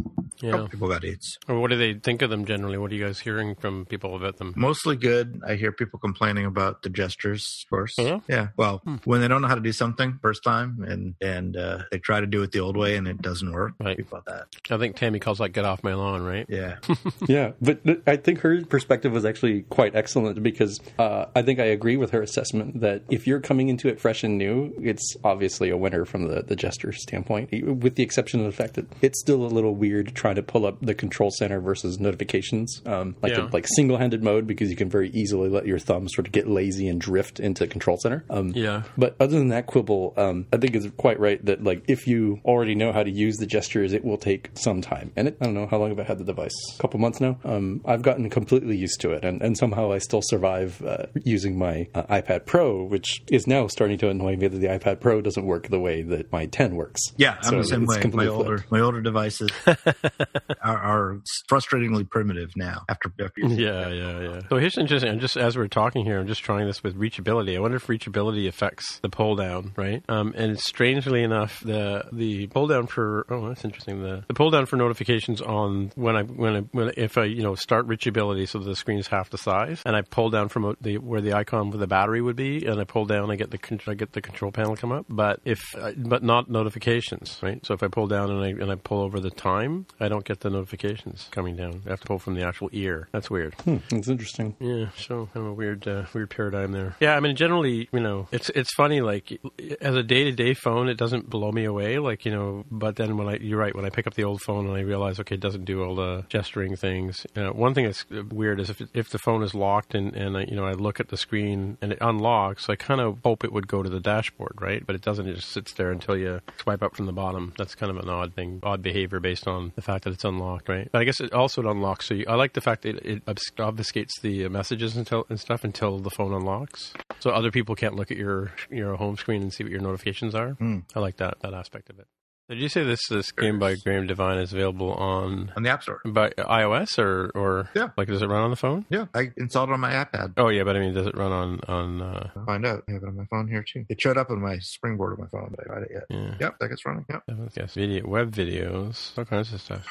A 0.45 0.47
yeah. 0.47 0.53
couple 0.53 0.69
people 0.69 0.89
got 0.89 1.05
eights. 1.05 1.39
Or 1.49 1.59
what 1.59 1.71
do 1.71 1.79
they 1.79 1.95
think 1.95 2.23
of 2.23 2.31
them 2.31 2.45
generally? 2.45 2.77
What 2.77 2.91
are 2.93 2.95
you 2.95 3.05
guys 3.05 3.19
hearing 3.19 3.55
from 3.55 3.87
people 3.87 4.15
about 4.15 4.37
them? 4.37 4.53
Mostly 4.57 4.97
good. 4.97 5.41
I 5.47 5.55
hear 5.55 5.73
people 5.73 5.99
complaining 5.99 6.45
about 6.45 6.83
the 6.83 6.91
gestures, 6.91 7.65
of 7.65 7.71
course. 7.71 7.95
Yeah? 7.99 8.21
Yeah. 8.29 8.49
Well, 8.57 8.83
when 9.05 9.21
they 9.21 9.29
don't 9.29 9.43
know 9.43 9.49
how 9.49 9.55
to 9.55 9.61
do 9.61 9.73
something 9.73 10.19
first 10.21 10.45
time 10.45 10.85
and 10.87 11.15
and 11.21 11.57
uh, 11.57 11.85
they 11.91 11.99
try 11.99 12.21
to 12.21 12.27
do 12.27 12.43
it 12.43 12.53
the 12.53 12.61
old 12.61 12.77
way 12.77 12.97
and 12.97 13.09
it 13.09 13.23
doesn't 13.23 13.51
work. 13.51 13.73
Right. 13.81 13.97
People 13.97 14.19
about 14.19 14.27
that. 14.27 14.73
I 14.73 14.79
think 14.79 14.97
Tammy 14.97 15.19
calls 15.19 15.39
that 15.39 15.51
"get 15.51 15.65
off 15.65 15.83
my 15.83 15.95
lawn," 15.95 16.23
right? 16.23 16.47
Yeah. 16.49 16.77
Yeah, 17.27 17.53
but 17.61 17.81
I 18.07 18.17
think 18.17 18.41
her 18.41 18.65
perspective 18.65 19.13
was 19.13 19.25
actually 19.25 19.63
quite 19.63 19.95
excellent 19.95 20.43
because 20.43 20.81
uh, 20.99 21.27
I 21.35 21.43
think 21.43 21.59
I 21.59 21.65
agree 21.65 21.97
with 21.97 22.11
her 22.11 22.23
assessment 22.23 22.81
that 22.81 23.03
if 23.09 23.27
you're 23.27 23.41
coming 23.41 23.69
into 23.69 23.89
it 23.89 24.01
fresh 24.01 24.25
and 24.25 24.37
new, 24.37 24.75
it's 24.81 25.17
obviously 25.25 25.71
a 25.71 25.77
winner 25.77 26.05
from 26.05 26.29
the, 26.29 26.43
the 26.43 26.57
gesture 26.57 26.93
standpoint, 26.93 27.51
with 27.65 27.95
the 27.95 28.03
exception 28.03 28.41
of 28.41 28.47
the 28.47 28.53
fact 28.53 28.75
that 28.75 28.87
it's 29.01 29.21
still 29.21 29.45
a 29.45 29.49
little 29.49 29.75
weird 29.75 30.15
trying 30.15 30.34
to 30.37 30.43
pull 30.43 30.67
up 30.67 30.79
the 30.81 30.95
control 30.95 31.31
center 31.31 31.61
versus 31.61 31.99
notifications, 32.01 32.83
um, 32.87 33.17
like 33.23 33.33
Yeah. 33.33 33.49
like 33.53 33.67
single 33.77 33.97
handed 33.99 34.23
mode 34.23 34.47
because 34.47 34.71
you 34.71 34.77
can 34.77 34.89
very 34.91 35.11
easily 35.11 35.49
let 35.49 35.67
your 35.67 35.79
thumb 35.79 36.09
sort 36.09 36.27
of 36.27 36.33
get 36.33 36.49
lazy 36.49 36.89
and 36.89 37.01
drift 37.01 37.41
into 37.41 37.67
control 37.67 37.97
center. 37.99 38.25
Um, 38.31 38.53
Yeah. 38.55 38.83
but 38.97 39.17
other 39.21 39.39
than 39.39 39.49
that 39.49 39.67
quibble, 39.67 40.15
um, 40.17 40.47
I 40.53 40.57
think 40.57 40.75
it's 40.77 40.87
quite 40.97 41.19
right 41.21 41.45
that 41.47 41.63
like 41.63 41.85
if 41.89 42.07
you 42.07 42.41
already 42.45 42.75
know 42.75 42.93
how 42.93 43.03
to 43.03 43.11
use 43.11 43.37
the 43.37 43.47
gestures, 43.47 43.93
it 43.93 44.05
will 44.05 44.19
take 44.19 44.51
some 44.55 44.81
time. 44.81 45.13
And 45.17 45.29
it, 45.29 45.37
I 45.41 45.45
don't 45.47 45.55
know 45.55 45.67
how 45.67 45.79
long 45.79 45.91
have 45.91 45.99
I 46.01 46.05
had 46.05 46.19
the 46.19 46.25
device? 46.25 46.55
A 46.79 46.83
couple 46.83 47.01
months 47.01 47.21
now. 47.21 47.39
Um, 47.45 47.81
I've 47.85 48.03
gotten 48.03 48.29
completely 48.31 48.77
used 48.77 49.01
to 49.01 49.11
it, 49.13 49.25
and, 49.25 49.43
and 49.43 49.57
somehow 49.57 49.93
I 49.93 49.99
still 49.99 50.23
survive 50.23 50.83
uh, 50.83 51.07
using 51.25 51.59
my 51.59 51.89
uh, 51.95 52.03
iPad 52.05 52.47
Pro, 52.47 52.85
which 52.85 53.23
is 53.31 53.47
now 53.47 53.67
starting 53.67 53.99
to 53.99 54.09
annoy 54.09 54.37
me 54.37 54.49
that 54.49 54.59
the 54.59 54.67
iPad 54.69 55.01
Pro 55.01 55.21
doesn't 55.21 55.45
work 55.47 55.69
the 55.69 55.81
way 55.81 56.03
that 56.03 56.31
my 56.33 56.47
10 56.47 56.75
works. 56.77 57.01
Yeah, 57.17 57.37
I'm 57.43 57.51
So 57.51 57.57
the 57.59 57.65
same 57.65 57.83
it's 57.83 57.91
way. 57.91 57.97
My 57.97 58.01
completely 58.03 58.29
older 58.35 58.59
flipped. 58.59 58.73
my 58.73 58.81
older 58.81 59.01
devices 59.01 59.51
are, 60.63 60.79
are 60.79 61.21
frustratingly 61.51 62.09
primitive 62.09 62.51
now. 62.57 62.85
After, 62.89 63.13
after 63.21 63.41
Yeah, 63.41 63.89
yeah, 63.89 64.21
yeah. 64.21 64.41
So 64.49 64.57
here's 64.57 64.79
interesting. 64.79 65.11
I'm 65.11 65.21
just 65.21 65.37
as 65.37 65.57
we're 65.57 65.69
talking 65.69 66.05
here, 66.05 66.19
I'm 66.19 66.27
just 66.27 66.43
trying 66.43 66.67
this 66.67 66.83
with 66.83 66.97
reachability. 66.97 67.57
I 67.57 67.61
wonder 67.61 67.77
if 67.77 67.87
reachability 67.87 68.49
affects 68.49 68.99
the 69.01 69.09
pull 69.09 69.37
down, 69.37 69.73
right? 69.77 70.03
Um, 70.09 70.35
and 70.37 70.59
strangely 70.59 71.23
enough, 71.23 71.61
the 71.61 72.05
the 72.13 72.47
pull 72.49 72.67
down 72.67 72.87
for 72.87 73.27
oh, 73.31 73.49
that's 73.49 73.65
interesting. 73.65 74.03
The 74.03 74.25
the 74.27 74.35
pull 74.35 74.51
down 74.51 74.67
for 74.67 74.77
notifications 74.77 75.41
on 75.41 75.93
when 75.95 76.17
I 76.17 76.23
when 76.23 76.57
I 76.57 76.61
when 76.73 76.93
if 76.97 77.19
I 77.19 77.25
you 77.25 77.43
know 77.43 77.55
start 77.55 77.87
reachability, 77.87 78.49
so 78.49 78.59
the 78.59 78.77
screen 78.77 78.99
is 78.99 79.07
half 79.09 79.31
the 79.31 79.39
size, 79.39 79.83
and 79.85 79.97
I 79.97 80.03
pull 80.03 80.31
down 80.31 80.49
from 80.49 80.77
the 80.81 80.99
where 80.99 81.21
the 81.21 81.35
icon 81.35 81.71
for 81.71 81.79
the 81.79 81.87
battery 81.87 82.21
would 82.21 82.37
be, 82.37 82.65
and 82.67 82.81
I 82.81 82.85
pull 82.85 83.07
down, 83.07 83.31
I 83.31 83.37
get 83.37 83.51
the 83.51 83.59
I 83.87 83.95
get 83.95 84.13
the 84.13 84.21
control 84.21 84.53
panel 84.53 84.77
come 84.77 84.93
up, 84.93 85.07
but 85.09 85.41
if 85.45 85.75
uh, 85.77 85.93
but 85.97 86.23
not 86.23 86.51
notifications, 86.51 87.39
right? 87.43 87.65
So 87.65 87.75
if 87.75 87.83
I 87.83 87.89
pull 87.89 88.07
down 88.07 88.31
and 88.31 88.43
I 88.43 88.49
and 88.49 88.71
I 88.71 88.77
pull 88.77 89.03
over 89.03 89.21
the 89.21 89.31
time, 89.31 89.87
don't 90.09 90.25
get 90.25 90.41
the 90.41 90.51
notifications 90.51 91.29
coming 91.31 91.57
down. 91.57 91.83
I 91.87 91.91
have 91.91 92.01
to 92.01 92.07
pull 92.07 92.19
from 92.19 92.35
the 92.35 92.43
actual 92.43 92.69
ear. 92.73 93.09
That's 93.13 93.31
weird. 93.31 93.55
Hmm, 93.63 93.79
it's 93.91 94.09
interesting. 94.09 94.57
Yeah, 94.61 94.87
so 94.97 95.29
kind 95.33 95.47
of 95.47 95.53
a 95.53 95.55
weird, 95.55 95.87
uh, 95.87 96.05
weird 96.13 96.31
paradigm 96.31 96.73
there. 96.73 96.97
Yeah, 97.01 97.17
I 97.17 97.21
mean, 97.21 97.37
generally, 97.37 97.89
you 97.93 98.01
know, 98.01 98.29
it's 98.33 98.51
it's 98.51 98.73
funny. 98.75 99.01
Like 99.01 99.41
as 99.81 99.95
a 99.95 100.03
day 100.03 100.25
to 100.25 100.33
day 100.33 100.55
phone, 100.55 100.89
it 100.89 100.97
doesn't 100.97 101.29
blow 101.29 101.53
me 101.53 101.65
away. 101.65 101.99
Like 101.99 102.25
you 102.25 102.33
know, 102.33 102.65
but 102.71 102.97
then 102.97 103.17
when 103.17 103.29
I, 103.29 103.37
you're 103.37 103.59
right, 103.59 103.75
when 103.75 103.85
I 103.85 103.91
pick 103.91 104.07
up 104.07 104.15
the 104.15 104.25
old 104.25 104.43
phone 104.43 104.67
and 104.67 104.77
I 104.77 104.81
realize, 104.81 105.21
okay, 105.21 105.35
it 105.35 105.41
doesn't 105.41 105.65
do 105.65 105.83
all 105.83 105.95
the 105.95 106.25
gesturing 106.29 106.77
things. 106.77 107.27
Uh, 107.37 107.49
one 107.49 107.75
thing 107.75 107.85
that's 107.85 108.05
weird 108.11 108.61
is 108.61 108.71
if 108.71 108.83
if 108.95 109.11
the 109.11 109.19
phone 109.19 109.43
is 109.43 109.55
locked 109.55 109.95
and 109.95 110.15
and 110.15 110.37
I, 110.37 110.45
you 110.45 110.57
know 110.57 110.65
I 110.65 110.73
look 110.73 111.01
at 111.01 111.09
the 111.09 111.17
screen 111.17 111.79
and 111.81 111.93
it 111.93 111.99
unlocks, 112.01 112.69
I 112.69 112.77
kind 112.77 113.01
of 113.01 113.19
hope 113.25 113.45
it 113.45 113.53
would 113.53 113.69
go 113.69 113.83
to 113.83 113.91
the 113.91 114.01
dashboard, 114.01 114.61
right? 114.61 114.85
But 114.85 114.97
it 114.97 115.03
doesn't. 115.03 115.27
It 115.27 115.37
just 115.37 115.51
sits 115.51 115.73
there 115.73 115.91
until 115.91 116.17
you 116.17 116.41
swipe 116.61 116.83
up 116.83 116.97
from 116.97 117.07
the 117.07 117.13
bottom. 117.13 117.53
That's 117.57 117.75
kind 117.75 117.91
of 117.91 117.99
an 117.99 118.09
odd 118.09 118.35
thing, 118.35 118.61
odd 118.63 118.83
behavior 118.83 119.21
based 119.21 119.47
on 119.47 119.73
the 119.77 119.83
fact 119.83 119.94
that 120.03 120.13
it's 120.13 120.25
unlocked, 120.25 120.69
right? 120.69 120.89
But 120.93 121.01
I 121.01 121.05
guess 121.05 121.21
it 121.21 121.33
also 121.33 121.63
it 121.63 121.67
unlocks. 121.71 122.07
So 122.07 122.15
you, 122.15 122.25
I 122.29 122.35
like 122.35 122.53
the 122.53 122.61
fact 122.61 122.83
that 122.83 122.97
it 123.07 123.23
obs- 123.27 123.51
obfuscates 123.57 124.21
the 124.21 124.45
uh, 124.45 124.49
messages 124.49 124.97
until 124.97 125.27
and 125.29 125.39
stuff 125.41 125.65
until 125.65 125.99
the 125.99 126.11
phone 126.11 126.33
unlocks, 126.35 126.93
so 127.21 127.31
other 127.31 127.51
people 127.51 127.75
can't 127.75 127.95
look 127.97 128.11
at 128.11 128.17
your 128.17 128.53
your 128.71 128.97
home 128.97 129.17
screen 129.17 129.43
and 129.43 129.53
see 129.53 129.65
what 129.65 129.71
your 129.71 129.81
notifications 129.81 130.35
are. 130.35 130.57
I 130.95 131.01
like 131.01 131.17
that 131.19 131.41
that 131.41 131.55
aspect 131.55 131.89
of 131.91 131.99
it. 131.99 132.07
Did 132.51 132.59
you 132.59 132.69
say 132.69 132.85
this 132.85 133.01
this 133.09 133.33
game 133.33 133.59
by 133.59 133.75
Graham 133.75 134.07
Devine 134.07 134.37
is 134.37 134.53
available 134.53 134.93
on 134.93 135.51
on 135.57 135.63
the 135.63 135.71
App 135.71 135.83
Store. 135.83 136.01
by 136.05 136.29
iOS 136.31 136.99
or 136.99 137.31
or 137.35 137.71
Yeah. 137.75 137.89
like 137.97 138.07
does 138.09 138.21
it 138.21 138.27
run 138.29 138.43
on 138.43 138.51
the 138.51 138.57
phone? 138.57 138.85
Yeah, 138.91 139.07
I 139.15 139.33
installed 139.39 139.71
it 139.71 139.73
on 139.73 139.81
my 139.81 139.93
iPad. 140.05 140.35
Oh 140.37 140.49
yeah, 140.49 140.63
but 140.65 140.77
I 140.77 140.81
mean, 140.81 140.93
does 140.93 141.07
it 141.07 141.17
run 141.17 141.33
on 141.33 141.61
on? 141.69 142.03
Uh, 142.03 142.29
I'll 142.37 142.45
find 142.45 142.67
out. 142.67 142.85
I 142.87 142.93
have 142.93 143.03
it 143.03 143.07
on 143.09 143.17
my 143.17 143.25
phone 143.31 143.49
here 143.49 143.65
too. 143.67 143.87
It 143.89 143.99
showed 143.99 144.19
up 144.19 144.29
on 144.31 144.43
my 144.43 144.59
springboard 144.59 145.15
of 145.15 145.21
my 145.21 145.27
phone, 145.29 145.55
but 145.57 145.61
I 145.61 145.69
tried 145.69 145.83
it 145.85 145.91
yet. 145.95 146.03
yeah. 146.11 146.35
Yep, 146.39 146.59
that 146.61 146.69
gets 146.69 146.85
running. 146.85 147.07
Yep. 147.09 147.23
Guess 147.55 147.75
video, 147.75 148.07
web 148.07 148.31
videos, 148.31 149.17
all 149.17 149.25
kinds 149.25 149.51
of 149.55 149.61
stuff. 149.63 149.87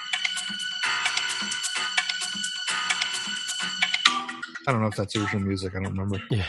I 4.68 4.72
don't 4.72 4.80
know 4.82 4.88
if 4.88 4.96
that's 4.96 5.16
original 5.16 5.42
music. 5.42 5.74
I 5.76 5.82
don't 5.82 5.92
remember. 5.98 6.22
Yeah. 6.30 6.46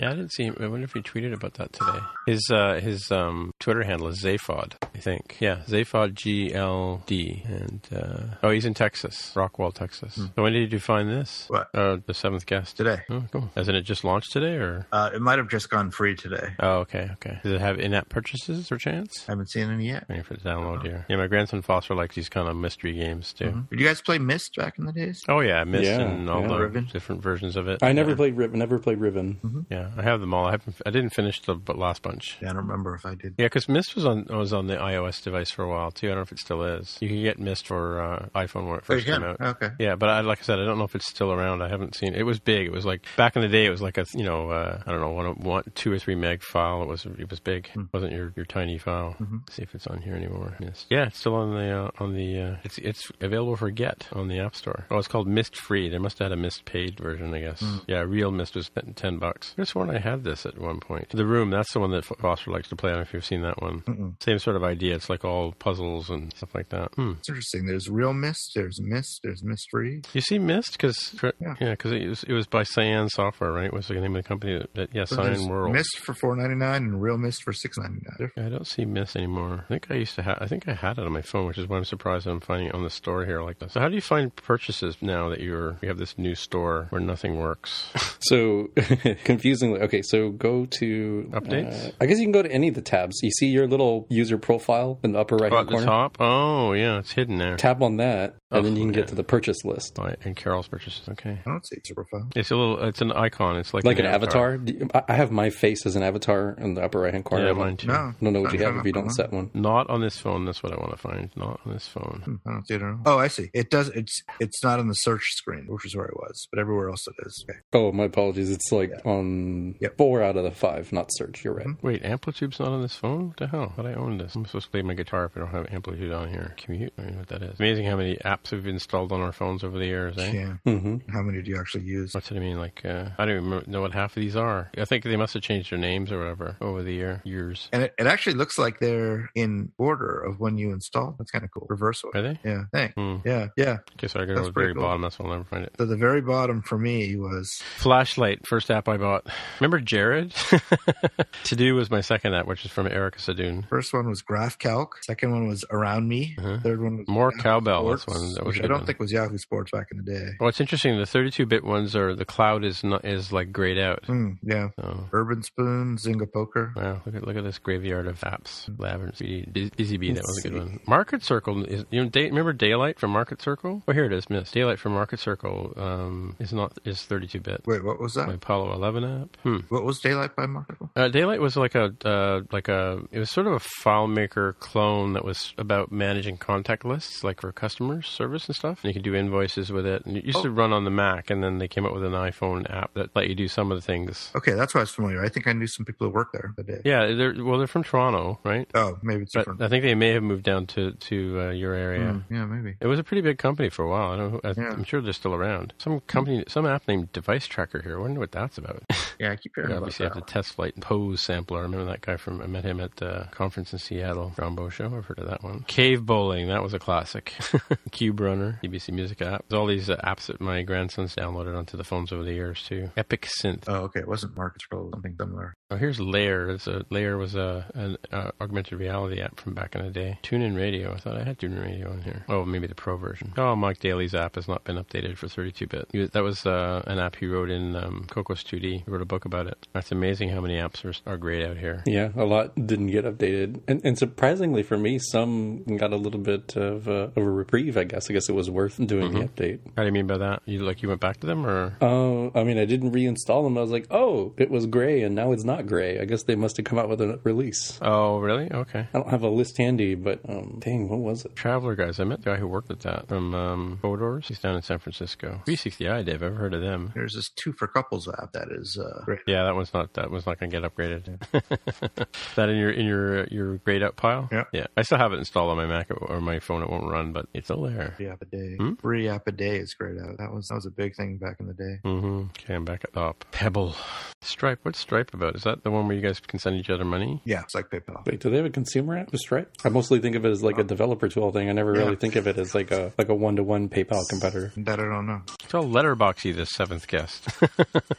Yeah, 0.00 0.12
I 0.12 0.14
didn't 0.14 0.32
see. 0.32 0.46
I 0.46 0.66
wonder 0.66 0.84
if 0.84 0.94
he 0.94 1.00
tweeted 1.00 1.34
about 1.34 1.54
that 1.54 1.74
today. 1.74 1.98
His 2.26 2.50
uh, 2.50 2.80
his 2.80 3.10
um, 3.12 3.52
Twitter 3.60 3.82
handle 3.82 4.08
is 4.08 4.22
Zaphod, 4.22 4.72
I 4.94 4.98
think. 4.98 5.36
Yeah, 5.40 5.60
Zaphod 5.68 6.14
G 6.14 6.54
L 6.54 7.02
D, 7.04 7.42
and 7.46 7.86
uh, 7.94 8.36
oh, 8.42 8.48
he's 8.48 8.64
in 8.64 8.72
Texas, 8.72 9.32
Rockwall, 9.36 9.74
Texas. 9.74 10.14
So 10.14 10.42
when 10.42 10.54
did 10.54 10.72
you 10.72 10.78
find 10.78 11.10
this? 11.10 11.44
What? 11.48 11.68
Uh, 11.74 11.98
the 12.06 12.14
seventh 12.14 12.46
guest 12.46 12.78
Today. 12.78 13.00
Oh, 13.10 13.24
cool. 13.30 13.50
Hasn't 13.54 13.76
it 13.76 13.82
just 13.82 14.02
launched 14.02 14.32
today, 14.32 14.54
or? 14.54 14.86
Uh, 14.90 15.10
it 15.12 15.20
might 15.20 15.36
have 15.38 15.50
just 15.50 15.68
gone 15.68 15.90
free 15.90 16.16
today. 16.16 16.54
Oh, 16.60 16.78
okay, 16.78 17.10
okay. 17.14 17.38
Does 17.42 17.52
it 17.52 17.60
have 17.60 17.78
in-app 17.78 18.08
purchases 18.08 18.72
or 18.72 18.78
chance? 18.78 19.24
I 19.28 19.32
haven't 19.32 19.50
seen 19.50 19.68
any 19.68 19.88
yet. 19.88 20.08
Waiting 20.08 20.24
for 20.24 20.32
the 20.32 20.40
download 20.40 20.82
here. 20.82 21.04
Yeah, 21.10 21.16
my 21.16 21.26
grandson 21.26 21.60
Foster 21.60 21.94
likes 21.94 22.14
these 22.14 22.30
kind 22.30 22.48
of 22.48 22.56
mystery 22.56 22.94
games 22.94 23.34
too. 23.34 23.66
Did 23.70 23.80
you 23.80 23.86
guys 23.86 24.00
play 24.00 24.18
Myst 24.18 24.54
back 24.56 24.78
in 24.78 24.86
the 24.86 24.92
days? 24.92 25.20
Oh 25.28 25.40
yeah, 25.40 25.62
Myst 25.64 25.84
Yeah, 25.84 26.00
and 26.00 26.30
all 26.30 26.40
yeah. 26.40 26.48
the 26.48 26.58
Riven? 26.58 26.88
different 26.90 27.22
versions 27.22 27.56
of 27.56 27.68
it. 27.68 27.82
I 27.82 27.92
never 27.92 28.10
yeah. 28.10 28.16
played 28.16 28.36
Riven. 28.38 28.58
Never 28.58 28.78
played 28.78 28.98
Riven. 28.98 29.66
Yeah, 29.68 29.89
I 29.96 30.02
have 30.02 30.20
them 30.20 30.32
all. 30.34 30.46
I 30.46 30.52
haven't. 30.52 30.76
I 30.86 30.90
didn't 30.90 31.10
finish 31.10 31.40
the 31.42 31.54
but 31.54 31.78
last 31.78 32.02
bunch. 32.02 32.36
Yeah, 32.40 32.50
I 32.50 32.52
don't 32.54 32.62
remember 32.66 32.94
if 32.94 33.04
I 33.06 33.14
did. 33.14 33.34
Yeah, 33.38 33.46
because 33.46 33.68
Myst 33.68 33.94
was 33.94 34.04
on 34.06 34.26
was 34.30 34.52
on 34.52 34.66
the 34.66 34.76
iOS 34.76 35.22
device 35.22 35.50
for 35.50 35.62
a 35.64 35.68
while 35.68 35.90
too. 35.90 36.06
I 36.06 36.10
don't 36.10 36.18
know 36.18 36.22
if 36.22 36.32
it 36.32 36.38
still 36.38 36.62
is. 36.62 36.96
You 37.00 37.08
can 37.08 37.22
get 37.22 37.38
Myst 37.38 37.66
for 37.66 38.00
uh, 38.00 38.26
iPhone 38.34 38.66
when 38.68 38.76
it 38.76 38.84
Oh, 38.84 38.94
first 38.94 39.06
came 39.06 39.22
out. 39.22 39.40
Okay. 39.40 39.70
Yeah, 39.78 39.96
but 39.96 40.08
I, 40.08 40.20
like 40.20 40.40
I 40.40 40.42
said, 40.42 40.58
I 40.58 40.64
don't 40.64 40.78
know 40.78 40.84
if 40.84 40.94
it's 40.94 41.08
still 41.08 41.32
around. 41.32 41.62
I 41.62 41.68
haven't 41.68 41.94
seen. 41.94 42.14
It 42.14 42.20
It 42.20 42.24
was 42.24 42.38
big. 42.38 42.66
It 42.66 42.72
was 42.72 42.84
like 42.86 43.04
back 43.16 43.36
in 43.36 43.42
the 43.42 43.48
day. 43.48 43.66
It 43.66 43.70
was 43.70 43.82
like 43.82 43.98
a 43.98 44.06
you 44.14 44.24
know 44.24 44.50
uh, 44.50 44.80
I 44.86 44.90
don't 44.90 45.00
know 45.00 45.10
one, 45.10 45.26
one 45.40 45.64
two 45.74 45.92
or 45.92 45.98
three 45.98 46.14
meg 46.14 46.42
file. 46.42 46.82
It 46.82 46.88
was 46.88 47.06
it 47.06 47.28
was 47.30 47.40
big. 47.40 47.68
Hmm. 47.70 47.80
It 47.82 47.92
wasn't 47.92 48.12
your, 48.12 48.32
your 48.36 48.44
tiny 48.46 48.78
file. 48.78 49.16
Mm-hmm. 49.20 49.38
See 49.50 49.62
if 49.62 49.74
it's 49.74 49.86
on 49.86 50.00
here 50.02 50.14
anymore. 50.14 50.56
Myst. 50.60 50.86
Yeah, 50.90 51.06
it's 51.06 51.18
still 51.18 51.34
on 51.34 51.54
the 51.54 51.70
uh, 51.70 51.90
on 51.98 52.14
the. 52.14 52.40
Uh, 52.40 52.56
it's 52.64 52.78
it's 52.78 53.10
available 53.20 53.56
for 53.56 53.70
Get 53.70 54.08
on 54.12 54.28
the 54.28 54.38
App 54.38 54.54
Store. 54.54 54.86
Oh, 54.90 54.98
it's 54.98 55.08
called 55.08 55.26
Myst 55.26 55.56
Free. 55.56 55.88
They 55.88 55.98
must 55.98 56.18
have 56.18 56.26
had 56.30 56.38
a 56.38 56.40
Myst 56.40 56.64
paid 56.64 56.98
version, 56.98 57.32
I 57.34 57.40
guess. 57.40 57.60
Hmm. 57.60 57.78
Yeah, 57.86 58.00
real 58.00 58.30
Myst 58.30 58.54
was 58.54 58.70
ten 58.94 59.18
bucks. 59.18 59.52
There's 59.56 59.69
one 59.74 59.90
I 59.90 59.98
had 59.98 60.24
this 60.24 60.44
at 60.46 60.58
one 60.58 60.80
point. 60.80 61.08
The 61.10 61.24
Room. 61.26 61.50
That's 61.50 61.72
the 61.72 61.80
one 61.80 61.90
that 61.92 62.04
Foster 62.04 62.50
likes 62.50 62.68
to 62.68 62.76
play. 62.76 62.90
I 62.90 62.92
don't 62.94 63.00
know 63.00 63.02
if 63.02 63.12
you've 63.12 63.24
seen 63.24 63.42
that 63.42 63.60
one. 63.62 64.16
Same 64.20 64.38
sort 64.38 64.56
of 64.56 64.64
idea. 64.64 64.94
It's 64.94 65.08
like 65.10 65.24
all 65.24 65.52
puzzles 65.52 66.10
and 66.10 66.32
stuff 66.36 66.54
like 66.54 66.68
that. 66.70 66.92
Hmm. 66.94 67.12
It's 67.18 67.28
interesting. 67.28 67.66
There's 67.66 67.88
real 67.88 68.12
Myst. 68.12 68.52
There's 68.54 68.78
Myst. 68.80 69.20
There's 69.22 69.42
Mystery. 69.44 70.02
You 70.12 70.20
see 70.20 70.38
Myst 70.38 70.72
because 70.72 71.14
Yeah. 71.22 71.54
yeah, 71.60 71.70
because 71.70 71.92
it 71.92 72.06
was 72.08 72.22
it 72.24 72.32
was 72.32 72.46
by 72.46 72.62
Cyan 72.62 73.08
Software, 73.08 73.52
right? 73.52 73.72
Was 73.72 73.88
the 73.88 73.94
name 73.94 74.16
of 74.16 74.22
the 74.22 74.28
company 74.28 74.58
that, 74.58 74.74
that 74.74 74.94
yeah, 74.94 75.04
So 75.04 75.16
Cyan 75.16 75.48
World. 75.48 75.72
Myst 75.74 75.98
for 75.98 76.14
four 76.14 76.36
ninety 76.36 76.54
nine 76.56 76.82
and 76.84 77.02
real 77.02 77.18
Myst 77.18 77.42
for 77.42 77.52
six 77.52 77.76
ninety 77.78 78.00
nine. 78.18 78.30
I 78.36 78.48
don't 78.48 78.66
see 78.66 78.84
Myst 78.84 79.16
anymore. 79.16 79.64
I 79.66 79.68
think 79.68 79.86
I 79.90 79.94
used 79.94 80.14
to 80.16 80.22
have. 80.22 80.38
I 80.40 80.46
think 80.46 80.68
I 80.68 80.74
had 80.74 80.98
it 80.98 81.04
on 81.06 81.12
my 81.12 81.22
phone, 81.22 81.46
which 81.46 81.58
is 81.58 81.66
why 81.68 81.76
I'm 81.76 81.84
surprised 81.84 82.26
I'm 82.26 82.40
finding 82.40 82.68
it 82.68 82.74
on 82.74 82.82
the 82.82 82.90
store 82.90 83.24
here 83.24 83.42
like 83.42 83.58
this. 83.58 83.72
So 83.72 83.80
how 83.80 83.88
do 83.88 83.94
you 83.94 84.00
find 84.00 84.34
purchases 84.34 84.96
now 85.00 85.28
that 85.28 85.40
you're 85.40 85.76
you 85.82 85.88
have 85.88 85.98
this 85.98 86.16
new 86.18 86.34
store 86.34 86.86
where 86.90 87.00
nothing 87.00 87.38
works? 87.38 87.88
So 88.24 88.68
okay. 89.62 90.02
So 90.02 90.30
go 90.30 90.66
to 90.66 91.30
Updates? 91.32 91.88
uh, 91.88 91.92
I 92.00 92.06
guess 92.06 92.18
you 92.18 92.24
can 92.24 92.32
go 92.32 92.42
to 92.42 92.50
any 92.50 92.68
of 92.68 92.74
the 92.74 92.82
tabs. 92.82 93.20
You 93.22 93.30
see 93.30 93.46
your 93.46 93.66
little 93.66 94.06
user 94.10 94.38
profile 94.38 94.98
in 95.02 95.12
the 95.12 95.20
upper 95.20 95.36
right 95.36 95.52
oh, 95.52 95.58
at 95.58 95.66
the 95.66 95.72
corner. 95.72 95.86
top. 95.86 96.16
Oh 96.20 96.72
yeah, 96.72 96.98
it's 96.98 97.12
hidden 97.12 97.38
there. 97.38 97.56
Tap 97.56 97.82
on 97.82 97.96
that, 97.98 98.36
and 98.50 98.64
then 98.64 98.72
oh, 98.72 98.76
you 98.76 98.82
can 98.84 98.92
get 98.92 99.08
to 99.08 99.14
the 99.14 99.24
purchase 99.24 99.64
list. 99.64 99.96
Right, 99.98 100.18
and 100.24 100.36
Carol's 100.36 100.68
purchases. 100.68 101.08
Okay. 101.08 101.38
I 101.46 101.50
don't 101.50 101.66
see 101.66 101.76
its 101.76 101.90
profile. 101.90 102.28
It's 102.34 102.50
a 102.50 102.56
little. 102.56 102.82
It's 102.84 103.00
an 103.00 103.12
icon. 103.12 103.56
It's 103.56 103.72
like 103.74 103.84
Like 103.84 103.98
an 103.98 104.06
avatar. 104.06 104.58
Do 104.58 104.72
you- 104.72 104.88
I 104.94 105.02
I 105.08 105.14
have 105.14 105.30
my 105.30 105.50
face 105.50 105.86
as 105.86 105.96
an 105.96 106.02
avatar 106.02 106.54
in 106.58 106.74
the 106.74 106.82
upper 106.82 107.00
right 107.00 107.12
hand 107.12 107.24
corner. 107.24 107.44
Yeah, 107.44 107.50
I 107.50 107.54
don't- 107.54 107.58
mine 107.62 107.76
too. 107.76 107.86
No, 107.88 107.94
I 107.94 108.14
don't 108.20 108.32
know 108.32 108.40
what 108.42 108.52
you 108.52 108.58
have 108.64 108.76
if 108.76 108.84
you 108.84 108.92
don't 108.92 109.06
know. 109.06 109.12
set 109.12 109.32
one. 109.32 109.50
Not 109.54 109.88
on 109.90 110.00
this 110.00 110.18
phone. 110.18 110.44
That's 110.44 110.62
what 110.62 110.72
I 110.72 110.76
want 110.76 110.90
to 110.92 110.96
find. 110.96 111.30
Not 111.36 111.60
on 111.66 111.72
this 111.72 111.86
phone. 111.88 112.22
Hmm, 112.24 112.34
I 112.48 112.52
don't 112.52 112.66
see 112.66 112.74
it 112.74 112.82
at 112.82 112.88
all. 112.88 112.98
Oh, 113.06 113.18
I 113.18 113.28
see. 113.28 113.50
It 113.54 113.70
does. 113.70 113.88
It's 113.90 114.22
it's 114.40 114.62
not 114.64 114.78
on 114.80 114.88
the 114.88 114.94
search 114.94 115.32
screen, 115.34 115.66
which 115.68 115.84
is 115.84 115.94
where 115.96 116.06
it 116.06 116.16
was, 116.16 116.48
but 116.50 116.58
everywhere 116.60 116.88
else 116.90 117.06
it 117.06 117.14
is. 117.26 117.44
Okay. 117.48 117.58
Oh, 117.72 117.92
my 117.92 118.04
apologies. 118.04 118.50
It's 118.50 118.72
like 118.72 118.92
on 119.04 119.74
Yep. 119.80 119.96
four 119.96 120.22
out 120.22 120.36
of 120.36 120.44
the 120.44 120.50
five, 120.50 120.92
not 120.92 121.08
search. 121.12 121.44
You're 121.44 121.54
right. 121.54 121.66
Mm-hmm. 121.66 121.86
Wait, 121.86 122.04
Amplitude's 122.04 122.58
not 122.58 122.68
on 122.68 122.82
this 122.82 122.96
phone? 122.96 123.28
What 123.28 123.36
the 123.36 123.46
hell? 123.46 123.72
But 123.76 123.86
I 123.86 123.94
own 123.94 124.18
this. 124.18 124.34
I'm 124.34 124.44
supposed 124.46 124.66
to 124.66 124.70
play 124.70 124.82
my 124.82 124.94
guitar 124.94 125.24
if 125.26 125.36
I 125.36 125.40
don't 125.40 125.50
have 125.50 125.66
Amplitude 125.72 126.12
on 126.12 126.28
here. 126.30 126.54
Commute? 126.56 126.92
I 126.98 127.02
don't 127.02 127.12
know 127.12 127.18
what 127.18 127.28
that 127.28 127.42
is. 127.42 127.58
Amazing 127.60 127.86
how 127.86 127.96
many 127.96 128.16
apps 128.16 128.39
we've 128.50 128.66
installed 128.66 129.12
on 129.12 129.20
our 129.20 129.32
phones 129.32 129.62
over 129.64 129.78
the 129.78 129.86
years, 129.86 130.16
eh? 130.18 130.32
Yeah. 130.32 130.54
hmm 130.64 130.96
How 131.12 131.22
many 131.22 131.42
do 131.42 131.50
you 131.50 131.58
actually 131.58 131.84
use? 131.84 132.14
What's 132.14 132.30
it 132.30 132.36
I 132.36 132.40
mean? 132.40 132.58
Like, 132.58 132.82
uh, 132.84 133.10
I 133.18 133.24
don't 133.24 133.36
even 133.44 133.62
know 133.70 133.80
what 133.82 133.92
half 133.92 134.16
of 134.16 134.20
these 134.20 134.36
are. 134.36 134.70
I 134.76 134.84
think 134.84 135.04
they 135.04 135.16
must 135.16 135.34
have 135.34 135.42
changed 135.42 135.70
their 135.70 135.78
names 135.78 136.10
or 136.12 136.18
whatever 136.18 136.56
over 136.60 136.82
the 136.82 136.92
year, 136.92 137.20
years. 137.24 137.68
And 137.72 137.82
it, 137.84 137.94
it 137.98 138.06
actually 138.06 138.34
looks 138.34 138.58
like 138.58 138.78
they're 138.80 139.30
in 139.34 139.72
order 139.78 140.20
of 140.20 140.40
when 140.40 140.58
you 140.58 140.72
install. 140.72 141.14
That's 141.18 141.30
kind 141.30 141.44
of 141.44 141.50
cool. 141.52 141.66
Reverse 141.68 142.02
order. 142.04 142.18
Are 142.18 142.22
they? 142.22 142.40
Yeah. 142.44 142.62
Thank. 142.72 142.94
Hmm. 142.94 143.16
Yeah. 143.24 143.48
Yeah. 143.56 143.78
Guess 143.98 144.16
I 144.16 144.24
go 144.24 144.34
to 144.34 144.40
the 144.42 144.50
very 144.52 144.74
cool. 144.74 144.82
bottom. 144.82 145.02
That's 145.02 145.18
why 145.18 145.26
I'll 145.26 145.32
never 145.32 145.44
find 145.44 145.64
it. 145.64 145.74
So 145.78 145.86
the 145.86 145.96
very 145.96 146.20
bottom 146.22 146.62
for 146.62 146.78
me 146.78 147.16
was 147.16 147.60
Flashlight, 147.76 148.46
first 148.46 148.70
app 148.70 148.88
I 148.88 148.96
bought. 148.96 149.26
Remember 149.60 149.80
Jared? 149.80 150.32
to 151.44 151.56
Do 151.56 151.74
was 151.74 151.90
my 151.90 152.00
second 152.00 152.34
app, 152.34 152.46
which 152.46 152.64
is 152.64 152.70
from 152.70 152.86
Erica 152.86 153.18
Sadun. 153.18 153.68
first 153.68 153.92
one 153.92 154.08
was 154.08 154.22
GraphCalc. 154.22 154.88
Second 155.02 155.32
one 155.32 155.46
was 155.48 155.64
Around 155.70 156.08
Me. 156.08 156.36
Uh-huh. 156.38 156.58
Third 156.62 156.82
one 156.82 156.98
was 156.98 157.08
More 157.08 157.30
Yahoo 157.32 157.42
cowbell, 157.42 157.98
Sports, 157.98 158.04
this 158.06 158.14
one. 158.14 158.29
Which 158.42 158.62
I 158.62 158.66
don't 158.66 158.86
think 158.86 158.98
was 158.98 159.12
Yahoo 159.12 159.38
Sports 159.38 159.70
back 159.72 159.88
in 159.92 159.98
the 159.98 160.04
day. 160.04 160.26
Well, 160.38 160.48
it's 160.48 160.60
interesting. 160.60 160.96
The 160.98 161.04
32-bit 161.04 161.64
ones 161.64 161.96
are 161.96 162.14
the 162.14 162.24
cloud 162.24 162.64
is 162.64 162.82
not 162.84 163.04
is 163.04 163.32
like 163.32 163.52
grayed 163.52 163.78
out. 163.78 164.04
Hmm, 164.06 164.32
yeah. 164.42 164.68
So 164.76 165.08
Urban 165.12 165.42
Spoon, 165.42 165.96
Zynga 165.96 166.30
Poker. 166.32 166.72
Wow, 166.76 167.02
look 167.04 167.14
at 167.14 167.26
look 167.26 167.36
at 167.36 167.44
this 167.44 167.58
graveyard 167.58 168.06
of 168.06 168.20
apps. 168.20 168.68
Labyrinth, 168.78 169.20
Easy 169.22 169.96
B, 169.96 170.12
that 170.12 170.22
was 170.22 170.44
a 170.44 170.48
good 170.48 170.58
one. 170.58 170.80
Market 170.86 171.22
Circle 171.22 171.64
is 171.64 171.84
you 171.90 172.02
know 172.02 172.08
day, 172.08 172.24
remember 172.24 172.52
Daylight 172.52 172.98
from 172.98 173.10
Market 173.10 173.42
Circle? 173.42 173.82
Oh, 173.86 173.92
here 173.92 174.04
it 174.04 174.12
is, 174.12 174.28
Miss 174.30 174.50
Daylight 174.50 174.78
from 174.78 174.92
Market 174.92 175.20
Circle 175.20 175.74
um, 175.76 176.36
is 176.38 176.52
not 176.52 176.78
is 176.84 177.02
32 177.02 177.40
bit. 177.40 177.62
Wait, 177.66 177.84
what 177.84 178.00
was 178.00 178.14
that? 178.14 178.26
My 178.28 178.34
Apollo 178.34 178.72
11 178.74 179.04
app. 179.04 179.36
Hmm. 179.42 179.58
What 179.68 179.84
was 179.84 180.00
Daylight 180.00 180.36
by 180.36 180.46
Market? 180.46 180.76
Uh, 180.96 181.08
Daylight 181.08 181.40
was 181.40 181.56
like 181.56 181.74
a 181.74 181.92
uh, 182.04 182.42
like 182.52 182.68
a 182.68 183.00
it 183.10 183.18
was 183.18 183.30
sort 183.30 183.46
of 183.46 183.54
a 183.54 183.60
FileMaker 183.84 184.58
clone 184.58 185.12
that 185.14 185.24
was 185.24 185.54
about 185.58 185.92
managing 185.92 186.36
contact 186.36 186.84
lists, 186.84 187.24
like 187.24 187.40
for 187.40 187.52
customer 187.52 188.02
service 188.20 188.46
and 188.48 188.56
stuff. 188.56 188.84
And 188.84 188.90
you 188.90 188.94
can 188.94 189.02
do 189.02 189.14
invoices 189.14 189.72
with 189.72 189.86
it. 189.86 190.04
And 190.04 190.16
it 190.16 190.24
used 190.24 190.38
Oh. 190.38 190.42
to 190.42 190.50
run 190.50 190.72
on 190.72 190.84
the 190.84 190.90
Mac, 190.90 191.30
and 191.30 191.42
then 191.42 191.58
they 191.58 191.68
came 191.68 191.86
up 191.86 191.92
with 191.94 192.04
an 192.04 192.12
iPhone 192.12 192.70
app 192.70 192.92
that 192.94 193.14
let 193.16 193.28
you 193.28 193.34
do 193.34 193.48
some 193.48 193.70
of 193.72 193.78
the 193.78 193.82
things. 193.82 194.30
Okay, 194.36 194.52
that's 194.52 194.74
why 194.74 194.80
I 194.80 194.82
was 194.82 194.90
familiar. 194.90 195.24
I 195.24 195.28
think 195.28 195.46
I 195.46 195.52
knew 195.52 195.66
some 195.66 195.84
people 195.86 196.06
who 196.06 196.12
worked 196.12 196.32
there 196.32 196.52
that 196.56 196.66
day. 196.66 196.80
Yeah, 196.84 197.06
they're 197.14 197.34
well, 197.44 197.58
they're 197.58 197.66
from 197.66 197.84
Toronto, 197.84 198.38
right? 198.44 198.68
Oh, 198.74 198.98
maybe 199.02 199.22
it's 199.22 199.32
But 199.32 199.40
different. 199.40 199.62
I 199.62 199.68
think 199.68 199.82
they 199.84 199.94
may 199.94 200.10
have 200.10 200.22
moved 200.22 200.44
down 200.44 200.66
to 200.68 200.92
to 200.92 201.40
uh, 201.40 201.50
your 201.50 201.74
area. 201.74 202.12
Hmm, 202.12 202.34
yeah, 202.34 202.44
maybe. 202.44 202.76
It 202.80 202.86
was 202.86 202.98
a 202.98 203.04
pretty 203.04 203.22
big 203.22 203.38
company 203.38 203.70
for 203.70 203.84
a 203.84 203.88
while. 203.88 204.12
I 204.12 204.16
don't. 204.16 204.44
I, 204.44 204.48
yeah. 204.60 204.70
I'm 204.72 204.84
sure 204.84 205.00
they're 205.00 205.12
still 205.12 205.34
around. 205.34 205.72
Some 205.78 206.00
company, 206.00 206.44
some 206.48 206.66
app 206.66 206.86
named 206.88 207.12
Device 207.12 207.46
Tracker 207.46 207.80
here. 207.82 207.96
I 207.98 208.00
wonder 208.00 208.20
what 208.20 208.32
that's 208.32 208.58
about. 208.58 208.82
Yeah, 209.20 209.32
I 209.32 209.36
keep 209.36 209.52
hearing 209.54 209.70
about 209.72 209.82
obviously 209.82 210.06
have 210.06 210.14
that. 210.14 210.26
the 210.26 210.32
test 210.32 210.54
flight 210.54 210.80
pose 210.80 211.20
sampler. 211.20 211.58
I 211.58 211.62
remember 211.64 211.84
that 211.84 212.00
guy 212.00 212.16
from. 212.16 212.40
I 212.40 212.46
met 212.46 212.64
him 212.64 212.80
at 212.80 212.96
the 212.96 213.28
conference 213.32 213.70
in 213.74 213.78
Seattle. 213.78 214.32
John 214.34 214.56
show. 214.70 214.86
I've 214.96 215.04
heard 215.04 215.18
of 215.18 215.28
that 215.28 215.42
one. 215.42 215.62
Cave 215.68 216.06
bowling. 216.06 216.48
That 216.48 216.62
was 216.62 216.72
a 216.72 216.78
classic. 216.78 217.34
Cube 218.10 218.20
Runner. 218.20 218.58
BBC 218.64 218.92
Music 218.92 219.22
app. 219.22 219.44
There's 219.48 219.60
all 219.60 219.68
these 219.68 219.88
uh, 219.88 219.96
apps 219.98 220.26
that 220.26 220.40
my 220.40 220.62
grandsons 220.62 221.14
downloaded 221.14 221.56
onto 221.56 221.76
the 221.76 221.84
phones 221.84 222.12
over 222.12 222.24
the 222.24 222.32
years 222.32 222.60
too. 222.60 222.90
Epic 222.96 223.28
Synth. 223.40 223.64
Oh, 223.68 223.82
okay. 223.84 224.00
It 224.00 224.08
wasn't 224.08 224.36
Market 224.36 224.62
Scroll, 224.62 224.90
something 224.92 225.14
similar. 225.16 225.54
Oh, 225.70 225.76
here's 225.76 225.98
Layar. 225.98 226.52
It's 226.52 226.66
a 226.66 226.84
Layar 226.90 227.16
was 227.16 227.36
a 227.36 227.66
an 227.74 227.96
uh, 228.12 228.32
augmented 228.40 228.80
reality 228.80 229.20
app 229.20 229.38
from 229.38 229.54
back 229.54 229.76
in 229.76 229.84
the 229.84 229.92
day. 229.92 230.18
TuneIn 230.24 230.56
Radio. 230.56 230.92
I 230.92 230.96
thought 230.96 231.16
I 231.16 231.22
had 231.22 231.38
TuneIn 231.38 231.62
Radio 231.62 231.88
on 231.88 232.02
here. 232.02 232.24
Oh, 232.28 232.44
maybe 232.44 232.66
the 232.66 232.74
Pro 232.74 232.96
version. 232.96 233.32
Oh, 233.36 233.54
Mike 233.54 233.78
Daly's 233.78 234.12
app 234.12 234.34
has 234.34 234.48
not 234.48 234.64
been 234.64 234.76
updated 234.76 235.16
for 235.16 235.28
32-bit. 235.28 236.12
That 236.12 236.24
was 236.24 236.44
uh, 236.46 236.82
an 236.88 236.98
app 236.98 237.14
he 237.14 237.26
wrote 237.26 237.50
in 237.50 237.76
um, 237.76 238.06
Cocos 238.10 238.42
2D. 238.42 238.84
He 238.84 238.90
wrote 238.90 239.02
a 239.02 239.06
book 239.06 239.24
about 239.24 239.46
it. 239.46 239.68
That's 239.72 239.92
amazing 239.92 240.30
how 240.30 240.40
many 240.40 240.54
apps 240.56 240.84
are, 240.84 241.12
are 241.12 241.16
grayed 241.16 241.46
out 241.46 241.58
here. 241.58 241.84
Yeah, 241.86 242.10
a 242.16 242.24
lot 242.24 242.54
didn't 242.66 242.88
get 242.88 243.04
updated, 243.04 243.60
and, 243.68 243.80
and 243.84 243.96
surprisingly 243.96 244.64
for 244.64 244.76
me, 244.76 244.98
some 244.98 245.62
got 245.76 245.92
a 245.92 245.96
little 245.96 246.20
bit 246.20 246.56
of, 246.56 246.88
uh, 246.88 247.10
of 247.14 247.16
a 247.16 247.30
reprieve. 247.30 247.76
I 247.76 247.84
guess. 247.84 247.99
I 248.08 248.12
guess 248.12 248.28
it 248.28 248.34
was 248.34 248.48
worth 248.48 248.76
doing 248.86 249.12
the 249.12 249.20
update. 249.20 249.60
How 249.76 249.82
do 249.82 249.86
you 249.86 249.92
mean 249.92 250.06
by 250.06 250.18
that? 250.18 250.42
You 250.46 250.60
like 250.60 250.82
you 250.82 250.88
went 250.88 251.00
back 251.00 251.20
to 251.20 251.26
them 251.26 251.44
or? 251.46 251.76
Oh, 251.80 252.30
I 252.34 252.44
mean, 252.44 252.58
I 252.58 252.64
didn't 252.64 252.92
reinstall 252.92 253.44
them. 253.44 253.58
I 253.58 253.62
was 253.62 253.70
like, 253.70 253.86
oh, 253.90 254.32
it 254.36 254.50
was 254.50 254.66
gray, 254.66 255.02
and 255.02 255.14
now 255.14 255.32
it's 255.32 255.44
not 255.44 255.66
gray. 255.66 255.98
I 255.98 256.04
guess 256.04 256.22
they 256.22 256.36
must 256.36 256.56
have 256.56 256.64
come 256.64 256.78
out 256.78 256.88
with 256.88 257.00
a 257.00 257.20
release. 257.24 257.78
Oh, 257.82 258.18
really? 258.18 258.50
Okay. 258.50 258.86
I 258.94 258.98
don't 258.98 259.10
have 259.10 259.22
a 259.22 259.28
list 259.28 259.58
handy, 259.58 259.94
but 259.94 260.20
um, 260.28 260.58
dang, 260.60 260.88
what 260.88 261.00
was 261.00 261.24
it? 261.24 261.34
Traveler 261.36 261.74
guys. 261.74 261.98
I 262.00 262.04
met 262.04 262.22
the 262.22 262.30
guy 262.30 262.36
who 262.36 262.46
worked 262.46 262.70
at 262.70 262.80
that 262.80 263.08
from 263.08 263.34
um, 263.34 263.78
Photos. 263.82 264.28
He's 264.28 264.38
down 264.38 264.56
in 264.56 264.62
San 264.62 264.78
Francisco. 264.78 265.42
360i, 265.46 266.04
Dave. 266.04 266.22
I've 266.22 266.36
heard 266.36 266.54
of 266.54 266.60
them. 266.60 266.92
There's 266.94 267.14
this 267.14 267.30
two 267.30 267.52
for 267.52 267.66
couples 267.66 268.08
app 268.08 268.32
that 268.32 268.48
is 268.50 268.78
uh, 268.78 269.02
great. 269.04 269.20
Yeah, 269.26 269.44
that 269.44 269.54
one's 269.54 269.72
not 269.74 269.94
that 269.94 270.10
one's 270.10 270.26
not 270.26 270.38
going 270.38 270.50
to 270.50 270.60
get 270.60 270.70
upgraded. 270.70 271.20
Is 272.30 272.34
that 272.36 272.48
in 272.48 272.56
your 272.56 272.70
in 272.70 272.86
your 272.86 273.24
your 273.26 273.56
grayed 273.58 273.82
out 273.82 273.96
pile? 273.96 274.28
Yeah. 274.30 274.44
yeah. 274.52 274.66
I 274.76 274.82
still 274.82 274.98
have 274.98 275.12
it 275.12 275.18
installed 275.18 275.50
on 275.50 275.56
my 275.56 275.66
Mac 275.66 275.88
or 275.90 276.20
my 276.20 276.38
phone. 276.38 276.62
It 276.62 276.70
won't 276.70 276.90
run, 276.90 277.12
but 277.12 277.26
it's 277.34 277.46
still 277.46 277.62
there. 277.62 277.89
Free 277.96 278.08
app 278.08 278.22
a 278.22 278.24
day. 278.26 278.56
Hmm? 278.58 278.74
Free 278.74 279.08
app 279.08 279.26
a 279.26 279.32
day 279.32 279.56
is 279.58 279.74
great 279.74 279.98
out. 279.98 280.18
That 280.18 280.32
was 280.32 280.46
that 280.48 280.56
was 280.56 280.66
a 280.66 280.70
big 280.70 280.94
thing 280.96 281.18
back 281.18 281.36
in 281.40 281.46
the 281.46 281.54
day. 281.54 281.78
Mm-hmm. 281.84 282.22
Okay, 282.40 282.54
I'm 282.54 282.64
back 282.64 282.84
at 282.84 282.92
the 282.92 283.00
top. 283.00 283.24
Pebble, 283.32 283.74
Stripe. 284.22 284.60
What's 284.62 284.78
Stripe 284.78 285.12
about? 285.14 285.36
Is 285.36 285.42
that 285.44 285.62
the 285.64 285.70
one 285.70 285.86
where 285.86 285.96
you 285.96 286.02
guys 286.02 286.20
can 286.20 286.38
send 286.38 286.56
each 286.56 286.70
other 286.70 286.84
money? 286.84 287.20
Yeah, 287.24 287.40
it's 287.42 287.54
like 287.54 287.70
PayPal. 287.70 288.04
Wait, 288.06 288.20
do 288.20 288.30
they 288.30 288.36
have 288.36 288.46
a 288.46 288.50
consumer 288.50 288.96
app 288.98 289.12
with 289.12 289.20
Stripe? 289.20 289.50
I 289.64 289.68
mostly 289.68 289.98
think 290.00 290.16
of 290.16 290.24
it 290.24 290.30
as 290.30 290.42
like 290.42 290.58
a 290.58 290.64
developer 290.64 291.08
tool 291.08 291.32
thing. 291.32 291.48
I 291.48 291.52
never 291.52 291.72
really 291.72 291.96
think 291.96 292.16
of 292.16 292.26
it 292.26 292.36
as 292.38 292.54
like 292.54 292.70
a 292.70 292.92
like 292.98 293.08
a 293.08 293.14
one 293.14 293.36
to 293.36 293.42
one 293.42 293.68
PayPal 293.68 294.08
competitor. 294.08 294.52
That 294.60 294.78
I 294.78 294.84
don't 294.84 295.06
know. 295.06 295.22
Tell 295.48 295.64
Letterboxy 295.64 296.34
this 296.34 296.50
seventh 296.50 296.86
guest. 296.86 297.26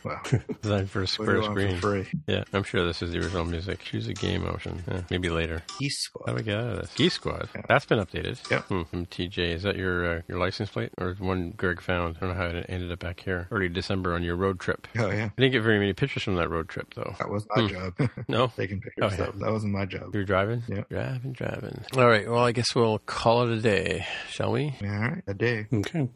Wow. 0.03 0.21
Designed 0.61 0.89
for 0.89 1.03
a 1.03 1.07
square 1.07 1.43
screen. 1.43 1.75
for 1.75 2.03
free? 2.03 2.07
Yeah, 2.27 2.43
I'm 2.53 2.63
sure 2.63 2.85
this 2.85 3.01
is 3.03 3.11
the 3.11 3.19
original 3.19 3.45
music. 3.45 3.79
Choose 3.81 4.07
a 4.07 4.13
game 4.13 4.45
option. 4.47 4.83
Yeah, 4.87 5.01
maybe 5.11 5.29
later. 5.29 5.61
East 5.79 6.09
How 6.13 6.21
Squad. 6.21 6.25
do 6.31 6.35
we 6.37 6.43
get 6.43 6.57
out 6.57 6.69
of 6.73 6.79
this? 6.81 6.93
Geese 6.95 7.13
Squad. 7.13 7.49
Yeah. 7.55 7.61
That's 7.67 7.85
been 7.85 7.99
updated. 7.99 8.49
Yep. 8.49 8.63
Hmm, 8.63 8.81
from 8.83 9.05
TJ. 9.05 9.37
Is 9.53 9.63
that 9.63 9.70
your 9.75 10.17
uh, 10.17 10.21
your 10.27 10.37
license 10.39 10.69
plate 10.69 10.91
or 10.97 11.13
one 11.19 11.51
Greg 11.57 11.81
found? 11.81 12.17
I 12.17 12.19
don't 12.25 12.29
know 12.29 12.35
how 12.35 12.47
it 12.47 12.65
ended 12.69 12.91
up 12.91 12.99
back 12.99 13.19
here. 13.19 13.47
Early 13.51 13.69
December 13.69 14.13
on 14.13 14.23
your 14.23 14.35
road 14.35 14.59
trip. 14.59 14.87
Oh 14.97 15.09
yeah, 15.09 15.25
I 15.25 15.31
didn't 15.37 15.51
get 15.53 15.61
very 15.63 15.79
many 15.79 15.93
pictures 15.93 16.23
from 16.23 16.35
that 16.35 16.49
road 16.49 16.69
trip 16.69 16.93
though. 16.95 17.15
that 17.19 17.29
was 17.29 17.45
my 17.55 17.61
Hmm. 17.63 17.67
job. 17.67 18.09
No. 18.27 18.47
Taking 18.55 18.79
pictures. 18.81 19.03
Oh, 19.03 19.09
yeah. 19.09 19.15
that, 19.31 19.39
that 19.39 19.51
wasn't 19.51 19.73
my 19.73 19.85
job. 19.85 20.13
You 20.13 20.19
were 20.21 20.25
driving? 20.25 20.63
Yeah. 20.67 20.83
Driving, 20.89 21.33
driving. 21.33 21.83
All 21.97 22.07
right. 22.07 22.29
Well, 22.29 22.43
I 22.43 22.51
guess 22.51 22.73
we'll 22.75 22.99
call 22.99 23.43
it 23.43 23.57
a 23.57 23.61
day, 23.61 24.05
shall 24.29 24.51
we? 24.51 24.73
All 24.81 24.87
right, 24.89 25.23
a 25.27 25.33
day. 25.33 25.67
Okay. 25.73 26.07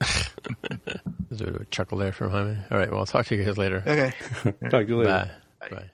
There's 1.30 1.41
a 1.41 1.45
bit 1.45 1.56
of 1.56 1.62
a 1.62 1.66
chuckle 1.66 1.97
there 1.97 2.12
from 2.14 2.32
Jaime. 2.32 2.58
All 2.72 2.78
right. 2.78 2.89
Well, 2.89 2.99
I'll 3.01 3.06
talk 3.06 3.26
to 3.28 3.36
you 3.36 3.43
guys 3.43 3.58
later. 3.58 3.84
Okay. 3.86 4.14
Talk 4.70 4.84
to 4.84 4.86
you 4.88 4.97
later. 4.97 5.32
Bye. 5.60 5.70
Bye. 5.70 5.89